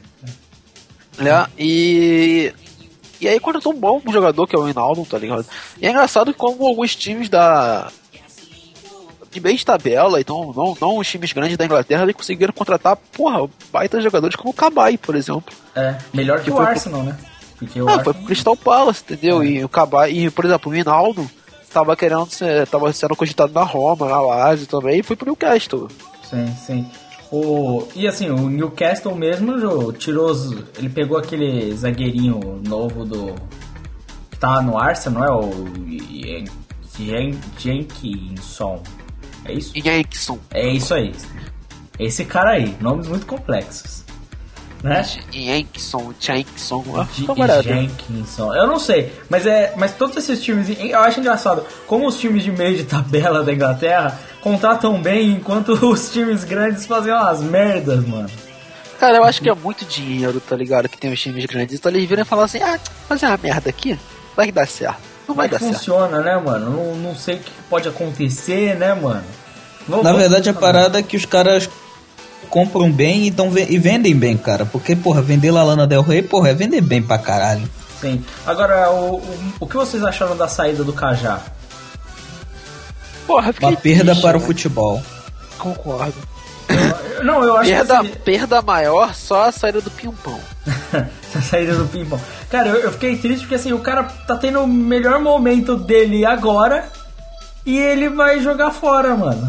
Né? 1.18 1.46
E 1.58 2.52
e 3.20 3.26
aí 3.26 3.40
contratou 3.40 3.72
um 3.72 3.78
bom 3.80 4.00
jogador 4.12 4.46
que 4.46 4.54
é 4.54 4.58
o 4.58 4.62
Ronaldo, 4.66 5.04
tá 5.04 5.18
ligado? 5.18 5.44
E 5.80 5.86
é 5.86 5.90
engraçado 5.90 6.32
como 6.32 6.66
alguns 6.66 6.94
times 6.94 7.28
da 7.28 7.90
de 9.30 9.40
meio 9.40 9.56
de 9.58 9.64
tabela, 9.64 10.20
então 10.20 10.52
não, 10.56 10.76
não 10.80 10.98
os 10.98 11.06
times 11.06 11.32
grandes 11.32 11.56
da 11.58 11.64
Inglaterra 11.64 12.02
eles 12.04 12.16
conseguiram 12.16 12.52
contratar, 12.52 12.96
porra, 12.96 13.46
baita 13.70 14.00
jogadores 14.00 14.34
como 14.36 14.50
o 14.50 14.54
Cabai, 14.54 14.96
por 14.96 15.14
exemplo. 15.14 15.52
É, 15.74 15.96
melhor 16.14 16.38
que, 16.38 16.44
Que 16.44 16.50
o 16.50 16.54
foi 16.54 16.64
pro- 16.64 16.72
Arsenal, 16.74 17.02
né? 17.02 17.18
Porque 17.58 17.82
o 17.82 17.84
Ah, 17.86 17.90
foi 17.90 17.98
Arsenal... 17.98 18.14
pro 18.14 18.24
Crystal 18.24 18.56
Palace, 18.56 19.02
entendeu? 19.02 19.44
E 19.44 19.62
o 19.62 19.68
Cabai, 19.68 20.12
e 20.12 20.30
por 20.30 20.44
exemplo, 20.46 20.70
o 20.70 20.74
Minaldo 20.74 21.28
tava 21.70 21.94
querendo 21.94 22.26
ser, 22.30 22.66
tava 22.68 22.90
sendo 22.92 23.14
cogitado 23.14 23.52
na 23.52 23.62
Roma, 23.64 24.08
na 24.08 24.18
Lazio 24.20 24.66
também, 24.66 25.00
e 25.00 25.02
foi 25.02 25.14
pro 25.16 25.26
Newcastle. 25.26 25.88
Sim, 26.28 26.46
sim. 26.66 26.90
O... 27.30 27.86
E 27.94 28.06
assim, 28.08 28.30
o 28.30 28.48
Newcastle 28.48 29.14
mesmo 29.14 29.58
jo, 29.58 29.92
tirou 29.92 30.30
os... 30.30 30.50
Ele 30.76 30.88
pegou 30.88 31.18
aquele 31.18 31.74
zagueirinho 31.76 32.60
novo 32.66 33.04
do... 33.04 33.34
Que 34.30 34.38
tá 34.38 34.62
no 34.62 34.78
Arsenal, 34.78 35.20
não 35.20 35.24
é? 35.24 35.32
O 35.32 35.88
Jen- 36.10 36.44
Jen- 36.96 37.38
Jenkinson. 37.58 38.82
É 39.44 39.52
isso? 39.52 39.72
Jackson. 39.74 40.38
É 40.52 40.68
isso 40.72 40.94
aí. 40.94 41.12
Esse 41.98 42.24
cara 42.24 42.50
aí, 42.52 42.76
nomes 42.80 43.08
muito 43.08 43.26
complexos. 43.26 44.04
Né? 44.82 45.02
De 47.14 47.26
camarada. 47.26 47.62
Jenkinson. 47.62 48.54
Eu 48.54 48.66
não 48.66 48.78
sei, 48.78 49.12
mas 49.28 49.44
é, 49.46 49.72
mas 49.76 49.92
todos 49.94 50.16
esses 50.16 50.40
times, 50.42 50.68
eu 50.78 51.00
acho 51.00 51.18
engraçado 51.20 51.64
como 51.86 52.06
os 52.06 52.18
times 52.18 52.44
de 52.44 52.52
meio 52.52 52.76
de 52.76 52.84
tabela 52.84 53.42
da 53.42 53.52
Inglaterra 53.52 54.18
contratam 54.40 55.00
bem, 55.00 55.30
enquanto 55.32 55.70
os 55.86 56.10
times 56.12 56.44
grandes 56.44 56.86
fazem 56.86 57.12
umas 57.12 57.40
merdas, 57.40 58.06
mano. 58.06 58.30
Cara, 59.00 59.18
eu 59.18 59.24
acho 59.24 59.40
que 59.42 59.48
é 59.48 59.54
muito 59.54 59.84
dinheiro, 59.84 60.40
tá 60.40 60.56
ligado? 60.56 60.88
Que 60.88 60.98
tem 60.98 61.12
os 61.12 61.20
times 61.20 61.44
grandes. 61.46 61.76
Então 61.76 61.90
eles 61.90 62.08
viram 62.08 62.22
e 62.22 62.24
falam 62.24 62.44
assim: 62.44 62.60
ah, 62.62 62.78
fazer 63.08 63.26
uma 63.26 63.38
merda 63.40 63.70
aqui, 63.70 63.98
vai 64.36 64.50
dar 64.52 64.66
certo. 64.66 64.98
Não 65.26 65.34
vai 65.34 65.48
que 65.48 65.54
dar 65.54 65.60
certo. 65.60 65.74
funciona, 65.74 66.20
né, 66.20 66.36
mano? 66.36 66.70
Não, 66.70 66.94
não 66.96 67.14
sei 67.16 67.36
o 67.36 67.38
que 67.40 67.50
pode 67.68 67.88
acontecer, 67.88 68.74
né, 68.76 68.94
mano? 68.94 69.22
Vamos- 69.86 70.04
Na 70.04 70.10
vamos- 70.12 70.20
verdade, 70.20 70.48
a 70.50 70.54
parada 70.54 70.98
é 70.98 71.02
que 71.02 71.16
os 71.16 71.24
caras 71.24 71.68
compram 72.50 72.90
bem 72.90 73.26
e, 73.26 73.30
tão 73.30 73.50
ve- 73.50 73.66
e 73.68 73.78
vendem 73.78 74.14
bem, 74.16 74.36
cara. 74.36 74.64
Porque, 74.66 74.94
porra, 74.96 75.20
vender 75.22 75.50
lá 75.50 75.62
Lana 75.62 75.86
Del 75.86 76.02
Rey, 76.02 76.22
porra, 76.22 76.50
é 76.50 76.54
vender 76.54 76.80
bem 76.80 77.02
pra 77.02 77.18
caralho. 77.18 77.68
Sim. 78.00 78.24
Agora, 78.46 78.90
o, 78.90 79.16
o, 79.16 79.38
o 79.60 79.66
que 79.66 79.76
vocês 79.76 80.02
acharam 80.04 80.36
da 80.36 80.46
saída 80.48 80.84
do 80.84 80.92
Cajá? 80.92 81.40
Porra, 83.26 83.52
fiquei 83.52 83.68
Uma 83.68 83.76
perda 83.76 84.04
triste, 84.06 84.22
para 84.22 84.36
o 84.36 84.40
né? 84.40 84.46
futebol. 84.46 85.02
Concordo. 85.58 86.14
Eu- 86.68 87.24
Não, 87.24 87.42
eu 87.42 87.56
acho 87.56 87.68
Perda, 87.70 88.00
que 88.00 88.06
assim, 88.06 88.16
perda 88.24 88.62
maior 88.62 89.14
só 89.14 89.44
a 89.48 89.52
saída 89.52 89.80
do 89.80 89.90
Pimpão. 89.90 90.38
a 91.34 91.40
saída 91.42 91.74
do 91.74 91.86
ping-pong. 91.86 92.22
Cara, 92.50 92.68
eu, 92.68 92.76
eu 92.76 92.92
fiquei 92.92 93.16
triste 93.16 93.40
porque 93.40 93.54
assim, 93.56 93.72
o 93.72 93.80
cara 93.80 94.04
tá 94.04 94.36
tendo 94.36 94.60
o 94.60 94.66
melhor 94.66 95.18
momento 95.20 95.76
dele 95.76 96.24
agora 96.24 96.84
e 97.66 97.76
ele 97.78 98.08
vai 98.08 98.40
jogar 98.40 98.70
fora, 98.70 99.16
mano. 99.16 99.48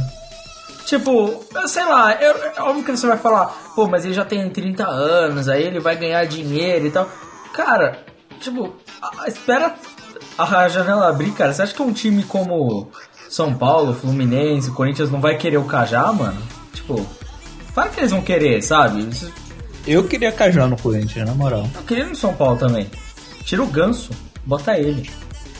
Tipo, 0.90 1.46
eu 1.54 1.68
sei 1.68 1.86
lá, 1.86 2.14
eu, 2.20 2.36
é 2.58 2.62
óbvio 2.64 2.84
que 2.84 2.90
você 2.98 3.06
vai 3.06 3.18
falar, 3.18 3.46
pô, 3.76 3.88
mas 3.88 4.06
ele 4.06 4.14
já 4.16 4.26
tem 4.26 4.50
30 4.50 4.88
anos, 4.88 5.48
aí 5.48 5.62
ele 5.62 5.80
vai 5.80 5.96
ganhar 5.96 6.26
dinheiro 6.26 6.88
e 6.88 6.90
tal. 6.90 7.08
Cara, 7.54 8.00
tipo, 8.40 8.74
a- 9.00 9.28
espera 9.28 9.76
a 10.36 10.68
janela 10.68 11.08
abrir, 11.08 11.32
cara. 11.34 11.54
Você 11.54 11.62
acha 11.62 11.76
que 11.76 11.82
um 11.84 11.94
time 11.94 12.24
como 12.24 12.90
São 13.30 13.54
Paulo, 13.54 13.94
Fluminense, 13.94 14.72
Corinthians 14.72 15.12
não 15.12 15.22
vai 15.22 15.38
querer 15.38 15.58
o 15.58 15.66
Cajá, 15.66 16.12
mano? 16.12 16.42
Tipo, 16.74 17.06
claro 17.72 17.92
que 17.92 18.00
eles 18.00 18.10
vão 18.12 18.22
querer, 18.24 18.60
sabe? 18.64 19.08
Eu 19.86 20.06
queria 20.06 20.32
Cajá 20.32 20.66
no 20.66 20.76
Corinthians, 20.76 21.28
na 21.28 21.36
moral. 21.36 21.68
Eu 21.76 21.84
queria 21.84 22.08
no 22.08 22.16
São 22.16 22.34
Paulo 22.34 22.58
também. 22.58 22.90
Tira 23.44 23.62
o 23.62 23.68
ganso, 23.68 24.10
bota 24.44 24.76
ele. 24.76 25.08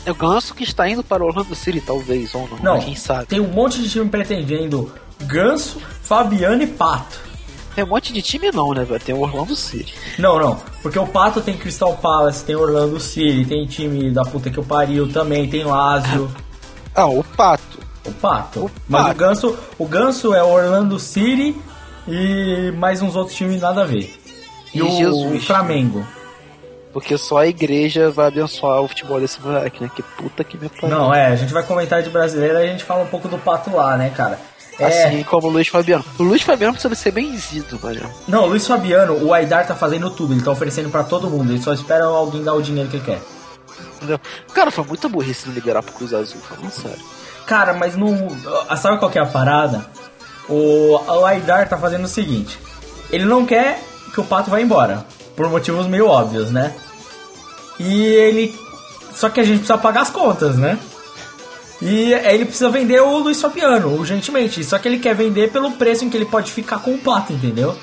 É 0.04 0.10
o 0.10 0.14
Ganso 0.14 0.54
que 0.54 0.64
está 0.64 0.88
indo 0.88 1.04
para 1.04 1.22
o 1.22 1.26
Orlando 1.26 1.54
City, 1.54 1.80
talvez, 1.80 2.34
ou 2.34 2.48
não. 2.48 2.74
Não, 2.74 2.80
Quem 2.80 2.96
sabe. 2.96 3.26
tem 3.26 3.38
um 3.38 3.48
monte 3.52 3.80
de 3.82 3.88
time 3.90 4.08
pretendendo 4.08 4.90
Ganso, 5.22 5.80
Fabiano 6.02 6.62
e 6.62 6.66
Pato. 6.66 7.18
Tem 7.74 7.84
um 7.84 7.88
monte 7.88 8.12
de 8.12 8.20
time 8.20 8.50
não, 8.52 8.72
né, 8.74 8.84
velho? 8.84 9.00
Tem 9.00 9.14
o 9.14 9.20
Orlando 9.20 9.54
City. 9.54 9.94
Não, 10.18 10.38
não, 10.38 10.60
porque 10.82 10.98
o 10.98 11.06
Pato 11.06 11.40
tem 11.40 11.56
Crystal 11.56 11.94
Palace, 11.96 12.44
tem 12.44 12.56
Orlando 12.56 12.98
City, 12.98 13.44
tem 13.44 13.64
time 13.66 14.10
da 14.10 14.22
puta 14.24 14.50
que 14.50 14.58
eu 14.58 14.64
pariu 14.64 15.10
também, 15.12 15.48
tem 15.48 15.64
Lazio. 15.64 16.30
Ah, 16.94 17.06
o 17.06 17.22
Pato. 17.22 17.78
O 18.06 18.12
Pato. 18.12 18.60
O 18.64 18.70
Mas 18.88 19.02
Pato. 19.02 19.14
o 19.14 19.18
Ganso, 19.18 19.58
o 19.78 19.86
Ganso 19.86 20.34
é 20.34 20.42
Orlando 20.42 20.98
City 20.98 21.56
e 22.08 22.72
mais 22.76 23.00
uns 23.02 23.14
outros 23.14 23.36
times 23.36 23.60
nada 23.60 23.82
a 23.82 23.84
ver. 23.86 24.18
E, 24.74 24.78
E 24.78 24.82
o 24.82 24.90
Jesus. 24.90 25.44
Flamengo. 25.44 26.04
Porque 26.92 27.16
só 27.16 27.38
a 27.38 27.46
igreja 27.46 28.10
vai 28.10 28.26
abençoar 28.26 28.80
o 28.80 28.88
futebol 28.88 29.20
desse 29.20 29.40
moleque, 29.40 29.80
né? 29.80 29.88
Que 29.94 30.02
puta 30.02 30.42
que 30.42 30.58
me 30.58 30.68
pariu. 30.68 30.88
Não, 30.88 31.14
é, 31.14 31.26
a 31.26 31.36
gente 31.36 31.52
vai 31.52 31.62
comentar 31.62 32.02
de 32.02 32.10
brasileiro 32.10 32.54
e 32.58 32.62
a 32.64 32.66
gente 32.66 32.82
fala 32.82 33.04
um 33.04 33.06
pouco 33.06 33.28
do 33.28 33.38
Pato 33.38 33.70
lá, 33.70 33.96
né, 33.96 34.10
cara? 34.10 34.40
É, 34.80 35.06
Assim 35.08 35.22
como 35.24 35.48
o 35.48 35.50
Luiz 35.50 35.68
Fabiano. 35.68 36.04
O 36.18 36.22
Luiz 36.22 36.42
Fabiano 36.42 36.72
precisa 36.72 36.94
ser 36.94 37.10
benzido, 37.10 37.78
velho. 37.78 38.08
Não, 38.26 38.44
o 38.44 38.46
Luiz 38.46 38.66
Fabiano, 38.66 39.22
o 39.24 39.34
Aidar 39.34 39.66
tá 39.66 39.74
fazendo 39.76 40.10
tudo, 40.10 40.32
ele 40.32 40.42
tá 40.42 40.50
oferecendo 40.50 40.88
pra 40.88 41.04
todo 41.04 41.28
mundo, 41.28 41.52
ele 41.52 41.62
só 41.62 41.72
espera 41.72 42.04
alguém 42.06 42.42
dar 42.42 42.54
o 42.54 42.62
dinheiro 42.62 42.88
que 42.88 42.96
ele 42.96 43.04
quer. 43.04 43.20
Entendeu? 43.96 44.18
Cara, 44.54 44.70
foi 44.70 44.84
muita 44.84 45.08
burrice 45.08 45.46
não 45.46 45.54
liberar 45.54 45.82
pro 45.82 45.92
Cruz 45.92 46.14
Azul, 46.14 46.40
falando 46.40 46.70
sério. 46.72 46.98
Cara, 47.46 47.74
mas 47.74 47.96
não. 47.96 48.28
ah, 48.68 48.76
Sabe 48.76 48.98
qual 48.98 49.10
que 49.10 49.18
é 49.18 49.22
a 49.22 49.26
parada? 49.26 49.84
O, 50.48 50.96
o 50.96 51.26
Aidar 51.26 51.68
tá 51.68 51.76
fazendo 51.76 52.04
o 52.04 52.08
seguinte: 52.08 52.58
ele 53.10 53.24
não 53.24 53.44
quer 53.44 53.82
que 54.14 54.20
o 54.20 54.24
Pato 54.24 54.50
vá 54.50 54.60
embora, 54.60 55.04
por 55.36 55.48
motivos 55.50 55.86
meio 55.86 56.06
óbvios, 56.06 56.50
né? 56.50 56.74
E 57.78 58.04
ele. 58.04 58.58
Só 59.14 59.28
que 59.28 59.40
a 59.40 59.44
gente 59.44 59.58
precisa 59.58 59.76
pagar 59.76 60.02
as 60.02 60.10
contas, 60.10 60.56
né? 60.56 60.78
E 61.82 62.12
ele 62.12 62.44
precisa 62.44 62.68
vender 62.68 63.00
o 63.00 63.18
Luiz 63.18 63.40
Fabiano, 63.40 63.94
urgentemente. 63.98 64.62
Só 64.62 64.78
que 64.78 64.86
ele 64.86 64.98
quer 64.98 65.14
vender 65.14 65.50
pelo 65.50 65.72
preço 65.72 66.04
em 66.04 66.10
que 66.10 66.16
ele 66.16 66.26
pode 66.26 66.52
ficar 66.52 66.78
com 66.80 66.92
o 66.92 66.98
Pato, 66.98 67.32
entendeu? 67.32 67.74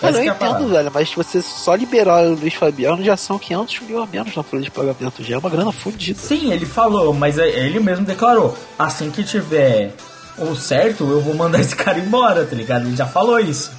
Essa 0.00 0.18
eu 0.18 0.22
que 0.22 0.28
é 0.28 0.32
entendo, 0.48 0.68
velho, 0.68 0.90
mas 0.92 1.08
se 1.08 1.16
você 1.16 1.40
só 1.40 1.74
liberar 1.74 2.22
o 2.22 2.34
Luiz 2.34 2.54
Fabiano, 2.54 3.02
já 3.02 3.16
são 3.16 3.38
500 3.38 3.80
mil 3.80 4.02
a 4.02 4.06
menos 4.06 4.36
na 4.36 4.42
folha 4.42 4.62
de 4.62 4.70
pagamento. 4.70 5.24
Já 5.24 5.36
é 5.36 5.38
uma 5.38 5.48
grana 5.50 5.72
fodida. 5.72 6.18
Sim, 6.18 6.52
ele 6.52 6.66
falou, 6.66 7.12
mas 7.14 7.38
é- 7.38 7.48
ele 7.48 7.80
mesmo 7.80 8.04
declarou: 8.04 8.56
assim 8.78 9.10
que 9.10 9.24
tiver 9.24 9.94
o 10.38 10.54
certo, 10.54 11.10
eu 11.10 11.20
vou 11.20 11.34
mandar 11.34 11.58
esse 11.60 11.74
cara 11.74 11.98
embora, 11.98 12.44
tá 12.44 12.54
ligado? 12.54 12.86
Ele 12.86 12.96
já 12.96 13.06
falou 13.06 13.40
isso. 13.40 13.72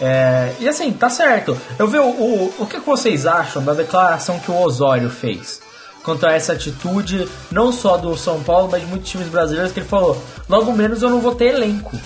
É, 0.00 0.52
e 0.60 0.68
assim, 0.68 0.92
tá 0.92 1.10
certo. 1.10 1.56
Eu 1.78 1.86
vi 1.88 1.98
o, 1.98 2.04
o, 2.04 2.54
o 2.60 2.66
que 2.66 2.78
vocês 2.80 3.26
acham 3.26 3.62
da 3.62 3.74
declaração 3.74 4.38
que 4.38 4.50
o 4.50 4.60
Osório 4.62 5.10
fez 5.10 5.60
quanto 6.04 6.26
a 6.26 6.32
essa 6.32 6.52
atitude, 6.52 7.26
não 7.50 7.72
só 7.72 7.96
do 7.96 8.16
São 8.16 8.40
Paulo, 8.42 8.68
mas 8.70 8.82
de 8.82 8.86
muitos 8.86 9.10
times 9.10 9.26
brasileiros, 9.28 9.72
que 9.72 9.80
ele 9.80 9.88
falou: 9.88 10.22
logo 10.48 10.72
menos 10.72 11.02
eu 11.02 11.10
não 11.10 11.20
vou 11.20 11.34
ter 11.34 11.54
elenco. 11.54 11.98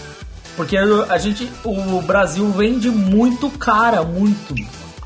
Porque 0.57 0.77
a 0.77 1.19
gente, 1.19 1.49
o 1.63 2.01
Brasil 2.03 2.51
vende 2.51 2.89
muito 2.91 3.49
cara, 3.51 4.03
muito. 4.03 4.55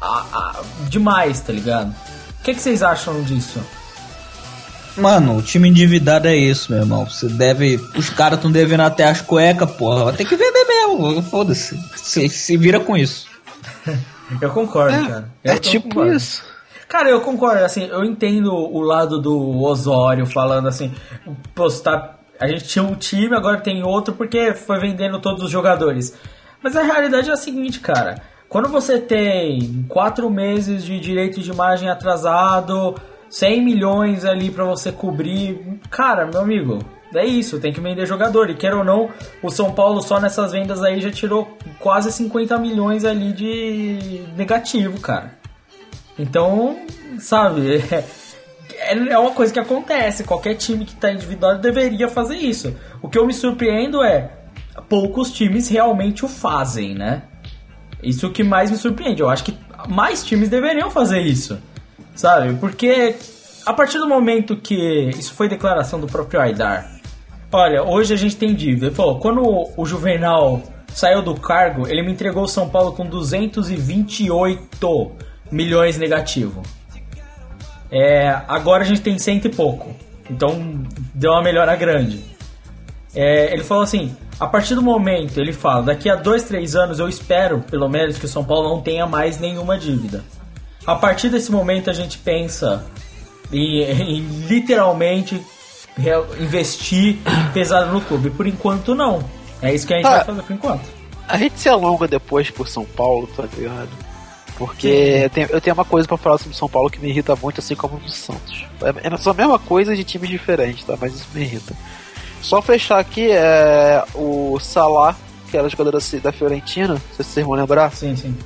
a- 0.00 0.24
a- 0.32 0.60
demais, 0.88 1.40
tá 1.40 1.52
ligado? 1.52 1.94
O 2.40 2.42
que, 2.44 2.54
que 2.54 2.60
vocês 2.60 2.82
acham 2.82 3.22
disso? 3.22 3.60
Mano, 4.96 5.38
o 5.38 5.42
time 5.42 5.68
endividado 5.68 6.28
é 6.28 6.36
isso, 6.36 6.70
meu 6.72 6.80
irmão. 6.82 7.06
Você 7.06 7.26
deve. 7.28 7.80
Os 7.96 8.10
caras 8.10 8.40
tão 8.40 8.50
devendo 8.50 8.80
até 8.82 9.04
as 9.08 9.20
cuecas, 9.22 9.70
porra. 9.72 10.04
Vai 10.04 10.12
ter 10.14 10.24
que 10.26 10.36
vender 10.36 10.64
mesmo. 10.66 11.22
Foda-se. 11.22 11.78
Se, 11.96 12.28
se 12.28 12.56
vira 12.58 12.78
com 12.80 12.96
isso. 12.96 13.26
Eu 14.40 14.50
concordo, 14.50 15.06
cara. 15.08 15.28
Eu 15.44 15.52
É 15.54 15.58
tipo 15.58 15.88
concordo. 15.88 16.14
isso. 16.14 16.42
Cara, 16.92 17.08
eu 17.08 17.22
concordo, 17.22 17.64
assim, 17.64 17.86
eu 17.86 18.04
entendo 18.04 18.52
o 18.52 18.82
lado 18.82 19.18
do 19.18 19.62
Osório 19.62 20.26
falando 20.26 20.68
assim, 20.68 20.92
você 21.56 21.82
tá- 21.82 22.18
a 22.38 22.46
gente 22.46 22.64
tinha 22.64 22.84
um 22.84 22.94
time, 22.94 23.34
agora 23.34 23.62
tem 23.62 23.82
outro 23.82 24.12
porque 24.12 24.52
foi 24.52 24.78
vendendo 24.78 25.18
todos 25.18 25.42
os 25.42 25.50
jogadores. 25.50 26.14
Mas 26.62 26.76
a 26.76 26.82
realidade 26.82 27.30
é 27.30 27.32
a 27.32 27.36
seguinte, 27.36 27.80
cara. 27.80 28.16
Quando 28.46 28.68
você 28.68 28.98
tem 28.98 29.86
quatro 29.88 30.28
meses 30.28 30.84
de 30.84 31.00
direito 31.00 31.40
de 31.40 31.50
imagem 31.50 31.88
atrasado, 31.88 32.94
100 33.30 33.64
milhões 33.64 34.26
ali 34.26 34.50
pra 34.50 34.64
você 34.64 34.92
cobrir, 34.92 35.80
cara, 35.88 36.26
meu 36.26 36.42
amigo, 36.42 36.80
é 37.14 37.24
isso, 37.24 37.58
tem 37.58 37.72
que 37.72 37.80
vender 37.80 38.04
jogador. 38.04 38.50
E 38.50 38.54
quer 38.54 38.74
ou 38.74 38.84
não, 38.84 39.08
o 39.42 39.48
São 39.48 39.72
Paulo 39.72 40.02
só 40.02 40.20
nessas 40.20 40.52
vendas 40.52 40.82
aí 40.82 41.00
já 41.00 41.10
tirou 41.10 41.56
quase 41.80 42.12
50 42.12 42.58
milhões 42.58 43.06
ali 43.06 43.32
de 43.32 44.24
negativo, 44.36 45.00
cara. 45.00 45.40
Então, 46.22 46.78
sabe, 47.18 47.82
é, 48.78 48.96
é 48.96 49.18
uma 49.18 49.32
coisa 49.32 49.52
que 49.52 49.58
acontece. 49.58 50.22
Qualquer 50.22 50.54
time 50.54 50.84
que 50.84 50.92
está 50.92 51.12
endividado 51.12 51.60
deveria 51.60 52.08
fazer 52.08 52.36
isso. 52.36 52.74
O 53.02 53.08
que 53.08 53.18
eu 53.18 53.26
me 53.26 53.34
surpreendo 53.34 54.04
é 54.04 54.30
poucos 54.88 55.32
times 55.32 55.68
realmente 55.68 56.24
o 56.24 56.28
fazem, 56.28 56.94
né? 56.94 57.24
Isso 58.00 58.30
que 58.30 58.44
mais 58.44 58.70
me 58.70 58.76
surpreende. 58.76 59.20
Eu 59.20 59.28
acho 59.28 59.42
que 59.42 59.58
mais 59.88 60.24
times 60.24 60.48
deveriam 60.48 60.90
fazer 60.90 61.20
isso, 61.20 61.58
sabe? 62.14 62.54
Porque 62.54 63.16
a 63.66 63.72
partir 63.72 63.98
do 63.98 64.08
momento 64.08 64.56
que 64.56 65.10
isso 65.10 65.34
foi 65.34 65.48
declaração 65.48 66.00
do 66.00 66.06
próprio 66.06 66.40
Aidar, 66.40 66.88
olha, 67.50 67.82
hoje 67.82 68.14
a 68.14 68.16
gente 68.16 68.36
tem 68.36 68.54
dívida. 68.54 68.86
Ele 68.86 68.94
falou, 68.94 69.18
quando 69.18 69.42
o 69.76 69.84
Juvenal 69.84 70.62
saiu 70.94 71.20
do 71.20 71.34
cargo, 71.34 71.88
ele 71.88 72.02
me 72.02 72.12
entregou 72.12 72.44
o 72.44 72.48
São 72.48 72.68
Paulo 72.68 72.92
com 72.92 73.06
228 73.06 75.31
milhões 75.52 75.98
negativo. 75.98 76.62
É, 77.90 78.40
agora 78.48 78.82
a 78.82 78.86
gente 78.86 79.02
tem 79.02 79.18
cento 79.18 79.44
e 79.44 79.50
pouco. 79.50 79.94
Então 80.30 80.82
deu 81.14 81.32
uma 81.32 81.42
melhora 81.42 81.76
grande. 81.76 82.24
É, 83.14 83.52
ele 83.52 83.62
falou 83.62 83.82
assim: 83.84 84.16
a 84.40 84.46
partir 84.46 84.74
do 84.74 84.82
momento, 84.82 85.38
ele 85.38 85.52
fala, 85.52 85.82
daqui 85.82 86.08
a 86.08 86.16
dois, 86.16 86.42
três 86.44 86.74
anos 86.74 86.98
eu 86.98 87.08
espero, 87.08 87.60
pelo 87.60 87.88
menos, 87.88 88.18
que 88.18 88.24
o 88.24 88.28
São 88.28 88.42
Paulo 88.42 88.70
não 88.70 88.80
tenha 88.80 89.06
mais 89.06 89.38
nenhuma 89.38 89.78
dívida. 89.78 90.24
A 90.86 90.94
partir 90.96 91.28
desse 91.28 91.52
momento 91.52 91.90
a 91.90 91.92
gente 91.92 92.18
pensa 92.18 92.84
em, 93.52 93.82
em 93.82 94.20
literalmente 94.48 95.40
investir 96.40 97.18
pesado 97.52 97.92
no 97.92 98.00
clube. 98.00 98.30
Por 98.30 98.46
enquanto, 98.46 98.94
não. 98.94 99.22
É 99.60 99.72
isso 99.72 99.86
que 99.86 99.92
a 99.92 99.96
gente 99.98 100.06
Ah. 100.06 100.16
vai 100.16 100.24
fazer 100.24 100.42
por 100.42 100.52
enquanto. 100.54 100.82
A 101.28 101.36
gente 101.36 101.60
se 101.60 101.68
alonga 101.68 102.08
depois 102.08 102.50
por 102.50 102.66
São 102.68 102.84
Paulo, 102.84 103.28
tá 103.36 103.44
ligado? 103.56 103.90
Porque 104.66 104.86
eu 105.24 105.30
tenho, 105.30 105.48
eu 105.50 105.60
tenho 105.60 105.74
uma 105.74 105.84
coisa 105.84 106.06
pra 106.08 106.16
falar 106.16 106.38
sobre 106.38 106.56
São 106.56 106.68
Paulo 106.68 106.90
que 106.90 106.98
me 106.98 107.08
irrita 107.08 107.34
muito, 107.36 107.60
assim 107.60 107.74
como 107.74 107.96
o 107.96 108.08
Santos. 108.08 108.64
É, 108.82 109.08
é 109.14 109.16
só 109.16 109.30
a 109.30 109.34
mesma 109.34 109.58
coisa 109.58 109.94
de 109.96 110.04
times 110.04 110.28
diferentes, 110.30 110.84
tá? 110.84 110.96
Mas 111.00 111.14
isso 111.14 111.26
me 111.34 111.42
irrita. 111.42 111.74
Só 112.40 112.60
fechar 112.62 112.98
aqui, 112.98 113.30
é, 113.30 114.02
o 114.14 114.58
Salah, 114.60 115.14
que 115.50 115.56
era 115.56 115.68
jogador 115.68 115.92
da, 115.92 115.98
da 116.22 116.32
Fiorentina, 116.32 116.96
se 117.16 117.22
vocês 117.22 117.46
vão 117.46 117.54
lembrar, 117.54 117.92
Sim, 117.92 118.16
sim. 118.16 118.36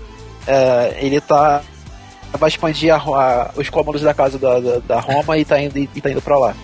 é, 0.47 0.99
ele 1.01 1.21
tá. 1.21 1.62
vai 2.39 2.49
expandir 2.49 2.93
a, 2.95 2.99
a- 2.99 3.51
os 3.57 3.71
cômodos 3.71 4.03
da 4.03 4.12
casa 4.12 4.39
da, 4.39 4.61
da, 4.61 4.79
da 4.81 5.01
Roma 5.01 5.39
e 5.39 5.45
tá 5.45 5.61
indo, 5.61 5.79
e 5.79 5.87
tá 6.01 6.11
indo 6.11 6.21
pra 6.21 6.37
lá. 6.39 6.55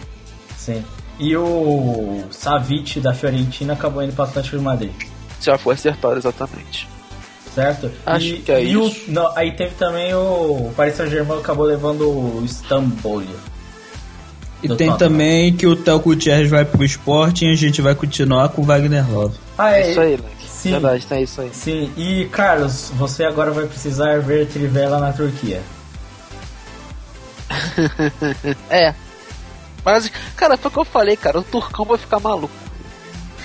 sim. 0.57 0.85
E 1.19 1.37
o 1.37 2.25
Savic 2.31 2.99
da 2.99 3.15
Fiorentina 3.15 3.75
acabou 3.75 4.03
indo 4.03 4.13
para 4.15 4.25
o 4.25 4.29
Atlético 4.29 4.57
de 4.57 4.63
Madrid. 4.65 4.93
Já 5.41 5.57
foi 5.57 5.75
acertado 5.75 6.17
exatamente. 6.17 6.89
Certo? 7.55 7.91
Acho 8.07 8.25
e, 8.27 8.39
que 8.39 8.51
é 8.51 8.65
e 8.65 8.77
o- 8.77 8.87
isso. 8.89 9.03
não, 9.09 9.31
aí 9.37 9.53
teve 9.53 9.75
também 9.75 10.15
o 10.15 10.73
Paris 10.77 10.95
Saint-Germain 10.97 11.39
acabou 11.39 11.67
levando 11.67 12.09
o 12.09 12.43
Istanbul. 12.45 13.23
E 14.63 14.69
tem 14.69 14.69
Tottenham. 14.69 14.97
também 14.97 15.53
que 15.55 15.67
o 15.67 15.75
Theo 15.77 15.99
Gutierrez 15.99 16.49
vai 16.49 16.65
pro 16.65 16.83
esporte 16.85 17.45
e 17.45 17.53
a 17.53 17.55
gente 17.57 17.83
vai 17.83 17.95
continuar 17.95 18.49
com 18.51 18.63
o 18.63 18.65
Wagner 18.65 19.05
Love. 19.11 19.37
Ah, 19.59 19.73
É 19.77 19.91
isso 19.91 20.01
aí, 20.01 20.11
Leque. 20.13 20.49
Sim. 20.49 20.71
Verdade, 20.71 21.05
tem 21.07 21.23
isso 21.25 21.41
aí. 21.41 21.51
Sim, 21.53 21.91
e 21.97 22.25
Carlos, 22.31 22.91
você 22.95 23.25
agora 23.25 23.51
vai 23.51 23.67
precisar 23.67 24.21
ver 24.21 24.47
Trivela 24.47 24.99
na 25.01 25.13
Turquia. 25.13 25.61
É. 28.71 28.95
Mas, 29.85 30.11
cara, 30.37 30.57
foi 30.57 30.71
o 30.71 30.73
que 30.75 30.79
eu 30.81 30.85
falei, 30.85 31.17
cara. 31.17 31.39
O 31.41 31.43
Turcão 31.43 31.85
vai 31.85 31.99
ficar 31.99 32.21
maluco. 32.21 32.55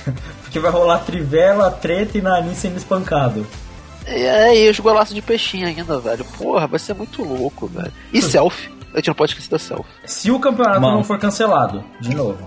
Porque 0.44 0.60
vai 0.60 0.72
rolar 0.72 1.00
Trivela, 1.00 1.70
treta 1.72 2.18
e 2.18 2.22
Nani 2.22 2.56
sendo 2.56 2.78
espancado. 2.78 3.46
É, 4.08 4.56
e 4.58 4.70
os 4.70 4.80
golaços 4.80 5.14
de 5.14 5.22
peixinho 5.22 5.68
ainda, 5.68 6.00
velho. 6.00 6.24
Porra, 6.38 6.66
vai 6.68 6.80
ser 6.80 6.94
muito 6.94 7.24
louco, 7.24 7.68
velho. 7.68 7.92
E 8.14 8.22
selfie. 8.22 8.70
A 8.94 8.98
gente 8.98 9.08
não 9.10 9.16
pode 9.16 9.32
esquecer 9.34 9.50
da 9.52 9.60
selfie. 9.60 9.92
Se 10.06 10.32
o 10.32 10.40
campeonato 10.40 10.80
Mano. 10.82 10.96
não 10.98 11.04
for 11.04 11.20
cancelado, 11.20 11.84
de 12.00 12.16
novo. 12.16 12.38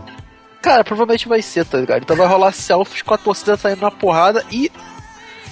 Cara, 0.63 0.83
provavelmente 0.83 1.29
vai 1.29 1.43
ser, 1.43 1.65
tá 1.65 1.79
ligado? 1.79 2.03
Então 2.03 2.17
vai 2.17 2.27
rolar 2.27 2.53
selfies 2.53 3.03
com 3.03 3.15
a 3.15 3.19
torcida 3.19 3.57
saindo 3.57 3.83
na 3.83 3.91
porrada 3.91 4.45
e 4.51 4.71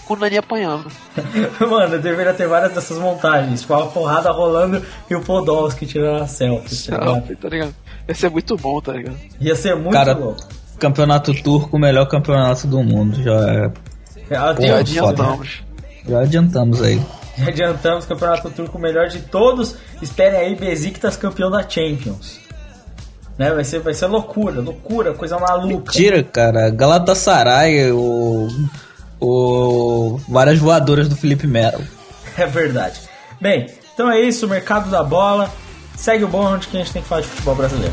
com 0.07 0.15
o 0.15 0.17
Nani 0.17 0.39
apanhando. 0.39 0.91
Mano, 1.61 1.99
deveria 1.99 2.33
ter 2.35 2.49
várias 2.49 2.73
dessas 2.73 2.99
montagens. 2.99 3.61
Tipo, 3.61 3.75
a 3.75 3.87
porrada 3.87 4.31
rolando 4.33 4.83
e 5.11 5.15
o 5.15 5.21
Podolski 5.23 5.87
tirando 5.87 6.23
a 6.23 6.27
selfie. 6.27 6.87
Tá 6.91 6.97
ligado? 6.97 7.15
Selfie, 7.15 7.37
tá 7.37 7.49
ligado? 7.49 7.75
Vai 8.07 8.15
ser 8.15 8.31
muito 8.31 8.57
bom, 8.57 8.81
tá 8.81 8.93
ligado? 8.95 9.17
Ia 9.41 9.55
ser 9.55 9.77
muito 9.77 9.93
Cara, 9.93 10.15
louco. 10.15 10.41
Campeonato 10.79 11.35
turco, 11.43 11.77
o 11.77 11.81
melhor 11.81 12.07
campeonato 12.07 12.67
do 12.67 12.83
mundo. 12.83 13.23
Já, 13.23 13.35
é- 13.51 13.69
Pô, 14.29 14.63
um- 14.63 14.75
Adiantamos. 14.77 15.63
Já 16.09 16.21
adiantamos 16.21 16.83
aí. 16.83 17.01
já 17.37 17.49
adiantamos 17.49 18.07
campeonato 18.07 18.51
turco 18.51 18.79
melhor 18.79 19.09
de 19.09 19.21
todos. 19.21 19.77
Esperem 20.01 20.41
aí, 20.41 20.57
Besiktas 20.57 21.17
campeão 21.17 21.51
da 21.51 21.69
Champions. 21.69 22.41
Né? 23.37 23.53
Vai, 23.53 23.65
ser, 23.65 23.81
vai 23.81 23.95
ser 23.95 24.07
loucura, 24.07 24.61
loucura, 24.61 25.15
coisa 25.15 25.39
maluca. 25.39 25.93
Tira, 25.93 26.23
cara. 26.23 26.71
Galatasaray, 26.71 27.93
o, 27.93 28.49
o. 29.21 30.21
Várias 30.29 30.59
voadoras 30.59 31.09
do 31.09 31.17
Felipe 31.17 31.47
Melo. 31.47 31.85
É 32.37 32.47
verdade. 32.47 33.01
Bem, 33.41 33.67
então 33.95 34.11
é 34.11 34.21
isso, 34.21 34.49
mercado 34.49 34.91
da 34.91 35.03
bola. 35.03 35.51
Segue 35.97 36.25
o 36.25 36.29
bonde 36.29 36.69
que 36.69 36.77
a 36.77 36.81
gente 36.81 36.93
tem 36.93 37.03
que 37.03 37.09
falar 37.09 37.21
de 37.21 37.27
futebol 37.27 37.57
brasileiro. 37.57 37.93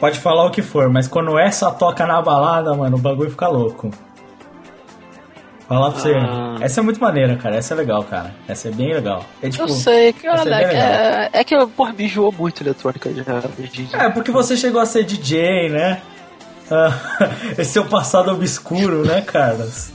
Pode 0.00 0.18
falar 0.18 0.46
o 0.46 0.50
que 0.50 0.62
for, 0.62 0.88
mas 0.88 1.06
quando 1.06 1.38
essa 1.38 1.70
toca 1.70 2.06
na 2.06 2.22
balada, 2.22 2.74
mano, 2.74 2.96
o 2.96 3.00
bagulho 3.00 3.30
fica 3.30 3.46
louco. 3.48 3.90
Falar 5.68 5.92
pra 5.92 6.00
você. 6.00 6.14
Ah. 6.16 6.56
Essa 6.60 6.80
é 6.80 6.82
muito 6.82 7.00
maneira, 7.00 7.36
cara. 7.36 7.56
Essa 7.56 7.74
é 7.74 7.76
legal, 7.76 8.02
cara. 8.02 8.34
Essa 8.48 8.68
é 8.68 8.70
bem 8.72 8.92
legal. 8.92 9.24
É, 9.40 9.48
tipo, 9.48 9.62
Eu 9.62 9.68
sei, 9.68 10.12
cara, 10.14 10.40
essa 10.40 10.50
é 10.50 11.30
é, 11.34 11.40
é, 11.40 11.44
que 11.44 11.66
porra, 11.66 11.92
me 11.92 12.06
enjoou 12.06 12.32
muito 12.32 12.62
eletrônica 12.62 13.12
já. 13.12 13.22
É, 14.04 14.08
porque 14.08 14.32
você 14.32 14.56
chegou 14.56 14.80
a 14.80 14.86
ser 14.86 15.04
DJ, 15.04 15.68
né? 15.68 16.00
Ah, 16.70 16.92
Esse 17.58 17.72
seu 17.72 17.84
passado 17.84 18.32
obscuro, 18.32 19.04
né, 19.06 19.20
Carlos? 19.20 19.92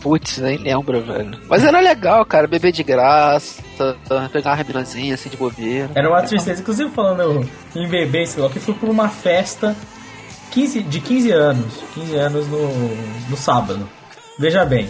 Putz, 0.00 0.38
nem 0.38 0.56
lembro, 0.56 1.02
velho. 1.02 1.38
Mas 1.48 1.62
era 1.62 1.78
legal, 1.78 2.24
cara, 2.24 2.46
beber 2.46 2.72
de 2.72 2.82
graça, 2.82 3.62
pegar 4.32 4.50
uma 4.50 4.56
reminazinha 4.56 5.14
assim 5.14 5.28
de 5.28 5.36
bobeira. 5.36 5.90
Era 5.94 6.08
uma 6.08 6.22
tristeza. 6.22 6.62
Inclusive, 6.62 6.90
falando 6.90 7.48
em 7.74 7.88
bebê, 7.88 8.26
sei 8.26 8.42
lá, 8.42 8.48
que 8.48 8.58
fui 8.58 8.74
pra 8.74 8.90
uma 8.90 9.08
festa 9.08 9.76
15, 10.50 10.82
de 10.82 11.00
15 11.00 11.30
anos. 11.30 11.74
15 11.94 12.16
anos 12.16 12.48
no, 12.48 12.68
no 13.28 13.36
sábado. 13.36 13.88
Veja 14.38 14.64
bem. 14.64 14.88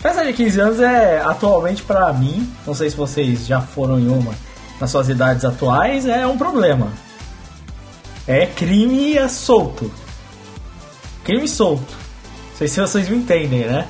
Festa 0.00 0.24
de 0.24 0.32
15 0.32 0.60
anos 0.60 0.80
é, 0.80 1.22
atualmente, 1.24 1.82
pra 1.84 2.12
mim, 2.12 2.52
não 2.66 2.74
sei 2.74 2.90
se 2.90 2.96
vocês 2.96 3.46
já 3.46 3.60
foram 3.60 4.00
em 4.00 4.08
uma 4.08 4.34
nas 4.80 4.90
suas 4.90 5.08
idades 5.08 5.44
atuais, 5.44 6.06
é 6.06 6.26
um 6.26 6.36
problema. 6.36 6.88
É 8.26 8.46
crime 8.46 9.16
solto. 9.28 9.92
Crime 11.22 11.46
solto. 11.46 11.92
Não 12.50 12.56
sei 12.58 12.66
se 12.66 12.80
vocês 12.80 13.08
me 13.08 13.18
entendem, 13.18 13.60
né? 13.60 13.86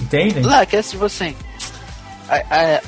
Entendem? 0.00 0.42
Lá, 0.42 0.64
que 0.66 0.76
é 0.76 0.82
tipo 0.82 1.04
assim. 1.04 1.34
a- 2.28 2.42
a- 2.50 2.80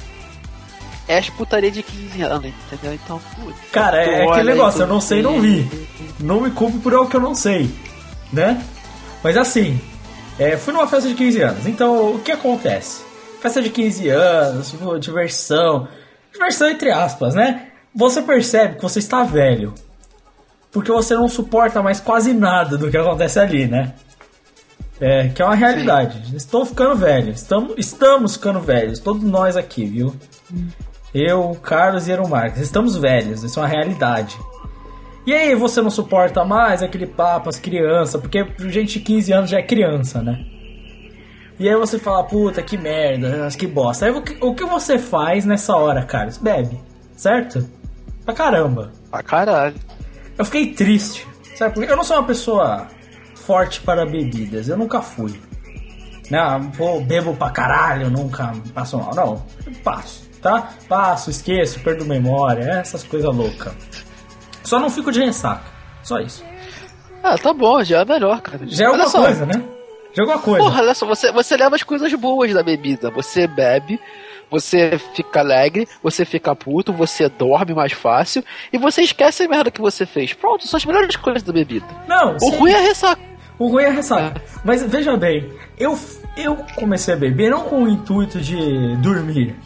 é 1.09 1.19
as 1.19 1.31
putaria 1.31 1.71
de 1.71 1.83
15 1.83 2.21
anos, 2.23 2.53
entendeu? 2.73 2.95
Então, 2.95 3.21
putz. 3.37 3.57
Cara, 3.71 4.03
é 4.03 4.23
olha 4.25 4.33
aquele 4.33 4.51
negócio, 4.55 4.83
eu 4.83 4.87
não 4.89 5.01
sei, 5.01 5.23
não 5.23 5.41
vi. 5.41 5.69
Não 6.19 6.41
me 6.41 6.51
culpe 6.51 6.79
por 6.79 6.93
algo 6.95 7.09
que 7.09 7.17
eu 7.17 7.21
não 7.21 7.35
sei, 7.35 7.71
né? 8.33 8.61
Mas 9.23 9.37
assim, 9.37 9.81
é, 10.39 10.57
fui 10.57 10.73
numa 10.73 10.89
festa 10.89 11.09
de 11.09 11.15
15 11.15 11.41
anos, 11.43 11.67
então 11.67 12.15
o 12.15 12.19
que 12.19 12.33
acontece? 12.33 13.03
Festa 13.41 13.63
de 13.63 13.71
15 13.71 14.09
anos, 14.09 14.71
tipo, 14.71 14.99
diversão. 14.99 15.87
Diversão 16.33 16.69
entre 16.71 16.91
aspas, 16.91 17.35
né? 17.35 17.69
Você 17.95 18.21
percebe 18.23 18.77
que 18.77 18.83
você 18.83 18.99
está 18.99 19.23
velho. 19.23 19.73
Porque 20.73 20.91
você 20.91 21.15
não 21.15 21.29
suporta 21.29 21.81
mais 21.83 22.01
quase 22.01 22.33
nada 22.35 22.77
do 22.77 22.91
que 22.91 22.97
acontece 22.97 23.39
ali, 23.39 23.67
né? 23.67 23.95
É, 25.01 25.29
que 25.29 25.43
é 25.43 25.45
uma 25.45 25.55
realidade. 25.55 26.35
Estou 26.35 26.65
ficando 26.65 26.97
velho. 26.97 27.31
Estamos, 27.31 27.75
estamos 27.77 28.35
ficando 28.37 28.61
velhos. 28.61 28.99
Todos 28.99 29.23
nós 29.23 29.57
aqui, 29.57 29.85
viu? 29.85 30.15
Eu, 31.15 31.57
Carlos 31.63 32.09
e 32.09 32.11
Eero 32.11 32.29
Marques. 32.29 32.61
Estamos 32.61 32.97
velhos. 32.97 33.43
Isso 33.43 33.59
é 33.59 33.63
uma 33.63 33.69
realidade. 33.69 34.39
E 35.27 35.35
aí 35.35 35.55
você 35.55 35.83
não 35.83 35.91
suporta 35.91 36.45
mais 36.45 36.83
aquele 36.83 37.07
papo, 37.07 37.49
as 37.49 37.59
crianças, 37.59 38.21
porque 38.21 38.47
gente 38.69 38.99
de 38.99 39.01
15 39.01 39.33
anos 39.33 39.51
já 39.51 39.59
é 39.59 39.63
criança, 39.63 40.23
né? 40.23 40.47
E 41.59 41.69
aí 41.69 41.75
você 41.75 41.99
fala, 41.99 42.23
puta, 42.23 42.63
que 42.63 42.79
merda, 42.79 43.49
que 43.59 43.67
bosta. 43.67 44.07
Aí 44.07 44.13
o 44.13 44.23
que, 44.23 44.37
o 44.41 44.55
que 44.55 44.65
você 44.65 44.99
faz 44.99 45.45
nessa 45.45 45.75
hora, 45.75 46.05
Carlos? 46.05 46.39
Bebe, 46.39 46.79
certo? 47.17 47.69
Pra 48.25 48.35
caramba. 48.35 48.93
Pra 49.11 49.23
caralho. 49.23 49.75
Eu 50.39 50.45
fiquei 50.45 50.75
triste, 50.75 51.27
sabe? 51.57 51.75
Porque 51.75 51.91
eu 51.91 51.97
não 51.97 52.05
sou 52.05 52.19
uma 52.19 52.27
pessoa 52.27 52.87
forte 53.47 53.81
para 53.81 54.05
bebidas, 54.05 54.69
eu 54.69 54.77
nunca 54.77 55.01
fui. 55.01 55.41
Não, 56.31 56.71
pô, 56.73 57.01
bebo 57.01 57.35
pra 57.37 57.51
caralho, 57.51 58.11
nunca 58.11 58.53
passo 58.75 58.99
mal. 58.99 59.15
Não, 59.15 59.47
passo, 59.85 60.29
tá? 60.43 60.71
Passo, 60.89 61.31
esqueço, 61.31 61.79
perdo 61.81 62.05
memória, 62.05 62.65
essas 62.65 63.05
coisas 63.05 63.33
loucas. 63.35 63.73
Só 64.65 64.81
não 64.81 64.91
fico 64.91 65.13
de 65.13 65.21
ressaca, 65.25 65.65
só 66.03 66.19
isso. 66.19 66.45
Ah, 67.23 67.39
tá 67.39 67.53
bom, 67.53 67.83
já 67.85 68.01
é 68.01 68.05
melhor, 68.05 68.41
cara. 68.41 68.61
Já 68.67 68.85
é 68.85 68.89
alguma 68.89 69.11
coisa, 69.11 69.47
né? 69.47 69.63
Já 70.13 70.23
é 70.23 70.27
alguma 70.27 70.39
coisa. 70.41 70.65
Porra, 70.65 70.83
olha 70.83 70.95
só, 70.95 71.07
você, 71.07 71.31
você 71.31 71.57
leva 71.57 71.77
as 71.77 71.83
coisas 71.85 72.13
boas 72.15 72.53
da 72.53 72.63
bebida. 72.63 73.11
Você 73.11 73.47
bebe, 73.47 74.01
Você 74.51 74.99
fica 75.15 75.41
alegre, 75.41 75.89
você 76.03 76.25
fica 76.25 76.55
puto, 76.55 76.93
você 76.93 77.29
dorme 77.29 77.75
mais 77.75 77.93
fácil 77.93 78.45
e 78.73 78.79
você 78.79 79.03
esquece 79.03 79.43
a 79.43 79.49
merda 79.49 79.71
que 79.73 79.81
você 79.81 80.07
fez. 80.07 80.33
Pronto, 80.35 80.67
são 80.67 80.79
as 80.79 80.85
melhores 80.85 81.17
coisas 81.17 81.43
da 81.43 81.53
bebida. 81.53 81.87
Não, 82.09 82.37
O 82.37 82.39
sim. 82.41 82.57
ruim 82.57 82.71
é 82.73 82.81
ressaca. 82.81 83.21
O 83.59 83.69
ruim 83.69 83.85
é 83.85 83.91
ressaca. 83.91 84.43
Mas 84.65 84.83
veja 84.83 85.17
bem, 85.17 85.51
eu, 85.79 85.99
eu 86.37 86.57
comecei 86.75 87.15
a 87.15 87.17
beber 87.17 87.51
não 87.51 87.63
com 87.65 87.85
o 87.85 87.89
intuito 87.89 88.41
de 88.41 88.97
dormir. 88.97 89.57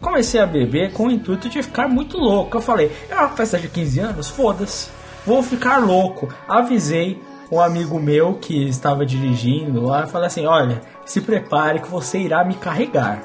Comecei 0.00 0.40
a 0.40 0.46
beber 0.46 0.92
com 0.92 1.06
o 1.06 1.10
intuito 1.10 1.48
de 1.48 1.62
ficar 1.62 1.88
muito 1.88 2.16
louco. 2.16 2.56
Eu 2.56 2.60
falei, 2.60 2.90
é 3.08 3.14
uma 3.14 3.28
festa 3.28 3.58
de 3.58 3.68
15 3.68 4.00
anos? 4.00 4.28
Foda-se. 4.30 4.88
Vou 5.26 5.42
ficar 5.42 5.78
louco. 5.78 6.32
Avisei 6.48 7.20
um 7.50 7.60
amigo 7.60 7.98
meu 7.98 8.34
que 8.34 8.68
estava 8.68 9.04
dirigindo 9.04 9.84
lá. 9.84 10.06
Falei 10.06 10.28
assim: 10.28 10.46
olha, 10.46 10.80
se 11.04 11.20
prepare 11.20 11.80
que 11.80 11.88
você 11.88 12.18
irá 12.18 12.44
me 12.44 12.54
carregar. 12.54 13.22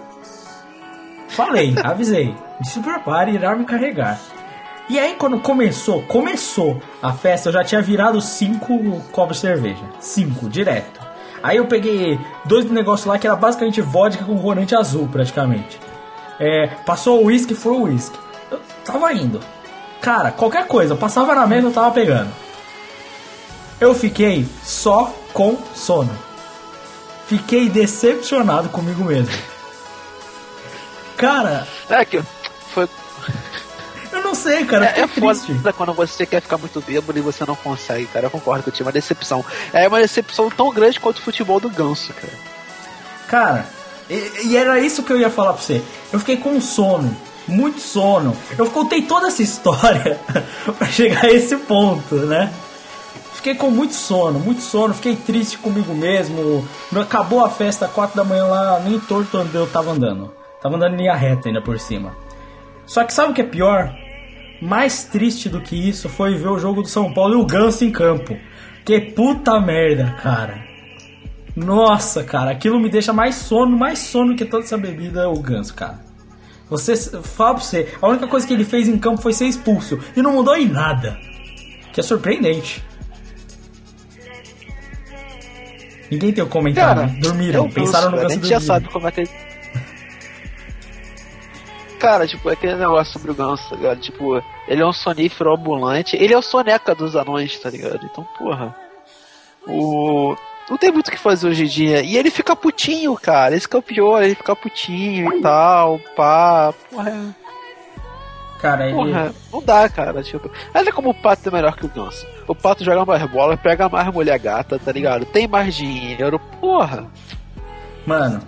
Falei, 1.30 1.76
avisei. 1.84 2.36
Se 2.63 2.80
prepare, 2.80 3.32
irá 3.32 3.55
me 3.55 3.65
carregar. 3.65 4.19
E 4.88 5.00
aí, 5.00 5.16
quando 5.16 5.40
começou, 5.40 6.04
começou 6.04 6.80
a 7.02 7.12
festa, 7.12 7.50
eu 7.50 7.54
já 7.54 7.64
tinha 7.64 7.82
virado 7.82 8.22
cinco 8.22 9.02
copos 9.12 9.38
de 9.38 9.42
cerveja. 9.42 9.84
Cinco, 10.00 10.48
direto. 10.48 11.00
Aí 11.42 11.58
eu 11.58 11.66
peguei 11.66 12.20
dois 12.46 12.70
negócios 12.70 13.08
lá 13.08 13.18
que 13.18 13.26
era 13.26 13.36
basicamente 13.36 13.82
vodka 13.82 14.24
com 14.24 14.38
corante 14.40 14.76
azul, 14.76 15.08
praticamente. 15.08 15.80
É, 16.40 16.68
passou 16.86 17.22
o 17.22 17.26
uísque, 17.26 17.56
foi 17.56 17.72
o 17.74 17.82
uísque. 17.84 18.18
Eu 18.52 18.60
tava 18.84 19.12
indo. 19.14 19.40
Cara, 20.02 20.32
qualquer 20.32 20.68
coisa, 20.68 20.96
passava 20.96 21.34
na 21.34 21.48
mesa, 21.48 21.68
eu 21.68 21.74
tava 21.74 21.92
pegando. 21.92 22.32
Eu 23.80 23.94
fiquei 23.96 24.46
só 24.64 25.14
com 25.34 25.58
sono. 25.74 26.16
Fiquei 27.28 27.70
decepcionado 27.70 28.70
comigo 28.70 29.04
mesmo. 29.04 29.34
Cara, 31.18 31.68
É 31.90 32.06
que 32.06 32.22
foi. 32.74 32.88
Não 34.36 34.42
sei, 34.44 34.66
cara, 34.66 34.86
É, 34.88 35.02
é 35.02 35.08
foda 35.08 35.74
quando 35.74 35.94
você 35.94 36.26
quer 36.26 36.42
ficar 36.42 36.58
muito 36.58 36.82
bêbado 36.82 37.18
e 37.18 37.22
você 37.22 37.46
não 37.46 37.56
consegue, 37.56 38.06
cara. 38.08 38.26
Eu 38.26 38.32
concordo 38.32 38.64
que 38.64 38.70
eu 38.70 38.74
tive 38.74 38.84
uma 38.86 38.92
decepção. 38.92 39.44
É 39.74 39.88
uma 39.88 40.00
decepção 40.00 40.50
tão 40.50 40.70
grande 40.72 41.00
quanto 41.00 41.18
o 41.20 41.22
futebol 41.22 41.60
do 41.60 41.70
ganso, 41.70 42.14
cara. 42.14 42.34
Cara, 43.28 43.66
e, 44.10 44.48
e 44.48 44.58
era 44.58 44.80
isso 44.80 45.04
que 45.04 45.12
eu 45.12 45.20
ia 45.20 45.30
falar 45.30 45.54
pra 45.54 45.62
você. 45.62 45.82
Eu 46.12 46.20
fiquei 46.20 46.38
com 46.38 46.60
sono, 46.60 47.16
muito 47.48 47.80
sono. 47.80 48.36
Eu 48.58 48.70
contei 48.70 49.02
toda 49.02 49.28
essa 49.28 49.42
história 49.44 50.20
pra 50.78 50.88
chegar 50.88 51.26
a 51.26 51.32
esse 51.32 51.56
ponto, 51.58 52.16
né? 52.16 52.52
Fiquei 53.34 53.56
com 53.56 53.70
muito 53.70 53.94
sono, 53.94 54.40
muito 54.40 54.62
sono, 54.62 54.94
fiquei 54.94 55.16
triste 55.16 55.58
comigo 55.60 55.94
mesmo. 55.94 56.68
Acabou 57.00 57.46
a 57.46 57.50
festa, 57.50 57.88
4 57.88 58.16
da 58.16 58.24
manhã 58.24 58.46
lá, 58.46 58.80
nem 58.80 59.00
torto 59.00 59.38
onde 59.38 59.54
eu 59.54 59.68
tava 59.68 59.92
andando. 59.92 60.34
Tava 60.62 60.76
andando 60.76 60.96
em 60.96 60.98
linha 60.98 61.14
reta 61.14 61.48
ainda 61.48 61.62
por 61.62 61.80
cima. 61.80 62.16
Só 62.88 63.04
que 63.04 63.14
sabe 63.14 63.32
o 63.32 63.34
que 63.36 63.42
é 63.42 63.46
pior? 63.46 63.94
Mais 64.62 65.03
triste 65.03 65.49
do 65.49 65.62
que 65.62 65.76
isso 65.76 66.08
foi 66.10 66.36
ver 66.36 66.47
o 66.47 66.60
jogo 66.60 66.82
do 66.82 66.88
São 66.88 67.14
Paulo 67.14 67.34
e 67.34 67.38
o 67.38 67.45
Ganso 67.45 67.84
em 67.84 67.91
campo. 67.91 68.38
Que 68.86 68.99
puta 68.99 69.60
merda, 69.60 70.16
cara. 70.22 70.64
Nossa, 71.56 72.24
cara, 72.24 72.51
aquilo 72.51 72.80
me 72.80 72.89
deixa 72.89 73.14
mais 73.14 73.36
sono, 73.36 73.78
mais 73.78 73.99
sono 73.99 74.36
que 74.36 74.43
toda 74.43 74.64
essa 74.64 74.78
bebida 74.78 75.22
é 75.22 75.28
o 75.28 75.39
ganso, 75.39 75.74
cara. 75.74 76.03
Você, 76.70 76.95
fala 77.22 77.56
pra 77.56 77.64
você, 77.64 77.93
a 78.01 78.08
única 78.08 78.28
coisa 78.28 78.45
que 78.45 78.53
ele 78.53 78.66
fez 78.66 78.89
em 78.89 78.97
campo 78.97 79.22
foi 79.22 79.32
ser 79.32 79.45
expulso 79.45 79.99
e 80.16 80.22
não 80.22 80.34
mudou 80.34 80.56
em 80.56 80.68
nada. 80.68 81.18
Que 81.93 82.01
é 82.01 82.03
surpreendente. 82.03 82.84
Ninguém 86.12 86.34
tem 86.34 86.43
o 86.43 86.47
comentário, 86.47 87.03
Cara, 87.03 87.22
dormiram, 87.22 87.70
pensaram 87.70 88.12
no 88.12 88.18
Ganso, 88.18 88.28
A 88.28 88.34
gente 88.34 88.47
já 88.47 88.60
sabe 88.60 88.89
como 88.89 89.08
é 89.08 89.12
que. 89.12 89.24
Cara, 92.06 92.28
tipo, 92.28 92.49
é 92.49 92.53
aquele 92.53 92.76
negócio 92.76 93.14
sobre 93.14 93.32
o 93.32 93.36
Ganso, 93.36 93.70
tá 93.70 93.76
ligado? 93.76 93.99
Tipo, 93.99 94.41
ele 94.68 94.82
é 94.82 94.86
um 94.86 94.93
sonífero 94.93 95.53
ambulante. 95.53 96.16
Ele 96.16 96.34
é 96.34 96.38
o 96.38 96.41
soneca 96.41 96.93
dos 96.93 97.16
anões, 97.16 97.58
tá 97.60 97.70
ligado? 97.70 98.06
Então, 98.06 98.24
porra. 98.38 98.76
O. 99.68 100.36
Não 100.70 100.78
tem 100.78 100.91
muito 100.91 101.08
o 101.08 101.12
que 101.12 101.18
fazer 101.18 101.47
hoje 101.47 101.64
em 101.64 101.68
dia. 101.68 102.01
E 102.01 102.18
ele 102.18 102.30
fica 102.32 102.56
putinho, 102.56 103.16
cara. 103.16 103.56
Esse 103.56 103.68
que 103.68 103.76
é 103.76 103.80
o 103.80 103.84
pior, 103.84 104.22
ele 104.24 104.36
fica 104.36 104.56
putinho 104.56 105.34
e 105.36 105.41
tal, 105.41 105.99
pá. 106.16 106.74
Porra, 106.91 107.10
é- 107.10 107.45
Cara, 108.60 108.86
ele. 108.88 108.95
porra, 108.95 109.34
não 109.51 109.62
dá, 109.64 109.88
cara. 109.89 110.24
Tipo, 110.24 110.49
olha 110.74 110.91
como 110.93 111.10
o 111.10 111.14
pato 111.14 111.49
é 111.49 111.51
melhor 111.51 111.76
que 111.76 111.86
o 111.86 111.89
Ganso. 111.89 112.26
O 112.47 112.56
pato 112.56 112.84
joga 112.84 113.06
mais 113.06 113.24
bola, 113.30 113.58
pega 113.58 113.89
mais 113.89 114.08
mulher 114.14 114.39
gata, 114.39 114.80
tá 114.80 114.91
ligado? 114.91 115.26
Tem 115.26 115.47
mais 115.47 115.76
dinheiro, 115.76 116.39
porra. 116.60 117.08
Mano, 118.06 118.39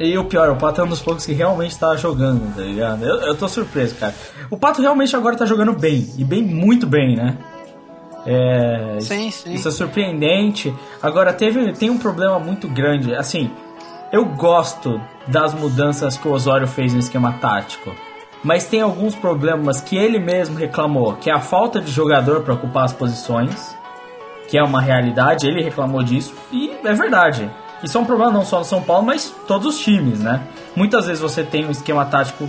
e 0.00 0.16
o 0.16 0.24
pior, 0.24 0.48
o 0.48 0.56
Pato 0.56 0.80
é 0.80 0.84
um 0.84 0.88
dos 0.88 1.02
poucos 1.02 1.26
que 1.26 1.34
realmente 1.34 1.78
tá 1.78 1.94
jogando, 1.94 2.54
tá 2.56 2.62
ligado? 2.62 3.04
Eu, 3.04 3.16
eu 3.16 3.34
tô 3.36 3.46
surpreso, 3.46 3.94
cara. 3.96 4.14
O 4.50 4.56
Pato 4.56 4.80
realmente 4.80 5.14
agora 5.14 5.36
tá 5.36 5.44
jogando 5.44 5.74
bem, 5.74 6.08
e 6.16 6.24
bem, 6.24 6.42
muito 6.42 6.86
bem, 6.86 7.16
né? 7.16 7.36
É, 8.26 8.98
Sim, 9.00 9.30
sim. 9.30 9.52
Isso 9.52 9.68
é 9.68 9.70
surpreendente. 9.70 10.74
Agora, 11.02 11.32
teve, 11.32 11.72
tem 11.72 11.90
um 11.90 11.98
problema 11.98 12.38
muito 12.38 12.66
grande. 12.66 13.14
Assim, 13.14 13.50
eu 14.10 14.24
gosto 14.24 15.00
das 15.28 15.54
mudanças 15.54 16.16
que 16.16 16.26
o 16.26 16.32
Osório 16.32 16.66
fez 16.66 16.92
no 16.92 16.98
esquema 16.98 17.34
tático. 17.34 17.94
Mas 18.42 18.66
tem 18.66 18.80
alguns 18.80 19.14
problemas 19.14 19.82
que 19.82 19.96
ele 19.96 20.18
mesmo 20.18 20.56
reclamou, 20.56 21.14
que 21.14 21.30
é 21.30 21.34
a 21.34 21.40
falta 21.40 21.78
de 21.78 21.90
jogador 21.90 22.40
para 22.40 22.54
ocupar 22.54 22.84
as 22.84 22.92
posições, 22.92 23.76
que 24.48 24.56
é 24.56 24.62
uma 24.62 24.80
realidade, 24.80 25.46
ele 25.46 25.62
reclamou 25.62 26.02
disso, 26.02 26.34
e 26.50 26.70
é 26.82 26.94
verdade. 26.94 27.50
Isso 27.82 27.96
é 27.96 28.00
um 28.00 28.04
problema 28.04 28.30
não 28.30 28.44
só 28.44 28.58
no 28.58 28.64
São 28.64 28.82
Paulo, 28.82 29.04
mas 29.06 29.32
todos 29.46 29.74
os 29.74 29.80
times, 29.80 30.18
né? 30.18 30.42
Muitas 30.76 31.06
vezes 31.06 31.20
você 31.20 31.42
tem 31.42 31.66
um 31.66 31.70
esquema 31.70 32.04
tático 32.04 32.48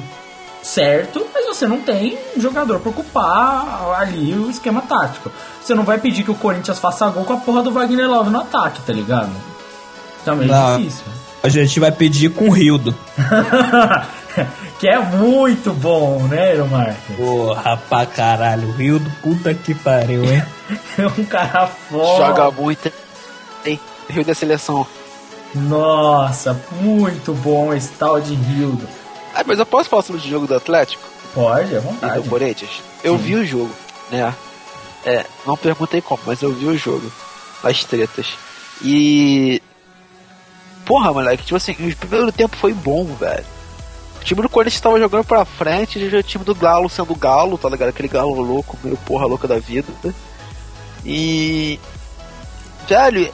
certo, 0.62 1.26
mas 1.34 1.46
você 1.46 1.68
não 1.68 1.82
tem 1.82 2.18
um 2.36 2.42
jogador 2.42 2.80
para 2.80 2.90
ocupar 2.90 3.96
ali 4.00 4.34
o 4.34 4.50
esquema 4.50 4.82
tático. 4.82 5.32
Você 5.62 5.74
não 5.74 5.84
vai 5.84 5.98
pedir 6.00 6.24
que 6.24 6.32
o 6.32 6.36
Corinthians 6.36 6.80
faça 6.80 7.08
gol 7.10 7.24
com 7.24 7.34
a 7.34 7.38
porra 7.38 7.64
do 7.64 7.72
Wagner 7.72 8.10
Love 8.10 8.30
no 8.30 8.42
ataque, 8.42 8.82
tá 8.82 8.94
ligado? 8.94 9.32
Também 10.24 10.48
é 10.48 10.52
Não. 10.52 10.78
difícil. 10.78 11.06
A 11.44 11.50
gente 11.50 11.80
vai 11.80 11.92
pedir 11.92 12.30
com 12.30 12.50
o 12.50 12.52
Rildo. 12.52 12.94
que 14.80 14.88
é 14.88 15.00
muito 15.00 15.74
bom, 15.74 16.20
né, 16.28 16.52
Eero 16.52 16.68
Marques? 16.68 17.16
Porra, 17.16 17.78
pra 17.90 18.06
caralho. 18.06 18.68
O 18.70 18.72
Rildo, 18.72 19.12
puta 19.24 19.54
que 19.54 19.74
pariu, 19.74 20.24
hein? 20.24 20.44
É 20.98 21.08
um 21.08 21.26
cara 21.26 21.68
foda. 21.68 22.28
Joga 22.28 22.52
muito. 22.52 22.92
Tem 23.64 23.80
Rio 24.08 24.24
da 24.24 24.34
seleção. 24.34 24.86
Nossa, 25.54 26.54
muito 26.82 27.34
bom 27.34 27.74
esse 27.74 27.89
tal 27.89 28.20
de 28.22 28.34
Rildo. 28.36 28.88
Ah, 29.34 29.43
mas 29.45 29.60
eu 29.60 29.66
posso 29.66 29.89
falar 29.89 30.02
sobre 30.04 30.22
o 30.22 30.30
jogo 30.30 30.47
do 30.47 30.56
Atlético 30.56 31.04
Pode, 31.34 31.76
à 31.76 31.78
e 31.78 31.82
vontade. 31.82 32.22
do 32.22 32.30
Corinthians? 32.30 32.82
Eu 33.04 33.18
vi 33.18 33.36
o 33.36 33.45
jogo, 33.45 33.74
né? 34.10 34.34
É, 35.06 35.26
não 35.45 35.58
perguntei 35.58 36.02
como, 36.02 36.22
mas 36.26 36.41
eu 36.41 36.54
vi 36.54 36.66
o 36.66 36.78
jogo. 36.78 37.12
As 37.64 37.84
tretas. 37.84 38.28
E. 38.82 39.62
Porra, 40.86 41.14
moleque, 41.14 41.43
tipo 41.43 41.56
assim, 41.56 41.72
o 41.72 41.95
primeiro 41.95 42.32
tempo 42.32 42.56
foi 42.58 42.74
bom, 42.74 43.06
velho. 43.06 43.45
O 44.20 44.24
time 44.24 44.41
do 44.41 44.49
Corinthians 44.49 44.82
tava 44.82 44.99
jogando 44.99 45.24
pra 45.24 45.45
frente, 45.45 45.97
e 45.97 46.16
o 46.16 46.24
time 46.24 46.43
do 46.43 46.54
Galo 46.54 46.89
sendo 46.89 47.16
Galo, 47.16 47.58
tá 47.58 47.70
ligado? 47.70 47.89
Aquele 47.89 48.08
Galo 48.08 48.39
louco, 48.41 48.78
meio 48.84 48.97
porra 48.97 49.26
louca 49.26 49.47
da 49.47 49.58
vida. 49.58 49.88
E. 51.06 51.80
Velho, 52.88 53.32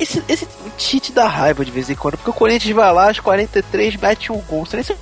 esse, 0.00 0.22
esse 0.28 0.48
cheat 0.78 1.12
da 1.12 1.28
raiva 1.28 1.64
de 1.64 1.70
vez 1.70 1.90
em 1.90 1.94
quando, 1.94 2.16
porque 2.16 2.30
o 2.30 2.34
Corinthians 2.34 2.74
vai 2.74 2.92
lá, 2.92 3.08
aos 3.08 3.20
43, 3.20 3.96
mete 3.96 4.32
um 4.32 4.40
gol. 4.40 4.64
Você 4.64 4.76
nem 4.76 4.84
se 4.84 4.96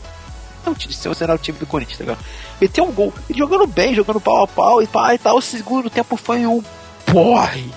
não 0.66 0.74
te 0.74 0.92
se 0.92 1.08
você 1.08 1.26
não 1.26 1.34
é 1.34 1.36
o 1.36 1.40
time 1.40 1.56
do 1.58 1.66
Corinthians, 1.66 1.98
tá 1.98 2.04
ligado? 2.04 2.24
Meteu 2.60 2.84
um 2.84 2.92
gol, 2.92 3.14
ele 3.30 3.38
jogando 3.38 3.66
bem, 3.66 3.94
jogando 3.94 4.20
pau 4.20 4.42
a 4.42 4.46
pau 4.48 4.82
e 4.82 4.86
pá 4.86 5.14
e 5.14 5.18
tal. 5.18 5.36
O 5.36 5.42
segundo 5.42 5.88
tempo 5.88 6.16
foi 6.16 6.44
um 6.44 6.62
porre. 7.06 7.70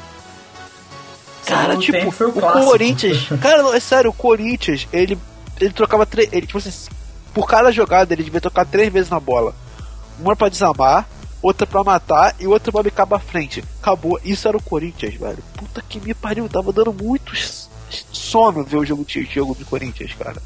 Cara, 1.46 1.80
Segundo 1.80 1.82
tipo, 1.84 2.26
o 2.26 2.40
o. 2.40 2.66
Corinthians. 2.66 3.28
Cara, 3.40 3.64
não, 3.64 3.74
é 3.74 3.80
sério, 3.80 4.10
o 4.10 4.14
Corinthians, 4.14 4.88
ele, 4.92 5.18
ele 5.60 5.74
trocava 5.74 6.06
três. 6.06 6.28
Ele, 6.32 6.48
tipo 6.48 6.58
assim, 6.58 6.72
por 7.34 7.48
cada 7.48 7.72
jogada, 7.72 8.14
ele 8.14 8.24
devia 8.24 8.42
tocar 8.42 8.66
três 8.66 8.92
vezes 8.92 9.10
na 9.10 9.20
bola. 9.20 9.54
Uma 10.20 10.36
pra 10.36 10.50
desarmar, 10.50 11.08
outra 11.42 11.66
pra 11.68 11.84
matar 11.84 12.36
e 12.40 12.48
outra 12.48 12.72
pra 12.72 12.84
bicar 12.84 13.08
pra 13.08 13.20
frente. 13.20 13.64
Acabou. 13.82 14.20
Isso 14.24 14.48
era 14.48 14.58
o 14.58 14.62
Corinthians, 14.64 15.16
velho. 15.16 15.44
Puta 15.58 15.82
que 15.88 16.00
me 16.00 16.14
pariu, 16.14 16.48
tava 16.50 16.72
dando 16.72 16.94
muito 16.94 17.32
sono 18.12 18.64
ver 18.64 18.78
o 18.78 18.86
jogo, 18.86 19.04
o 19.04 19.22
jogo 19.24 19.56
do 19.56 19.66
Corinthians, 19.66 20.14
cara. 20.14 20.42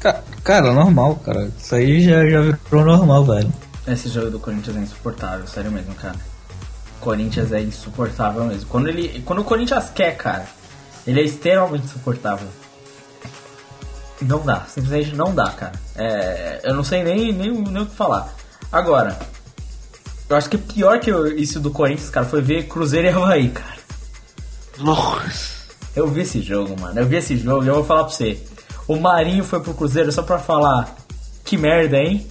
Ca- 0.00 0.22
Cara, 0.44 0.72
normal, 0.72 1.16
cara. 1.16 1.50
Isso 1.58 1.74
aí 1.74 2.02
já, 2.02 2.24
já 2.28 2.40
virou 2.40 2.84
normal, 2.84 3.24
velho. 3.24 3.52
Esse 3.86 4.08
jogo 4.08 4.30
do 4.30 4.38
Corinthians 4.40 4.76
é 4.76 4.80
insuportável, 4.80 5.46
sério 5.46 5.70
mesmo, 5.70 5.94
cara. 5.94 6.16
Corinthians 7.00 7.52
é 7.52 7.60
insuportável 7.60 8.44
mesmo. 8.44 8.66
Quando, 8.68 8.88
ele, 8.88 9.22
quando 9.24 9.40
o 9.40 9.44
Corinthians 9.44 9.88
quer, 9.94 10.16
cara, 10.16 10.46
ele 11.06 11.20
é 11.20 11.24
extremamente 11.24 11.84
insuportável. 11.84 12.48
Não 14.20 14.40
dá, 14.40 14.62
simplesmente 14.68 15.14
não 15.14 15.32
dá, 15.32 15.50
cara. 15.50 15.72
É, 15.96 16.60
eu 16.64 16.74
não 16.74 16.82
sei 16.82 17.04
nem, 17.04 17.32
nem, 17.32 17.52
nem 17.52 17.82
o 17.82 17.86
que 17.86 17.94
falar. 17.94 18.34
Agora, 18.72 19.16
eu 20.28 20.36
acho 20.36 20.48
que 20.50 20.58
pior 20.58 21.00
que 21.00 21.10
eu- 21.10 21.36
isso 21.38 21.58
do 21.60 21.70
Corinthians, 21.70 22.10
cara, 22.10 22.26
foi 22.26 22.40
ver 22.42 22.64
Cruzeiro 22.68 23.06
e 23.06 23.10
Havaí, 23.10 23.48
cara. 23.50 23.78
Nossa. 24.78 25.58
Eu 25.96 26.06
vi 26.08 26.20
esse 26.20 26.40
jogo, 26.40 26.78
mano. 26.80 26.98
Eu 27.00 27.06
vi 27.06 27.16
esse 27.16 27.36
jogo 27.36 27.64
e 27.64 27.68
eu 27.68 27.74
vou 27.76 27.84
falar 27.84 28.04
pra 28.04 28.12
você. 28.12 28.38
o 28.86 28.96
Marinho 28.96 29.44
foi 29.44 29.60
pro 29.60 29.74
Cruzeiro 29.74 30.10
só 30.12 30.22
pra 30.22 30.38
falar 30.38 30.96
que 31.44 31.56
merda, 31.58 31.98
hein? 31.98 32.26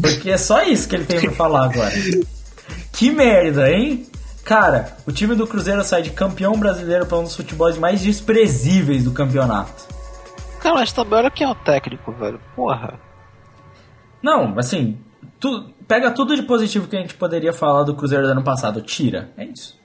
Porque 0.00 0.30
é 0.30 0.38
só 0.38 0.62
isso 0.62 0.88
que 0.88 0.94
ele 0.96 1.04
tem 1.04 1.20
pra 1.20 1.32
falar 1.32 1.64
agora. 1.66 1.92
Que 2.92 3.10
merda, 3.10 3.70
hein? 3.70 4.06
Cara, 4.44 4.96
o 5.06 5.12
time 5.12 5.34
do 5.34 5.46
Cruzeiro 5.46 5.82
sai 5.84 6.02
de 6.02 6.10
campeão 6.10 6.58
brasileiro 6.58 7.06
pra 7.06 7.18
um 7.18 7.22
dos 7.24 7.34
futebols 7.36 7.78
mais 7.78 8.00
desprezíveis 8.00 9.04
do 9.04 9.12
campeonato. 9.12 9.86
Cara, 10.60 10.74
mas 10.74 10.92
também 10.92 11.18
olha 11.18 11.30
quem 11.30 11.46
é 11.46 11.50
o 11.50 11.54
técnico, 11.54 12.12
velho. 12.12 12.38
Porra. 12.54 12.98
Não, 14.22 14.58
assim, 14.58 14.98
tu, 15.38 15.70
pega 15.90 16.08
tudo 16.12 16.36
de 16.36 16.42
positivo 16.44 16.86
que 16.86 16.96
a 16.96 17.00
gente 17.00 17.14
poderia 17.14 17.52
falar 17.52 17.82
do 17.82 17.96
Cruzeiro 17.96 18.24
do 18.24 18.30
ano 18.30 18.44
passado, 18.44 18.80
tira. 18.80 19.28
É 19.36 19.44
isso. 19.44 19.76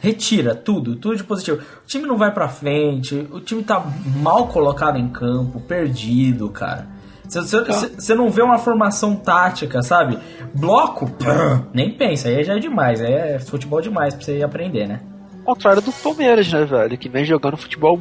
Retira 0.00 0.56
tudo, 0.56 0.96
tudo 0.96 1.16
de 1.16 1.22
positivo. 1.22 1.58
O 1.58 1.86
time 1.86 2.04
não 2.04 2.16
vai 2.16 2.32
pra 2.34 2.48
frente, 2.48 3.28
o 3.30 3.38
time 3.38 3.62
tá 3.62 3.80
mal 4.16 4.48
colocado 4.48 4.98
em 4.98 5.08
campo, 5.08 5.60
perdido, 5.60 6.48
cara. 6.48 6.88
Você 7.28 8.12
não 8.16 8.28
vê 8.28 8.42
uma 8.42 8.58
formação 8.58 9.14
tática, 9.14 9.82
sabe? 9.82 10.18
Bloco, 10.52 11.08
nem 11.72 11.96
pensa, 11.96 12.28
aí 12.28 12.42
já 12.42 12.56
é 12.56 12.58
demais, 12.58 13.00
aí 13.00 13.12
é 13.12 13.38
futebol 13.38 13.80
demais 13.80 14.12
pra 14.14 14.24
você 14.24 14.42
aprender, 14.42 14.88
né? 14.88 15.00
Ao 15.46 15.54
contrário 15.54 15.80
do 15.80 15.92
Palmeiras, 15.92 16.52
né, 16.52 16.64
velho? 16.64 16.98
Que 16.98 17.08
vem 17.08 17.24
jogando 17.24 17.56
futebol 17.56 18.00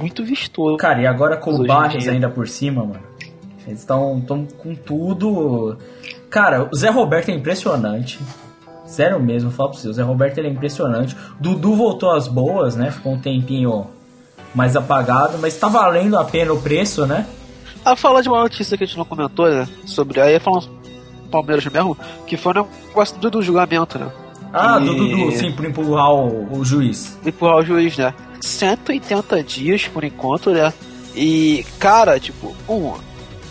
muito 0.00 0.24
vistoso. 0.24 0.78
Cara, 0.78 1.02
e 1.02 1.06
agora 1.06 1.36
com 1.36 1.50
o 1.50 1.66
Barres 1.66 2.08
ainda 2.08 2.30
por 2.30 2.48
cima, 2.48 2.82
mano. 2.82 3.02
Eles 3.66 3.80
estão 3.80 4.20
com 4.58 4.74
tudo. 4.74 5.76
Cara, 6.30 6.68
o 6.70 6.76
Zé 6.76 6.90
Roberto 6.90 7.30
é 7.30 7.34
impressionante. 7.34 8.18
Sério 8.86 9.18
mesmo, 9.18 9.50
falo 9.50 9.70
pra 9.70 9.78
você. 9.78 9.88
O 9.88 9.92
Zé 9.92 10.02
Roberto 10.02 10.38
ele 10.38 10.48
é 10.48 10.50
impressionante. 10.50 11.16
Dudu 11.40 11.74
voltou 11.74 12.10
às 12.10 12.28
boas, 12.28 12.76
né? 12.76 12.90
Ficou 12.90 13.12
um 13.14 13.18
tempinho 13.20 13.86
mais 14.54 14.76
apagado, 14.76 15.38
mas 15.38 15.56
tá 15.56 15.68
valendo 15.68 16.18
a 16.18 16.24
pena 16.24 16.52
o 16.52 16.60
preço, 16.60 17.06
né? 17.06 17.26
Ah, 17.84 17.96
falar 17.96 18.20
de 18.20 18.28
uma 18.28 18.40
notícia 18.42 18.76
que 18.76 18.84
a 18.84 18.86
gente 18.86 18.96
não 18.98 19.04
comentou, 19.04 19.48
né? 19.48 19.66
Sobre. 19.86 20.20
Aí 20.20 20.38
falando 20.38 20.66
do 20.68 21.28
Palmeiras 21.30 21.64
mesmo, 21.66 21.96
que 22.26 22.36
foi 22.36 22.52
o 22.52 22.66
negócio 22.88 23.16
do, 23.18 23.30
do 23.30 23.42
julgamento, 23.42 23.98
né? 23.98 24.08
Ah, 24.52 24.78
E- 24.80 24.84
do 24.84 24.94
Dudu, 24.94 25.32
sim, 25.32 25.50
por 25.52 25.64
empurrar 25.64 26.12
o, 26.12 26.58
o 26.58 26.64
juiz. 26.64 27.18
empurrar 27.26 27.56
o 27.56 27.64
juiz, 27.64 27.96
né? 27.96 28.14
180 28.40 29.42
dias 29.42 29.88
por 29.88 30.04
enquanto, 30.04 30.50
né? 30.50 30.72
E, 31.16 31.64
cara, 31.78 32.20
tipo, 32.20 32.54
um, 32.68 32.92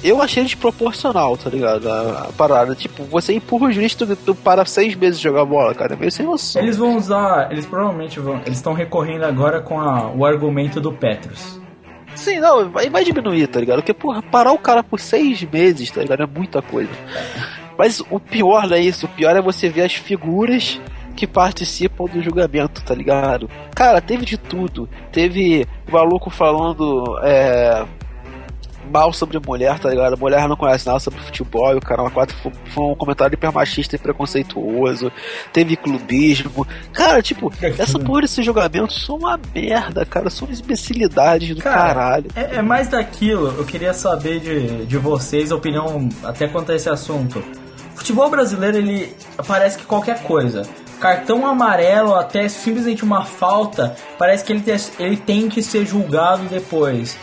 eu 0.03 0.21
achei 0.21 0.43
desproporcional, 0.43 1.37
tá 1.37 1.49
ligado? 1.49 1.89
A, 1.89 2.27
a 2.29 2.31
parada. 2.37 2.75
Tipo, 2.75 3.03
você 3.03 3.33
empurra 3.33 3.67
o 3.67 3.71
juiz 3.71 3.95
tu, 3.95 4.15
tu 4.15 4.35
para 4.35 4.65
seis 4.65 4.95
meses 4.95 5.17
de 5.17 5.23
jogar 5.23 5.45
bola, 5.45 5.73
cara. 5.73 5.93
É 5.93 5.97
meio 5.97 6.11
sem 6.11 6.25
noção. 6.25 6.61
Eles 6.61 6.77
vão 6.77 6.95
usar, 6.97 7.51
eles 7.51 7.65
provavelmente 7.65 8.19
vão, 8.19 8.37
eles 8.45 8.57
estão 8.57 8.73
recorrendo 8.73 9.23
agora 9.25 9.61
com 9.61 9.79
a- 9.79 10.11
o 10.11 10.25
argumento 10.25 10.79
do 10.81 10.91
Petros. 10.91 11.59
Sim, 12.15 12.39
não, 12.39 12.69
vai, 12.69 12.89
vai 12.89 13.03
diminuir, 13.03 13.47
tá 13.47 13.59
ligado? 13.59 13.77
Porque, 13.77 13.93
porra, 13.93 14.21
parar 14.21 14.51
o 14.51 14.57
cara 14.59 14.83
por 14.83 14.99
seis 14.99 15.41
meses, 15.43 15.89
tá 15.89 16.01
ligado? 16.01 16.21
É 16.23 16.27
muita 16.27 16.61
coisa. 16.61 16.91
Mas 17.77 18.01
o 18.11 18.19
pior 18.19 18.67
não 18.67 18.75
é 18.77 18.79
isso, 18.79 19.07
o 19.07 19.09
pior 19.09 19.35
é 19.35 19.41
você 19.41 19.67
ver 19.67 19.81
as 19.81 19.93
figuras 19.93 20.79
que 21.15 21.25
participam 21.25 22.05
do 22.05 22.21
julgamento, 22.21 22.83
tá 22.83 22.93
ligado? 22.93 23.49
Cara, 23.75 23.99
teve 24.01 24.25
de 24.25 24.37
tudo. 24.37 24.87
Teve 25.11 25.65
o 25.87 25.91
maluco 25.91 26.29
falando 26.29 27.03
é, 27.23 27.83
mal 28.91 29.11
sobre 29.13 29.39
mulher, 29.39 29.79
tá 29.79 29.89
ligado? 29.89 30.13
A 30.13 30.17
mulher 30.17 30.47
não 30.47 30.55
conhece 30.55 30.85
nada 30.87 30.99
sobre 30.99 31.19
futebol, 31.19 31.73
e 31.73 31.77
o 31.77 31.81
cara 31.81 32.09
quatro 32.09 32.35
foi, 32.37 32.51
foi 32.65 32.83
um 32.85 32.95
comentário 32.95 33.33
hiper 33.35 33.51
machista 33.53 33.95
e 33.95 33.99
preconceituoso. 33.99 35.11
Teve 35.51 35.75
clubismo. 35.75 36.65
Cara, 36.91 37.21
tipo, 37.21 37.51
essa 37.61 37.97
porra 37.99 38.21
desses 38.21 38.45
julgamentos 38.45 39.05
são 39.05 39.17
uma 39.17 39.39
merda, 39.53 40.05
cara. 40.05 40.29
São 40.29 40.47
imbecilidades 40.49 41.55
do 41.55 41.61
Cara, 41.61 41.75
caralho. 41.93 42.25
É, 42.35 42.55
é 42.57 42.61
mais 42.61 42.87
daquilo, 42.89 43.53
eu 43.57 43.65
queria 43.65 43.93
saber 43.93 44.39
de, 44.39 44.85
de 44.85 44.97
vocês 44.97 45.51
a 45.51 45.55
opinião 45.55 46.09
até 46.23 46.47
quanto 46.47 46.71
a 46.71 46.75
esse 46.75 46.89
assunto. 46.89 47.43
Futebol 47.95 48.29
brasileiro, 48.29 48.77
ele 48.77 49.15
parece 49.47 49.77
que 49.77 49.85
qualquer 49.85 50.23
coisa. 50.23 50.63
Cartão 50.99 51.45
amarelo, 51.45 52.15
até 52.15 52.47
simplesmente 52.47 53.03
uma 53.03 53.25
falta, 53.25 53.95
parece 54.17 54.43
que 54.43 54.53
ele, 54.53 54.61
te- 54.61 54.91
ele 54.99 55.17
tem 55.17 55.49
que 55.49 55.61
ser 55.61 55.85
julgado 55.85 56.43
depois. 56.45 57.17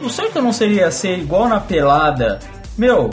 O 0.00 0.08
certo 0.08 0.40
não 0.40 0.52
seria 0.52 0.90
ser 0.90 1.18
igual 1.18 1.48
na 1.48 1.60
pelada? 1.60 2.38
Meu, 2.76 3.10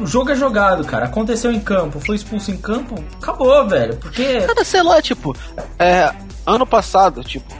o 0.00 0.06
jogo 0.06 0.30
é 0.30 0.34
jogado, 0.34 0.84
cara. 0.84 1.06
Aconteceu 1.06 1.52
em 1.52 1.60
campo, 1.60 2.00
foi 2.00 2.16
expulso 2.16 2.50
em 2.50 2.56
campo, 2.56 3.02
acabou, 3.20 3.66
velho. 3.68 3.96
Porque. 3.96 4.40
Cara, 4.40 4.64
sei 4.64 4.82
lá, 4.82 5.00
tipo, 5.02 5.36
é, 5.78 6.12
ano 6.46 6.66
passado, 6.66 7.22
tipo, 7.22 7.52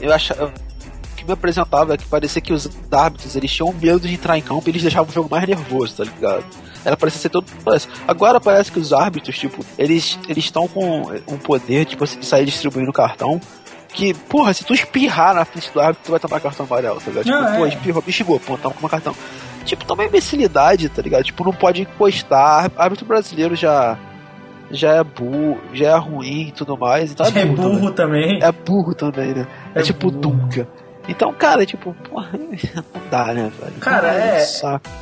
eu 0.00 0.12
achava. 0.12 0.52
Que 1.16 1.24
me 1.26 1.32
apresentava 1.32 1.92
é 1.92 1.96
que 1.98 2.06
parecia 2.06 2.40
que 2.40 2.52
os 2.52 2.66
árbitros 2.90 3.36
eles 3.36 3.50
tinham 3.52 3.70
medo 3.74 4.00
de 4.00 4.14
entrar 4.14 4.38
em 4.38 4.42
campo 4.42 4.62
e 4.66 4.70
eles 4.70 4.80
deixavam 4.80 5.10
o 5.10 5.12
jogo 5.12 5.28
mais 5.30 5.46
nervoso, 5.46 5.96
tá 5.96 6.04
ligado? 6.04 6.44
Ela 6.82 6.96
parecia 6.96 7.20
ser 7.20 7.28
todo. 7.28 7.46
Agora 8.08 8.40
parece 8.40 8.72
que 8.72 8.78
os 8.78 8.90
árbitros, 8.90 9.38
tipo, 9.38 9.62
eles 9.76 10.18
eles 10.28 10.44
estão 10.44 10.66
com 10.66 11.02
um 11.28 11.36
poder, 11.36 11.84
tipo, 11.84 12.04
assim, 12.04 12.18
de 12.20 12.24
sair 12.24 12.46
distribuindo 12.46 12.90
cartão. 12.90 13.38
Que, 13.92 14.14
porra, 14.14 14.52
se 14.54 14.64
tu 14.64 14.72
espirrar 14.72 15.34
na 15.34 15.44
frente 15.44 15.70
do 15.72 15.80
árbitro, 15.80 16.02
tu 16.06 16.10
vai 16.12 16.20
tomar 16.20 16.40
cartão 16.40 16.64
amarelo, 16.66 17.00
tá 17.00 17.10
ligado? 17.10 17.24
Tipo, 17.24 17.36
Não, 17.36 17.56
pô, 17.56 17.66
é. 17.66 17.68
espirrou, 17.68 18.04
me 18.06 18.12
xingou, 18.12 18.40
pô, 18.40 18.56
toma 18.56 18.74
com 18.74 18.88
cartão. 18.88 19.14
Tipo, 19.64 19.84
toma 19.84 20.04
imbecilidade, 20.04 20.88
tá 20.88 21.02
ligado? 21.02 21.24
Tipo, 21.24 21.44
não 21.44 21.52
pode 21.52 21.82
encostar. 21.82 22.70
Árbitro 22.76 23.04
brasileiro 23.06 23.54
já 23.56 23.98
já 24.72 24.92
é 24.94 25.02
burro, 25.02 25.58
já 25.72 25.88
é 25.90 25.96
ruim 25.98 26.48
e 26.48 26.52
tudo 26.52 26.76
mais. 26.78 27.10
Então 27.10 27.26
é 27.26 27.30
também. 27.30 27.54
burro 27.54 27.90
também. 27.90 28.38
É 28.42 28.52
burro 28.52 28.94
também, 28.94 29.34
né? 29.34 29.46
É, 29.74 29.80
É 29.80 29.82
tipo 29.82 30.10
burro. 30.10 30.20
Dunga. 30.20 30.68
Então, 31.08 31.32
cara, 31.32 31.66
tipo, 31.66 31.92
porra, 32.08 32.30
não 32.38 33.02
dá, 33.10 33.26
né, 33.34 33.50
velho? 33.60 33.72
Cara, 33.80 34.08
é- 34.14 34.46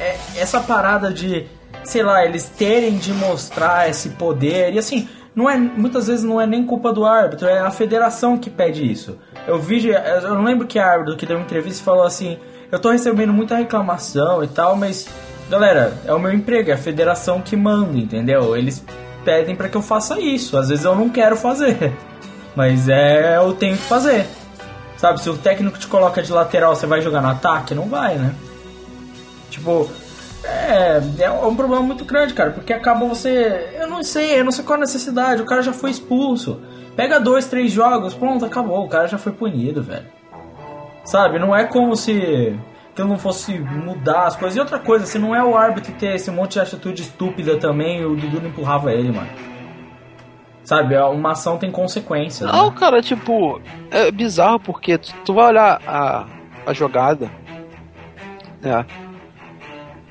é, 0.00 0.16
essa 0.38 0.60
parada 0.60 1.12
de, 1.12 1.46
sei 1.84 2.02
lá, 2.02 2.24
eles 2.24 2.48
terem 2.48 2.96
de 2.96 3.12
mostrar 3.12 3.90
esse 3.90 4.08
poder. 4.10 4.72
E 4.72 4.78
assim, 4.78 5.06
não 5.38 5.48
é, 5.48 5.56
muitas 5.56 6.08
vezes 6.08 6.24
não 6.24 6.40
é 6.40 6.48
nem 6.48 6.66
culpa 6.66 6.92
do 6.92 7.06
árbitro, 7.06 7.46
é 7.46 7.60
a 7.60 7.70
federação 7.70 8.36
que 8.36 8.50
pede 8.50 8.90
isso. 8.90 9.16
Eu 9.46 9.56
vi, 9.56 9.86
eu 9.86 10.34
não 10.34 10.42
lembro 10.42 10.66
que 10.66 10.80
árbitro 10.80 11.16
que 11.16 11.24
deu 11.24 11.36
uma 11.36 11.44
entrevista 11.44 11.80
e 11.80 11.84
falou 11.84 12.02
assim: 12.02 12.36
Eu 12.72 12.80
tô 12.80 12.90
recebendo 12.90 13.32
muita 13.32 13.54
reclamação 13.54 14.42
e 14.42 14.48
tal, 14.48 14.74
mas, 14.74 15.08
galera, 15.48 15.96
é 16.04 16.12
o 16.12 16.18
meu 16.18 16.32
emprego, 16.32 16.70
é 16.70 16.72
a 16.72 16.76
federação 16.76 17.40
que 17.40 17.54
manda, 17.54 17.96
entendeu? 17.96 18.56
Eles 18.56 18.84
pedem 19.24 19.54
pra 19.54 19.68
que 19.68 19.76
eu 19.76 19.82
faça 19.82 20.18
isso. 20.18 20.58
Às 20.58 20.70
vezes 20.70 20.84
eu 20.84 20.96
não 20.96 21.08
quero 21.08 21.36
fazer, 21.36 21.92
mas 22.56 22.88
é, 22.88 23.36
eu 23.36 23.52
tenho 23.52 23.76
que 23.76 23.84
fazer. 23.84 24.26
Sabe, 24.96 25.20
se 25.20 25.30
o 25.30 25.38
técnico 25.38 25.78
te 25.78 25.86
coloca 25.86 26.20
de 26.20 26.32
lateral, 26.32 26.74
você 26.74 26.84
vai 26.84 27.00
jogar 27.00 27.22
no 27.22 27.28
ataque? 27.28 27.76
Não 27.76 27.88
vai, 27.88 28.16
né? 28.16 28.34
Tipo, 29.50 29.88
é, 30.48 31.02
é 31.20 31.30
um 31.30 31.54
problema 31.54 31.82
muito 31.82 32.04
grande, 32.04 32.34
cara, 32.34 32.50
porque 32.50 32.72
acaba 32.72 33.06
você. 33.06 33.70
Eu 33.78 33.88
não 33.88 34.02
sei, 34.02 34.40
eu 34.40 34.44
não 34.44 34.52
sei 34.52 34.64
qual 34.64 34.76
a 34.76 34.80
necessidade, 34.80 35.42
o 35.42 35.46
cara 35.46 35.62
já 35.62 35.72
foi 35.72 35.90
expulso. 35.90 36.60
Pega 36.96 37.20
dois, 37.20 37.46
três 37.46 37.70
jogos, 37.70 38.14
pronto, 38.14 38.44
acabou, 38.44 38.84
o 38.84 38.88
cara 38.88 39.06
já 39.06 39.18
foi 39.18 39.32
punido, 39.32 39.82
velho. 39.82 40.06
Sabe, 41.04 41.38
não 41.38 41.54
é 41.54 41.64
como 41.64 41.94
se 41.96 42.58
que 42.94 43.02
não 43.04 43.16
fosse 43.16 43.56
mudar 43.60 44.26
as 44.26 44.34
coisas. 44.34 44.56
E 44.56 44.60
outra 44.60 44.80
coisa, 44.80 45.06
se 45.06 45.18
não 45.20 45.34
é 45.34 45.42
o 45.42 45.56
árbitro 45.56 45.92
ter 45.94 46.16
esse 46.16 46.30
monte 46.32 46.54
de 46.54 46.60
atitude 46.60 47.02
estúpida 47.02 47.56
também, 47.56 48.04
o 48.04 48.16
Dudu 48.16 48.40
não 48.40 48.48
empurrava 48.48 48.92
ele, 48.92 49.12
mano. 49.12 49.28
Sabe, 50.64 50.96
uma 50.98 51.30
ação 51.30 51.56
tem 51.56 51.70
consequências. 51.70 52.50
Não, 52.50 52.70
né? 52.70 52.76
cara, 52.76 53.00
tipo, 53.00 53.60
é 53.90 54.10
bizarro 54.10 54.58
porque 54.58 54.98
tu, 54.98 55.14
tu 55.24 55.32
vai 55.32 55.46
olhar 55.46 55.80
a, 55.86 56.26
a 56.66 56.72
jogada. 56.72 57.30
né? 58.60 58.84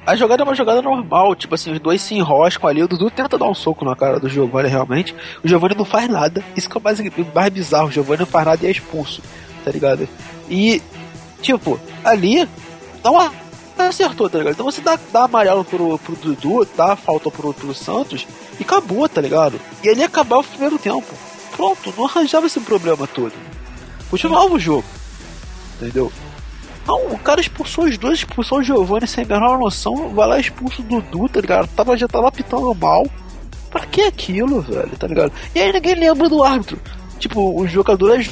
A 0.07 0.15
jogada 0.15 0.41
é 0.41 0.45
uma 0.45 0.55
jogada 0.55 0.81
normal, 0.81 1.35
tipo 1.35 1.53
assim, 1.53 1.73
os 1.73 1.79
dois 1.79 2.01
se 2.01 2.15
enroscam 2.15 2.69
ali, 2.69 2.81
o 2.81 2.87
Dudu 2.87 3.11
tenta 3.11 3.37
dar 3.37 3.45
um 3.49 3.53
soco 3.53 3.83
na 3.83 3.93
cara 3.93 4.21
do 4.21 4.29
Giovanni 4.29 4.69
realmente, 4.69 5.13
o 5.43 5.47
Giovanni 5.49 5.75
não 5.75 5.83
faz 5.83 6.09
nada, 6.09 6.41
isso 6.55 6.69
que 6.69 6.77
é 6.77 6.79
o 6.79 6.81
mais, 6.81 6.97
mais 7.35 7.49
bizarro, 7.53 7.89
o 7.89 7.91
Giovanni 7.91 8.19
não 8.21 8.25
faz 8.25 8.45
nada 8.45 8.63
e 8.63 8.67
é 8.67 8.71
expulso, 8.71 9.21
tá 9.65 9.69
ligado? 9.69 10.07
E, 10.49 10.81
tipo, 11.41 11.77
ali, 12.05 12.47
não 13.03 13.19
a- 13.19 13.31
acertou, 13.79 14.29
tá 14.29 14.37
ligado? 14.37 14.53
Então 14.53 14.65
você 14.65 14.79
dá, 14.79 14.97
dá 15.11 15.25
amarelo 15.25 15.65
pro, 15.65 15.99
pro 15.99 16.15
Dudu, 16.15 16.65
dá 16.77 16.95
falta 16.95 17.29
pro, 17.29 17.53
pro 17.53 17.73
Santos 17.73 18.25
e 18.57 18.63
acabou, 18.63 19.09
tá 19.09 19.19
ligado? 19.19 19.59
E 19.83 19.89
ali 19.89 20.03
acabava 20.03 20.41
o 20.41 20.45
primeiro 20.45 20.79
tempo. 20.79 21.05
Pronto, 21.55 21.93
não 21.97 22.05
arranjava 22.05 22.47
esse 22.47 22.61
problema 22.61 23.05
todo. 23.07 23.33
Continuava 24.09 24.53
o 24.53 24.57
jogo. 24.59 24.85
Entendeu? 25.81 26.09
Não, 26.87 27.07
o 27.07 27.19
cara 27.19 27.41
expulsou 27.41 27.83
os 27.83 27.97
dois, 27.97 28.19
expulsou 28.19 28.59
o 28.59 28.63
Giovanni 28.63 29.05
sem 29.05 29.25
a 29.25 29.27
menor 29.27 29.59
noção, 29.59 30.09
vai 30.15 30.27
lá 30.27 30.37
e 30.37 30.41
expulsa 30.41 30.81
o 30.81 30.85
Dudu, 30.85 31.27
tá 31.27 31.41
ligado? 31.41 31.67
Tava, 31.75 31.97
já 31.97 32.07
tava 32.07 32.31
pitando 32.31 32.73
mal. 32.73 33.05
Pra 33.69 33.85
que 33.85 34.01
aquilo, 34.03 34.61
velho, 34.61 34.97
tá 34.97 35.05
ligado? 35.05 35.33
E 35.53 35.59
aí 35.59 35.73
ninguém 35.73 35.95
lembra 35.95 36.29
do 36.29 36.41
árbitro. 36.41 36.79
Tipo, 37.19 37.59
o 37.59 37.67
jogador 37.67 38.17
é 38.17 38.25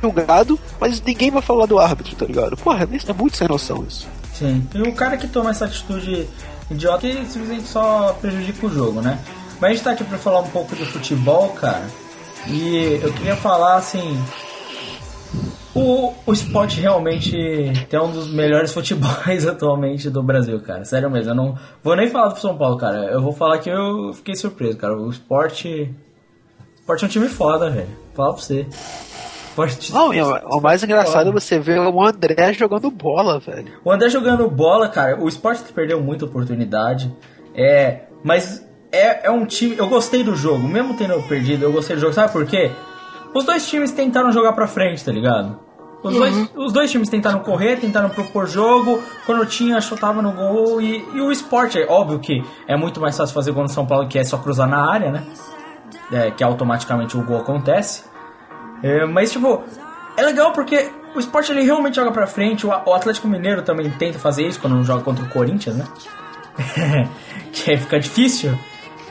julgado, 0.00 0.58
mas 0.80 1.02
ninguém 1.02 1.30
vai 1.30 1.42
falar 1.42 1.66
do 1.66 1.78
árbitro, 1.78 2.14
tá 2.14 2.24
ligado? 2.26 2.56
Porra, 2.56 2.88
isso 2.92 3.10
é 3.10 3.14
muito 3.14 3.36
sem 3.36 3.48
noção 3.48 3.84
isso. 3.88 4.06
Sim. 4.32 4.66
E 4.74 4.82
o 4.82 4.92
cara 4.92 5.16
que 5.16 5.26
toma 5.26 5.50
essa 5.50 5.64
atitude 5.64 6.28
idiota, 6.70 7.06
ele 7.06 7.26
simplesmente 7.26 7.66
só 7.66 8.16
prejudica 8.20 8.66
o 8.66 8.70
jogo, 8.70 9.00
né? 9.00 9.18
Mas 9.60 9.70
a 9.70 9.74
gente 9.74 9.84
tá 9.84 9.90
aqui 9.92 10.04
pra 10.04 10.18
falar 10.18 10.40
um 10.40 10.48
pouco 10.48 10.76
de 10.76 10.84
futebol, 10.84 11.48
cara. 11.50 11.86
E 12.46 13.00
eu 13.02 13.12
queria 13.14 13.34
falar 13.34 13.76
assim. 13.76 14.22
O, 15.74 16.14
o 16.26 16.32
esporte 16.32 16.80
realmente 16.80 17.36
tem 17.90 18.00
um 18.00 18.10
dos 18.10 18.28
melhores 18.32 18.72
futebols 18.74 19.46
atualmente 19.46 20.08
do 20.08 20.22
Brasil, 20.22 20.58
cara. 20.60 20.84
Sério 20.84 21.10
mesmo. 21.10 21.30
Eu 21.30 21.34
não 21.34 21.58
vou 21.84 21.94
nem 21.94 22.08
falar 22.08 22.28
do 22.28 22.38
São 22.40 22.56
Paulo, 22.56 22.78
cara. 22.78 23.04
Eu 23.06 23.20
vou 23.20 23.32
falar 23.32 23.58
que 23.58 23.68
eu 23.68 24.12
fiquei 24.14 24.34
surpreso, 24.34 24.78
cara. 24.78 24.96
O 24.96 25.10
esporte. 25.10 25.68
O 26.76 26.80
esporte 26.80 27.04
é 27.04 27.06
um 27.06 27.10
time 27.10 27.28
foda, 27.28 27.68
velho. 27.68 27.88
Vou 28.14 28.16
falar 28.16 28.32
pra 28.32 28.42
você. 28.42 28.66
Esporte- 29.50 29.92
Não, 29.92 30.10
o 30.50 30.60
mais 30.60 30.82
engraçado 30.82 31.28
é 31.28 31.32
você 31.32 31.58
ver 31.58 31.78
o 31.80 32.02
André 32.02 32.52
jogando 32.54 32.90
bola, 32.90 33.38
velho. 33.38 33.72
O 33.84 33.90
André 33.90 34.08
jogando 34.08 34.48
bola, 34.50 34.88
cara, 34.88 35.18
o 35.22 35.28
esporte 35.28 35.62
perdeu 35.74 36.00
muita 36.02 36.24
oportunidade. 36.24 37.14
É. 37.54 38.00
Mas 38.24 38.66
é, 38.92 39.26
é 39.26 39.30
um 39.30 39.44
time. 39.44 39.76
Eu 39.76 39.88
gostei 39.88 40.22
do 40.24 40.34
jogo, 40.34 40.66
mesmo 40.66 40.96
tendo 40.96 41.20
perdido, 41.28 41.64
eu 41.64 41.72
gostei 41.72 41.96
do 41.96 42.00
jogo. 42.00 42.12
Sabe 42.14 42.32
por 42.32 42.46
quê? 42.46 42.70
Os 43.36 43.44
dois 43.44 43.66
times 43.68 43.92
tentaram 43.92 44.32
jogar 44.32 44.54
pra 44.54 44.66
frente, 44.66 45.04
tá 45.04 45.12
ligado? 45.12 45.58
Os, 46.02 46.14
dois, 46.14 46.50
os 46.56 46.72
dois 46.72 46.90
times 46.90 47.10
tentaram 47.10 47.40
correr, 47.40 47.76
tentaram 47.76 48.08
propor 48.08 48.46
jogo. 48.46 49.02
Quando 49.26 49.44
tinha, 49.44 49.78
chutava 49.78 50.22
no 50.22 50.32
gol. 50.32 50.80
E, 50.80 51.04
e 51.14 51.20
o 51.20 51.30
esporte, 51.30 51.78
é 51.78 51.86
óbvio 51.86 52.18
que 52.18 52.42
é 52.66 52.74
muito 52.76 52.98
mais 52.98 53.14
fácil 53.14 53.34
fazer 53.34 53.52
gol 53.52 53.64
no 53.64 53.68
São 53.68 53.84
Paulo, 53.84 54.08
que 54.08 54.18
é 54.18 54.24
só 54.24 54.38
cruzar 54.38 54.66
na 54.66 54.90
área, 54.90 55.12
né? 55.12 55.22
É, 56.10 56.30
que 56.30 56.42
automaticamente 56.42 57.14
o 57.14 57.22
gol 57.22 57.40
acontece. 57.40 58.04
É, 58.82 59.04
mas, 59.04 59.32
tipo, 59.32 59.62
é 60.16 60.22
legal 60.22 60.52
porque 60.52 60.90
o 61.14 61.18
esporte 61.18 61.52
ele 61.52 61.60
realmente 61.60 61.96
joga 61.96 62.12
pra 62.12 62.26
frente. 62.26 62.66
O, 62.66 62.70
o 62.70 62.94
Atlético 62.94 63.28
Mineiro 63.28 63.60
também 63.60 63.90
tenta 63.90 64.18
fazer 64.18 64.46
isso 64.46 64.58
quando 64.58 64.76
não 64.76 64.84
joga 64.84 65.02
contra 65.02 65.26
o 65.26 65.28
Corinthians, 65.28 65.76
né? 65.76 65.84
que 67.52 67.70
aí 67.70 67.76
fica 67.76 68.00
difícil. 68.00 68.58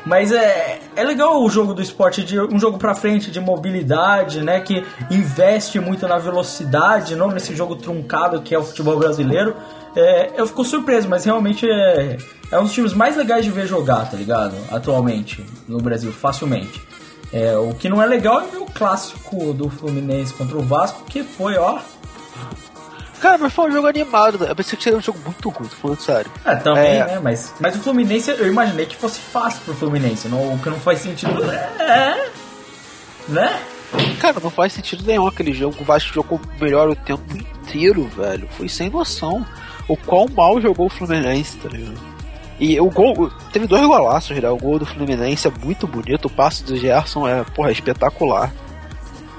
Mas 0.05 0.31
é, 0.31 0.79
é 0.95 1.03
legal 1.03 1.43
o 1.43 1.49
jogo 1.49 1.73
do 1.73 1.81
esporte, 1.81 2.23
de 2.23 2.39
um 2.39 2.59
jogo 2.59 2.77
pra 2.77 2.93
frente, 2.93 3.31
de 3.31 3.39
mobilidade, 3.39 4.41
né? 4.41 4.59
Que 4.59 4.85
investe 5.09 5.79
muito 5.79 6.07
na 6.07 6.17
velocidade, 6.17 7.15
não 7.15 7.29
nesse 7.29 7.55
jogo 7.55 7.75
truncado 7.75 8.41
que 8.41 8.53
é 8.53 8.59
o 8.59 8.63
futebol 8.63 8.97
brasileiro. 8.97 9.55
É, 9.95 10.31
eu 10.35 10.45
fico 10.45 10.63
surpreso, 10.63 11.09
mas 11.09 11.25
realmente 11.25 11.67
é, 11.67 12.17
é 12.51 12.59
um 12.59 12.63
dos 12.63 12.73
times 12.73 12.93
mais 12.93 13.15
legais 13.15 13.43
de 13.43 13.51
ver 13.51 13.65
jogar, 13.65 14.09
tá 14.09 14.17
ligado? 14.17 14.55
Atualmente, 14.69 15.43
no 15.67 15.79
Brasil, 15.79 16.11
facilmente. 16.11 16.81
É, 17.33 17.57
o 17.57 17.73
que 17.73 17.89
não 17.89 18.01
é 18.01 18.05
legal 18.05 18.41
é 18.41 18.45
ver 18.45 18.57
o 18.57 18.65
clássico 18.65 19.53
do 19.53 19.69
Fluminense 19.69 20.33
contra 20.33 20.57
o 20.57 20.61
Vasco, 20.61 21.03
que 21.05 21.23
foi, 21.23 21.57
ó. 21.57 21.79
Cara, 23.25 23.39
mas 23.39 23.53
foi 23.53 23.69
um 23.69 23.71
jogo 23.71 23.87
animado. 23.87 24.45
Eu 24.45 24.55
pensei 24.55 24.77
que 24.77 24.83
seria 24.83 24.99
um 24.99 25.01
jogo 25.01 25.17
muito 25.25 25.49
ruim, 25.49 25.67
tô 25.67 25.75
falando 25.75 25.99
sério. 25.99 26.31
É, 26.45 26.55
também, 26.57 26.97
É. 26.97 27.05
né? 27.07 27.19
Mas, 27.23 27.55
mas 27.59 27.75
o 27.75 27.79
Fluminense, 27.79 28.29
eu 28.29 28.45
imaginei 28.45 28.85
que 28.85 28.95
fosse 28.95 29.19
fácil 29.19 29.61
pro 29.65 29.73
Fluminense, 29.73 30.27
não, 30.27 30.53
o 30.53 30.59
que 30.59 30.69
não 30.69 30.79
faz 30.79 30.99
sentido. 30.99 31.43
É. 31.81 32.29
Né? 33.27 33.59
Cara, 34.19 34.39
não 34.39 34.51
faz 34.51 34.73
sentido 34.73 35.03
nenhum 35.03 35.25
aquele 35.25 35.51
jogo. 35.53 35.75
O 35.79 35.83
Vasco 35.83 36.13
jogou 36.13 36.39
melhor 36.61 36.87
o 36.87 36.95
tempo 36.95 37.23
inteiro, 37.35 38.07
velho. 38.15 38.47
Foi 38.51 38.69
sem 38.69 38.91
noção. 38.91 39.43
O 39.87 39.97
quão 39.97 40.27
mal 40.27 40.61
jogou 40.61 40.85
o 40.85 40.89
Fluminense, 40.89 41.57
tá 41.57 41.67
ligado? 41.67 41.97
E 42.59 42.79
o 42.79 42.91
gol. 42.91 43.31
Teve 43.51 43.65
dois 43.65 43.81
golaços, 43.87 44.37
né? 44.39 44.47
O 44.51 44.57
gol 44.57 44.77
do 44.77 44.85
Fluminense 44.85 45.47
é 45.47 45.51
muito 45.63 45.87
bonito. 45.87 46.25
O 46.25 46.29
passe 46.29 46.63
do 46.63 46.77
Gerson 46.77 47.27
é, 47.27 47.43
porra, 47.43 47.71
espetacular. 47.71 48.53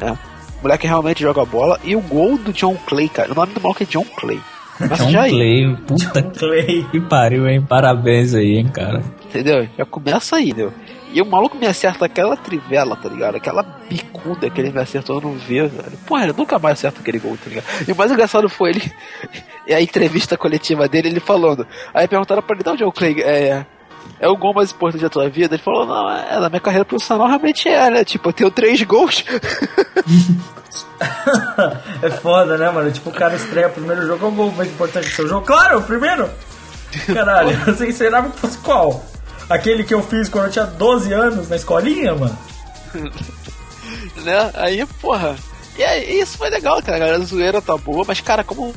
É. 0.01 0.36
O 0.59 0.63
moleque 0.63 0.87
realmente 0.87 1.23
joga 1.23 1.45
bola. 1.45 1.79
E 1.85 1.95
o 1.95 2.01
gol 2.01 2.37
do 2.39 2.53
John 2.53 2.77
Clay, 2.87 3.09
cara. 3.09 3.33
O 3.33 3.35
nome 3.35 3.53
do 3.53 3.61
maluco 3.61 3.83
é 3.83 3.87
John 3.87 4.05
Clay. 4.17 4.41
Mas 4.79 4.99
John 4.99 5.11
já 5.11 5.23
aí, 5.23 5.31
Clay, 5.31 5.77
puta 5.87 6.23
Clay. 6.23 6.87
que 6.91 7.01
pariu, 7.01 7.49
hein? 7.49 7.63
Parabéns 7.63 8.35
aí, 8.35 8.57
hein, 8.57 8.69
cara. 8.69 9.03
entendeu? 9.25 9.67
Já 9.77 9.85
começa 9.87 10.37
aí, 10.37 10.47
entendeu? 10.51 10.73
E 11.13 11.23
o 11.23 11.25
maluco 11.25 11.57
me 11.57 11.67
acerta 11.67 12.05
aquela 12.05 12.37
trivela, 12.37 12.95
tá 12.97 13.09
ligado? 13.09 13.37
Aquela 13.37 13.63
bicuda 13.63 14.51
que 14.51 14.61
ele 14.61 14.71
me 14.71 14.81
acertou 14.81 15.19
no 15.21 15.33
V, 15.33 15.63
velho. 15.69 15.97
Porra, 16.07 16.25
ele 16.25 16.35
nunca 16.37 16.59
mais 16.59 16.75
acerta 16.79 17.01
aquele 17.01 17.19
gol, 17.19 17.39
tá 17.43 17.49
ligado? 17.49 17.65
E 17.89 17.93
o 17.93 17.97
mais 17.97 18.11
engraçado 18.13 18.49
foi 18.49 18.71
ele. 18.71 18.83
E 19.69 19.75
a 19.75 19.81
entrevista 19.83 20.37
coletiva 20.37 20.89
dele, 20.89 21.09
ele 21.09 21.19
falando. 21.19 21.67
Aí 21.93 22.07
perguntaram 22.07 22.41
pra 22.41 22.55
ele, 22.55 22.63
não, 22.65 22.77
John 22.77 22.93
Craig, 22.93 23.21
é. 23.21 23.67
É 24.19 24.29
o 24.29 24.37
gol 24.37 24.55
mais 24.55 24.73
importante 24.73 25.03
da 25.03 25.11
tua 25.11 25.29
vida? 25.29 25.55
Ele 25.55 25.63
falou, 25.63 25.87
não, 25.87 26.11
é, 26.11 26.41
na 26.41 26.49
minha 26.49 26.61
carreira 26.61 26.85
profissional 26.85 27.27
realmente 27.27 27.69
é, 27.69 27.91
né? 27.91 28.05
Tipo, 28.05 28.31
eu 28.31 28.33
tenho 28.33 28.51
três 28.51 28.83
gols. 28.83 29.25
é 32.03 32.11
foda, 32.11 32.57
né, 32.57 32.71
mano? 32.71 32.91
Tipo, 32.91 33.11
o 33.11 33.13
cara 33.13 33.35
estreia 33.35 33.69
o 33.69 33.73
primeiro 33.73 34.07
jogo, 34.07 34.25
é 34.25 34.29
o 34.29 34.33
gol 34.33 34.53
mais 34.53 34.71
importante 34.71 35.09
do 35.09 35.15
seu 35.15 35.29
jogo. 35.29 35.47
Claro, 35.47 35.81
o 35.81 35.83
primeiro! 35.83 36.31
Caralho, 37.13 37.57
você 37.65 37.89
esperava 37.89 38.31
que 38.31 38.39
fosse 38.39 38.59
qual? 38.59 39.05
Aquele 39.49 39.85
que 39.85 39.95
eu 39.95 40.03
fiz 40.03 40.29
quando 40.29 40.47
eu 40.47 40.51
tinha 40.51 40.65
12 40.65 41.13
anos 41.13 41.49
na 41.49 41.57
escolinha, 41.57 42.15
mano? 42.15 42.37
né? 44.25 44.51
Aí, 44.55 44.85
porra. 45.01 45.37
E 45.79 45.85
aí, 45.85 46.21
isso 46.21 46.39
foi 46.39 46.49
legal, 46.49 46.83
cara. 46.83 47.17
A 47.17 47.19
zoeira 47.19 47.61
tá 47.61 47.77
boa, 47.77 48.05
mas, 48.07 48.21
cara, 48.21 48.43
como 48.43 48.75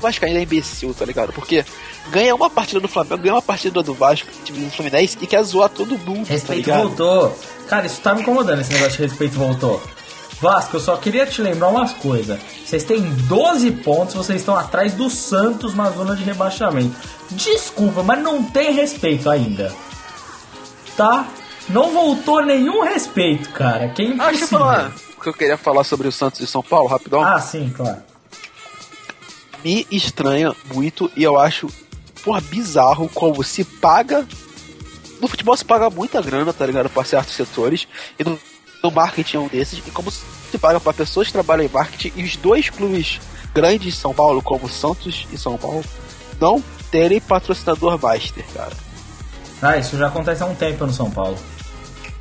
Vasco 0.00 0.24
ainda 0.24 0.38
é 0.38 0.42
imbecil, 0.42 0.94
tá 0.94 1.04
ligado? 1.04 1.32
Porque 1.32 1.64
ganha 2.10 2.34
uma 2.34 2.48
partida 2.50 2.80
do 2.80 2.88
Flamengo, 2.88 3.18
ganha 3.22 3.34
uma 3.34 3.42
partida 3.42 3.82
do 3.82 3.94
Vasco, 3.94 4.28
time 4.44 4.64
do 4.64 4.70
Fluminense, 4.70 5.16
e 5.20 5.26
quer 5.26 5.42
zoar 5.42 5.68
todo 5.68 5.98
mundo, 5.98 6.26
tá 6.26 6.32
Respeito 6.32 6.66
ligado? 6.66 6.88
voltou. 6.88 7.38
Cara, 7.68 7.86
isso 7.86 8.00
tá 8.00 8.14
me 8.14 8.22
incomodando, 8.22 8.60
esse 8.60 8.72
negócio 8.72 8.96
de 8.96 9.02
respeito 9.02 9.34
voltou. 9.38 9.80
Vasco, 10.40 10.76
eu 10.76 10.80
só 10.80 10.96
queria 10.96 11.26
te 11.26 11.42
lembrar 11.42 11.68
umas 11.68 11.92
coisas. 11.92 12.40
Vocês 12.64 12.82
têm 12.84 13.02
12 13.02 13.70
pontos, 13.72 14.14
vocês 14.14 14.40
estão 14.40 14.56
atrás 14.56 14.94
do 14.94 15.10
Santos 15.10 15.74
na 15.74 15.90
zona 15.90 16.16
de 16.16 16.24
rebaixamento. 16.24 16.96
Desculpa, 17.30 18.02
mas 18.02 18.18
não 18.22 18.42
tem 18.42 18.72
respeito 18.72 19.28
ainda. 19.28 19.70
Tá? 20.96 21.26
Não 21.68 21.92
voltou 21.92 22.42
nenhum 22.44 22.82
respeito, 22.82 23.50
cara. 23.50 23.88
Que 23.90 24.02
é 24.02 24.14
Ah, 24.18 24.28
deixa 24.30 24.44
eu 24.44 24.48
falar 24.48 24.92
o 25.16 25.22
que 25.22 25.28
eu 25.28 25.34
queria 25.34 25.58
falar 25.58 25.84
sobre 25.84 26.08
o 26.08 26.12
Santos 26.12 26.40
e 26.40 26.46
São 26.46 26.62
Paulo, 26.62 26.88
rapidão. 26.88 27.22
Ah, 27.22 27.38
sim, 27.38 27.70
claro. 27.76 27.98
Me 29.64 29.86
estranha 29.90 30.54
muito 30.72 31.10
e 31.16 31.22
eu 31.22 31.38
acho, 31.38 31.68
porra, 32.24 32.40
bizarro 32.40 33.08
como 33.08 33.42
se 33.42 33.64
paga. 33.64 34.26
No 35.20 35.28
futebol 35.28 35.56
se 35.56 35.64
paga 35.64 35.90
muita 35.90 36.22
grana, 36.22 36.52
tá 36.52 36.64
ligado? 36.64 36.88
Pra 36.88 37.04
certos 37.04 37.34
setores. 37.34 37.86
E 38.18 38.24
no, 38.24 38.38
no 38.82 38.90
marketing 38.90 39.36
é 39.36 39.40
um 39.40 39.48
desses. 39.48 39.78
E 39.86 39.90
como 39.90 40.10
se 40.10 40.58
paga 40.58 40.80
pra 40.80 40.92
pessoas 40.92 41.26
que 41.26 41.32
trabalham 41.32 41.66
em 41.66 41.68
marketing. 41.68 42.12
E 42.16 42.24
os 42.24 42.36
dois 42.36 42.70
clubes 42.70 43.20
grandes 43.54 43.94
de 43.94 44.00
São 44.00 44.14
Paulo, 44.14 44.42
como 44.42 44.68
Santos 44.68 45.26
e 45.32 45.36
São 45.36 45.58
Paulo, 45.58 45.84
não 46.40 46.62
terem 46.90 47.20
patrocinador 47.20 48.00
master, 48.00 48.44
cara. 48.54 48.72
Ah, 49.62 49.76
isso 49.76 49.96
já 49.96 50.06
acontece 50.06 50.42
há 50.42 50.46
um 50.46 50.54
tempo 50.54 50.86
no 50.86 50.92
São 50.92 51.10
Paulo. 51.10 51.36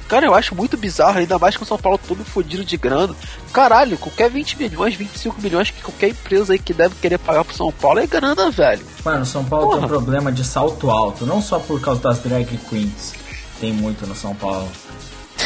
Cara, 0.10 0.26
eu 0.26 0.34
acho 0.34 0.56
muito 0.56 0.76
bizarro, 0.76 1.20
ainda 1.20 1.38
mais 1.38 1.56
com 1.56 1.64
o 1.64 1.68
São 1.68 1.78
Paulo 1.78 2.00
todo 2.00 2.26
fodido 2.26 2.66
de 2.66 2.76
grana. 2.78 3.16
Caralho, 3.54 3.96
qualquer 3.96 4.28
20 4.30 4.58
milhões, 4.58 4.96
25 4.96 5.40
milhões 5.40 5.70
que 5.70 5.84
qualquer 5.84 6.10
empresa 6.10 6.54
aí 6.54 6.58
que 6.60 6.74
deve 6.74 6.96
querer 6.96 7.20
pagar 7.20 7.46
pro 7.46 7.56
São 7.56 7.72
Paulo 7.72 8.00
é 8.00 8.08
grana, 8.08 8.50
velho. 8.50 8.84
Mano, 9.06 9.24
São 9.24 9.46
Paulo 9.46 9.68
tem 9.68 9.78
um 9.78 9.82
Porra. 9.82 9.88
problema 9.94 10.32
de 10.32 10.44
salto 10.44 10.90
alto, 10.90 11.28
não 11.28 11.40
só 11.44 11.60
por 11.60 11.80
causa 11.80 12.02
das 12.02 12.18
drag 12.20 12.58
queens. 12.70 13.14
Tem 13.60 13.72
muito 13.72 14.08
no 14.08 14.16
São 14.16 14.34
Paulo. 14.34 14.68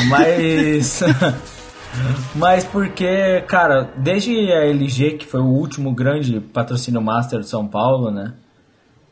Mas. 0.07 1.01
Mas 2.33 2.63
porque, 2.63 3.41
cara, 3.47 3.91
desde 3.97 4.31
a 4.51 4.65
LG, 4.65 5.17
que 5.17 5.25
foi 5.27 5.41
o 5.41 5.45
último 5.45 5.93
grande 5.93 6.39
patrocínio 6.39 7.01
master 7.01 7.41
de 7.41 7.47
São 7.47 7.67
Paulo, 7.67 8.09
né? 8.09 8.33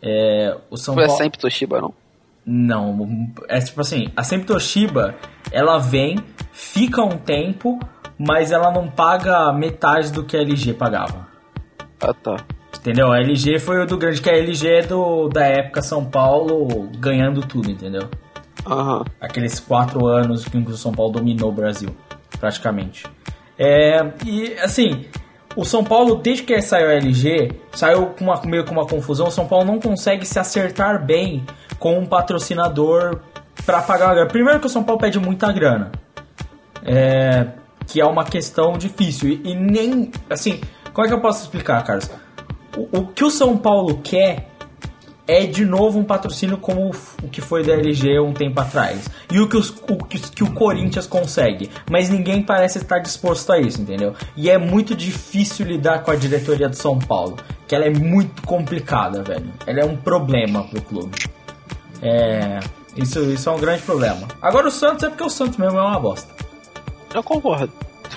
É, 0.02 0.58
o 0.70 0.78
São 0.78 0.96
Foi 0.96 1.06
Paulo. 1.06 1.18
sempre 1.22 1.40
Toshiba, 1.40 1.80
não? 1.80 1.94
Não, 2.44 3.28
é 3.48 3.60
tipo 3.60 3.80
assim, 3.82 4.08
a 4.18 4.24
Sempre 4.24 4.48
Toshiba, 4.48 5.14
ela 5.52 5.78
vem, 5.78 6.18
fica 6.52 7.02
um 7.02 7.18
tempo, 7.18 7.80
mas 8.18 8.52
ela 8.52 8.72
não 8.72 8.88
paga 8.88 9.52
metade 9.52 10.12
do 10.12 10.24
que 10.24 10.38
a 10.38 10.42
LG 10.42 10.74
pagava. 10.74 11.28
Ah, 12.00 12.14
tá. 12.14 12.38
Entendeu? 12.80 13.12
A 13.12 13.20
LG 13.20 13.60
foi 13.60 13.84
o 13.84 13.86
do 13.86 13.98
grande, 13.98 14.22
que 14.22 14.30
a 14.30 14.36
LG 14.36 14.68
é 14.68 14.82
do, 14.82 15.28
da 15.30 15.46
época 15.46 15.82
São 15.82 16.04
Paulo 16.06 16.90
ganhando 16.98 17.42
tudo, 17.42 17.70
entendeu? 17.70 18.10
Aham. 18.66 19.04
Aqueles 19.20 19.60
quatro 19.60 20.08
anos 20.08 20.46
que 20.46 20.58
o 20.58 20.78
São 20.78 20.92
Paulo 20.92 21.14
dominou 21.14 21.50
o 21.50 21.54
Brasil, 21.54 21.96
praticamente. 22.40 23.06
É, 23.58 24.00
e 24.26 24.54
assim, 24.60 25.06
o 25.56 25.66
São 25.66 25.84
Paulo, 25.84 26.16
desde 26.16 26.44
que 26.44 26.62
saiu 26.62 26.88
a 26.88 26.94
LG, 26.94 27.52
saiu 27.74 28.08
com 28.08 28.26
uma, 28.26 28.42
meio 28.46 28.66
com 28.66 28.72
uma 28.72 28.88
confusão. 28.88 29.28
O 29.28 29.32
São 29.32 29.48
Paulo 29.48 29.66
não 29.66 29.80
consegue 29.80 30.26
se 30.26 30.40
acertar 30.40 31.06
bem 31.06 31.46
com 31.78 32.00
um 32.00 32.06
patrocinador 32.06 33.20
para 33.66 33.82
pagar 33.82 34.10
a 34.10 34.14
grana. 34.14 34.28
Primeiro 34.30 34.60
que 34.60 34.68
o 34.68 34.70
São 34.70 34.84
Paulo 34.84 35.00
pede 35.02 35.20
muita 35.20 35.52
grana. 35.52 35.92
É, 36.84 37.48
que 37.88 38.00
é 38.02 38.06
uma 38.06 38.24
questão 38.24 38.74
difícil. 38.74 39.30
E, 39.30 39.52
e 39.52 39.56
nem. 39.56 40.12
Assim, 40.30 40.60
como 40.94 41.06
é 41.06 41.10
que 41.10 41.14
eu 41.16 41.22
posso 41.22 41.44
explicar, 41.44 41.84
Carlos? 41.84 42.10
O, 42.78 43.00
o 43.00 43.08
que 43.08 43.24
o 43.24 43.30
São 43.30 43.58
Paulo 43.58 44.00
quer 44.04 44.48
é 45.28 45.46
de 45.46 45.64
novo 45.64 46.00
um 46.00 46.04
patrocínio 46.04 46.58
como 46.58 46.90
o 46.90 46.92
o 47.24 47.30
que 47.30 47.40
foi 47.40 47.64
da 47.64 47.74
LG 47.74 48.20
um 48.20 48.34
tempo 48.34 48.60
atrás. 48.60 49.08
E 49.32 49.40
o 49.40 49.48
que, 49.48 49.56
os- 49.56 49.70
o 49.70 49.96
que, 50.04 50.20
que 50.20 50.44
o 50.44 50.52
Corinthians 50.52 51.06
consegue. 51.08 51.70
Mas 51.90 52.10
ninguém 52.10 52.42
parece 52.42 52.80
estar 52.80 53.00
disposto 53.00 53.54
a 53.54 53.60
isso, 53.60 53.80
entendeu? 53.82 54.14
E 54.36 54.50
é 54.50 54.58
muito 54.58 54.96
difícil 54.96 55.66
lidar 55.66 56.00
com 56.04 56.12
a 56.12 56.16
diretoria 56.16 56.68
do 56.68 56.76
São 56.76 56.98
Paulo. 56.98 57.38
Que 57.68 57.76
ela 57.76 57.86
é 57.86 57.90
muito 57.92 58.42
complicada, 58.42 59.22
velho. 59.24 59.54
Ela 59.68 59.82
é 59.82 59.86
um 59.86 59.96
problema 59.96 60.64
pro 60.64 60.82
clube. 60.82 61.16
É. 62.02 62.60
Isso, 62.96 63.20
isso 63.22 63.50
é 63.50 63.52
um 63.52 63.60
grande 63.60 63.82
problema. 63.84 64.28
Agora 64.42 64.68
o 64.68 64.72
Santos 64.72 65.04
é 65.04 65.10
porque 65.10 65.24
o 65.24 65.30
Santos 65.30 65.58
mesmo 65.58 65.78
é 65.78 65.82
uma 65.82 66.00
bosta. 66.00 66.34
Eu 67.14 67.24
concordo. 67.24 67.72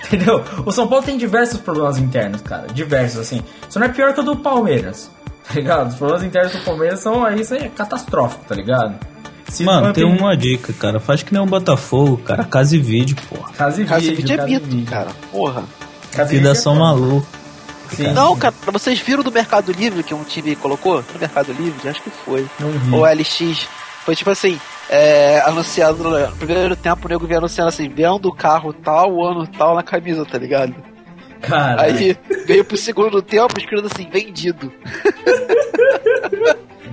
Entendeu? 0.06 0.42
O 0.66 0.72
São 0.72 0.88
Paulo 0.88 1.04
tem 1.04 1.16
diversos 1.16 1.60
problemas 1.60 1.98
internos, 1.98 2.42
cara. 2.42 2.66
Diversos, 2.72 3.20
assim. 3.20 3.42
Isso 3.68 3.78
não 3.78 3.86
é 3.86 3.90
pior 3.90 4.12
que 4.12 4.20
o 4.20 4.22
do 4.22 4.36
Palmeiras. 4.36 5.10
Tá 5.46 5.54
ligado? 5.54 5.88
Os 5.88 5.96
problemas 5.96 6.24
internos 6.24 6.52
do 6.52 6.60
Palmeiras 6.60 7.00
são 7.00 7.24
aí, 7.24 7.40
isso 7.40 7.54
aí 7.54 7.64
é 7.64 7.68
catastrófico, 7.68 8.44
tá 8.46 8.54
ligado? 8.54 8.98
Se 9.48 9.62
Mano, 9.62 9.92
tem 9.92 10.04
uma 10.04 10.36
dica, 10.36 10.72
cara. 10.72 10.98
Faz 10.98 11.22
que 11.22 11.32
nem 11.32 11.40
um 11.42 11.46
Botafogo, 11.46 12.16
cara. 12.16 12.44
Casa 12.44 12.74
e 12.74 12.80
vídeo, 12.80 13.16
porra. 13.28 13.52
Casa 13.52 13.82
e 13.82 13.84
Cara, 13.84 14.00
esse 14.00 14.10
vídeo, 14.10 14.22
vídeo 14.22 14.34
é 14.34 14.36
casa 14.58 14.74
mito, 14.74 14.90
cara. 14.90 15.10
Porra. 15.30 15.64
Casa 16.10 16.30
Vida 16.30 16.52
vídeo 16.54 16.70
é 16.72 16.74
maluco. 16.74 17.26
Sim, 17.90 18.12
Não, 18.12 18.36
cara, 18.36 18.54
vocês 18.72 18.98
viram 18.98 19.22
do 19.22 19.30
Mercado 19.30 19.70
Livre 19.70 20.02
que 20.02 20.14
um 20.14 20.24
time 20.24 20.56
colocou? 20.56 21.04
No 21.12 21.20
Mercado 21.20 21.52
Livre? 21.52 21.88
Acho 21.88 22.02
que 22.02 22.10
foi. 22.10 22.46
Não 22.58 22.70
vi. 22.70 22.94
Ou 22.94 23.04
LX. 23.04 23.68
Foi 24.04 24.14
tipo 24.14 24.30
assim, 24.30 24.60
é, 24.90 25.40
anunciado 25.40 26.04
no 26.04 26.36
primeiro 26.36 26.76
tempo 26.76 27.06
o 27.06 27.08
nego 27.08 27.26
vinha 27.26 27.38
anunciando 27.38 27.68
assim, 27.68 27.88
vendo 27.88 28.26
o 28.26 28.34
carro 28.34 28.72
tal, 28.72 29.14
o 29.14 29.24
ano 29.24 29.46
tal 29.46 29.74
na 29.74 29.82
camisa, 29.82 30.26
tá 30.26 30.36
ligado? 30.36 30.74
Cara, 31.40 31.82
Aí 31.82 32.16
veio 32.46 32.64
pro 32.64 32.76
segundo 32.76 33.20
tempo 33.22 33.58
escrito 33.58 33.86
assim, 33.86 34.08
vendido. 34.10 34.72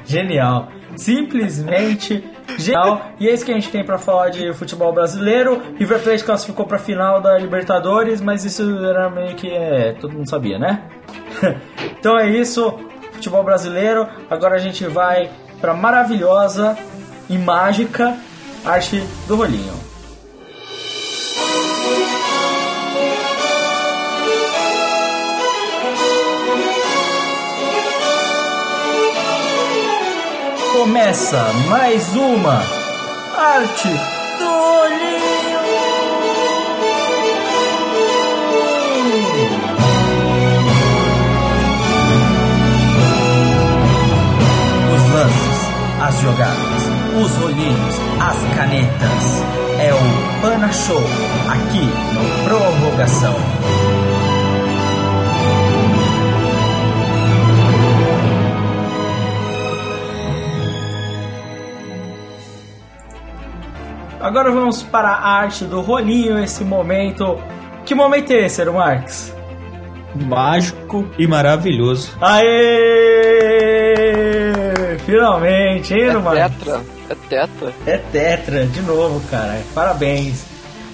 genial. 0.05 0.69
Simplesmente 0.95 2.23
genial. 2.57 3.11
E 3.19 3.27
é 3.27 3.33
isso 3.33 3.45
que 3.45 3.51
a 3.51 3.55
gente 3.55 3.69
tem 3.69 3.83
pra 3.83 3.97
falar 3.97 4.29
de 4.29 4.53
futebol 4.53 4.93
brasileiro. 4.93 5.61
River 5.77 5.99
Plate 5.99 6.23
classificou 6.23 6.65
pra 6.65 6.77
final 6.77 7.21
da 7.21 7.37
Libertadores, 7.37 8.21
mas 8.21 8.43
isso 8.43 8.83
era 8.85 9.09
meio 9.09 9.35
que 9.35 9.49
é, 9.49 9.93
todo 9.93 10.13
mundo 10.13 10.29
sabia, 10.29 10.59
né? 10.59 10.83
então 11.97 12.19
é 12.19 12.29
isso, 12.29 12.77
futebol 13.13 13.43
brasileiro. 13.43 14.07
Agora 14.29 14.55
a 14.55 14.59
gente 14.59 14.85
vai 14.85 15.29
pra 15.61 15.75
maravilhosa 15.75 16.75
e 17.29 17.37
mágica 17.37 18.17
arte 18.65 19.01
do 19.27 19.35
rolinho. 19.35 19.79
Começa 30.73 31.41
mais 31.69 32.15
uma 32.15 32.61
arte 33.37 33.87
do 34.39 34.81
olhinho. 34.81 35.30
As 46.01 46.19
jogadas, 46.19 46.83
os 47.21 47.43
olhinhos, 47.43 47.95
as 48.19 48.37
canetas. 48.55 49.43
É 49.79 49.93
o 49.93 49.99
Pana 50.41 50.71
Show 50.71 51.01
aqui 51.47 51.85
no 52.13 52.23
Prorrogação. 52.45 53.35
Agora 64.19 64.51
vamos 64.51 64.81
para 64.83 65.09
a 65.09 65.29
arte 65.41 65.65
do 65.65 65.81
rolinho, 65.81 66.39
esse 66.43 66.63
momento. 66.63 67.39
Que 67.85 67.93
momento 67.93 68.31
é 68.31 68.45
esse, 68.45 68.65
Marques? 68.65 69.35
Mágico 70.15 71.07
e 71.17 71.27
maravilhoso. 71.27 72.17
Aê! 72.21 73.81
Finalmente, 74.99 75.93
hein, 75.93 76.09
É 76.09 76.13
Marques? 76.17 76.57
tetra. 76.57 76.81
É 77.09 77.15
tetra. 77.15 77.73
É 77.85 77.97
tetra, 77.97 78.65
de 78.65 78.81
novo, 78.81 79.21
cara. 79.29 79.61
Parabéns. 79.73 80.43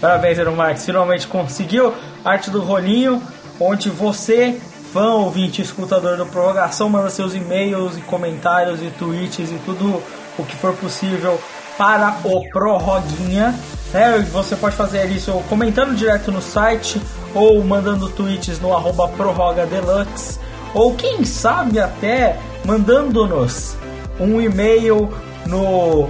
Parabéns, 0.02 0.38
Ero 0.38 0.56
Marques. 0.56 0.86
Finalmente 0.86 1.28
conseguiu 1.28 1.93
arte 2.24 2.50
do 2.50 2.62
rolinho, 2.62 3.22
onde 3.60 3.89
você, 3.89 4.60
fã, 4.93 5.14
ouvinte, 5.14 5.62
escutador 5.62 6.18
do 6.18 6.26
Prorrogação, 6.26 6.89
manda 6.89 7.10
seus 7.10 7.34
e-mails 7.34 7.98
e 7.98 8.02
comentários 8.02 8.82
e 8.82 8.89
tweets 8.98 9.52
e 9.52 9.60
tudo 9.66 10.02
o 10.38 10.43
que 10.43 10.56
for 10.56 10.74
possível 10.74 11.39
para 11.78 12.18
o 12.24 12.48
Prorroguinha. 12.50 13.54
É, 13.93 14.20
você 14.20 14.56
pode 14.56 14.76
fazer 14.76 15.06
isso 15.06 15.32
comentando 15.50 15.95
direto 15.95 16.32
no 16.32 16.41
site 16.41 17.02
ou 17.34 17.64
mandando 17.64 18.10
tweets 18.10 18.60
no 18.60 18.76
arroba 18.76 19.08
prorrogadeluxe 19.08 20.39
ou 20.74 20.93
quem 20.93 21.24
sabe 21.24 21.80
até 21.80 22.38
mandando-nos 22.66 23.78
um 24.20 24.41
e-mail 24.41 25.09
no 25.45 26.09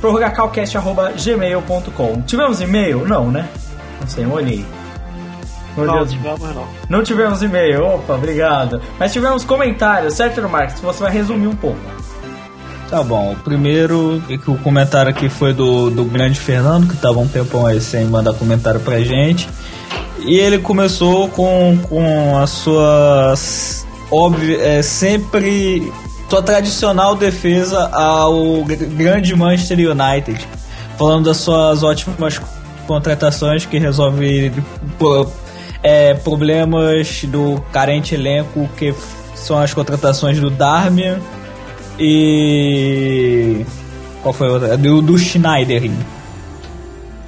prorrogacalcast.gmail.com 0.00 2.22
Tivemos 2.22 2.60
e-mail? 2.60 3.06
Não, 3.06 3.30
né? 3.30 3.48
Não 4.00 4.08
sei, 4.08 4.24
não 4.24 4.32
olhei. 4.34 4.64
Não 5.76 6.06
tivemos 6.06 6.40
não. 6.54 6.66
Não 6.88 7.02
tivemos 7.04 7.42
e-mail, 7.42 7.84
opa, 7.84 8.14
obrigado. 8.14 8.80
Mas 8.98 9.12
tivemos 9.12 9.44
comentários, 9.44 10.14
certo, 10.14 10.40
Marcos? 10.48 10.80
Você 10.80 11.02
vai 11.02 11.12
resumir 11.12 11.46
um 11.46 11.54
pouco. 11.54 11.78
Tá 12.90 13.02
bom, 13.02 13.32
o 13.32 13.36
primeiro, 13.36 14.22
é 14.30 14.38
que 14.38 14.50
o 14.50 14.56
comentário 14.58 15.10
aqui 15.10 15.28
foi 15.28 15.52
do, 15.52 15.90
do 15.90 16.04
grande 16.04 16.40
Fernando, 16.40 16.88
que 16.88 16.96
tava 16.96 17.18
um 17.18 17.28
tempão 17.28 17.66
aí 17.66 17.80
sem 17.80 18.06
mandar 18.06 18.32
comentário 18.34 18.80
pra 18.80 19.00
gente. 19.00 19.48
E 20.20 20.36
ele 20.38 20.58
começou 20.58 21.28
com, 21.28 21.78
com 21.88 22.38
a 22.38 22.46
sua 22.46 23.30
s- 23.34 23.84
óbvia, 24.10 24.58
é, 24.60 24.82
sempre 24.82 25.92
sua 26.28 26.42
tradicional 26.42 27.16
defesa 27.16 27.88
ao 27.88 28.62
gr- 28.64 28.84
grande 28.96 29.34
Manchester 29.34 29.78
United, 29.78 30.46
falando 30.98 31.24
das 31.26 31.38
suas 31.38 31.82
ótimas 31.82 32.40
contratações 32.86 33.64
que 33.64 33.78
resolve 33.78 34.52
é, 35.82 36.14
problemas 36.14 37.24
do 37.24 37.60
carente 37.72 38.14
elenco, 38.14 38.68
que 38.76 38.94
são 39.34 39.58
as 39.58 39.72
contratações 39.72 40.38
do 40.40 40.50
Darmian 40.50 41.18
e 41.98 43.64
qual 44.22 44.32
foi 44.32 44.48
a 44.48 44.52
outra? 44.52 44.76
Do, 44.76 45.00
do 45.00 45.18
Schneiderlin. 45.18 45.96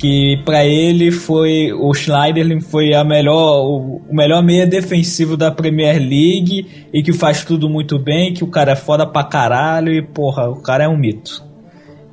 Que 0.00 0.40
pra 0.46 0.64
ele 0.64 1.12
foi 1.12 1.74
o 1.74 1.92
Schneiderlin 1.92 2.62
foi 2.62 2.94
a 2.94 3.04
melhor 3.04 3.60
o, 3.66 4.00
o 4.08 4.14
melhor 4.14 4.42
meia 4.42 4.66
defensivo 4.66 5.36
da 5.36 5.50
Premier 5.50 5.98
League 5.98 6.88
e 6.90 7.02
que 7.02 7.12
faz 7.12 7.44
tudo 7.44 7.68
muito 7.68 7.98
bem, 7.98 8.32
que 8.32 8.42
o 8.42 8.46
cara 8.46 8.72
é 8.72 8.76
foda 8.76 9.06
pra 9.06 9.24
caralho 9.24 9.92
e 9.92 10.00
porra, 10.00 10.48
o 10.48 10.62
cara 10.62 10.84
é 10.84 10.88
um 10.88 10.96
mito. 10.96 11.44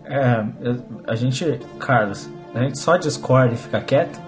É, 0.05 0.43
a 1.07 1.15
gente, 1.15 1.59
Carlos, 1.79 2.29
a 2.53 2.63
gente 2.63 2.77
só 2.77 2.97
discorda 2.97 3.53
e 3.53 3.57
fica 3.57 3.79
quieto. 3.79 4.19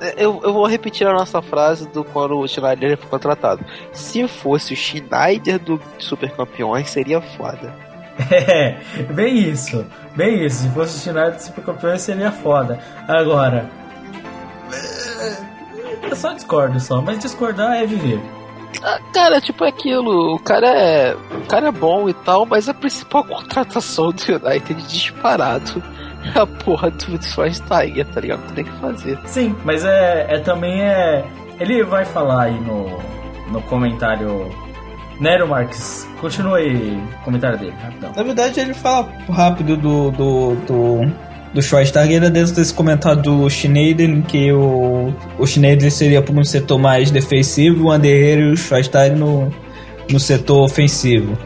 É, 0.00 0.14
Eu, 0.16 0.40
eu 0.42 0.52
vou 0.52 0.66
repetir 0.66 1.06
a 1.06 1.12
nossa 1.12 1.42
frase 1.42 1.86
do 1.90 2.04
quando 2.04 2.38
o 2.38 2.48
Schneider 2.48 2.96
foi 2.96 3.10
contratado. 3.10 3.64
Se 3.92 4.26
fosse 4.26 4.72
o 4.72 4.76
Schneider 4.76 5.58
do 5.58 5.78
Super 5.98 6.30
Campeões, 6.30 6.88
seria 6.88 7.20
foda. 7.20 7.85
É, 8.30 8.78
bem 9.12 9.36
isso, 9.36 9.84
bem 10.16 10.44
isso. 10.44 10.62
Se 10.62 10.68
fosse 10.70 10.96
o 10.96 11.00
Schneider 11.00 11.40
super 11.40 11.62
campeão 11.62 11.98
seria 11.98 12.32
foda. 12.32 12.78
Agora, 13.06 13.68
eu 16.02 16.16
só 16.16 16.32
discordo 16.32 16.80
só, 16.80 17.00
mas 17.00 17.18
discordar 17.18 17.76
é 17.76 17.86
viver. 17.86 18.20
Ah, 18.82 18.98
cara, 19.12 19.40
tipo 19.40 19.64
é 19.64 19.68
aquilo, 19.68 20.34
o 20.34 20.38
cara 20.38 20.68
é. 20.68 21.14
O 21.14 21.46
cara 21.46 21.68
é 21.68 21.72
bom 21.72 22.08
e 22.08 22.14
tal, 22.14 22.46
mas 22.46 22.68
a 22.68 22.74
principal 22.74 23.24
contratação 23.24 24.10
do 24.12 24.46
United 24.46 24.82
disparado 24.86 25.82
é 26.34 26.38
a 26.38 26.46
porra 26.46 26.90
do 26.90 27.22
Schweinsteiger, 27.22 28.06
tá 28.06 28.20
ligado? 28.20 28.40
Não 28.46 28.54
tem 28.54 28.64
que 28.64 28.72
fazer. 28.78 29.18
Sim, 29.26 29.56
mas 29.64 29.84
é, 29.84 30.26
é 30.28 30.38
também 30.40 30.82
é. 30.82 31.24
Ele 31.58 31.82
vai 31.84 32.04
falar 32.04 32.44
aí 32.44 32.60
no, 32.60 32.98
no 33.50 33.62
comentário. 33.62 34.50
Nero 35.20 35.48
Marques, 35.48 36.06
continua 36.20 36.58
aí 36.58 36.96
o 36.96 37.24
comentário 37.24 37.58
dele, 37.58 37.74
rapidão. 37.82 38.12
Na 38.14 38.22
verdade, 38.22 38.60
ele 38.60 38.74
fala 38.74 39.10
rápido 39.30 39.76
do. 39.76 40.10
do, 40.10 40.54
do... 40.66 41.26
Do 41.54 41.62
Schweinsteiger 41.62 42.16
era 42.16 42.28
dentro 42.28 42.54
desse 42.54 42.74
comentário 42.74 43.22
do 43.22 43.48
Schneider, 43.48 44.22
que 44.24 44.52
o, 44.52 45.14
o 45.38 45.46
Schneider 45.46 45.90
seria 45.90 46.20
por 46.20 46.36
um 46.36 46.44
setor 46.44 46.78
mais 46.78 47.10
defensivo, 47.10 47.84
o 47.84 47.90
Anderer 47.90 48.40
e 48.40 48.50
o 48.50 48.56
Schweinsteiger 48.58 49.16
no, 49.16 49.50
no 50.10 50.20
setor 50.20 50.64
ofensivo. 50.64 51.38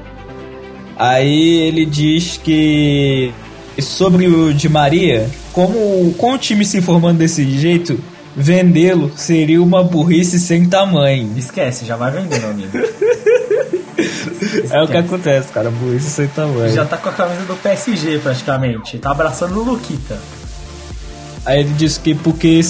Aí 0.96 1.60
ele 1.60 1.86
diz 1.86 2.40
que 2.42 3.32
sobre 3.80 4.26
o 4.26 4.52
Di 4.52 4.68
Maria, 4.68 5.30
como 5.52 6.12
com 6.14 6.32
o 6.32 6.38
time 6.38 6.64
se 6.64 6.78
informando 6.78 7.18
desse 7.18 7.48
jeito, 7.58 7.98
vendê-lo 8.36 9.12
seria 9.16 9.62
uma 9.62 9.82
burrice 9.82 10.38
sem 10.38 10.68
tamanho. 10.68 11.32
Esquece, 11.36 11.84
já 11.84 11.96
vai 11.96 12.10
vender, 12.10 12.40
meu 12.40 12.50
amigo. 12.50 12.70
É 14.70 14.82
o 14.82 14.88
que 14.88 14.96
acontece, 14.96 15.48
cara, 15.52 15.70
burrice 15.70 16.08
sem 16.08 16.26
tamanho. 16.28 16.72
Já 16.72 16.84
tá 16.86 16.96
com 16.96 17.10
a 17.10 17.12
camisa 17.12 17.44
do 17.44 17.54
PSG 17.56 18.18
praticamente. 18.18 18.98
Tá 18.98 19.10
abraçando 19.10 19.60
o 19.60 19.62
Luquita. 19.62 20.18
Aí 21.44 21.60
ele 21.60 21.74
disse 21.74 22.00
que 22.00 22.14
porque 22.14 22.60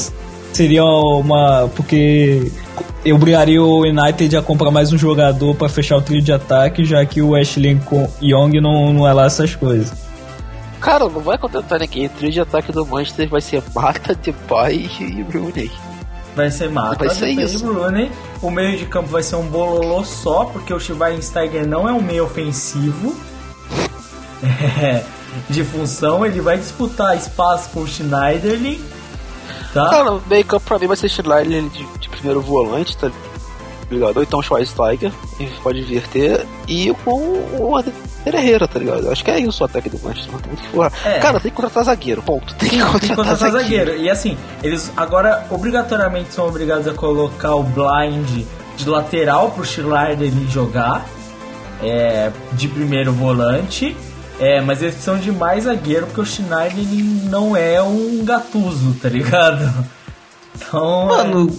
seria 0.52 0.84
uma. 0.84 1.68
Porque 1.74 2.50
eu 3.04 3.16
obrigaria 3.16 3.62
o 3.62 3.82
United 3.82 4.36
a 4.36 4.42
comprar 4.42 4.70
mais 4.70 4.92
um 4.92 4.98
jogador 4.98 5.54
pra 5.54 5.68
fechar 5.68 5.96
o 5.96 6.02
trio 6.02 6.20
de 6.20 6.32
ataque, 6.32 6.84
já 6.84 7.04
que 7.04 7.22
o 7.22 7.34
Ashley 7.34 7.80
Young 8.22 8.60
não, 8.60 8.92
não 8.92 9.08
é 9.08 9.12
lá 9.12 9.26
essas 9.26 9.54
coisas. 9.54 9.92
Cara, 10.80 11.08
não 11.08 11.20
vai 11.20 11.36
contentar 11.36 11.78
ninguém. 11.78 12.06
O 12.06 12.10
trio 12.10 12.30
de 12.30 12.40
ataque 12.40 12.72
do 12.72 12.86
Manchester 12.86 13.28
vai 13.28 13.40
ser 13.40 13.62
Mata, 13.74 14.14
Depay 14.14 14.90
e 15.00 15.22
Rooney. 15.22 15.70
Vai 16.34 16.50
ser 16.50 16.70
mata, 16.70 17.04
Vai 17.04 17.14
ser 17.14 17.26
Depay 17.26 17.44
e 17.44 17.44
isso. 17.44 17.72
Rooney. 17.72 18.10
O 18.40 18.50
meio 18.50 18.78
de 18.78 18.86
campo 18.86 19.08
vai 19.08 19.22
ser 19.22 19.36
um 19.36 19.46
bololô 19.46 20.04
só, 20.04 20.46
porque 20.46 20.72
o 20.72 20.80
Schweinsteiger 20.80 21.66
não 21.66 21.88
é 21.88 21.92
um 21.92 22.00
meio 22.00 22.24
ofensivo. 22.24 23.14
É, 24.42 25.04
de 25.50 25.62
função, 25.64 26.24
ele 26.24 26.40
vai 26.40 26.56
disputar 26.56 27.16
espaço 27.16 27.70
com 27.70 27.80
o 27.80 27.86
Schneiderlin. 27.86 28.80
Tá? 29.74 29.88
Cara, 29.88 30.12
o 30.14 30.22
meio 30.26 30.44
campo 30.44 30.66
pra 30.66 30.78
mim 30.78 30.86
vai 30.86 30.96
ser 30.96 31.08
Schneider 31.08 31.62
de, 31.68 31.84
de 31.98 32.08
primeiro 32.08 32.40
volante, 32.40 32.96
tá 32.96 33.10
ligado? 33.94 34.16
Ou 34.16 34.22
então 34.22 34.42
Schweinsteiger, 34.42 35.12
a 35.38 35.42
gente 35.42 35.60
pode 35.60 35.80
inverter, 35.80 36.46
e 36.68 36.92
com 37.04 37.12
o 37.58 37.76
André 37.76 37.92
Herrera, 38.26 38.68
tá 38.68 38.78
ligado? 38.78 39.10
Acho 39.10 39.24
que 39.24 39.30
é 39.30 39.38
isso 39.40 39.62
o 39.62 39.66
ataque 39.66 39.88
do 39.88 39.98
Manchester, 40.02 40.32
não 40.32 40.40
tem 40.40 40.52
muito 40.52 40.62
que 40.62 40.70
falar. 40.76 40.92
É. 41.04 41.18
Cara, 41.18 41.40
tem 41.40 41.50
que 41.50 41.56
contratar 41.56 41.84
zagueiro, 41.84 42.22
ponto. 42.22 42.54
Tem 42.54 42.68
que 42.68 42.76
Tem 42.76 42.84
contratar, 42.84 43.00
que 43.10 43.16
contratar 43.16 43.50
zagueiro. 43.50 43.84
zagueiro. 43.86 44.04
E 44.04 44.10
assim, 44.10 44.36
eles 44.62 44.92
agora 44.96 45.46
obrigatoriamente 45.50 46.32
são 46.32 46.46
obrigados 46.46 46.86
a 46.86 46.92
colocar 46.94 47.54
o 47.54 47.62
blind 47.62 48.44
de 48.76 48.88
lateral 48.88 49.50
pro 49.50 49.64
Schneiderlin 49.64 50.48
jogar. 50.50 51.06
É, 51.82 52.30
de 52.52 52.68
primeiro 52.68 53.10
volante. 53.12 53.96
É, 54.38 54.60
mas 54.60 54.82
eles 54.82 54.94
precisam 54.94 55.18
de 55.18 55.32
mais 55.32 55.64
zagueiro 55.64 56.04
porque 56.06 56.20
o 56.20 56.26
Schneiderlin 56.26 57.22
não 57.30 57.56
é 57.56 57.82
um 57.82 58.22
gatuso, 58.24 58.94
tá 59.00 59.08
ligado? 59.08 59.68
Então. 60.62 61.06
Mano, 61.06 61.58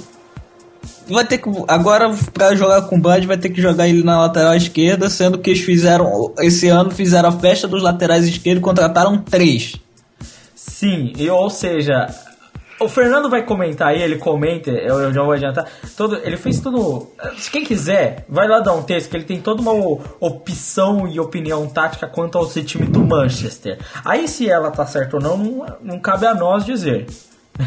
vai 1.11 1.25
ter 1.25 1.37
que. 1.37 1.49
Agora, 1.67 2.13
pra 2.33 2.55
jogar 2.55 2.83
com 2.83 2.97
o 2.97 3.01
Blind, 3.01 3.25
vai 3.25 3.37
ter 3.37 3.49
que 3.49 3.61
jogar 3.61 3.87
ele 3.87 4.03
na 4.03 4.19
lateral 4.19 4.55
esquerda, 4.55 5.09
sendo 5.09 5.37
que 5.37 5.49
eles 5.49 5.61
fizeram. 5.61 6.33
Esse 6.39 6.67
ano 6.67 6.91
fizeram 6.91 7.29
a 7.29 7.31
festa 7.31 7.67
dos 7.67 7.81
laterais 7.81 8.27
esquerdos 8.27 8.61
e 8.61 8.63
contrataram 8.63 9.17
três. 9.17 9.75
Sim, 10.55 11.13
e, 11.17 11.29
ou 11.29 11.49
seja, 11.49 12.07
o 12.81 12.89
Fernando 12.89 13.29
vai 13.29 13.43
comentar 13.43 13.89
aí, 13.89 14.01
ele 14.01 14.17
comenta, 14.17 14.71
eu, 14.71 14.99
eu 14.99 15.13
já 15.13 15.21
vou 15.21 15.33
adiantar. 15.33 15.67
Todo, 15.95 16.17
ele 16.23 16.37
fez 16.37 16.59
tudo. 16.59 17.07
Se 17.37 17.51
quem 17.51 17.63
quiser, 17.63 18.25
vai 18.27 18.47
lá 18.47 18.59
dar 18.59 18.73
um 18.73 18.81
texto, 18.81 19.09
que 19.09 19.17
ele 19.17 19.23
tem 19.23 19.39
toda 19.39 19.61
uma 19.61 19.73
opção 20.19 21.07
e 21.07 21.19
opinião 21.19 21.67
tática 21.67 22.07
quanto 22.07 22.37
ao 22.37 22.47
time 22.47 22.87
do 22.87 23.01
Manchester. 23.01 23.77
Aí 24.03 24.27
se 24.27 24.49
ela 24.49 24.71
tá 24.71 24.85
certa 24.85 25.17
ou 25.17 25.21
não, 25.21 25.37
não, 25.37 25.77
não 25.81 25.99
cabe 25.99 26.25
a 26.25 26.33
nós 26.33 26.65
dizer. 26.65 27.05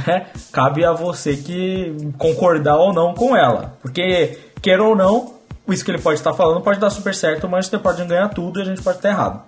Né? 0.07 0.27
Cabe 0.53 0.85
a 0.85 0.93
você 0.93 1.37
que 1.37 1.97
concordar 2.19 2.77
ou 2.77 2.93
não 2.93 3.15
com 3.15 3.37
ela. 3.37 3.77
Porque, 3.81 4.39
queira 4.61 4.83
ou 4.83 4.97
não, 4.97 5.35
isso 5.69 5.85
que 5.85 5.91
ele 5.91 6.01
pode 6.01 6.19
estar 6.19 6.33
falando 6.33 6.61
pode 6.61 6.81
dar 6.81 6.91
super 6.91 7.15
certo, 7.15 7.47
o 7.47 7.51
Manchester 7.51 7.81
pode 7.81 8.05
ganhar 8.05 8.29
tudo 8.31 8.59
e 8.59 8.63
a 8.63 8.65
gente 8.65 8.83
pode 8.83 8.99
estar 8.99 9.11
errado. 9.11 9.43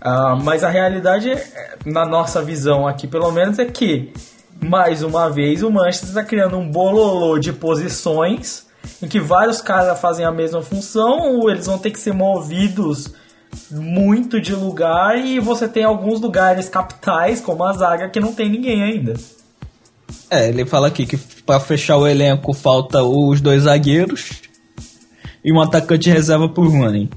Ah, 0.00 0.36
mas 0.42 0.64
a 0.64 0.68
realidade, 0.68 1.30
é, 1.30 1.76
na 1.84 2.06
nossa 2.06 2.42
visão 2.42 2.86
aqui 2.86 3.06
pelo 3.06 3.30
menos, 3.30 3.58
é 3.58 3.64
que, 3.64 4.12
mais 4.60 5.02
uma 5.02 5.28
vez, 5.28 5.62
o 5.62 5.70
Manchester 5.70 6.08
está 6.08 6.24
criando 6.24 6.56
um 6.56 6.70
bololô 6.70 7.38
de 7.38 7.52
posições 7.52 8.66
em 9.02 9.08
que 9.08 9.20
vários 9.20 9.60
caras 9.60 10.00
fazem 10.00 10.24
a 10.24 10.30
mesma 10.30 10.62
função, 10.62 11.36
ou 11.36 11.50
eles 11.50 11.66
vão 11.66 11.78
ter 11.78 11.90
que 11.90 11.98
ser 11.98 12.14
movidos 12.14 13.12
muito 13.70 14.40
de 14.40 14.54
lugar 14.54 15.18
e 15.18 15.40
você 15.40 15.66
tem 15.66 15.84
alguns 15.84 16.20
lugares 16.20 16.68
capitais, 16.68 17.40
como 17.40 17.64
a 17.64 17.72
zaga, 17.72 18.08
que 18.08 18.20
não 18.20 18.32
tem 18.32 18.48
ninguém 18.48 18.82
ainda. 18.82 19.14
É, 20.30 20.48
ele 20.48 20.66
fala 20.66 20.88
aqui 20.88 21.06
que 21.06 21.16
pra 21.16 21.58
fechar 21.58 21.96
o 21.96 22.06
elenco 22.06 22.52
falta 22.52 23.02
os 23.02 23.40
dois 23.40 23.62
zagueiros 23.62 24.42
e 25.42 25.52
um 25.52 25.60
atacante 25.60 26.10
reserva 26.10 26.48
pro 26.48 26.68
Rooney. 26.68 27.08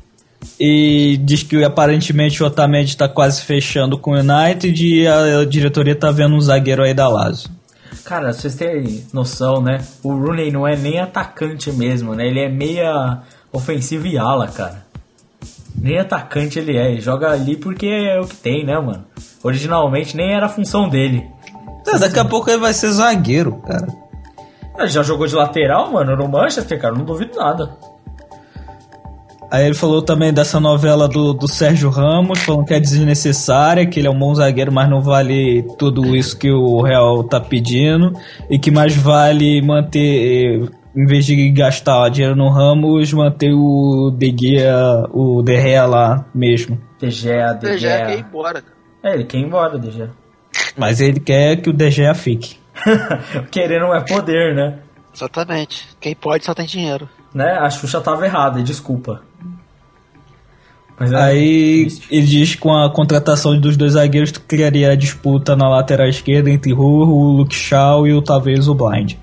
E 0.60 1.20
diz 1.24 1.44
que 1.44 1.64
aparentemente 1.64 2.42
o 2.42 2.46
Otamendi 2.46 2.96
tá 2.96 3.10
quase 3.10 3.42
fechando 3.42 3.98
com 3.98 4.12
o 4.12 4.20
United 4.20 4.86
e 4.86 5.08
a, 5.08 5.44
diretoria 5.46 5.96
tá 5.96 6.12
vendo 6.12 6.36
um 6.36 6.42
zagueiro 6.42 6.84
aí 6.84 6.94
da 6.94 7.08
Lazio. 7.08 7.50
Cara, 8.06 8.34
vocês 8.34 8.56
terem 8.56 9.06
noção, 9.14 9.62
né? 9.62 9.84
O 10.02 10.14
Rooney 10.14 10.52
não 10.52 10.68
é 10.68 10.76
nem 10.76 11.00
atacante 11.00 11.72
mesmo, 11.72 12.16
né? 12.16 12.28
Ele 12.28 12.40
é 12.40 12.50
meia 12.50 13.22
ofensivo 13.52 14.08
e 14.08 14.18
ala, 14.18 14.48
cara. 14.48 14.86
Nem 15.76 16.00
atacante 16.00 16.60
ele 16.60 16.78
é, 16.78 16.92
ele 16.92 17.02
joga 17.02 17.32
ali 17.32 17.58
porque 17.58 17.88
é 17.88 18.20
o 18.20 18.28
que 18.28 18.36
tem, 18.36 18.66
né, 18.66 18.80
mano? 18.80 19.04
Originalmente 19.44 20.16
nem 20.16 20.34
era 20.34 20.46
a 20.46 20.50
função 20.50 20.88
dele. 20.88 21.26
Daqui 22.00 22.20
a 22.20 22.26
pouco 22.26 22.50
ele 22.50 22.60
vai 22.60 22.74
ser 22.74 22.92
zagueiro, 22.92 23.58
cara. 23.66 23.88
Ele 24.78 24.88
já 24.88 25.04
jogou 25.04 25.28
de 25.28 25.36
lateral, 25.36 25.92
mano, 25.92 26.16
no 26.16 26.28
Manchester, 26.28 26.80
cara, 26.80 26.96
não 26.96 27.04
duvido 27.04 27.38
nada. 27.38 27.78
Aí 29.52 29.66
ele 29.66 29.76
falou 29.76 30.02
também 30.02 30.32
dessa 30.34 30.62
novela 30.62 31.10
do, 31.10 31.34
do 31.34 31.46
Sérgio 31.46 31.90
Ramos, 31.90 32.40
falando 32.40 32.66
que 32.66 32.74
é 32.74 32.80
desnecessária, 32.80 33.86
que 33.86 34.00
ele 34.00 34.08
é 34.08 34.10
um 34.10 34.18
bom 34.18 34.34
zagueiro, 34.34 34.72
mas 34.72 34.90
não 34.90 35.02
vale 35.02 35.64
tudo 35.78 36.16
isso 36.16 36.40
que 36.40 36.50
o 36.50 36.82
Real 36.82 37.22
tá 37.26 37.38
pedindo, 37.38 38.14
e 38.50 38.58
que 38.58 38.72
mais 38.72 38.96
vale 38.96 39.62
manter, 39.62 40.70
em 40.96 41.06
vez 41.06 41.26
de 41.26 41.50
gastar 41.52 42.08
dinheiro 42.10 42.34
no 42.34 42.48
Ramos, 42.48 43.12
manter 43.12 43.52
o 43.54 44.10
De 44.18 44.34
Gea, 44.40 45.04
o 45.12 45.42
De 45.44 45.60
Gea 45.60 45.86
lá 45.86 46.26
mesmo. 46.34 46.80
De 46.98 47.12
Gea, 47.12 47.54
De 47.54 47.78
Já 47.78 47.98
quer 47.98 48.06
ir 48.06 48.18
Gea. 48.18 48.26
embora, 48.30 48.62
cara. 48.62 48.74
É, 49.04 49.14
ele 49.16 49.26
quer 49.26 49.38
ir 49.38 49.44
embora, 49.44 49.78
De 49.78 49.92
Gea. 49.92 50.21
Mas 50.78 51.02
ele 51.02 51.20
quer 51.20 51.58
que 51.58 51.70
o 51.70 51.74
De 51.74 51.90
Gea 51.92 52.14
fique. 52.14 52.58
Querer 53.52 53.80
não 53.80 53.94
é 53.96 54.02
poder, 54.02 54.56
né? 54.56 54.80
Exatamente. 55.14 55.88
Quem 56.00 56.16
pode 56.16 56.46
só 56.46 56.54
tem 56.54 56.66
dinheiro. 56.66 57.08
né? 57.34 57.58
A 57.60 57.70
Xuxa 57.70 58.00
tava 58.02 58.26
errada, 58.26 58.62
desculpa. 58.64 59.22
Mas 60.98 61.12
é 61.12 61.16
Aí 61.16 61.88
ele 62.12 62.28
diz 62.28 62.56
que 62.56 62.62
com 62.62 62.74
a 62.74 62.90
contratação 62.92 63.60
dos 63.60 63.76
dois 63.76 63.94
zagueiros 63.94 64.32
tu 64.32 64.42
criaria 64.42 64.92
a 64.92 64.96
disputa 64.96 65.56
na 65.56 65.68
lateral 65.68 66.08
esquerda 66.08 66.50
entre 66.50 66.74
o, 66.74 66.80
o 66.80 67.32
Luke 67.38 67.56
Shaw 67.56 68.06
e 68.08 68.14
o 68.14 68.22
talvez 68.22 68.68
o 68.68 68.76
Blind. 68.76 69.16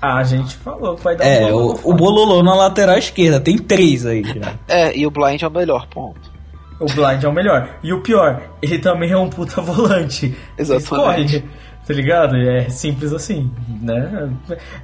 Ah, 0.00 0.16
a 0.16 0.24
gente 0.24 0.56
falou 0.56 0.96
que 0.96 1.04
vai 1.04 1.14
dar 1.14 1.24
É, 1.24 1.44
um 1.52 1.66
o, 1.66 1.80
o 1.90 1.94
Bololô 1.94 2.42
na 2.42 2.54
lateral 2.54 2.98
esquerda, 2.98 3.38
tem 3.38 3.56
três 3.56 4.04
aí 4.04 4.24
já. 4.24 4.54
É, 4.66 4.96
e 4.96 5.06
o 5.06 5.10
Blind 5.10 5.40
é 5.42 5.46
o 5.46 5.50
melhor, 5.50 5.86
ponto. 5.86 6.31
O 6.80 6.86
Blind 6.86 7.22
é 7.22 7.28
o 7.28 7.32
melhor. 7.32 7.76
E 7.82 7.92
o 7.92 8.00
pior, 8.00 8.42
ele 8.60 8.78
também 8.78 9.10
é 9.10 9.16
um 9.16 9.28
puta 9.28 9.60
volante. 9.62 10.36
Exatamente. 10.58 11.36
Escolhe, 11.36 11.50
tá 11.86 11.94
ligado? 11.94 12.36
É 12.36 12.68
simples 12.68 13.12
assim, 13.12 13.50
né? 13.80 14.30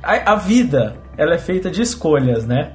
A, 0.03 0.32
a 0.32 0.36
vida, 0.36 0.97
ela 1.16 1.34
é 1.34 1.39
feita 1.39 1.70
de 1.70 1.82
escolhas, 1.82 2.47
né? 2.47 2.72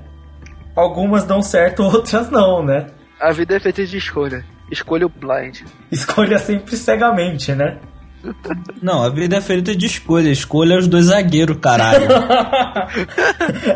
Algumas 0.76 1.24
dão 1.24 1.41
certo, 1.41 1.84
outras 1.88 2.30
não, 2.30 2.64
né? 2.64 2.88
A 3.20 3.32
vida 3.32 3.55
é 3.55 3.59
feita 3.59 3.86
de 3.86 3.97
escolha. 3.97 4.43
Escolha 4.72 5.05
o 5.05 5.09
Blind. 5.09 5.61
Escolha 5.91 6.38
sempre 6.38 6.76
cegamente, 6.76 7.53
né? 7.53 7.78
Não, 8.82 9.03
a 9.03 9.09
vida 9.09 9.38
é 9.38 9.41
feita 9.41 9.76
de 9.76 9.86
escolha. 9.86 10.30
Escolha 10.30 10.78
os 10.78 10.88
dois 10.88 11.05
zagueiros, 11.05 11.57
caralho. 11.57 12.07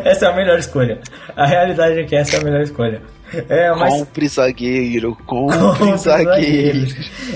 essa 0.04 0.26
é 0.26 0.28
a 0.30 0.34
melhor 0.34 0.58
escolha. 0.58 1.00
A 1.36 1.46
realidade 1.46 2.00
é 2.00 2.04
que 2.04 2.16
essa 2.16 2.36
é 2.36 2.40
a 2.40 2.44
melhor 2.44 2.62
escolha. 2.62 3.02
É, 3.48 3.70
mas... 3.74 3.92
Compre 3.94 4.28
zagueiro, 4.28 5.16
Compre 5.26 5.58
compre 5.78 5.96
zagueiro. 5.98 6.86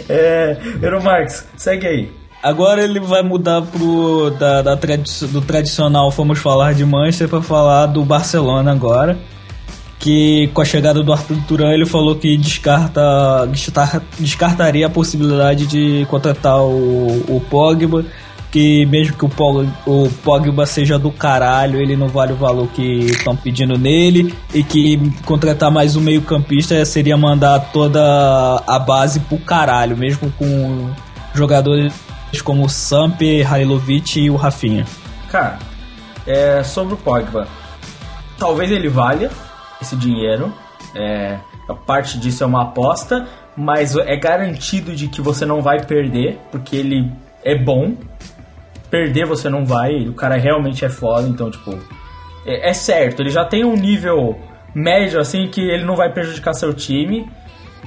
É, 0.09 0.57
Euro 0.83 1.03
Marx, 1.03 1.47
segue 1.57 1.87
aí. 1.87 2.13
Agora 2.43 2.83
ele 2.83 2.99
vai 2.99 3.23
mudar 3.23 3.63
pro 3.63 4.31
da, 4.39 4.63
da 4.63 4.77
tradi- 4.77 5.27
do 5.27 5.41
tradicional 5.41 6.11
Vamos 6.11 6.41
Falar 6.41 6.75
de 6.75 6.85
Manchester 6.85 7.29
pra 7.29 7.41
falar 7.41 7.87
do 7.87 8.05
Barcelona 8.05 8.73
agora. 8.73 9.17
Que 9.99 10.49
com 10.53 10.61
a 10.61 10.65
chegada 10.65 11.01
do 11.05 11.13
Arthur 11.13 11.37
Turan 11.47 11.73
ele 11.73 11.87
falou 11.87 12.17
que 12.17 12.37
descarta, 12.37 13.47
destar- 13.47 14.03
descartaria 14.19 14.87
a 14.87 14.91
possibilidade 14.91 15.67
de 15.69 16.05
contratar 16.11 16.59
o, 16.61 17.23
o 17.29 17.41
Pogba. 17.49 18.05
Que 18.53 18.87
mesmo 18.87 19.17
que 19.17 19.25
o 19.25 19.29
Pogba, 19.29 19.73
o 19.87 20.09
Pogba 20.23 20.67
seja 20.67 20.99
do 20.99 21.11
caralho, 21.11 21.81
ele 21.81 21.97
não 21.97 22.07
vale 22.07 22.35
o 22.35 22.37
valor 22.37 22.69
que 22.69 23.07
estão 23.07 23.35
pedindo 23.35 23.77
nele. 23.79 24.35
E 24.55 24.63
que 24.63 25.11
contratar 25.25 25.71
mais 25.71 25.97
um 25.97 26.01
meio-campista 26.01 26.85
seria 26.85 27.17
mandar 27.17 27.73
toda 27.73 28.63
a 28.67 28.79
base 28.79 29.19
pro 29.21 29.39
caralho, 29.39 29.97
mesmo 29.97 30.31
com 30.39 30.91
jogadores 31.35 31.95
como 32.45 32.65
o 32.65 32.69
Samp, 32.69 33.21
Hailovic 33.51 34.21
e 34.21 34.31
o 34.31 34.37
Rafinha. 34.37 34.87
Cara, 35.31 35.59
é, 36.27 36.63
sobre 36.63 36.95
o 36.95 36.97
Pogba, 36.97 37.49
talvez 38.39 38.71
ele 38.71 38.89
valha 38.89 39.31
esse 39.81 39.97
dinheiro. 39.97 40.53
É, 40.95 41.39
a 41.69 41.75
parte 41.75 42.19
disso 42.19 42.45
é 42.45 42.47
uma 42.47 42.63
aposta, 42.63 43.27
mas 43.57 43.97
é 43.97 44.17
garantido 44.17 44.95
de 44.95 45.09
que 45.09 45.21
você 45.21 45.45
não 45.45 45.61
vai 45.61 45.85
perder, 45.85 46.39
porque 46.51 46.77
ele 46.77 47.11
é 47.45 47.57
bom. 47.57 47.95
Perder 48.93 49.25
você 49.27 49.49
não 49.49 49.65
vai, 49.65 50.07
o 50.07 50.13
cara 50.13 50.37
realmente 50.37 50.85
é 50.85 50.89
foda, 50.91 51.27
então, 51.27 51.51
tipo, 51.51 51.77
é, 52.47 52.69
é 52.71 52.75
certo, 52.75 53.21
ele 53.23 53.31
já 53.31 53.43
tem 53.45 53.65
um 53.65 53.75
nível 53.75 54.39
médio, 54.75 55.19
assim, 55.19 55.49
que 55.49 55.61
ele 55.63 55.83
não 55.83 55.97
vai 55.97 56.13
prejudicar 56.13 56.53
seu 56.55 56.73
time. 56.75 57.27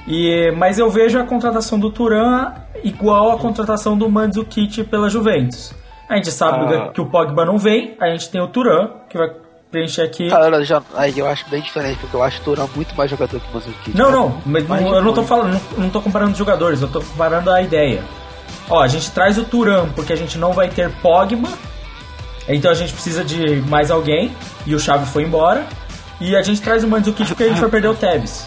E, 0.06 0.52
mas 0.56 0.78
eu 0.80 0.90
vejo 0.90 1.18
a 1.18 1.24
contratação 1.24 1.78
do 1.78 1.90
Turan 1.90 2.52
igual 2.84 3.30
a 3.32 3.38
contratação 3.38 3.96
do 3.96 4.08
Mandzukic 4.08 4.84
pela 4.84 5.08
Juventus. 5.08 5.72
A 6.08 6.16
gente 6.16 6.30
sabe 6.30 6.74
Ah. 6.74 6.90
que 6.92 7.00
o 7.00 7.06
Pogba 7.06 7.44
não 7.44 7.56
vem, 7.58 7.96
a 8.00 8.08
gente 8.10 8.28
tem 8.30 8.40
o 8.40 8.46
Turan, 8.48 8.88
que 9.08 9.16
vai 9.18 9.28
preencher 9.70 10.02
aqui. 10.02 10.28
Cara, 10.28 10.64
já, 10.64 10.80
aí 10.96 11.16
eu 11.18 11.26
acho 11.26 11.48
bem 11.50 11.60
diferente, 11.60 11.98
porque 12.00 12.14
eu 12.16 12.22
acho 12.22 12.40
o 12.40 12.44
Turan 12.44 12.66
muito 12.76 12.94
mais 12.96 13.10
jogador 13.10 13.40
que 13.40 13.50
o 13.50 13.54
Manzukic. 13.54 13.96
Não, 13.96 14.10
não, 14.10 14.40
mas 14.46 14.66
Mais 14.66 14.82
não- 14.82 14.90
de 14.90 14.96
eu 14.96 15.02
não 15.02 15.12
tô 15.12 15.22
falando, 15.24 15.52
não, 15.54 15.84
não 15.84 15.90
tô 15.90 16.00
comparando 16.00 16.32
os 16.32 16.38
jogadores, 16.38 16.82
eu 16.82 16.88
tô 16.88 17.00
comparando 17.00 17.50
a 17.50 17.60
ideia. 17.62 18.02
Ó, 18.68 18.80
a 18.80 18.88
gente 18.88 19.10
traz 19.10 19.38
o 19.38 19.44
Turan 19.44 19.88
porque 19.90 20.12
a 20.12 20.16
gente 20.16 20.38
não 20.38 20.52
vai 20.52 20.68
ter 20.68 20.90
Pogba, 21.02 21.48
então 22.48 22.70
a 22.70 22.74
gente 22.74 22.92
precisa 22.92 23.24
de 23.24 23.56
mais 23.62 23.90
alguém, 23.90 24.34
e 24.64 24.74
o 24.74 24.80
Xavi 24.80 25.06
foi 25.06 25.24
embora. 25.24 25.66
E 26.20 26.34
a 26.34 26.42
gente 26.42 26.62
traz 26.62 26.82
o 26.82 26.88
Mandzukic 26.88 27.28
porque 27.28 27.44
a 27.44 27.48
gente 27.48 27.60
vai 27.60 27.68
perder 27.68 27.88
o 27.88 27.94
Tevez. 27.94 28.46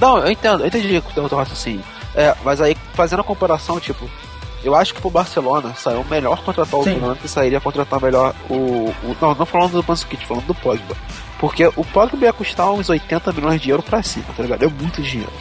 Não, 0.00 0.18
eu 0.18 0.30
entendo, 0.30 0.60
eu 0.60 0.66
entendi 0.66 0.98
o 0.98 1.28
teu 1.28 1.38
raciocínio. 1.38 1.84
É, 2.14 2.34
mas 2.44 2.60
aí, 2.60 2.76
fazendo 2.94 3.20
a 3.20 3.24
comparação, 3.24 3.80
tipo, 3.80 4.08
eu 4.62 4.74
acho 4.74 4.94
que 4.94 5.00
pro 5.00 5.10
Barcelona 5.10 5.74
saiu 5.74 6.04
melhor 6.08 6.42
contratar 6.42 6.78
o. 6.78 6.84
Turan 6.84 7.14
que 7.16 7.28
sairia 7.28 7.60
contratar 7.60 8.00
melhor 8.00 8.34
o. 8.48 8.54
o 9.02 9.16
não, 9.20 9.34
não 9.34 9.46
falando 9.46 9.72
do 9.72 9.84
Manzukic, 9.86 10.26
falando 10.26 10.46
do 10.46 10.54
Pogba. 10.54 10.96
Porque 11.38 11.66
o 11.76 11.84
Pogba 11.84 12.24
ia 12.24 12.32
custar 12.32 12.70
uns 12.70 12.88
80 12.88 13.32
milhões 13.32 13.60
de 13.60 13.70
euros 13.70 13.84
pra 13.84 14.02
cima, 14.02 14.26
tá 14.36 14.42
ligado? 14.42 14.64
É 14.64 14.68
muito 14.68 15.02
dinheiro. 15.02 15.32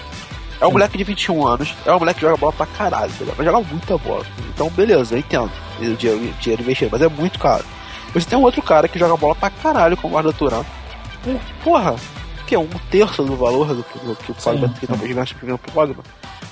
É 0.64 0.68
um 0.68 0.72
moleque 0.72 0.98
de 0.98 1.04
21 1.04 1.46
anos, 1.48 1.76
é 1.86 1.92
um 1.94 2.00
moleque 2.00 2.20
que 2.20 2.26
joga 2.26 2.38
bola 2.38 2.54
pra 2.54 2.66
caralho? 2.66 3.12
Vai 3.36 3.46
jogar 3.46 3.60
muita 3.62 3.98
bola. 3.98 4.26
Então, 4.54 4.70
beleza, 4.70 5.16
eu 5.16 5.20
entendo. 5.20 5.52
O 5.80 5.96
dinheiro, 5.96 6.34
dinheiro 6.40 6.62
investido, 6.64 6.90
mas 6.92 7.02
é 7.02 7.08
muito 7.10 7.38
caro. 7.40 7.66
Você 8.14 8.28
tem 8.30 8.38
um 8.38 8.44
outro 8.44 8.62
cara 8.62 8.88
que 8.88 8.98
joga 8.98 9.18
bola 9.18 9.36
pra 9.36 9.50
caralho 9.50 9.98
com 9.98 10.08
o 10.10 10.18
Arda 10.18 10.32
Turan. 10.32 10.64
Por- 11.24 11.40
Porra, 11.64 11.96
que 12.48 12.56
é 12.56 12.60
um 12.60 12.68
terço 12.90 13.24
do 13.24 13.36
valor 13.36 13.74
do 13.74 13.84
que, 13.84 14.00
do 14.00 14.16
que 14.16 14.32
o 14.32 14.36
Pogba 14.36 14.70
que 14.70 14.90
não 14.90 14.98
gasta 15.16 15.36
primeiro 15.36 15.58
pro 15.58 15.72
Pogba. 15.72 16.04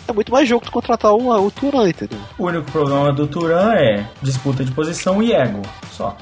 É 0.07 0.11
muito 0.11 0.31
mais 0.31 0.49
jogo 0.49 0.65
tu 0.65 0.71
contratar 0.71 1.13
o, 1.13 1.29
o 1.45 1.51
Turan, 1.51 1.87
entendeu? 1.87 2.19
O 2.37 2.45
único 2.45 2.69
problema 2.71 3.13
do 3.13 3.27
Turan 3.27 3.73
é 3.75 4.05
disputa 4.21 4.65
de 4.65 4.71
posição 4.71 5.21
e 5.23 5.31
ego, 5.31 5.61
só. 5.91 6.17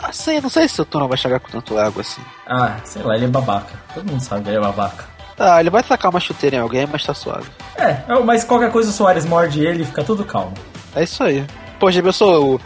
Assim, 0.00 0.36
eu 0.36 0.42
não 0.42 0.50
sei 0.50 0.68
se 0.68 0.80
o 0.80 0.84
Turan 0.84 1.08
vai 1.08 1.18
chegar 1.18 1.40
com 1.40 1.48
tanto 1.48 1.76
ego 1.78 2.00
assim. 2.00 2.22
Ah, 2.46 2.76
sei 2.84 3.02
lá, 3.02 3.16
ele 3.16 3.24
é 3.24 3.28
babaca. 3.28 3.74
Todo 3.92 4.08
mundo 4.08 4.20
sabe 4.22 4.44
que 4.44 4.50
ele 4.50 4.58
é 4.58 4.60
babaca. 4.60 5.04
Ah, 5.38 5.60
ele 5.60 5.70
vai 5.70 5.82
tacar 5.82 6.10
uma 6.10 6.18
chuteira 6.20 6.56
em 6.56 6.58
alguém, 6.60 6.86
mas 6.90 7.04
tá 7.04 7.14
suave. 7.14 7.46
É, 7.76 7.98
mas 8.24 8.42
qualquer 8.44 8.72
coisa 8.72 8.90
o 8.90 8.92
Soares 8.92 9.24
morde 9.24 9.64
ele 9.64 9.82
e 9.82 9.86
fica 9.86 10.02
tudo 10.02 10.24
calmo. 10.24 10.52
É 10.96 11.04
isso 11.04 11.22
aí. 11.22 11.44
Pô, 11.78 11.90
já 11.92 12.02
pensou 12.02 12.54
o, 12.56 12.60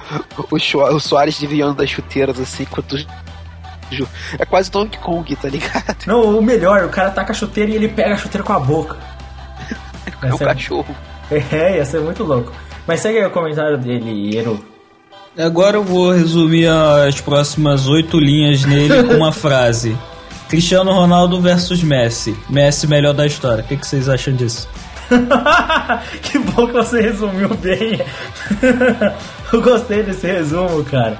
o, 0.50 0.94
o 0.96 1.00
Soares 1.00 1.38
desviando 1.38 1.74
das 1.74 1.90
chuteiras 1.90 2.40
assim, 2.40 2.64
quanto. 2.64 2.96
É 4.38 4.44
quase 4.46 4.70
Donkey 4.70 4.98
Kong, 4.98 5.36
tá 5.36 5.48
ligado? 5.50 5.96
Não, 6.06 6.38
o 6.38 6.42
melhor, 6.42 6.84
o 6.84 6.88
cara 6.88 7.10
taca 7.10 7.32
a 7.32 7.34
chuteira 7.34 7.70
e 7.70 7.74
ele 7.74 7.88
pega 7.88 8.14
a 8.14 8.16
chuteira 8.16 8.42
com 8.42 8.54
a 8.54 8.58
boca. 8.58 8.96
É 10.22 10.26
um 10.26 10.34
Essa- 10.34 10.44
cachorro. 10.46 10.94
É, 11.50 11.76
ia 11.78 11.84
ser 11.86 11.98
muito 12.00 12.22
louco. 12.24 12.52
Mas 12.86 13.00
segue 13.00 13.18
aí 13.18 13.24
o 13.24 13.30
comentário 13.30 13.78
dele, 13.78 14.36
Eru. 14.36 14.62
Agora 15.38 15.78
eu 15.78 15.82
vou 15.84 16.10
resumir 16.12 16.66
as 16.68 17.22
próximas 17.22 17.86
oito 17.88 18.18
linhas 18.20 18.64
nele 18.66 19.02
com 19.04 19.14
uma 19.14 19.32
frase. 19.32 19.96
Cristiano 20.52 20.92
Ronaldo 20.92 21.40
versus 21.40 21.82
Messi. 21.82 22.36
Messi 22.46 22.86
melhor 22.86 23.14
da 23.14 23.24
história. 23.24 23.64
O 23.64 23.66
que, 23.66 23.74
que 23.74 23.86
vocês 23.86 24.06
acham 24.06 24.34
disso? 24.36 24.68
que 26.20 26.38
bom 26.40 26.66
que 26.66 26.72
você 26.74 27.00
resumiu 27.00 27.48
bem. 27.54 27.98
Eu 29.50 29.62
gostei 29.62 30.02
desse 30.02 30.26
resumo, 30.26 30.84
cara. 30.84 31.18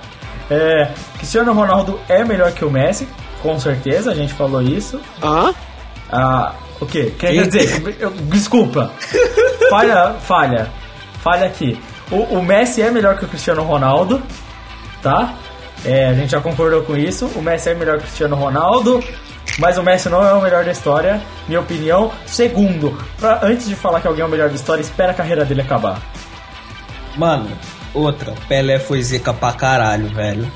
É, 0.50 0.90
Cristiano 1.16 1.50
Ronaldo 1.54 1.98
é 2.10 2.22
melhor 2.22 2.52
que 2.52 2.62
o 2.62 2.70
Messi, 2.70 3.08
com 3.40 3.58
certeza, 3.58 4.10
a 4.10 4.14
gente 4.14 4.34
falou 4.34 4.60
isso. 4.60 5.00
Hã? 5.22 5.54
Ah, 6.12 6.52
o 6.78 6.84
quê? 6.84 7.14
Quer 7.18 7.48
dizer, 7.48 7.96
eu- 8.00 8.10
desculpa. 8.10 8.90
Falha, 9.70 10.12
falha. 10.20 10.68
Falha 11.22 11.46
aqui. 11.46 11.80
O, 12.10 12.16
o 12.36 12.42
Messi 12.44 12.82
é 12.82 12.90
melhor 12.90 13.16
que 13.16 13.24
o 13.24 13.28
Cristiano 13.28 13.62
Ronaldo, 13.62 14.22
tá? 15.02 15.32
É, 15.84 16.06
a 16.08 16.14
gente 16.14 16.30
já 16.30 16.40
concordou 16.40 16.82
com 16.82 16.96
isso. 16.96 17.26
O 17.34 17.42
Messi 17.42 17.70
é 17.70 17.74
melhor 17.74 17.96
que 17.98 18.04
o 18.04 18.06
Cristiano 18.06 18.36
Ronaldo, 18.36 19.02
mas 19.58 19.76
o 19.78 19.82
Messi 19.82 20.08
não 20.08 20.24
é 20.24 20.32
o 20.32 20.40
melhor 20.40 20.64
da 20.64 20.70
história, 20.70 21.20
minha 21.48 21.60
opinião. 21.60 22.10
Segundo, 22.26 22.96
pra- 23.18 23.40
antes 23.42 23.66
de 23.68 23.74
falar 23.74 24.00
que 24.00 24.06
alguém 24.06 24.22
é 24.22 24.26
o 24.26 24.28
melhor 24.28 24.48
da 24.48 24.54
história, 24.54 24.80
espera 24.80 25.10
a 25.12 25.14
carreira 25.14 25.44
dele 25.44 25.60
acabar. 25.62 26.00
Mano, 27.16 27.50
outra. 27.92 28.32
Pelé 28.48 28.78
foi 28.78 29.02
zica 29.02 29.32
pra 29.34 29.52
caralho, 29.52 30.08
velho. 30.08 30.50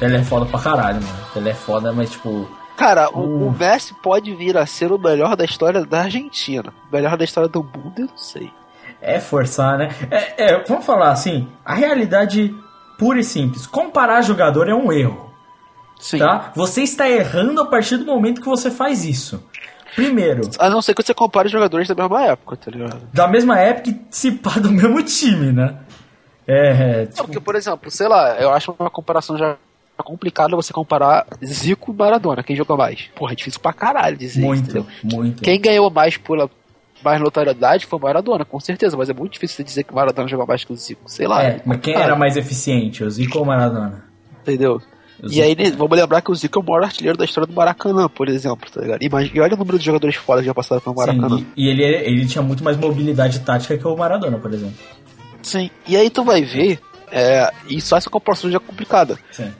Ele 0.00 0.16
é 0.16 0.22
foda 0.22 0.44
pra 0.46 0.60
caralho, 0.60 1.00
mano. 1.02 1.18
Ele 1.34 1.48
é 1.50 1.54
foda, 1.54 1.92
mas 1.92 2.10
tipo. 2.10 2.48
Cara, 2.76 3.08
o, 3.10 3.48
o 3.48 3.52
Messi 3.58 3.94
pode 4.02 4.34
vir 4.34 4.56
a 4.58 4.66
ser 4.66 4.92
o 4.92 4.98
melhor 4.98 5.34
da 5.34 5.44
história 5.44 5.84
da 5.86 6.02
Argentina. 6.02 6.72
O 6.90 6.94
melhor 6.94 7.16
da 7.16 7.24
história 7.24 7.48
do 7.48 7.62
mundo, 7.62 7.94
eu 7.96 8.06
não 8.06 8.18
sei. 8.18 8.50
É 9.00 9.18
forçar, 9.18 9.78
né? 9.78 9.88
É, 10.10 10.52
é, 10.52 10.64
vamos 10.66 10.84
falar 10.84 11.10
assim, 11.10 11.48
a 11.64 11.74
realidade 11.74 12.54
pura 12.98 13.20
e 13.20 13.24
simples. 13.24 13.66
Comparar 13.66 14.22
jogador 14.22 14.68
é 14.68 14.74
um 14.74 14.92
erro, 14.92 15.32
Sim. 15.98 16.18
tá? 16.18 16.52
Você 16.54 16.82
está 16.82 17.08
errando 17.08 17.60
a 17.60 17.66
partir 17.66 17.96
do 17.96 18.06
momento 18.06 18.40
que 18.40 18.48
você 18.48 18.70
faz 18.70 19.04
isso. 19.04 19.42
Primeiro, 19.94 20.50
A 20.58 20.68
não 20.68 20.82
ser 20.82 20.94
que 20.94 21.02
você 21.02 21.14
compare 21.14 21.46
os 21.46 21.52
jogadores 21.52 21.88
da 21.88 21.94
mesma 21.94 22.22
época, 22.22 22.56
tá 22.56 22.70
ligado? 22.70 23.00
da 23.12 23.26
mesma 23.26 23.58
época 23.58 23.90
e 23.90 24.00
se 24.10 24.30
pá 24.32 24.50
do 24.60 24.70
mesmo 24.70 25.02
time, 25.02 25.52
né? 25.52 25.76
É, 26.46 27.02
é, 27.02 27.06
tipo, 27.06 27.24
porque, 27.24 27.40
por 27.40 27.54
exemplo, 27.56 27.90
sei 27.90 28.06
lá, 28.06 28.36
eu 28.36 28.52
acho 28.52 28.74
uma 28.78 28.90
comparação 28.90 29.36
já 29.38 29.56
complicada 30.04 30.54
você 30.54 30.72
comparar 30.72 31.26
Zico 31.44 31.92
e 31.92 31.96
Maradona, 31.96 32.42
quem 32.42 32.54
jogou 32.54 32.76
mais. 32.76 33.08
Porra, 33.16 33.32
é 33.32 33.34
difícil 33.34 33.58
pra 33.58 33.72
caralho 33.72 34.16
dizer 34.16 34.40
isso, 34.40 34.46
muito, 34.46 34.64
entendeu? 34.64 34.86
muito. 35.02 35.42
Quem 35.42 35.60
ganhou 35.60 35.90
mais 35.90 36.16
por 36.16 36.48
mais 37.06 37.20
notoriedade 37.20 37.86
foi 37.86 37.98
o 37.98 38.02
Maradona, 38.02 38.44
com 38.44 38.58
certeza, 38.60 38.96
mas 38.96 39.08
é 39.08 39.14
muito 39.14 39.32
difícil 39.34 39.56
você 39.56 39.64
dizer 39.64 39.84
que 39.84 39.92
o 39.92 39.96
Maradona 39.96 40.28
jogou 40.28 40.46
mais 40.46 40.64
que 40.64 40.72
o 40.72 40.76
Zico, 40.76 41.02
sei 41.06 41.26
lá. 41.28 41.42
É, 41.42 41.62
mas 41.64 41.78
quem 41.80 41.94
complicado, 41.94 42.02
era 42.02 42.16
mais 42.16 42.36
eficiente, 42.36 43.04
o 43.04 43.10
Zico 43.10 43.38
ou 43.38 43.44
o 43.44 43.46
Maradona? 43.46 44.04
Entendeu? 44.42 44.80
O 45.22 45.26
E 45.26 45.28
Zico. 45.30 45.44
aí, 45.62 45.70
vamos 45.70 45.96
lembrar 45.96 46.20
que 46.20 46.30
o 46.30 46.34
Zico 46.34 46.58
é 46.58 46.62
o 46.62 46.66
maior 46.66 46.84
artilheiro 46.84 47.16
da 47.16 47.24
história 47.24 47.46
do 47.46 47.54
Maracanã, 47.54 48.08
por 48.08 48.28
exemplo, 48.28 48.68
tá 48.70 48.80
ligado? 48.80 49.02
Imagina, 49.02 49.36
e 49.36 49.40
olha 49.40 49.54
o 49.54 49.58
número 49.58 49.78
de 49.78 49.84
jogadores 49.84 50.16
fodas 50.16 50.42
que 50.42 50.46
já 50.46 50.54
passaram 50.54 50.80
pelo 50.82 50.96
Maracanã. 50.96 51.38
Sim, 51.38 51.46
e, 51.56 51.66
e 51.66 51.68
ele, 51.70 51.82
ele 51.84 52.26
tinha 52.26 52.42
muito 52.42 52.62
mais 52.64 52.76
mobilidade 52.76 53.38
tática 53.40 53.78
que 53.78 53.86
o 53.86 53.96
Maradona, 53.96 54.38
por 54.38 54.52
exemplo. 54.52 54.74
Sim. 55.42 55.70
E 55.86 55.96
aí 55.96 56.10
tu 56.10 56.24
vai 56.24 56.42
ver, 56.42 56.80
é, 57.12 57.50
e 57.68 57.80
só 57.80 57.96
essa 57.96 58.10
comparação 58.10 58.50
já 58.50 58.56
é 58.56 58.60
complicada. 58.60 59.16
Sim. 59.30 59.52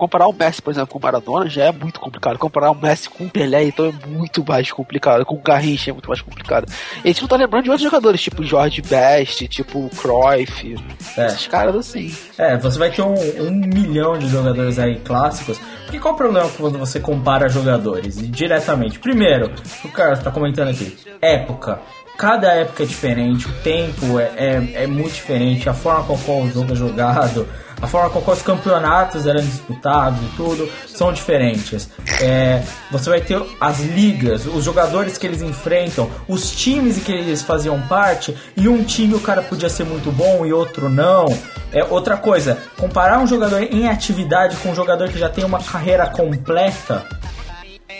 Comparar 0.00 0.28
o 0.28 0.32
Messi, 0.32 0.62
por 0.62 0.70
exemplo, 0.70 0.88
com 0.88 0.98
o 0.98 1.02
Maradona 1.02 1.46
já 1.46 1.64
é 1.64 1.72
muito 1.72 2.00
complicado. 2.00 2.38
Comparar 2.38 2.70
o 2.70 2.74
Messi 2.74 3.10
com 3.10 3.24
o 3.24 3.28
Pelé, 3.30 3.64
então 3.64 3.84
é 3.84 3.92
muito 4.08 4.42
mais 4.48 4.72
complicado. 4.72 5.26
Com 5.26 5.34
o 5.34 5.40
Garrincha 5.42 5.90
é 5.90 5.92
muito 5.92 6.08
mais 6.08 6.22
complicado. 6.22 6.66
E 7.04 7.08
a 7.08 7.12
gente 7.12 7.20
não 7.20 7.28
tá 7.28 7.36
lembrando 7.36 7.64
de 7.64 7.70
outros 7.70 7.84
jogadores, 7.84 8.22
tipo 8.22 8.42
George 8.42 8.80
Best, 8.80 9.46
tipo 9.48 9.90
Cruyff, 9.90 10.74
É. 11.18 11.26
esses 11.26 11.46
caras 11.46 11.76
assim. 11.76 12.14
É, 12.38 12.56
você 12.56 12.78
vai 12.78 12.90
ter 12.90 13.02
um, 13.02 13.12
um 13.42 13.50
milhão 13.50 14.18
de 14.18 14.26
jogadores 14.26 14.78
aí 14.78 14.96
clássicos. 15.00 15.60
Porque 15.84 15.98
qual 16.00 16.14
o 16.14 16.16
problema 16.16 16.48
quando 16.56 16.78
você 16.78 16.98
compara 16.98 17.48
jogadores 17.48 18.16
diretamente? 18.30 18.98
Primeiro, 18.98 19.50
o 19.84 19.88
cara 19.88 20.16
tá 20.16 20.30
comentando 20.30 20.68
aqui, 20.68 20.96
época. 21.20 21.78
Cada 22.20 22.52
época 22.52 22.82
é 22.82 22.86
diferente, 22.86 23.48
o 23.48 23.52
tempo 23.62 24.20
é, 24.20 24.30
é, 24.36 24.82
é 24.82 24.86
muito 24.86 25.14
diferente, 25.14 25.70
a 25.70 25.72
forma 25.72 26.04
com 26.04 26.18
qual 26.18 26.42
o 26.42 26.52
jogo 26.52 26.74
é 26.74 26.76
jogado, 26.76 27.48
a 27.80 27.86
forma 27.86 28.10
com 28.10 28.20
qual 28.20 28.36
os 28.36 28.42
campeonatos 28.42 29.26
eram 29.26 29.40
disputados 29.40 30.20
e 30.22 30.36
tudo 30.36 30.70
são 30.86 31.14
diferentes. 31.14 31.88
É, 32.20 32.62
você 32.90 33.08
vai 33.08 33.22
ter 33.22 33.42
as 33.58 33.80
ligas, 33.80 34.44
os 34.44 34.62
jogadores 34.62 35.16
que 35.16 35.26
eles 35.26 35.40
enfrentam, 35.40 36.10
os 36.28 36.50
times 36.50 37.02
que 37.02 37.10
eles 37.10 37.40
faziam 37.40 37.80
parte, 37.88 38.36
e 38.54 38.68
um 38.68 38.84
time 38.84 39.14
o 39.14 39.20
cara 39.20 39.40
podia 39.40 39.70
ser 39.70 39.84
muito 39.84 40.12
bom 40.12 40.44
e 40.44 40.52
outro 40.52 40.90
não. 40.90 41.24
É 41.72 41.82
outra 41.84 42.18
coisa, 42.18 42.58
comparar 42.76 43.18
um 43.18 43.26
jogador 43.26 43.62
em 43.62 43.88
atividade 43.88 44.56
com 44.56 44.72
um 44.72 44.74
jogador 44.74 45.08
que 45.08 45.18
já 45.18 45.30
tem 45.30 45.42
uma 45.42 45.62
carreira 45.62 46.06
completa, 46.06 47.02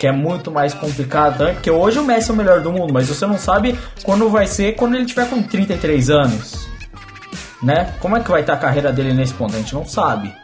que 0.01 0.07
é 0.07 0.13
muito 0.13 0.51
mais 0.51 0.73
complicado 0.73 1.37
também, 1.37 1.53
porque 1.53 1.71
hoje 1.71 1.99
o 1.99 2.03
Messi 2.03 2.31
é 2.31 2.33
o 2.33 2.37
melhor 2.37 2.63
do 2.63 2.73
mundo, 2.73 2.91
mas 2.91 3.07
você 3.07 3.27
não 3.27 3.37
sabe 3.37 3.79
quando 4.03 4.31
vai 4.31 4.47
ser 4.47 4.75
quando 4.75 4.95
ele 4.95 5.05
tiver 5.05 5.29
com 5.29 5.43
33 5.43 6.09
anos. 6.09 6.67
Né? 7.63 7.93
Como 8.01 8.17
é 8.17 8.21
que 8.21 8.31
vai 8.31 8.41
estar 8.41 8.55
a 8.55 8.57
carreira 8.57 8.91
dele 8.91 9.13
nesse 9.13 9.35
ponto? 9.35 9.55
A 9.55 9.59
gente 9.59 9.75
não 9.75 9.85
sabe. 9.85 10.35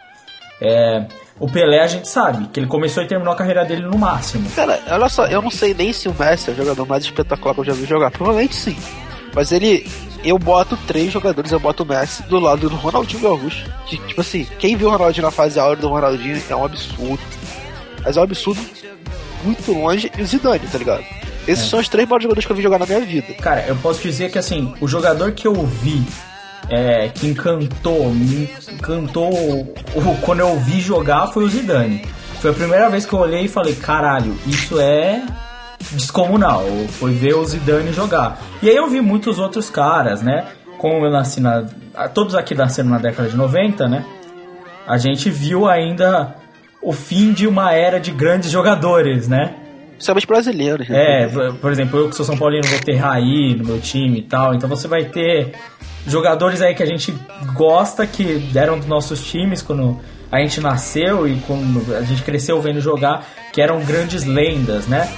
É, 0.61 1.07
o 1.41 1.49
Pelé 1.49 1.81
a 1.81 1.87
gente 1.87 2.07
sabe, 2.07 2.49
que 2.49 2.61
ele 2.61 2.67
começou 2.67 3.03
e 3.03 3.07
terminou 3.07 3.33
a 3.33 3.37
carreira 3.37 3.65
dele 3.65 3.81
no 3.81 3.97
máximo. 3.97 4.47
Cara, 4.51 4.79
olha 4.91 5.09
só, 5.09 5.25
eu 5.27 5.41
não 5.41 5.51
sei 5.51 5.73
nem 5.73 5.91
se 5.91 6.07
o 6.07 6.15
Messi 6.15 6.51
é 6.51 6.53
o 6.53 6.57
jogador 6.57 6.87
mais 6.87 7.03
espetacular 7.05 7.55
que 7.55 7.61
eu 7.63 7.65
já 7.65 7.73
vi 7.73 7.87
jogar. 7.87 8.11
Provavelmente 8.11 8.55
sim. 8.55 8.77
Mas 9.35 9.53
ele. 9.53 9.91
Eu 10.23 10.39
boto 10.39 10.77
três 10.87 11.13
jogadores, 11.13 11.53
eu 11.53 11.61
boto 11.61 11.83
o 11.83 11.87
Messi 11.87 12.23
do 12.25 12.39
lado 12.39 12.69
do 12.69 12.77
Ronaldinho 12.77 13.23
Gaúcho. 13.23 13.65
Tipo 13.87 14.21
assim, 14.21 14.47
quem 14.59 14.77
viu 14.77 14.89
o 14.89 14.91
Ronaldinho 14.91 15.25
na 15.25 15.31
fase 15.31 15.59
áurea 15.59 15.81
do 15.81 15.89
Ronaldinho 15.89 16.43
é 16.51 16.55
um 16.55 16.65
absurdo. 16.65 17.23
Mas 18.05 18.17
é 18.17 18.21
um 18.21 18.25
absurdo 18.25 18.61
muito 19.45 19.73
longe. 19.73 20.11
E 20.17 20.23
o 20.23 20.27
Zidane, 20.27 20.67
tá 20.71 20.79
ligado? 20.79 21.05
Esses 21.47 21.69
são 21.69 21.79
os 21.79 21.89
três 21.89 22.09
maiores 22.09 22.25
jogadores 22.25 22.45
que 22.47 22.53
eu 22.53 22.57
vi 22.57 22.63
jogar 22.63 22.79
na 22.79 22.87
minha 22.87 23.01
vida. 23.01 23.33
Cara, 23.35 23.65
eu 23.69 23.77
posso 23.77 24.01
dizer 24.03 24.31
que 24.33 24.39
assim, 24.39 24.75
o 24.81 24.89
jogador 24.89 25.31
que 25.33 25.47
eu 25.47 25.55
vi 25.65 26.05
é, 26.69 27.09
que 27.09 27.29
encantou, 27.29 28.11
me 28.13 28.51
encantou 28.73 29.31
o- 29.33 30.19
quando 30.23 30.41
eu 30.41 30.59
vi 30.59 30.81
jogar 30.81 31.29
foi 31.29 31.45
o 31.45 31.49
Zidane. 31.49 32.05
Foi 32.41 32.51
a 32.51 32.55
primeira 32.55 32.91
vez 32.91 33.07
que 33.07 33.13
eu 33.13 33.21
olhei 33.21 33.45
e 33.45 33.49
falei, 33.49 33.75
caralho, 33.77 34.37
isso 34.47 34.81
é 34.81 35.23
descomunal. 35.93 36.65
Foi 36.99 37.13
ver 37.13 37.35
o 37.35 37.45
Zidane 37.45 37.93
jogar. 37.93 38.41
E 38.63 38.69
aí 38.69 38.77
eu 38.77 38.89
vi 38.89 39.01
muitos 39.01 39.39
outros 39.39 39.71
caras, 39.71 40.23
né? 40.23 40.47
Como 40.79 41.05
eu 41.07 41.11
nasci 41.11 41.41
na. 41.41 41.65
Todos 42.13 42.35
aqui 42.35 42.55
nasceram 42.55 42.91
na 42.91 42.99
década 42.99 43.29
de 43.29 43.37
90, 43.37 43.89
né? 43.89 44.05
A 44.87 44.99
gente 44.99 45.31
viu 45.31 45.69
ainda 45.69 46.35
o 46.87 46.93
fim 46.93 47.33
de 47.33 47.49
uma 47.49 47.73
era 47.73 47.99
de 47.99 48.13
grandes 48.13 48.49
jogadores, 48.49 49.27
né? 49.27 49.55
Principalmente 49.95 50.27
brasileiros. 50.29 50.89
né? 50.89 51.25
É, 51.25 51.29
por 51.61 51.73
exemplo, 51.73 51.99
eu 51.99 52.09
que 52.09 52.15
sou 52.15 52.25
São 52.25 52.39
Paulino 52.39 52.65
vou 52.69 52.79
ter 52.79 52.95
Raí 52.95 53.57
no 53.57 53.65
meu 53.65 53.81
time 53.81 54.21
e 54.21 54.23
tal, 54.23 54.55
então 54.55 54.69
você 54.69 54.87
vai 54.87 55.07
ter 55.07 55.53
jogadores 56.07 56.63
aí 56.63 56.77
que 56.77 56.85
a 56.85 56.87
gente 56.87 57.13
gosta, 57.55 58.07
que 58.07 58.51
eram 58.55 58.79
dos 58.79 58.87
nossos 58.87 59.21
times 59.29 59.63
quando 59.63 59.99
a 60.31 60.39
gente 60.39 60.61
nasceu 60.61 61.27
e 61.27 61.41
quando 61.41 61.93
a 61.93 62.03
gente 62.03 62.23
cresceu 62.23 62.61
vendo 62.61 62.81
jogar, 62.81 63.27
que 63.53 63.61
eram 63.61 63.81
grandes 63.81 64.25
lendas, 64.25 64.87
né? 64.87 65.09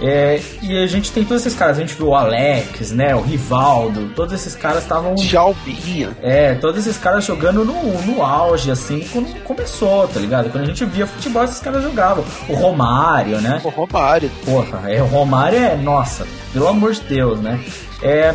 É, 0.00 0.38
e 0.60 0.82
a 0.82 0.86
gente 0.86 1.10
tem 1.10 1.24
todos 1.24 1.44
esses 1.46 1.58
caras, 1.58 1.78
a 1.78 1.80
gente 1.80 1.94
viu 1.94 2.08
o 2.08 2.14
Alex, 2.14 2.92
né, 2.92 3.14
o 3.14 3.20
Rivaldo, 3.22 4.10
todos 4.14 4.34
esses 4.34 4.54
caras 4.54 4.82
estavam 4.82 5.16
Jalbinha. 5.16 6.10
é, 6.22 6.54
todos 6.54 6.86
esses 6.86 6.98
caras 7.00 7.24
jogando 7.24 7.64
no, 7.64 8.02
no 8.02 8.22
auge, 8.22 8.70
assim, 8.70 9.00
quando 9.10 9.34
começou, 9.42 10.06
tá 10.08 10.20
ligado? 10.20 10.50
Quando 10.50 10.64
a 10.64 10.66
gente 10.66 10.84
via 10.84 11.06
futebol, 11.06 11.44
esses 11.44 11.60
caras 11.60 11.82
jogavam. 11.82 12.22
O 12.48 12.54
Romário, 12.54 13.40
né? 13.40 13.58
O 13.64 13.70
Romário. 13.70 14.30
Porra, 14.44 14.82
é, 14.90 15.00
o 15.02 15.06
Romário 15.06 15.58
é, 15.58 15.74
nossa, 15.76 16.26
pelo 16.52 16.68
amor 16.68 16.92
de 16.92 17.00
Deus, 17.00 17.40
né? 17.40 17.58
É, 18.02 18.34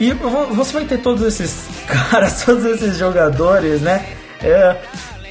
e 0.00 0.12
vo- 0.12 0.46
você 0.46 0.72
vai 0.72 0.84
ter 0.86 0.98
todos 0.98 1.22
esses 1.22 1.66
caras, 1.86 2.42
todos 2.42 2.64
esses 2.64 2.98
jogadores, 2.98 3.80
né? 3.80 4.04
É, 4.42 4.76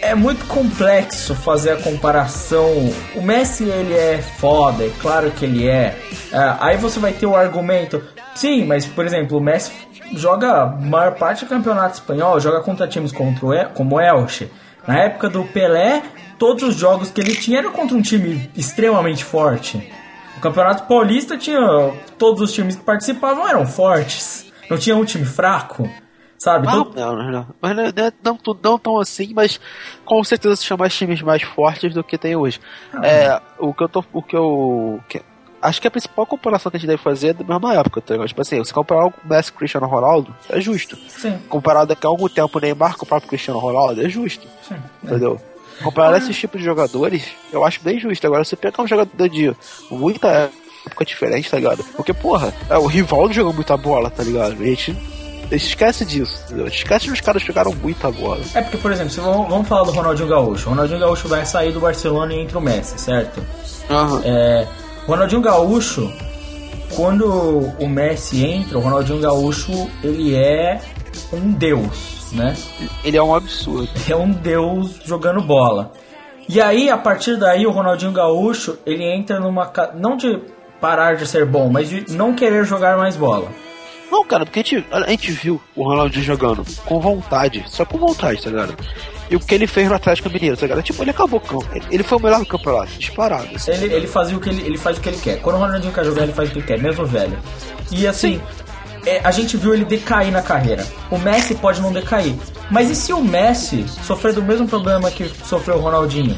é 0.04 0.16
muito 0.16 0.46
complexo 0.46 1.34
fazer 1.36 1.72
a 1.72 1.78
comparação. 1.78 2.70
O 3.16 3.22
Messi, 3.22 3.64
ele 3.64 3.94
é 3.94 4.18
foda, 4.22 4.84
é 4.86 4.92
claro 5.02 5.32
que 5.32 5.46
ele 5.46 5.68
é. 5.68 5.98
É, 6.32 6.56
aí 6.60 6.78
você 6.78 7.00
vai 7.00 7.14
ter 7.14 7.26
o 7.26 7.36
argumento, 7.36 8.04
sim, 8.36 8.66
mas, 8.66 8.86
por 8.86 9.06
exemplo, 9.06 9.38
o 9.38 9.42
Messi 9.42 9.72
joga 10.16 10.64
a 10.64 10.66
maior 10.68 11.16
parte 11.16 11.46
do 11.46 11.50
campeonato 11.50 11.96
espanhol, 11.96 12.40
joga 12.40 12.62
contra 12.62 12.88
times 12.88 13.12
contra 13.12 13.46
o 13.46 13.54
El- 13.54 13.70
como 13.70 13.96
o 13.96 14.02
Elche. 14.02 14.50
Na 14.88 15.00
época 15.00 15.30
do 15.30 15.44
Pelé, 15.46 16.04
todos 16.38 16.62
os 16.64 16.76
jogos 16.76 17.10
que 17.10 17.22
ele 17.22 17.36
tinha 17.36 17.60
eram 17.60 17.72
contra 17.72 17.96
um 17.96 18.02
time 18.02 18.50
extremamente 18.56 19.24
forte. 19.24 19.92
O 20.38 20.42
Campeonato 20.42 20.84
Paulista 20.84 21.38
tinha. 21.38 21.60
Todos 22.18 22.42
os 22.42 22.52
times 22.52 22.76
que 22.76 22.84
participavam 22.84 23.48
eram 23.48 23.66
fortes. 23.66 24.46
Não 24.70 24.78
tinha 24.78 24.96
um 24.96 25.06
time 25.06 25.24
fraco. 25.26 25.90
Sabe? 26.44 26.68
Não, 26.68 26.84
Todo- 26.84 26.99
não, 26.99 27.15
não, 27.15 27.32
não. 27.32 27.48
Mas 27.61 27.74
não, 27.74 27.84
não, 27.86 28.11
não, 28.22 28.36
tu- 28.38 28.57
não 28.61 28.78
tão 28.78 28.99
assim, 28.99 29.32
mas 29.34 29.61
com 30.03 30.22
certeza 30.26 30.57
se 30.57 30.65
chamar 30.65 30.90
times 30.90 31.22
mais 31.22 31.41
fortes 31.41 31.94
do 31.94 32.03
que 32.03 32.18
tem 32.18 32.36
hoje. 32.36 32.60
É, 33.02 33.40
o 33.57 33.74
que 33.74 33.82
eu 33.82 33.88
tô. 33.88 34.03
O 34.11 34.22
que 34.22 34.36
eu. 34.36 34.99
que- 35.07 35.22
acho 35.61 35.80
que 35.82 35.88
a 35.88 35.91
principal 35.91 36.26
comparação 36.26 36.70
que 36.70 36.76
a 36.76 36.80
gente 36.82 36.90
deve 36.90 37.02
fazer 37.02 37.30
é 37.30 37.34
da 37.34 37.45
mesma 37.45 37.74
época, 37.76 38.02
tá 38.02 38.14
ligado? 38.15 38.28
Tipo 38.28 38.41
assim, 38.41 38.57
você 38.60 38.74
comparar 38.74 39.06
o 39.07 39.14
Messi 39.24 39.53
com 39.53 39.56
o 39.56 39.60
Cristiano 39.60 39.88
Ronaldo, 39.88 40.36
é 40.49 40.60
justo. 40.60 40.98
Sim. 41.07 41.40
Comparado 41.48 41.88
daqui 41.88 42.06
a 42.06 42.10
algum 42.10 42.28
tempo 42.28 42.57
o 42.57 42.61
Neymar 42.61 42.98
com 42.98 43.06
o 43.06 43.07
próprio 43.07 43.30
Cristiano 43.30 43.60
Ronaldo, 43.61 44.06
é 44.06 44.10
justo. 44.10 44.45
Sim. 44.68 44.76
Entendeu? 45.02 45.40
Comparar 45.82 46.18
esses 46.18 46.38
tipos 46.38 46.60
de 46.60 46.65
jogadores, 46.65 47.26
eu 47.53 47.64
acho 47.64 47.82
bem 47.82 47.98
justo. 47.98 48.28
Agora, 48.28 48.44
você 48.44 48.57
pegar 48.57 48.84
um 48.84 48.88
jogador 48.88 49.30
de 49.30 49.56
muita 49.90 50.52
época 50.86 51.06
diferente, 51.06 51.49
tá 51.49 51.56
ligado? 51.56 51.86
Porque, 51.95 52.14
porra, 52.14 52.53
é, 52.70 52.78
o 52.78 52.86
Rivaldo 52.86 53.34
jogou 53.34 53.53
muita 53.53 53.78
bola, 53.78 54.10
tá 54.10 54.22
ligado? 54.24 54.52
A 54.61 54.65
gente 54.65 54.91
esquece 55.52 56.06
disso, 56.06 56.44
esquece 56.68 57.06
que 57.07 57.11
os 57.11 57.22
caras 57.22 57.41
jogaram 57.41 57.74
muita 57.74 58.11
bola. 58.11 58.41
É 58.53 58.61
porque, 58.61 58.78
por 58.78 58.91
exemplo, 58.91 59.11
se 59.11 59.20
vamos, 59.20 59.49
vamos 59.49 59.68
falar 59.68 59.84
do 59.84 59.91
Ronaldinho 59.91 60.28
Gaúcho. 60.28 60.68
O 60.68 60.70
Ronaldinho 60.72 60.99
Gaúcho 60.99 61.28
vai 61.28 61.45
sair 61.45 61.72
do 61.72 61.80
Barcelona 61.80 62.34
e 62.34 62.40
entra 62.40 62.57
o 62.57 62.61
Messi, 62.61 62.99
certo? 62.99 63.44
É, 64.24 64.68
o 65.06 65.11
Ronaldinho 65.11 65.41
Gaúcho, 65.41 66.11
quando 66.95 67.28
o 67.80 67.88
Messi 67.88 68.45
entra, 68.45 68.78
o 68.78 68.82
Ronaldinho 68.82 69.20
Gaúcho, 69.20 69.90
ele 70.03 70.36
é 70.36 70.80
um 71.32 71.52
deus, 71.52 72.32
né? 72.32 72.56
Ele 73.03 73.18
é 73.18 73.24
um 73.24 73.36
absurdo. 73.36 73.90
é 74.10 74.15
um 74.15 74.32
deus 74.32 74.99
jogando 75.06 75.41
bola. 75.41 75.91
E 76.48 76.60
aí, 76.61 76.90
a 76.90 76.98
partir 76.98 77.38
daí, 77.38 77.65
o 77.65 77.72
Ronaldinho 77.72 78.11
Gaúcho, 78.11 78.78
ele 78.86 79.03
entra 79.03 79.40
numa... 79.40 79.72
Não 79.95 80.18
de 80.18 80.41
parar 80.82 81.15
de 81.15 81.26
ser 81.26 81.45
bom, 81.45 81.70
mas 81.70 81.88
de 81.88 82.11
não 82.11 82.34
querer 82.34 82.65
jogar 82.65 82.98
mais 82.98 83.15
bola. 83.15 83.48
Não, 84.14 84.23
cara, 84.23 84.45
porque 84.45 84.60
a 84.60 84.64
gente, 84.64 84.85
a 84.91 85.10
gente 85.10 85.31
viu 85.31 85.60
o 85.76 85.84
Ronaldinho 85.84 86.23
jogando 86.23 86.64
com 86.85 86.99
vontade, 86.99 87.65
só 87.68 87.84
com 87.84 87.98
vontade, 87.98 88.44
tá 88.44 88.52
ligado? 88.52 88.77
E 89.27 89.35
o 89.35 89.40
que 89.40 89.56
ele 89.56 89.65
fez 89.65 89.90
no 89.90 89.95
Atlético 89.95 90.30
Mineiro, 90.30 90.56
tá 90.56 90.68
ligado? 90.68 90.84
Tipo, 90.84 91.02
ele 91.02 91.10
acabou 91.10 91.40
com. 91.40 91.60
Ele, 91.90 92.03
foi 92.03 92.19
o 92.19 92.22
melhor 92.22 92.38
do 92.38 92.45
campeonato, 92.45 92.91
disparado. 92.99 93.49
assim. 93.56 93.72
Ele, 93.72 93.91
ele, 93.91 94.06
fazia 94.06 94.38
o 94.38 94.40
que 94.40 94.49
ele, 94.49 94.61
ele 94.61 94.77
faz 94.77 94.99
o 94.99 95.02
que 95.02 95.10
ele 95.10 95.18
quer. 95.18 95.41
Quando 95.41 95.56
o 95.56 95.60
Ronaldinho 95.60 95.91
quer 95.91 96.06
jogar, 96.06 96.22
ele 96.22 96.31
faz 96.31 96.48
o 96.48 96.52
que 96.52 96.60
ele 96.60 96.68
quer, 96.68 96.80
mesmo 96.80 97.03
velho. 97.07 97.35
E 97.91 98.06
assim, 98.06 98.40
é, 99.03 99.19
a 99.23 99.31
gente 99.31 99.57
viu 99.57 99.73
ele 99.73 99.84
decair 99.84 100.31
na 100.31 100.44
carreira. 100.44 100.85
O 101.10 101.18
Messi 101.18 101.56
pode 101.56 101.81
não 101.81 101.91
decair. 101.91 102.35
Mas 102.69 102.91
e 102.91 102.95
se 102.95 103.11
o 103.14 103.19
Messi 103.23 103.84
sofrer 104.06 104.34
do 104.34 104.44
mesmo 104.44 104.68
problema 104.68 105.10
que 105.10 105.27
sofreu 105.44 105.77
o 105.77 105.81
Ronaldinho? 105.81 106.38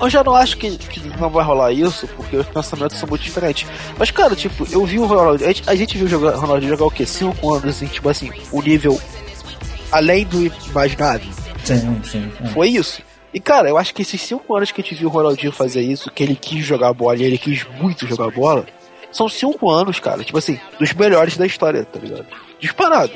Eu 0.00 0.10
já 0.10 0.24
não 0.24 0.34
acho 0.34 0.56
que, 0.56 0.76
que 0.76 1.00
não 1.18 1.28
vai 1.30 1.44
rolar 1.44 1.72
isso, 1.72 2.08
porque 2.08 2.36
os 2.36 2.46
pensamentos 2.46 2.98
são 2.98 3.08
muito 3.08 3.22
diferentes. 3.22 3.68
Mas, 3.98 4.10
cara, 4.10 4.34
tipo, 4.34 4.66
eu 4.70 4.84
vi 4.86 4.98
o 4.98 5.06
Ronaldinho. 5.06 5.48
A 5.48 5.52
gente, 5.52 5.70
a 5.70 5.74
gente 5.74 5.98
viu 5.98 6.08
jogar, 6.08 6.36
o 6.36 6.40
Ronaldinho 6.40 6.70
jogar 6.70 6.86
o 6.86 6.90
quê? 6.90 7.04
5 7.04 7.54
anos, 7.54 7.76
assim, 7.76 7.86
tipo 7.86 8.08
assim, 8.08 8.30
o 8.50 8.62
nível 8.62 9.00
além 9.90 10.24
do 10.24 10.46
imaginável. 10.66 11.30
Sim, 11.64 12.00
sim. 12.02 12.32
é. 12.42 12.48
Foi 12.48 12.68
isso. 12.68 13.02
E, 13.32 13.40
cara, 13.40 13.68
eu 13.68 13.78
acho 13.78 13.94
que 13.94 14.02
esses 14.02 14.20
5 14.22 14.56
anos 14.56 14.72
que 14.72 14.80
a 14.80 14.84
gente 14.84 14.94
viu 14.94 15.08
o 15.08 15.12
Ronaldinho 15.12 15.52
fazer 15.52 15.82
isso, 15.82 16.10
que 16.10 16.22
ele 16.22 16.34
quis 16.34 16.64
jogar 16.64 16.92
bola 16.92 17.16
e 17.16 17.24
ele 17.24 17.38
quis 17.38 17.66
muito 17.80 18.06
jogar 18.06 18.30
bola, 18.30 18.66
são 19.10 19.28
5 19.28 19.70
anos, 19.70 20.00
cara, 20.00 20.24
tipo 20.24 20.38
assim, 20.38 20.58
dos 20.78 20.92
melhores 20.92 21.36
da 21.36 21.46
história, 21.46 21.84
tá 21.84 21.98
ligado? 21.98 22.26
Disparado. 22.58 23.12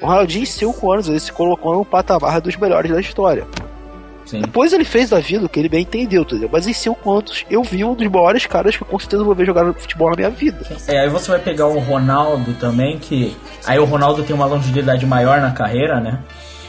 O 0.00 0.06
Ronaldinho, 0.06 0.42
em 0.42 0.46
5 0.46 0.92
anos, 0.92 1.08
ele 1.08 1.20
se 1.20 1.30
colocou 1.30 1.74
no 1.74 1.84
patamar 1.84 2.40
dos 2.40 2.56
melhores 2.56 2.90
da 2.90 3.00
história. 3.00 3.46
Sim. 4.24 4.40
Depois 4.40 4.72
ele 4.72 4.84
fez 4.84 5.10
da 5.10 5.20
vida 5.20 5.46
o 5.46 5.48
que 5.48 5.58
ele 5.58 5.68
bem 5.68 5.82
entendeu, 5.82 6.22
entendeu? 6.22 6.48
Mas 6.50 6.66
em 6.66 6.72
cinco 6.72 7.10
anos 7.12 7.44
eu 7.50 7.62
vi 7.62 7.84
um 7.84 7.94
dos 7.94 8.06
maiores 8.08 8.46
caras 8.46 8.76
que 8.76 8.82
eu 8.82 8.86
com 8.86 8.98
certeza 8.98 9.24
vou 9.24 9.34
ver 9.34 9.46
jogar 9.46 9.72
futebol 9.74 10.10
na 10.10 10.16
minha 10.16 10.30
vida. 10.30 10.66
É, 10.88 11.00
aí 11.00 11.08
você 11.08 11.30
vai 11.30 11.40
pegar 11.40 11.66
o 11.66 11.78
Ronaldo 11.78 12.54
também, 12.54 12.98
que. 12.98 13.36
Aí 13.66 13.78
o 13.78 13.84
Ronaldo 13.84 14.22
tem 14.22 14.34
uma 14.34 14.46
longevidade 14.46 15.06
maior 15.06 15.40
na 15.40 15.52
carreira, 15.52 16.00
né? 16.00 16.18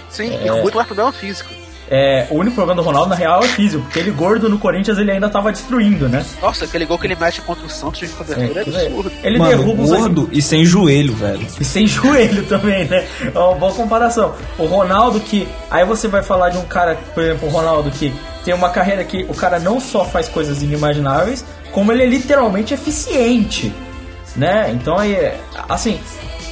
Sim, 0.10 0.32
e 0.44 0.50
com 0.50 0.62
muito 0.62 0.76
mais 0.76 0.88
problema 0.88 1.12
físico. 1.12 1.63
É, 1.96 2.26
o 2.32 2.38
único 2.40 2.56
problema 2.56 2.82
do 2.82 2.86
Ronaldo, 2.86 3.10
na 3.12 3.16
real, 3.16 3.44
é 3.44 3.48
físico, 3.48 3.84
porque 3.84 4.00
ele 4.00 4.10
gordo 4.10 4.50
no 4.50 4.58
Corinthians 4.58 4.98
ele 4.98 5.12
ainda 5.12 5.30
tava 5.30 5.52
destruindo, 5.52 6.10
né? 6.10 6.26
Nossa, 6.42 6.66
aquele 6.66 6.86
gol 6.88 6.98
que 6.98 7.06
ele 7.06 7.16
mete 7.16 7.40
contra 7.42 7.64
o 7.64 7.70
Santos 7.70 8.00
de 8.00 8.06
É, 8.08 8.10
cobertura 8.10 8.60
é, 8.60 8.64
é- 8.64 8.88
absurdo. 8.88 9.12
ele 9.24 9.38
Mano, 9.38 9.52
derruba 9.58 9.84
os 9.84 9.90
gordo 9.92 10.28
e 10.32 10.42
sem 10.42 10.66
joelho, 10.66 11.14
velho. 11.14 11.46
E 11.62 11.64
sem 11.64 11.86
joelho 11.88 12.44
também, 12.46 12.86
né? 12.86 13.06
É 13.32 13.38
uma 13.38 13.54
boa 13.54 13.72
comparação. 13.74 14.34
O 14.58 14.66
Ronaldo 14.66 15.20
que. 15.20 15.48
Aí 15.70 15.86
você 15.86 16.08
vai 16.08 16.24
falar 16.24 16.50
de 16.50 16.58
um 16.58 16.64
cara, 16.66 16.98
por 17.14 17.22
exemplo, 17.22 17.48
o 17.48 17.52
Ronaldo 17.52 17.92
que 17.92 18.12
tem 18.44 18.56
uma 18.56 18.70
carreira 18.72 19.04
que 19.04 19.24
o 19.30 19.36
cara 19.36 19.60
não 19.60 19.80
só 19.80 20.04
faz 20.04 20.28
coisas 20.28 20.64
inimagináveis, 20.64 21.46
como 21.72 21.92
ele 21.92 22.02
é 22.02 22.08
literalmente 22.08 22.74
eficiente. 22.74 23.72
Né? 24.36 24.72
Então 24.74 24.98
aí, 24.98 25.32
assim, 25.70 26.00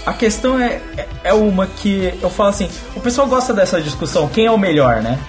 a 0.06 0.14
questão 0.14 0.60
é, 0.60 0.82
é- 1.24 1.34
uma 1.34 1.68
que 1.68 2.14
eu 2.22 2.30
falo 2.30 2.50
assim, 2.50 2.70
o 2.96 3.00
pessoal 3.00 3.28
gosta 3.28 3.54
dessa 3.54 3.80
discussão, 3.82 4.28
quem 4.28 4.46
é 4.46 4.52
o 4.52 4.58
melhor, 4.58 5.02
né? 5.02 5.20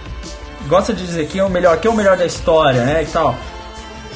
Gosta 0.69 0.93
de 0.95 1.05
dizer 1.05 1.27
quem 1.29 1.41
é 1.41 1.45
o 1.45 1.51
melhor, 1.51 1.77
quem 1.79 1.91
é 1.91 1.95
o 1.95 1.97
melhor 1.97 2.17
da 2.17 2.25
história, 2.25 2.85
né? 2.85 3.03
E 3.03 3.07
tal. 3.07 3.35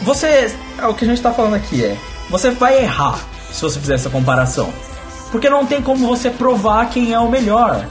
Você. 0.02 0.54
é 0.78 0.86
O 0.86 0.94
que 0.94 1.04
a 1.04 1.08
gente 1.08 1.20
tá 1.20 1.32
falando 1.32 1.54
aqui 1.54 1.84
é. 1.84 1.96
Você 2.30 2.50
vai 2.50 2.82
errar 2.82 3.18
se 3.50 3.60
você 3.62 3.78
fizer 3.80 3.94
essa 3.94 4.10
comparação. 4.10 4.68
Porque 5.32 5.48
não 5.50 5.66
tem 5.66 5.82
como 5.82 6.06
você 6.06 6.30
provar 6.30 6.88
quem 6.90 7.12
é 7.12 7.18
o 7.18 7.28
melhor. 7.28 7.84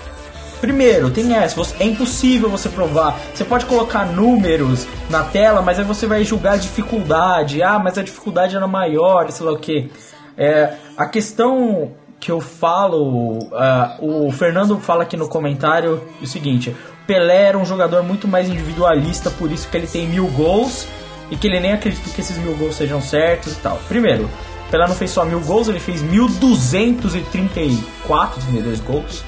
Primeiro, 0.61 1.09
tem 1.11 1.35
essa, 1.35 1.55
você- 1.55 1.75
é 1.79 1.85
impossível 1.85 2.49
você 2.49 2.69
provar. 2.69 3.19
Você 3.33 3.43
pode 3.43 3.65
colocar 3.65 4.05
números 4.05 4.87
na 5.09 5.23
tela, 5.23 5.61
mas 5.61 5.77
aí 5.77 5.83
você 5.85 6.07
vai 6.07 6.23
julgar 6.23 6.53
a 6.53 6.57
dificuldade. 6.57 7.61
Ah, 7.61 7.77
mas 7.77 7.97
a 7.97 8.03
dificuldade 8.03 8.55
era 8.55 8.67
maior, 8.67 9.29
sei 9.31 9.45
lá 9.45 9.51
o 9.51 9.57
que. 9.59 9.91
É, 10.37 10.73
a 10.97 11.05
questão 11.05 11.91
que 12.25 12.31
eu 12.31 12.41
falo, 12.41 13.37
ah, 13.53 13.97
o 13.99 14.31
Fernando 14.31 14.79
fala 14.79 15.03
aqui 15.03 15.15
no 15.15 15.27
comentário 15.27 16.01
o 16.19 16.25
seguinte: 16.25 16.75
Pelé 17.05 17.49
era 17.49 17.57
um 17.57 17.63
jogador 17.63 18.01
muito 18.01 18.27
mais 18.27 18.49
individualista, 18.49 19.29
por 19.29 19.51
isso 19.51 19.69
que 19.69 19.77
ele 19.77 19.85
tem 19.85 20.07
mil 20.07 20.25
gols 20.29 20.87
e 21.29 21.35
que 21.35 21.45
ele 21.45 21.59
nem 21.59 21.73
acredita 21.73 22.09
que 22.09 22.19
esses 22.19 22.35
mil 22.39 22.55
gols 22.55 22.73
sejam 22.75 22.99
certos 22.99 23.53
e 23.53 23.57
tal. 23.57 23.79
Primeiro, 23.87 24.27
Pelé 24.71 24.87
não 24.87 24.95
fez 24.95 25.11
só 25.11 25.23
mil 25.23 25.39
gols, 25.41 25.67
ele 25.67 25.79
fez 25.79 26.01
1234, 26.01 28.41
32 28.41 28.79
gols. 28.79 29.23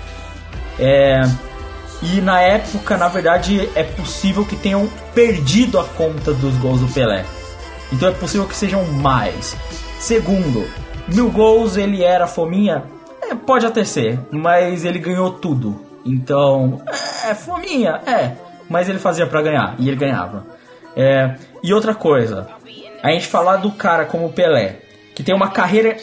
É, 0.79 1.21
e 2.01 2.19
na 2.19 2.41
época, 2.41 2.97
na 2.97 3.09
verdade, 3.09 3.69
é 3.75 3.83
possível 3.83 4.43
que 4.43 4.55
tenham 4.55 4.89
perdido 5.13 5.79
a 5.79 5.83
conta 5.83 6.33
dos 6.33 6.57
gols 6.57 6.81
do 6.81 6.87
Pelé. 6.87 7.23
Então 7.93 8.09
é 8.09 8.11
possível 8.11 8.47
que 8.47 8.55
sejam 8.55 8.83
mais. 8.85 9.55
Segundo, 9.99 10.67
mil 11.07 11.29
gols 11.31 11.77
ele 11.77 12.03
era 12.03 12.27
fominha? 12.27 12.83
É, 13.21 13.35
pode 13.35 13.65
até 13.65 13.83
ser, 13.83 14.19
mas 14.31 14.85
ele 14.85 14.99
ganhou 14.99 15.31
tudo. 15.31 15.85
Então, 16.05 16.81
é 17.25 17.33
fominha, 17.35 18.01
é. 18.05 18.35
Mas 18.69 18.87
ele 18.87 18.99
fazia 18.99 19.25
pra 19.25 19.41
ganhar, 19.41 19.75
e 19.79 19.87
ele 19.87 19.97
ganhava. 19.97 20.45
É, 20.95 21.35
e 21.63 21.73
outra 21.73 21.93
coisa, 21.93 22.47
a 23.03 23.11
gente 23.11 23.27
falar 23.27 23.57
do 23.57 23.71
cara 23.71 24.05
como 24.05 24.31
Pelé, 24.31 24.81
que 25.15 25.23
tem 25.23 25.35
uma 25.35 25.49
carreira. 25.49 25.97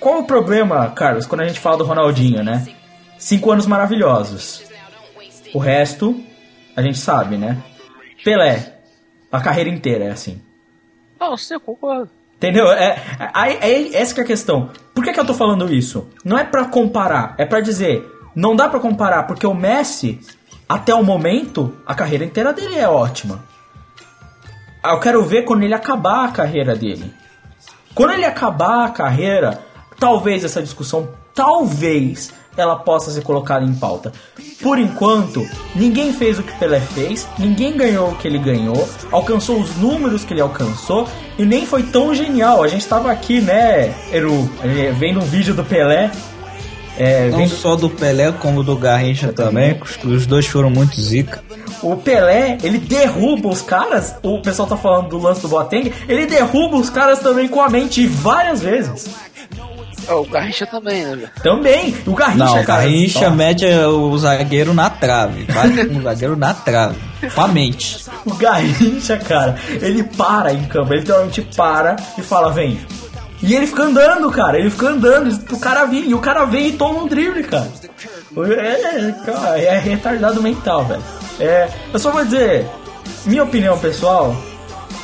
Qual 0.00 0.18
o 0.20 0.26
problema, 0.26 0.90
Carlos, 0.90 1.26
quando 1.26 1.40
a 1.42 1.46
gente 1.46 1.60
fala 1.60 1.78
do 1.78 1.84
Ronaldinho, 1.84 2.42
né? 2.42 2.66
Cinco 3.18 3.50
anos 3.50 3.66
maravilhosos. 3.66 4.64
O 5.54 5.58
resto, 5.58 6.20
a 6.76 6.82
gente 6.82 6.98
sabe, 6.98 7.36
né? 7.36 7.62
Pelé, 8.24 8.74
A 9.34 9.40
carreira 9.40 9.68
inteira 9.68 10.04
é 10.04 10.10
assim. 10.10 10.40
Sim, 11.36 11.54
eu 11.54 11.60
concordo. 11.60 12.10
Entendeu? 12.44 12.70
É, 12.70 13.00
é, 13.34 13.70
é 13.70 13.96
essa 13.96 14.12
que 14.12 14.20
é 14.20 14.24
a 14.24 14.26
questão. 14.26 14.68
Por 14.94 15.02
que, 15.02 15.12
que 15.14 15.18
eu 15.18 15.24
tô 15.24 15.32
falando 15.32 15.72
isso? 15.72 16.06
Não 16.22 16.38
é 16.38 16.44
pra 16.44 16.66
comparar, 16.66 17.34
é 17.38 17.46
pra 17.46 17.60
dizer, 17.60 18.06
não 18.36 18.54
dá 18.54 18.68
pra 18.68 18.78
comparar, 18.80 19.22
porque 19.22 19.46
o 19.46 19.54
Messi, 19.54 20.20
até 20.68 20.94
o 20.94 21.02
momento, 21.02 21.74
a 21.86 21.94
carreira 21.94 22.22
inteira 22.22 22.52
dele 22.52 22.78
é 22.78 22.86
ótima. 22.86 23.42
Ah, 24.82 24.92
Eu 24.92 25.00
quero 25.00 25.24
ver 25.24 25.44
quando 25.44 25.62
ele 25.62 25.72
acabar 25.72 26.26
a 26.26 26.32
carreira 26.32 26.76
dele. 26.76 27.10
Quando 27.94 28.12
ele 28.12 28.26
acabar 28.26 28.84
a 28.84 28.90
carreira, 28.90 29.60
talvez 29.98 30.44
essa 30.44 30.60
discussão, 30.62 31.08
talvez 31.34 32.30
ela 32.56 32.76
possa 32.76 33.10
ser 33.10 33.22
colocada 33.22 33.64
em 33.64 33.74
pauta. 33.74 34.12
Por 34.62 34.78
enquanto, 34.78 35.46
ninguém 35.74 36.12
fez 36.12 36.38
o 36.38 36.42
que 36.42 36.52
Pelé 36.58 36.80
fez, 36.80 37.26
ninguém 37.38 37.76
ganhou 37.76 38.10
o 38.10 38.14
que 38.16 38.26
ele 38.26 38.38
ganhou, 38.38 38.88
alcançou 39.10 39.58
os 39.60 39.76
números 39.76 40.24
que 40.24 40.32
ele 40.32 40.40
alcançou 40.40 41.06
e 41.38 41.44
nem 41.44 41.66
foi 41.66 41.82
tão 41.82 42.14
genial. 42.14 42.62
A 42.62 42.68
gente 42.68 42.86
tava 42.86 43.10
aqui, 43.10 43.40
né, 43.40 43.92
Eru, 44.12 44.48
vendo 44.98 45.20
um 45.20 45.24
vídeo 45.24 45.54
do 45.54 45.64
Pelé. 45.64 46.10
É, 46.96 47.28
Não 47.28 47.38
vendo- 47.38 47.50
só 47.50 47.74
do 47.74 47.90
Pelé, 47.90 48.30
como 48.32 48.62
do 48.62 48.76
Garrincha 48.76 49.32
também. 49.32 49.76
Os, 49.82 49.98
os 50.04 50.26
dois 50.26 50.46
foram 50.46 50.70
muito 50.70 51.00
zica. 51.00 51.42
O 51.82 51.96
Pelé, 51.96 52.56
ele 52.62 52.78
derruba 52.78 53.48
os 53.48 53.60
caras. 53.60 54.14
O 54.22 54.40
pessoal 54.40 54.68
tá 54.68 54.76
falando 54.76 55.08
do 55.08 55.18
lance 55.18 55.42
do 55.42 55.48
Boateng. 55.48 55.92
Ele 56.08 56.24
derruba 56.24 56.76
os 56.76 56.88
caras 56.88 57.18
também 57.18 57.48
com 57.48 57.60
a 57.60 57.68
mente 57.68 58.06
várias 58.06 58.62
vezes. 58.62 59.08
Ah, 60.08 60.16
o 60.16 60.24
Garrincha 60.24 60.66
também, 60.66 61.04
né? 61.04 61.28
Também. 61.42 61.96
O 62.06 62.14
Garrincha, 62.14 62.44
Não, 62.44 62.60
o 62.60 62.64
cara. 62.64 62.82
Garrincha 62.82 63.28
ó, 63.28 63.30
mete 63.30 63.66
o 63.66 64.18
zagueiro 64.18 64.74
na 64.74 64.90
trave. 64.90 65.44
Vai 65.44 65.86
com 65.86 65.98
o 65.98 66.02
zagueiro 66.02 66.36
na 66.36 66.54
trave. 66.54 66.96
Com 67.34 67.40
a 67.40 67.48
mente. 67.48 68.04
O 68.24 68.34
Garrincha, 68.34 69.16
cara, 69.16 69.56
ele 69.80 70.02
para 70.02 70.52
em 70.52 70.64
campo. 70.64 70.92
Ele 70.92 71.00
literalmente 71.00 71.42
para 71.56 71.96
e 72.18 72.22
fala, 72.22 72.50
vem. 72.52 72.78
E 73.42 73.54
ele 73.54 73.66
fica 73.66 73.82
andando, 73.82 74.30
cara. 74.30 74.58
Ele 74.58 74.70
fica 74.70 74.88
andando 74.88 75.38
pro 75.44 75.58
cara 75.58 75.84
vir. 75.84 76.08
E 76.08 76.14
o 76.14 76.18
cara 76.18 76.44
vem 76.44 76.68
e 76.68 76.72
toma 76.72 77.02
um 77.02 77.06
drible, 77.06 77.42
cara. 77.44 77.68
É, 78.36 79.12
cara, 79.24 79.58
é 79.60 79.78
retardado 79.78 80.42
mental, 80.42 80.84
velho. 80.84 81.02
É, 81.38 81.68
eu 81.92 81.98
só 81.98 82.10
vou 82.10 82.24
dizer, 82.24 82.66
minha 83.26 83.44
opinião 83.44 83.78
pessoal, 83.78 84.34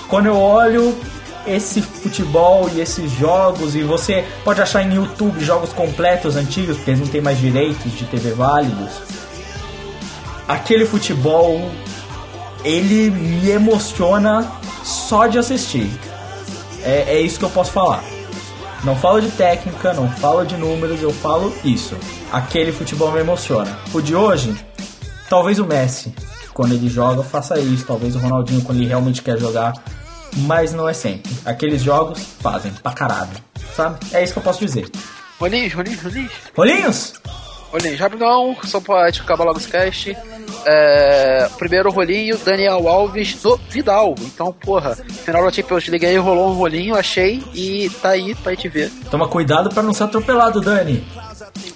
quando 0.09 0.27
eu 0.27 0.37
olho 0.37 0.97
esse 1.47 1.81
futebol 1.81 2.69
e 2.75 2.81
esses 2.81 3.11
jogos, 3.13 3.75
e 3.75 3.83
você 3.83 4.25
pode 4.45 4.61
achar 4.61 4.83
em 4.83 4.95
YouTube 4.95 5.45
jogos 5.45 5.73
completos 5.73 6.37
antigos, 6.37 6.77
porque 6.77 6.91
eles 6.91 7.01
não 7.01 7.09
têm 7.09 7.21
mais 7.21 7.39
direitos 7.39 7.93
de 7.93 8.05
TV 8.05 8.33
válidos. 8.33 8.91
Aquele 10.47 10.85
futebol, 10.85 11.71
ele 12.65 13.11
me 13.11 13.51
emociona 13.51 14.51
só 14.85 15.27
de 15.27 15.39
assistir. 15.39 15.91
É, 16.83 17.17
é 17.17 17.21
isso 17.21 17.39
que 17.39 17.45
eu 17.45 17.51
posso 17.51 17.73
falar. 17.73 18.03
Não 18.83 18.97
falo 18.97 19.21
de 19.21 19.31
técnica, 19.31 19.93
não 19.93 20.09
falo 20.09 20.45
de 20.45 20.57
números, 20.57 21.03
eu 21.03 21.13
falo 21.13 21.55
isso. 21.63 21.97
Aquele 22.33 22.73
futebol 22.73 23.13
me 23.13 23.21
emociona. 23.21 23.79
O 23.93 24.01
de 24.01 24.15
hoje, 24.15 24.55
talvez 25.29 25.59
o 25.59 25.67
Messi, 25.67 26.15
quando 26.55 26.73
ele 26.73 26.89
joga, 26.89 27.23
faça 27.23 27.59
isso. 27.59 27.85
Talvez 27.87 28.17
o 28.17 28.19
Ronaldinho, 28.19 28.63
quando 28.63 28.79
ele 28.79 28.89
realmente 28.89 29.23
quer 29.23 29.39
jogar. 29.39 29.75
Mas 30.39 30.73
não 30.73 30.89
é 30.89 30.93
sempre. 30.93 31.31
Aqueles 31.45 31.83
jogos 31.83 32.21
fazem 32.41 32.73
pra 32.73 32.93
caralho. 32.93 33.31
Sabe? 33.75 33.99
É 34.13 34.23
isso 34.23 34.33
que 34.33 34.39
eu 34.39 34.43
posso 34.43 34.61
dizer. 34.61 34.91
Rolinhos, 35.39 35.73
Rolinhos, 35.73 36.03
Rolinhos. 36.03 36.33
Rolinhos? 36.57 37.13
Rolinhos, 37.73 38.01
rapidão, 38.01 38.57
só 38.65 38.81
pra 38.81 39.07
gente 39.07 39.23
acabar 39.23 39.45
logo 39.45 39.59
esse 39.59 39.69
cast. 39.69 40.17
É, 40.67 41.49
primeiro 41.57 41.91
rolinho, 41.91 42.37
Daniel 42.39 42.89
Alves 42.89 43.43
no 43.43 43.57
Vidal. 43.69 44.15
Então, 44.21 44.53
porra, 44.53 44.97
final 44.97 45.45
da 45.45 45.53
Champions 45.53 45.87
League 45.89 46.05
aí 46.05 46.17
rolou 46.17 46.51
um 46.51 46.55
rolinho, 46.55 46.97
achei, 46.97 47.43
e 47.55 47.89
tá 48.03 48.11
aí 48.11 48.35
pra 48.35 48.53
gente 48.53 48.69
ver. 48.69 48.91
Toma 49.11 49.29
cuidado 49.29 49.71
pra 49.71 49.83
não 49.83 49.93
ser 49.93 50.05
atropelado, 50.05 50.61
Dani. 50.61 51.07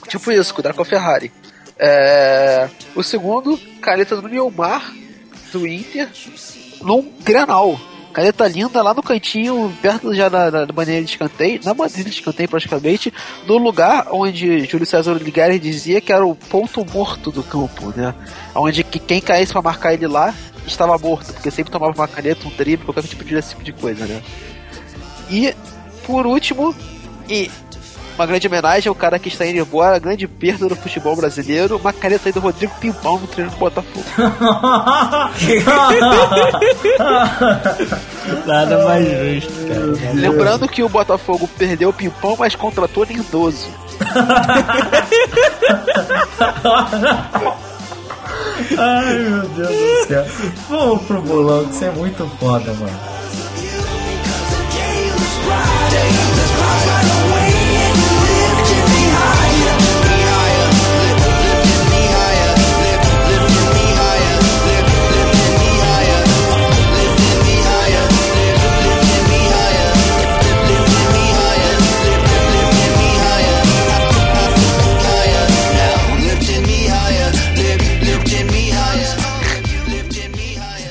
Tipo 0.09 0.33
isso, 0.33 0.53
cuidado 0.53 0.75
com 0.75 0.83
a 0.83 0.87
Ferrari. 0.87 1.33
É, 1.79 2.69
o 2.95 3.03
segundo, 3.03 3.59
caneta 3.81 4.17
do 4.17 4.29
Neymar, 4.29 4.93
do 5.53 5.67
Inter, 5.67 6.09
num 6.83 7.13
Granal. 7.23 7.81
Caneta 8.15 8.47
linda 8.47 8.81
lá 8.81 8.95
no 8.95 9.03
cantinho, 9.03 9.77
perto 9.83 10.15
já 10.15 10.29
da, 10.29 10.49
da, 10.49 10.65
da 10.65 10.73
bandeira 10.73 11.05
de 11.05 11.11
escanteio, 11.11 11.61
na 11.65 11.75
bandeira 11.75 12.09
de 12.09 12.15
escanteio 12.17 12.49
praticamente, 12.49 13.13
no 13.45 13.59
lugar 13.59 14.07
onde 14.13 14.65
Júlio 14.67 14.87
César 14.87 15.15
Ligari 15.15 15.59
dizia 15.59 16.01
que 16.01 16.13
era 16.13 16.25
o 16.25 16.37
ponto 16.37 16.85
morto 16.85 17.33
do 17.33 17.43
campo, 17.43 17.93
né? 17.97 18.15
Onde 18.55 18.85
que 18.85 19.01
quem 19.01 19.21
caísse 19.21 19.53
pra 19.53 19.61
marcar 19.61 19.95
ele 19.95 20.07
lá 20.07 20.33
estava 20.65 20.97
morto, 20.97 21.33
porque 21.33 21.51
sempre 21.51 21.73
tomava 21.73 21.93
uma 21.93 22.07
caneta, 22.07 22.47
um 22.47 22.51
drible, 22.51 22.87
qualquer 22.87 23.03
tipo 23.03 23.25
de, 23.25 23.43
tipo 23.43 23.65
de 23.65 23.73
coisa, 23.73 24.07
né? 24.07 24.23
E, 25.29 25.53
por 26.07 26.25
último, 26.25 26.73
e 27.29 27.51
uma 28.17 28.27
grande 28.27 28.47
homenagem 28.47 28.89
ao 28.89 28.95
cara 28.95 29.19
que 29.19 29.29
está 29.29 29.45
indo 29.47 29.59
embora, 29.59 29.97
a 29.97 29.99
grande 29.99 30.27
perda 30.27 30.69
do 30.69 30.77
futebol 30.77 31.17
brasileiro, 31.17 31.77
uma 31.77 31.93
caneta 31.93 32.29
aí 32.29 32.33
do 32.33 32.41
Rodrigo 32.41 32.73
Pimpão 32.81 33.19
no 33.19 33.27
treino 33.27 33.51
do 33.51 33.57
Botafogo. 33.57 34.05
Nada 38.47 38.85
mais 38.85 39.43
justo, 39.43 39.53
cara. 39.69 40.13
Lembrando 40.15 40.69
que 40.69 40.83
o 40.83 40.89
Botafogo 40.89 41.49
perdeu 41.59 41.91
o 41.91 41.93
Pimpão, 41.93 42.37
mas 42.39 42.55
contratou 42.55 43.05
Lindoso. 43.05 43.69
Ai, 48.79 49.19
meu 49.19 49.43
Deus 49.49 49.69
do 49.69 50.07
céu. 50.07 50.25
Vamos 50.69 51.03
pro 51.03 51.21
bolão, 51.23 51.65
que 51.67 51.75
isso 51.75 51.85
é 51.85 51.91
muito 51.91 52.27
foda, 52.39 52.73
mano. 52.75 52.99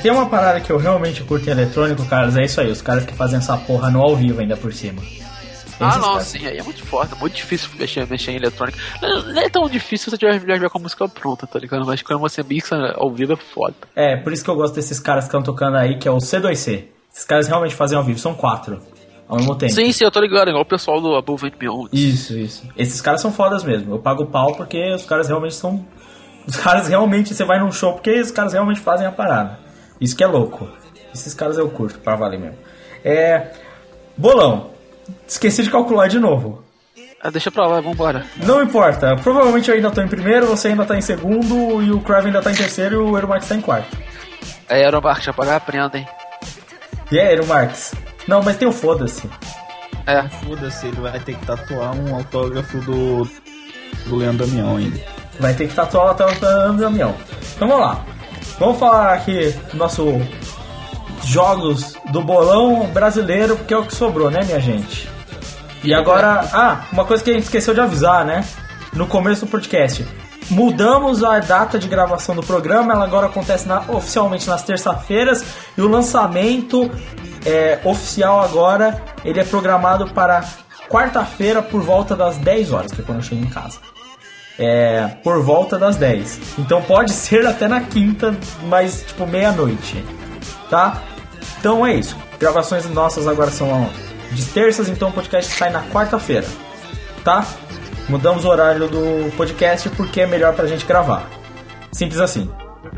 Tem 0.04 0.12
uma 0.12 0.28
parada 0.28 0.60
que 0.60 0.70
eu 0.70 0.76
realmente 0.76 1.22
curto 1.22 1.48
em 1.48 1.52
eletrônico, 1.52 2.04
caras, 2.04 2.36
é 2.36 2.44
isso 2.44 2.60
aí. 2.60 2.70
Os 2.70 2.82
caras 2.82 3.06
que 3.06 3.14
fazem 3.14 3.38
essa 3.38 3.56
porra 3.56 3.90
no 3.90 4.02
ao 4.02 4.14
vivo 4.14 4.38
ainda 4.38 4.54
por 4.54 4.70
cima. 4.70 5.00
Ah, 5.80 5.96
não, 5.96 6.20
sim, 6.20 6.46
aí 6.46 6.58
é 6.58 6.62
muito 6.62 6.84
foda, 6.84 7.16
muito 7.16 7.34
difícil 7.34 7.70
mexer, 7.78 8.06
mexer 8.06 8.32
em 8.32 8.36
eletrônica. 8.36 8.78
Não, 9.00 9.22
não 9.22 9.40
é 9.40 9.48
tão 9.48 9.66
difícil 9.66 10.04
se 10.04 10.10
você 10.10 10.18
tiver 10.18 10.38
já 10.38 10.58
ver 10.58 10.68
com 10.68 10.76
a 10.76 10.82
música 10.82 11.08
pronta, 11.08 11.46
tá 11.46 11.58
ligado? 11.58 11.86
Mas 11.86 12.02
quando 12.02 12.20
você 12.20 12.42
mixa 12.42 12.76
ao 12.98 13.10
vivo 13.10 13.32
é 13.32 13.36
foda. 13.36 13.74
É, 13.96 14.14
por 14.14 14.30
isso 14.30 14.44
que 14.44 14.50
eu 14.50 14.54
gosto 14.54 14.74
desses 14.74 15.00
caras 15.00 15.24
que 15.24 15.28
estão 15.28 15.42
tocando 15.42 15.78
aí, 15.78 15.98
que 15.98 16.06
é 16.06 16.10
o 16.10 16.18
C2C. 16.18 16.84
Esses 17.10 17.24
caras 17.24 17.48
realmente 17.48 17.74
fazem 17.74 17.96
ao 17.96 18.04
vivo, 18.04 18.18
são 18.18 18.34
quatro. 18.34 18.82
Ao 19.26 19.38
mesmo 19.38 19.54
tempo. 19.54 19.72
Sim, 19.72 19.90
sim, 19.90 20.04
eu 20.04 20.10
tô 20.10 20.20
ligado, 20.20 20.48
igual 20.48 20.64
o 20.64 20.66
pessoal 20.66 21.00
do 21.00 21.16
Above 21.16 21.46
and 21.46 21.58
Beyond. 21.58 21.88
Isso, 21.94 22.36
isso. 22.36 22.68
Esses 22.76 23.00
caras 23.00 23.22
são 23.22 23.32
fodas 23.32 23.64
mesmo. 23.64 23.94
Eu 23.94 23.98
pago 24.00 24.26
pau 24.26 24.54
porque 24.54 24.92
os 24.92 25.06
caras 25.06 25.28
realmente 25.28 25.54
são. 25.54 25.82
Os 26.46 26.56
caras 26.56 26.88
realmente. 26.88 27.34
Você 27.34 27.42
vai 27.42 27.58
num 27.58 27.72
show 27.72 27.94
porque 27.94 28.20
os 28.20 28.30
caras 28.30 28.52
realmente 28.52 28.80
fazem 28.80 29.06
a 29.06 29.10
parada. 29.10 29.63
Isso 30.04 30.14
que 30.14 30.22
é 30.22 30.26
louco. 30.26 30.68
Esses 31.14 31.32
caras 31.32 31.56
eu 31.56 31.70
curto 31.70 31.98
pra 31.98 32.14
valer 32.14 32.38
mesmo. 32.38 32.58
É. 33.02 33.52
Bolão. 34.14 34.70
Esqueci 35.26 35.62
de 35.62 35.70
calcular 35.70 36.08
de 36.08 36.18
novo. 36.18 36.62
Ah, 37.22 37.30
deixa 37.30 37.50
pra 37.50 37.66
lá, 37.66 37.80
vambora. 37.80 38.26
Não 38.36 38.62
importa. 38.62 39.16
Provavelmente 39.16 39.70
eu 39.70 39.74
ainda 39.74 39.90
tô 39.90 40.02
em 40.02 40.08
primeiro, 40.08 40.46
você 40.46 40.68
ainda 40.68 40.84
tá 40.84 40.94
em 40.94 41.00
segundo, 41.00 41.82
e 41.82 41.90
o 41.90 42.00
Kraven 42.00 42.26
ainda 42.26 42.42
tá 42.42 42.52
em 42.52 42.54
terceiro 42.54 42.96
e 42.96 42.98
o 42.98 43.16
Eromarx 43.16 43.48
tá 43.48 43.54
em 43.54 43.62
quarto. 43.62 43.96
É 44.68 44.84
Aeromark, 44.84 45.22
já 45.22 45.32
pagar 45.32 45.56
a 45.56 45.60
prenda, 45.60 45.96
hein? 45.96 46.06
E 47.10 47.18
aí, 47.18 47.32
Eromarx? 47.32 47.94
Não, 48.28 48.42
mas 48.42 48.58
tem 48.58 48.68
o 48.68 48.72
foda-se. 48.72 49.30
É. 50.06 50.22
Foda-se, 50.28 50.86
ele 50.86 51.00
vai 51.00 51.18
ter 51.18 51.34
que 51.34 51.46
tatuar 51.46 51.96
um 51.96 52.14
autógrafo 52.14 52.76
do, 52.82 53.24
do 54.04 54.16
Leandro 54.16 54.46
Damião 54.46 54.76
ainda. 54.76 55.00
Vai 55.40 55.54
ter 55.54 55.66
que 55.66 55.74
tatuar 55.74 56.12
o 56.12 56.78
caminhão. 56.78 57.14
Então 57.56 57.66
vamos 57.66 57.86
lá. 57.86 58.04
Vamos 58.58 58.78
falar 58.78 59.12
aqui 59.14 59.54
do 59.72 59.76
nosso 59.76 60.06
jogos 61.24 61.94
do 62.12 62.22
bolão 62.22 62.86
brasileiro, 62.92 63.56
porque 63.56 63.74
é 63.74 63.78
o 63.78 63.84
que 63.84 63.94
sobrou, 63.94 64.30
né, 64.30 64.42
minha 64.44 64.60
gente? 64.60 65.08
E 65.82 65.92
agora, 65.92 66.48
ah, 66.52 66.84
uma 66.92 67.04
coisa 67.04 67.22
que 67.22 67.30
a 67.30 67.34
gente 67.34 67.44
esqueceu 67.44 67.74
de 67.74 67.80
avisar, 67.80 68.24
né? 68.24 68.44
No 68.92 69.06
começo 69.06 69.44
do 69.44 69.50
podcast. 69.50 70.06
Mudamos 70.50 71.24
a 71.24 71.38
data 71.40 71.78
de 71.78 71.88
gravação 71.88 72.34
do 72.34 72.42
programa, 72.42 72.92
ela 72.92 73.04
agora 73.04 73.26
acontece 73.26 73.66
na- 73.66 73.80
oficialmente 73.88 74.46
nas 74.46 74.62
terça-feiras 74.62 75.42
e 75.76 75.80
o 75.80 75.88
lançamento 75.88 76.90
é, 77.46 77.78
oficial 77.84 78.40
agora 78.42 79.02
ele 79.24 79.40
é 79.40 79.44
programado 79.44 80.06
para 80.10 80.44
quarta-feira 80.88 81.62
por 81.62 81.80
volta 81.80 82.14
das 82.14 82.36
10 82.36 82.72
horas, 82.72 82.92
que 82.92 83.00
é 83.00 83.04
quando 83.04 83.18
eu 83.18 83.24
chego 83.24 83.42
em 83.42 83.48
casa 83.48 83.78
é, 84.58 85.08
por 85.22 85.42
volta 85.42 85.78
das 85.78 85.96
10. 85.96 86.58
Então 86.58 86.82
pode 86.82 87.12
ser 87.14 87.46
até 87.46 87.68
na 87.68 87.80
quinta, 87.80 88.36
mas 88.64 89.02
tipo 89.02 89.26
meia-noite, 89.26 90.04
tá? 90.70 91.02
Então 91.58 91.86
é 91.86 91.94
isso. 91.94 92.16
Gravações 92.38 92.88
nossas 92.90 93.26
agora 93.26 93.50
são 93.50 93.88
de 94.32 94.44
terças, 94.46 94.88
então 94.88 95.08
o 95.08 95.12
podcast 95.12 95.52
sai 95.52 95.70
na 95.70 95.82
quarta-feira. 95.84 96.46
Tá? 97.22 97.46
Mudamos 98.08 98.44
o 98.44 98.48
horário 98.48 98.86
do 98.86 99.34
podcast 99.36 99.88
porque 99.90 100.20
é 100.20 100.26
melhor 100.26 100.54
pra 100.54 100.66
gente 100.66 100.84
gravar. 100.84 101.26
Simples 101.90 102.20
assim. 102.20 102.50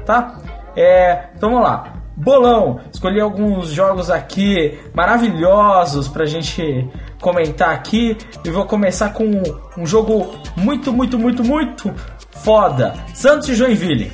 Tá? 0.04 0.38
É, 0.74 1.28
então 1.36 1.50
vamos 1.50 1.64
lá. 1.64 1.92
Bolão, 2.16 2.80
escolhi 2.92 3.20
alguns 3.20 3.68
jogos 3.68 4.10
aqui 4.10 4.78
maravilhosos 4.94 6.08
pra 6.08 6.24
gente 6.24 6.90
comentar 7.20 7.70
aqui 7.70 8.16
e 8.44 8.50
vou 8.50 8.64
começar 8.64 9.10
com 9.10 9.42
um 9.76 9.86
jogo 9.86 10.34
muito, 10.56 10.92
muito, 10.92 11.18
muito, 11.18 11.44
muito 11.44 11.94
foda. 12.42 12.94
Santos 13.14 13.48
e 13.48 13.54
Joinville. 13.54 14.12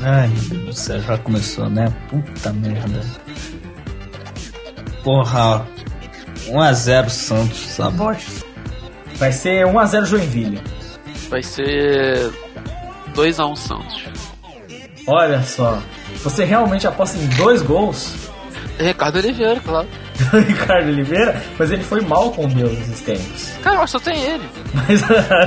Ai, 0.00 0.28
meu 0.28 0.48
Deus 0.48 0.64
do 0.64 0.72
céu, 0.72 1.00
já 1.00 1.18
começou, 1.18 1.68
né? 1.68 1.92
Puta 2.08 2.52
merda. 2.52 3.00
Porra, 5.02 5.66
1x0 6.48 7.08
Santos, 7.08 7.78
bosta. 7.96 8.46
Vai 9.16 9.32
ser 9.32 9.66
1x0 9.66 10.04
Joinville. 10.04 10.60
Vai 11.28 11.42
ser 11.42 12.30
2x1 13.14 13.56
Santos. 13.56 14.08
Olha 15.06 15.42
só, 15.42 15.82
você 16.22 16.44
realmente 16.44 16.86
aposta 16.86 17.18
em 17.18 17.26
dois 17.36 17.62
gols? 17.62 18.14
Ricardo 18.78 19.16
Oliveira, 19.16 19.60
claro. 19.60 19.88
Do 20.18 20.38
Ricardo 20.40 20.88
Oliveira, 20.88 21.40
mas 21.58 21.70
ele 21.70 21.82
foi 21.82 22.00
mal 22.00 22.30
com 22.32 22.46
Deus 22.48 22.72
esses 22.72 23.00
tempos. 23.00 23.50
Cara, 23.62 23.86
só 23.86 23.98
tem 23.98 24.20
ele. 24.22 24.48
Mas 24.74 25.02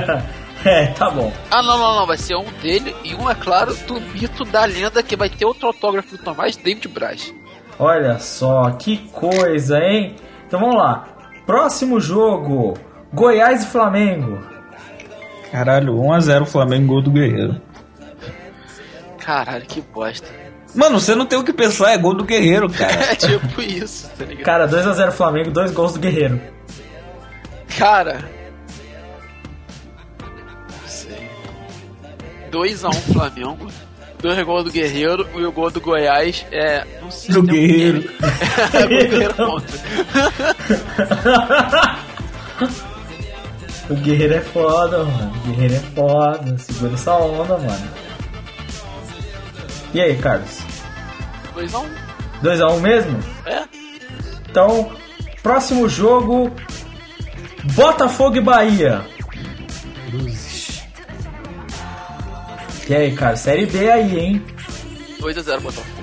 é, 0.64 0.86
tá 0.86 1.10
bom. 1.10 1.32
Ah, 1.50 1.62
não, 1.62 1.78
não, 1.78 1.96
não. 1.96 2.06
Vai 2.06 2.16
ser 2.16 2.36
um 2.36 2.50
dele 2.62 2.94
e 3.04 3.14
um, 3.14 3.30
é 3.30 3.34
claro, 3.34 3.74
do 3.86 4.00
mito 4.00 4.44
da 4.44 4.64
lenda 4.64 5.02
que 5.02 5.16
vai 5.16 5.28
ter 5.28 5.44
outro 5.44 5.66
autógrafo 5.66 6.16
do 6.16 6.22
Tomás, 6.22 6.56
David 6.56 6.88
Braz. 6.88 7.32
Olha 7.78 8.18
só, 8.18 8.70
que 8.72 8.98
coisa, 9.12 9.78
hein? 9.78 10.16
Então 10.46 10.60
vamos 10.60 10.76
lá. 10.76 11.08
Próximo 11.46 12.00
jogo: 12.00 12.74
Goiás 13.12 13.64
e 13.64 13.66
Flamengo. 13.66 14.42
Caralho, 15.50 15.94
1x0 15.94 16.46
Flamengo, 16.46 16.86
gol 16.86 17.02
do 17.02 17.10
Guerreiro. 17.10 17.60
Caralho, 19.18 19.66
que 19.66 19.80
bosta. 19.80 20.41
Mano, 20.74 20.98
você 20.98 21.14
não 21.14 21.26
tem 21.26 21.38
o 21.38 21.44
que 21.44 21.52
pensar, 21.52 21.92
é 21.92 21.98
gol 21.98 22.14
do 22.14 22.24
Guerreiro, 22.24 22.68
cara. 22.70 22.94
É 23.12 23.14
tipo 23.14 23.60
isso, 23.60 24.10
tá 24.18 24.24
ligado? 24.24 24.44
Cara, 24.44 24.68
2x0 24.68 25.12
Flamengo, 25.12 25.50
dois 25.50 25.70
gols 25.70 25.92
do 25.92 26.00
Guerreiro. 26.00 26.40
Cara. 27.78 28.24
Não 30.70 30.88
sei. 30.88 31.28
2x1 32.50 33.12
Flamengo. 33.12 33.68
Dois 34.20 34.40
gols 34.44 34.64
do 34.64 34.70
Guerreiro 34.70 35.28
e 35.34 35.44
o 35.44 35.50
gol 35.50 35.70
do 35.70 35.80
Goiás 35.80 36.46
é. 36.52 36.86
Não 37.02 37.10
sei. 37.10 37.34
Do 37.34 37.44
tem 37.44 37.54
um 37.54 37.56
Guerreiro. 37.58 38.10
É, 38.72 38.82
do 38.82 38.88
Guerreiro 38.88 39.34
contra. 39.34 39.78
O 43.90 43.94
Guerreiro 43.96 44.34
é 44.34 44.40
foda, 44.40 45.04
mano. 45.04 45.32
O 45.36 45.48
Guerreiro 45.48 45.74
é 45.74 45.80
foda. 45.80 46.56
Segura 46.58 46.94
essa 46.94 47.14
onda, 47.14 47.58
mano. 47.58 47.88
E 49.94 50.00
aí, 50.00 50.16
Carlos? 50.16 50.58
2x1. 51.54 51.86
2x1 52.42 52.80
mesmo? 52.80 53.18
É? 53.46 53.62
Então, 54.48 54.92
próximo 55.42 55.88
jogo: 55.88 56.50
Botafogo 57.74 58.36
e 58.36 58.40
Bahia. 58.40 59.04
E 62.88 62.94
aí, 62.94 63.14
cara, 63.14 63.36
Série 63.36 63.66
B 63.66 63.90
aí, 63.90 64.18
hein? 64.18 64.44
2x0 65.20 65.60
Botafogo. 65.60 66.02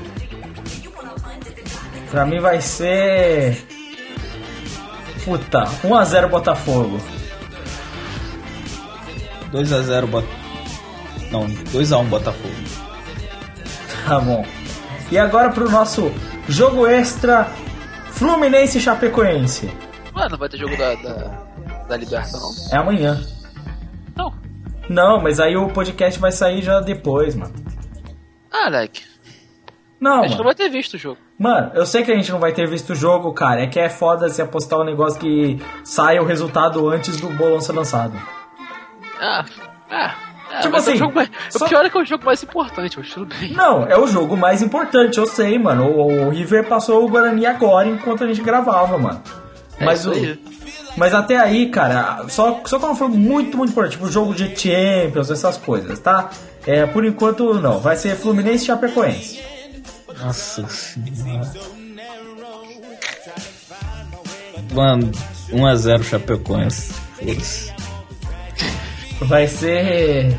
Pra 2.10 2.26
mim 2.26 2.40
vai 2.40 2.61
ser. 2.61 3.64
Puta, 5.24 5.66
1x0 5.84 6.28
Botafogo. 6.30 6.99
2x0 9.52 10.06
Bot... 10.07 10.28
Não, 11.32 11.45
2x1 11.48 12.06
Botafogo. 12.06 12.69
Tá 14.10 14.19
bom. 14.19 14.44
E 15.11 15.19
agora 15.19 15.52
pro 15.52 15.69
nosso 15.69 16.11
jogo 16.48 16.88
extra: 16.88 17.45
Fluminense 18.11 18.80
e 18.80 18.81
Chapecoense. 18.81 19.72
Mano, 20.11 20.30
não 20.31 20.38
vai 20.40 20.49
ter 20.49 20.57
jogo 20.57 20.76
da, 20.76 20.95
da, 20.95 21.14
da 21.88 21.95
Liberta, 21.95 22.31
não? 22.38 22.52
É 22.72 22.76
amanhã. 22.77 23.22
Não. 24.15 24.34
Não, 24.90 25.22
mas 25.22 25.40
aí 25.40 25.56
o 25.56 25.68
podcast 25.68 26.19
vai 26.19 26.31
sair 26.31 26.64
já 26.64 26.80
depois, 26.80 27.36
mano. 27.36 27.53
Ah, 28.52 28.68
like. 28.69 29.03
Não, 30.02 30.22
A 30.22 30.22
gente 30.23 30.31
não 30.31 30.38
mano. 30.38 30.44
vai 30.45 30.56
ter 30.56 30.69
visto 30.69 30.95
o 30.95 30.98
jogo. 30.98 31.19
Mano, 31.38 31.72
eu 31.76 31.86
sei 31.86 32.03
que 32.03 32.11
a 32.11 32.15
gente 32.15 32.31
não 32.31 32.40
vai 32.40 32.52
ter 32.52 32.68
visto 32.68 32.94
o 32.94 32.95
jogo, 32.95 33.31
cara. 33.31 33.61
É 33.61 33.68
que 33.68 33.80
é 33.80 33.90
foda 33.90 34.27
se 34.30 34.41
apostar 34.41 34.80
um 34.80 34.86
negócio 34.86 35.19
que 35.19 35.61
saia 35.84 36.19
o 36.19 36.26
resultado 36.26 36.90
antes 36.90 37.22
do 37.22 37.30
bolão 37.30 37.61
ser 37.61 37.73
lançado. 37.73 38.19
Ah, 39.22 39.45
ah. 39.91 40.15
É, 40.60 40.61
Tipo 40.61 40.73
mas 40.73 40.88
é 40.88 40.90
o 40.90 40.94
assim, 40.94 40.99
jogo 40.99 41.15
mais- 41.15 41.30
só- 41.49 41.65
O 41.65 41.69
pior 41.69 41.86
é 41.86 41.90
que 41.90 41.98
é 41.98 42.02
o 42.02 42.06
jogo 42.06 42.26
mais 42.26 42.44
importante, 42.44 42.98
mas 42.99 43.10
tudo 43.10 43.36
bem. 43.36 43.53
Não, 43.53 43.86
é 43.88 43.98
o 43.98 44.07
jogo 44.07 44.38
mais 44.38 44.61
importante, 44.61 45.18
eu 45.18 45.26
sei, 45.26 45.57
mano. 45.57 45.86
O, 45.86 46.27
o 46.27 46.30
River 46.30 46.68
passou 46.68 47.06
o 47.06 47.10
Guarani 47.10 47.45
agora 47.45 47.88
enquanto 47.88 48.23
a 48.23 48.27
gente 48.27 48.41
gravava, 48.41 48.98
mano. 48.98 49.22
É 49.80 49.86
Mas, 49.86 50.06
o, 50.06 50.11
mas 50.98 51.14
até 51.14 51.38
aí, 51.38 51.69
cara, 51.69 52.26
só, 52.27 52.61
só 52.65 52.77
quando 52.80 52.95
for 52.98 53.07
muito, 53.10 53.57
muito 53.57 53.72
importante, 53.72 53.94
tipo 53.98 54.11
jogo 54.11 54.34
de 54.34 54.53
Champions, 54.56 55.31
essas 55.31 55.56
coisas, 55.57 55.98
tá? 55.99 56.30
É, 56.68 56.86
por 56.86 57.06
enquanto, 57.06 57.53
não. 57.56 57.80
Vai 57.80 57.95
ser 57.95 58.15
Fluminense 58.18 58.64
e 58.64 58.68
Chapecoense. 58.68 59.40
Nossa 60.22 60.68
senhora. 60.68 61.49
Mano, 64.73 65.10
1x0 65.52 66.03
Chapecoense. 66.03 66.94
Foda-se. 67.18 67.73
Vai 69.22 69.48
ser 69.48 70.38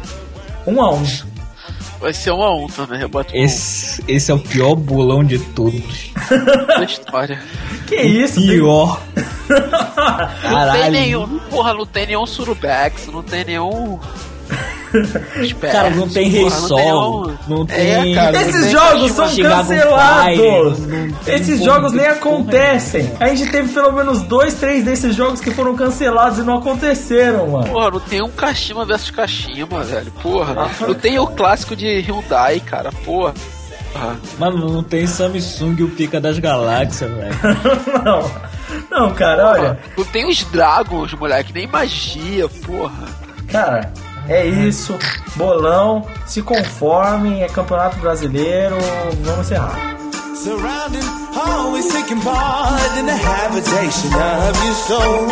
1 0.67 0.81
a 0.83 0.91
1 0.95 1.05
Vai 2.01 2.15
ser 2.15 2.31
um 2.33 2.43
a 2.43 2.57
um 2.57 2.67
também, 2.67 3.01
eu 3.03 3.09
boto 3.11 3.31
Esse, 3.37 4.03
esse 4.09 4.31
é 4.31 4.35
o 4.35 4.39
pior 4.39 4.75
bolão 4.75 5.23
de 5.23 5.39
todos. 5.39 6.11
um 6.33 6.67
da 6.67 6.83
história. 6.85 7.43
Que 7.87 7.97
isso? 7.97 8.37
tem- 8.37 8.49
Pior. 8.49 9.01
Não 9.51 10.73
tem 10.73 10.91
nenhum, 10.91 11.39
porra, 11.51 11.75
não 11.75 11.85
tem 11.85 12.07
nenhum 12.07 12.25
Surubex, 12.25 13.09
não 13.09 13.23
tem 13.23 13.45
nenhum. 13.45 13.99
Esperto, 15.43 15.77
Cara, 15.77 15.91
não 15.91 16.09
tem 16.09 16.29
Rei 16.29 16.43
não 16.45 16.51
Sol, 16.51 17.33
não 17.49 17.63
É, 17.69 18.01
tem- 18.03 18.15
cara, 18.15 18.33
não 18.33 18.41
Esses 18.41 18.63
tem 18.63 18.71
jogos 18.71 19.13
são 19.13 19.25
cancelados! 19.37 20.79
Fire, 20.79 21.15
Esses 21.27 21.63
jogos 21.65 21.93
nem 21.93 22.07
acontecem! 22.07 23.11
A 23.21 23.29
gente 23.29 23.51
teve 23.51 23.69
pelo 23.73 23.93
menos 23.93 24.23
dois, 24.23 24.55
três 24.55 24.85
desses 24.85 25.15
jogos 25.15 25.41
que 25.41 25.51
foram 25.51 25.75
cancelados 25.77 26.39
e 26.39 26.43
não 26.43 26.59
aconteceram, 26.59 27.49
mano. 27.49 27.69
Porra, 27.69 27.91
não 27.91 28.01
tem 28.01 28.23
um 28.23 28.31
Kashima 28.31 28.85
versus 28.85 29.11
Kashima, 29.11 29.83
velho. 29.83 30.11
Porra, 30.23 30.71
não 30.81 30.95
tem 30.95 31.19
o 31.19 31.27
clássico 31.27 31.77
de 31.77 31.87
Hyundai, 32.01 32.61
cara. 32.61 32.91
Porra. 33.05 33.35
Porra. 33.93 34.17
Mano, 34.39 34.71
não 34.73 34.83
tem 34.85 35.07
Samsung 35.07 35.75
e 35.79 35.83
o 35.83 35.89
Pica 35.89 36.21
das 36.21 36.39
Galáxias, 36.39 37.11
velho. 37.11 37.35
Não, 38.05 38.31
não, 39.09 39.15
cara, 39.15 39.49
olha. 39.49 39.79
Não 39.99 40.05
tem 40.05 40.29
os 40.29 40.45
Dragons, 40.45 41.13
moleque, 41.15 41.53
nem 41.53 41.67
magia, 41.67 42.49
porra. 42.65 43.09
Cara, 43.51 43.93
é 44.31 44.47
isso. 44.47 44.97
Bolão, 45.37 46.07
se 46.27 46.41
conformem, 46.43 47.43
é 47.43 47.49
campeonato 47.49 47.99
brasileiro, 47.99 48.77
vamos 49.23 49.47
encerrar. 49.47 49.97
Surrounding, 50.37 51.05
always 51.37 51.87
taking 51.93 52.21
part 52.21 52.99
in 52.99 53.05
the 53.05 53.13
habitation 53.13 54.09
of 54.15 54.65
your 54.65 54.75
soul. 54.75 55.27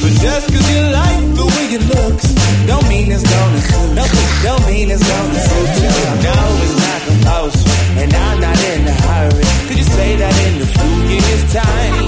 But 0.00 0.12
just 0.20 0.46
cause 0.52 0.70
you 0.70 0.82
like 0.92 1.34
the 1.34 1.44
way 1.44 1.74
it 1.74 1.82
looks, 1.90 2.26
don't 2.66 2.86
mean 2.88 3.10
it's 3.10 3.22
gonna 3.24 3.60
suit. 3.60 3.94
No, 3.94 4.04
don't 4.44 4.66
mean 4.66 4.90
it's 4.90 5.02
gonna 5.02 5.40
suit 5.40 5.82
you. 5.82 5.90
No, 6.22 6.36
it's 6.62 6.76
not 6.78 7.00
compulsory, 7.08 8.02
and 8.04 8.14
I'm 8.14 8.40
not 8.40 8.58
in 8.62 8.86
a 8.86 8.92
hurry. 8.92 9.44
Could 9.66 9.78
you 9.78 9.84
say 9.84 10.16
that 10.16 10.34
in 10.46 10.58
the 10.60 10.66
fewest 10.66 11.46
time? 11.56 12.06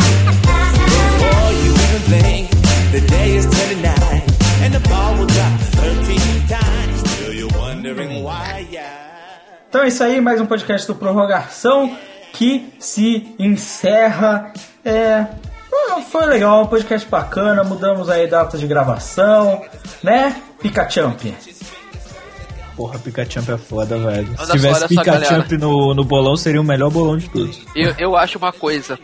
Before 0.86 1.51
you 1.65 1.73
even 1.73 2.03
blink, 2.07 2.51
the 2.93 3.01
day 3.09 3.36
is 3.36 3.47
turning 3.47 3.82
night, 3.82 4.06
Então 9.68 9.82
é 9.82 9.88
isso 9.88 10.02
aí, 10.02 10.20
mais 10.20 10.40
um 10.40 10.47
podcast 10.47 10.86
do 10.86 10.94
Prorrogação 10.94 11.97
que 12.32 12.72
se 12.78 13.34
encerra. 13.38 14.52
É. 14.84 15.26
Foi 16.10 16.26
legal, 16.26 16.62
um 16.62 16.66
podcast 16.66 17.09
bacana, 17.09 17.62
mudamos 17.62 18.09
aí 18.09 18.26
data 18.26 18.59
de 18.59 18.66
gravação, 18.66 19.62
né? 20.02 20.40
Picachamp. 20.60 21.20
Porra, 22.76 22.98
Pikachu 22.98 23.38
é 23.38 23.56
foda, 23.56 23.97
velho. 23.97 24.28
Se 24.38 24.52
tivesse. 24.52 24.86
Pikachu 24.86 25.59
no, 25.59 25.94
no 25.94 26.05
bolão, 26.05 26.36
seria 26.36 26.60
o 26.60 26.64
melhor 26.64 26.90
bolão 26.90 27.16
de 27.16 27.28
todos. 27.30 27.59
Eu, 27.74 27.94
eu 27.98 28.16
acho 28.16 28.36
uma 28.36 28.52
coisa. 28.52 28.98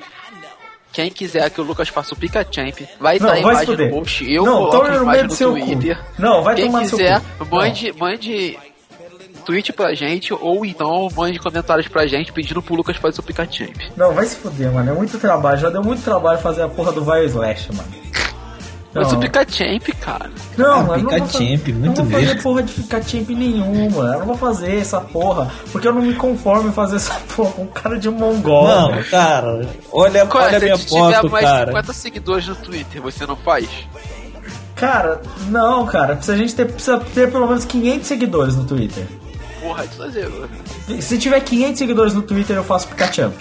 Quem 0.93 1.11
quiser 1.11 1.49
que 1.51 1.61
o 1.61 1.65
Lucas 1.65 1.89
faça 1.89 2.15
o 2.15 2.17
Picachamp, 2.17 2.81
vai 3.01 3.19
Não, 3.19 3.29
estar 3.29 3.29
a 3.29 3.31
vai 3.33 3.41
imagem 3.41 3.67
fuder. 3.67 3.91
no 3.91 3.99
post. 3.99 4.31
Eu 4.33 4.45
Não, 4.45 4.53
coloco 4.67 4.77
a 4.77 4.89
no 4.91 4.95
imagem 4.97 5.07
meio 5.11 5.23
no 5.23 5.29
do 5.29 5.35
seu 5.35 5.53
cu. 5.55 5.61
Twitter. 5.61 5.99
Não, 6.19 6.43
vai 6.43 6.55
Quem 6.55 6.67
tomar 6.67 6.81
no 6.83 6.89
seu 6.89 6.99
quiser, 6.99 7.21
cu. 7.39 7.47
mande, 7.51 7.93
mande 7.99 8.59
tweet 9.47 9.73
pra 9.73 9.95
gente 9.95 10.33
ou 10.35 10.65
então 10.65 11.09
mande 11.17 11.39
comentários 11.39 11.89
pra 11.89 12.07
gente 12.07 12.33
pedindo 12.33 12.63
pro 12.63 12.75
Lucas 12.75 12.97
fazer 12.97 13.21
o 13.21 13.23
Pikachu. 13.23 13.69
Não, 13.97 14.13
vai 14.13 14.27
se 14.27 14.37
fuder, 14.37 14.71
mano. 14.71 14.91
É 14.91 14.95
muito 14.95 15.19
trabalho. 15.19 15.59
Já 15.59 15.71
deu 15.71 15.83
muito 15.83 16.03
trabalho 16.03 16.39
fazer 16.41 16.63
a 16.63 16.69
porra 16.69 16.93
do 16.93 17.03
Vai 17.03 17.25
Slash, 17.25 17.73
mano. 17.75 17.89
Mas 18.95 19.11
Não. 19.11 19.19
o 19.19 19.21
Pikachu, 19.21 19.65
cara. 20.01 20.31
Não, 20.59 20.81
Ah, 20.81 20.83
mano, 20.83 21.03
não 21.11 21.29
Champ, 21.29 21.69
não 21.69 21.79
muito 21.81 22.03
vou 22.05 22.11
fazer 22.13 22.43
porra 22.43 22.63
de 22.63 22.73
ficar 22.73 23.03
champ 23.03 23.29
nenhuma. 23.31 24.05
Eu 24.13 24.19
não 24.19 24.27
vou 24.27 24.37
fazer 24.37 24.77
essa 24.79 25.01
porra. 25.01 25.51
Porque 25.73 25.89
eu 25.89 25.95
não 25.95 26.03
me 26.03 26.15
conformo 26.15 26.69
em 26.69 26.73
fazer 26.73 26.97
essa 26.97 27.15
porra 27.35 27.53
com 27.53 27.67
cara 27.69 27.99
de 27.99 28.11
mongol. 28.11 28.69
Não, 28.69 29.03
cara, 29.05 29.67
olha, 29.91 30.27
Qual 30.27 30.45
olha 30.45 30.55
é? 30.55 30.57
a 30.57 30.61
minha 30.61 30.77
Se 30.77 30.87
tu 30.87 30.95
tiver 30.95 31.15
foto, 31.15 31.31
mais 31.31 31.47
de 31.47 31.51
cara. 31.53 31.67
50 31.69 31.93
seguidores 31.95 32.49
no 32.49 32.55
Twitter, 32.57 33.01
você 33.01 33.27
não 33.27 33.37
faz? 33.37 33.67
Cara, 34.77 35.23
não, 35.49 35.87
cara. 35.87 36.15
Precisa, 36.17 36.35
a 36.35 36.37
gente 36.37 36.55
ter, 36.55 36.67
precisa 36.67 36.99
ter 36.99 37.31
pelo 37.31 37.47
menos 37.47 37.65
500 37.65 38.07
seguidores 38.07 38.57
no 38.57 38.65
Twitter. 38.65 39.07
Porra, 39.63 39.87
de 39.87 39.95
exagero. 39.95 40.49
Se 41.01 41.17
tiver 41.19 41.41
500 41.41 41.79
seguidores 41.79 42.15
no 42.15 42.23
Twitter, 42.23 42.57
eu 42.57 42.65
faço 42.65 42.89
Pikachu. 42.89 43.33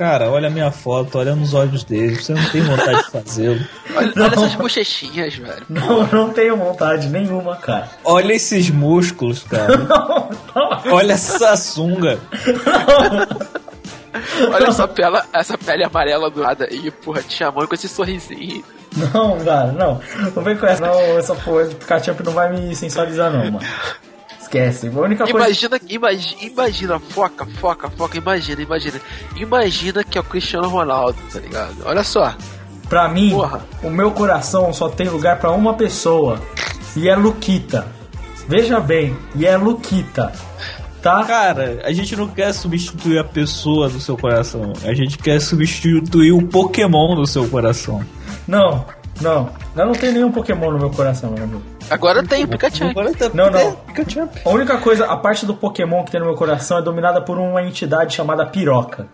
Cara, 0.00 0.30
olha 0.30 0.48
a 0.48 0.50
minha 0.50 0.70
foto, 0.70 1.18
olha 1.18 1.36
nos 1.36 1.52
olhos 1.52 1.84
dele. 1.84 2.16
Você 2.16 2.32
não 2.32 2.42
tem 2.48 2.62
vontade 2.62 3.04
de 3.04 3.10
fazê-lo. 3.10 3.60
Olha, 3.94 4.12
olha 4.16 4.32
essas 4.32 4.54
bochechinhas, 4.54 5.34
velho. 5.34 5.66
Não, 5.68 6.06
não 6.06 6.30
tenho 6.30 6.56
vontade 6.56 7.06
nenhuma, 7.10 7.56
cara. 7.56 7.86
Olha 8.02 8.32
esses 8.32 8.70
músculos, 8.70 9.42
cara. 9.42 9.76
Não, 9.76 10.30
não. 10.54 10.94
Olha 10.94 11.12
essa 11.12 11.54
sunga. 11.56 12.18
Olha 14.50 14.68
essa 14.68 14.88
pele, 14.88 15.20
essa 15.34 15.58
pele 15.58 15.84
amarela 15.84 16.30
do 16.30 16.40
nada 16.40 16.66
aí, 16.70 16.90
porra, 16.90 17.20
te 17.22 17.36
chamando 17.36 17.68
com 17.68 17.74
esse 17.74 17.88
sorrisinho. 17.88 18.64
Não, 18.96 19.38
cara, 19.44 19.72
não. 19.72 20.00
Não 20.34 20.42
vem 20.42 20.56
com 20.56 20.64
essa. 20.64 20.86
Não, 20.86 21.18
essa 21.18 21.34
porra 21.34 21.66
Pikachu 21.66 22.16
não 22.24 22.32
vai 22.32 22.50
me 22.50 22.74
sensualizar, 22.74 23.30
não, 23.30 23.44
mano. 23.44 23.60
Esquece. 24.50 24.88
A 24.88 25.00
única 25.00 25.24
coisa. 25.24 25.38
Imagina, 25.38 25.80
imagina, 25.88 26.42
imagina, 26.42 26.98
foca, 26.98 27.46
foca, 27.46 27.88
foca, 27.88 28.18
imagina, 28.18 28.60
imagina. 28.60 29.00
Imagina 29.36 30.02
que 30.02 30.18
é 30.18 30.20
o 30.20 30.24
Cristiano 30.24 30.68
Ronaldo, 30.68 31.16
tá 31.32 31.38
ligado? 31.38 31.76
Olha 31.84 32.02
só. 32.02 32.34
Pra 32.88 33.08
mim, 33.08 33.30
Porra. 33.30 33.64
o 33.84 33.88
meu 33.88 34.10
coração 34.10 34.72
só 34.72 34.88
tem 34.88 35.08
lugar 35.08 35.38
pra 35.38 35.52
uma 35.52 35.74
pessoa. 35.74 36.42
E 36.96 37.08
é 37.08 37.14
Luquita. 37.14 37.86
Veja 38.48 38.80
bem, 38.80 39.16
e 39.36 39.46
é 39.46 39.56
Luquita. 39.56 40.32
Tá? 41.00 41.22
Cara, 41.24 41.80
a 41.84 41.92
gente 41.92 42.16
não 42.16 42.26
quer 42.26 42.52
substituir 42.52 43.18
a 43.18 43.24
pessoa 43.24 43.88
do 43.88 44.00
seu 44.00 44.16
coração. 44.18 44.72
A 44.84 44.92
gente 44.92 45.16
quer 45.16 45.40
substituir 45.40 46.32
o 46.32 46.42
Pokémon 46.48 47.14
do 47.14 47.26
seu 47.26 47.48
coração. 47.48 48.04
Não, 48.48 48.84
não. 49.20 49.48
Eu 49.76 49.86
não 49.86 49.92
tenho 49.92 50.12
nenhum 50.12 50.32
Pokémon 50.32 50.70
no 50.72 50.78
meu 50.78 50.90
coração, 50.90 51.30
meu 51.30 51.44
amigo. 51.44 51.62
Agora 51.88 52.22
tem 52.24 52.46
Pikachu. 52.46 52.84
Agora 52.84 53.12
tá- 53.14 53.30
Não, 53.34 53.50
não. 53.50 53.72
Pikachu. 53.76 54.28
A 54.44 54.48
única 54.50 54.78
coisa, 54.78 55.06
a 55.06 55.16
parte 55.16 55.44
do 55.46 55.54
Pokémon 55.54 56.04
que 56.04 56.10
tem 56.10 56.20
no 56.20 56.26
meu 56.26 56.34
coração 56.36 56.78
é 56.78 56.82
dominada 56.82 57.20
por 57.20 57.38
uma 57.38 57.62
entidade 57.62 58.14
chamada 58.14 58.46
Piroca. 58.46 59.08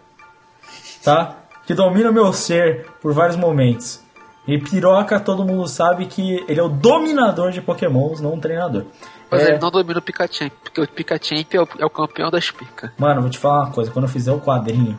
Tá? 1.03 1.37
Que 1.66 1.74
domina 1.74 2.11
o 2.11 2.12
meu 2.12 2.33
ser 2.33 2.87
por 3.01 3.12
vários 3.12 3.37
momentos. 3.37 4.01
E 4.47 4.59
Piroca, 4.59 5.19
todo 5.19 5.45
mundo 5.45 5.66
sabe 5.66 6.07
que 6.07 6.45
ele 6.49 6.61
é 6.61 6.62
o 6.62 6.69
dominador 6.69 7.51
de 7.51 7.61
Pokémons, 7.61 8.20
não 8.20 8.35
um 8.35 8.41
treinador. 8.41 8.85
Mas 9.28 9.43
É, 9.43 9.49
ele 9.51 9.59
não 9.59 9.70
domina 9.73 9.99
o 9.99 10.03
Pikachu, 10.03 10.49
porque 10.62 10.81
o 10.81 10.87
Pikachu 10.87 11.35
é 11.51 11.61
o, 11.61 11.69
é 11.81 11.85
o 11.85 11.91
campeão 11.91 12.31
das 12.31 12.49
picas. 12.51 12.91
Mano, 12.97 13.23
vou 13.23 13.31
te 13.31 13.39
falar 13.39 13.65
uma 13.65 13.73
coisa. 13.73 13.91
Quando 13.91 14.05
eu 14.05 14.09
fizer 14.09 14.31
o 14.31 14.41
quadrinho 14.41 14.97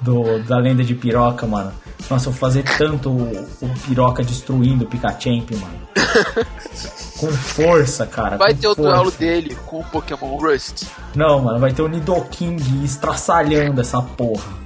do, 0.00 0.42
da 0.42 0.58
lenda 0.58 0.82
de 0.84 0.94
Piroca, 0.94 1.46
mano. 1.46 1.72
Nossa, 2.10 2.28
eu 2.28 2.32
vou 2.32 2.40
fazer 2.40 2.64
tanto 2.76 3.10
o, 3.10 3.48
o 3.62 3.68
Piroca 3.86 4.22
destruindo 4.22 4.84
o 4.84 4.88
Pikachamp, 4.88 5.50
mano. 5.52 5.84
com 7.18 7.32
força, 7.32 8.06
cara. 8.06 8.36
Vai 8.36 8.54
ter 8.54 8.68
o 8.68 8.74
força. 8.74 8.90
duelo 8.90 9.10
dele 9.12 9.56
com 9.66 9.80
o 9.80 9.84
Pokémon 9.84 10.36
Rust. 10.36 10.84
Não, 11.14 11.40
mano, 11.40 11.58
vai 11.58 11.72
ter 11.72 11.82
o 11.82 11.88
Nidoking 11.88 12.56
estraçalhando 12.84 13.80
essa 13.80 14.02
porra. 14.02 14.64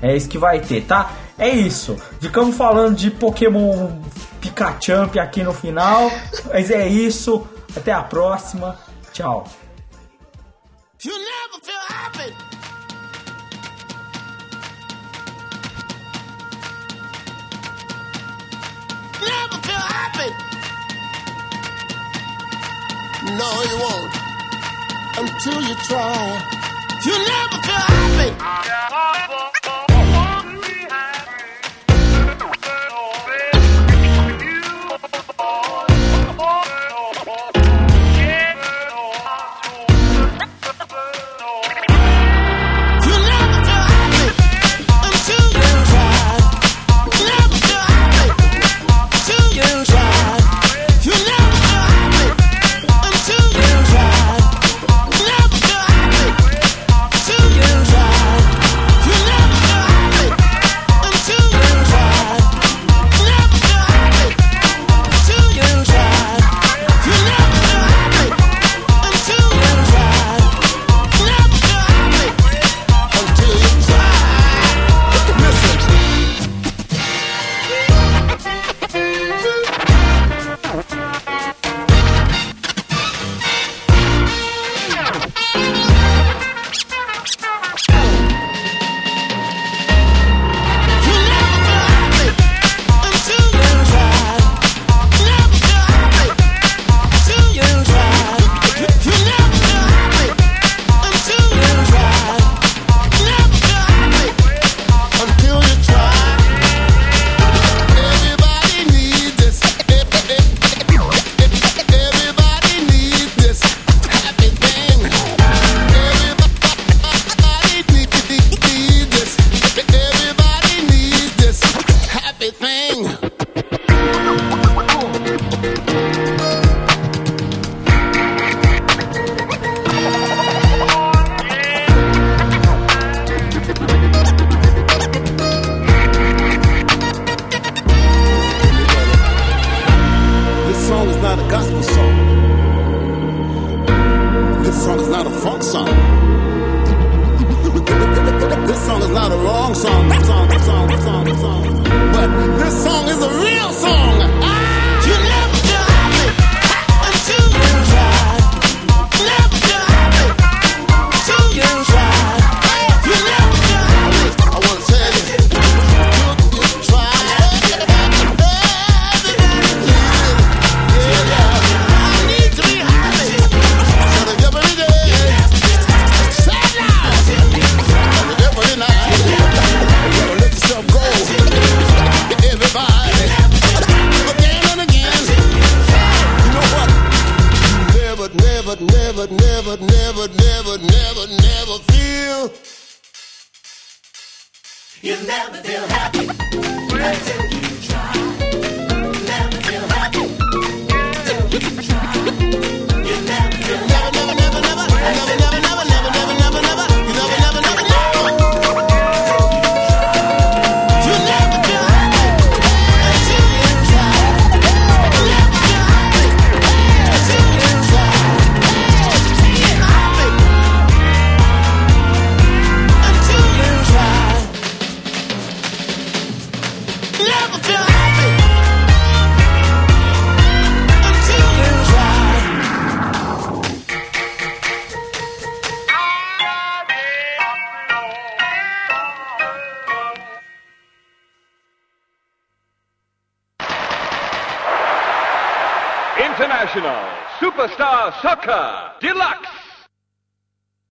É 0.00 0.16
isso 0.16 0.28
que 0.28 0.38
vai 0.38 0.60
ter, 0.60 0.82
tá? 0.82 1.10
É 1.38 1.48
isso. 1.48 1.96
Ficamos 2.20 2.56
falando 2.56 2.96
de 2.96 3.10
Pokémon 3.10 3.90
Pikachu 4.40 5.18
aqui 5.20 5.42
no 5.42 5.52
final. 5.52 6.10
Mas 6.46 6.70
é 6.70 6.86
isso. 6.86 7.46
Até 7.76 7.92
a 7.92 8.02
próxima. 8.02 8.78
Tchau. 9.12 9.46
Never 19.20 19.58
feel 19.66 19.84
happy. 19.96 20.30
No, 23.40 23.50
you 23.70 23.76
won't. 23.84 24.12
Until 25.18 25.60
you 25.62 25.74
try. 25.88 26.16
You 27.04 27.12
never 27.12 27.58
feel 27.66 27.84
happy. 27.92 29.65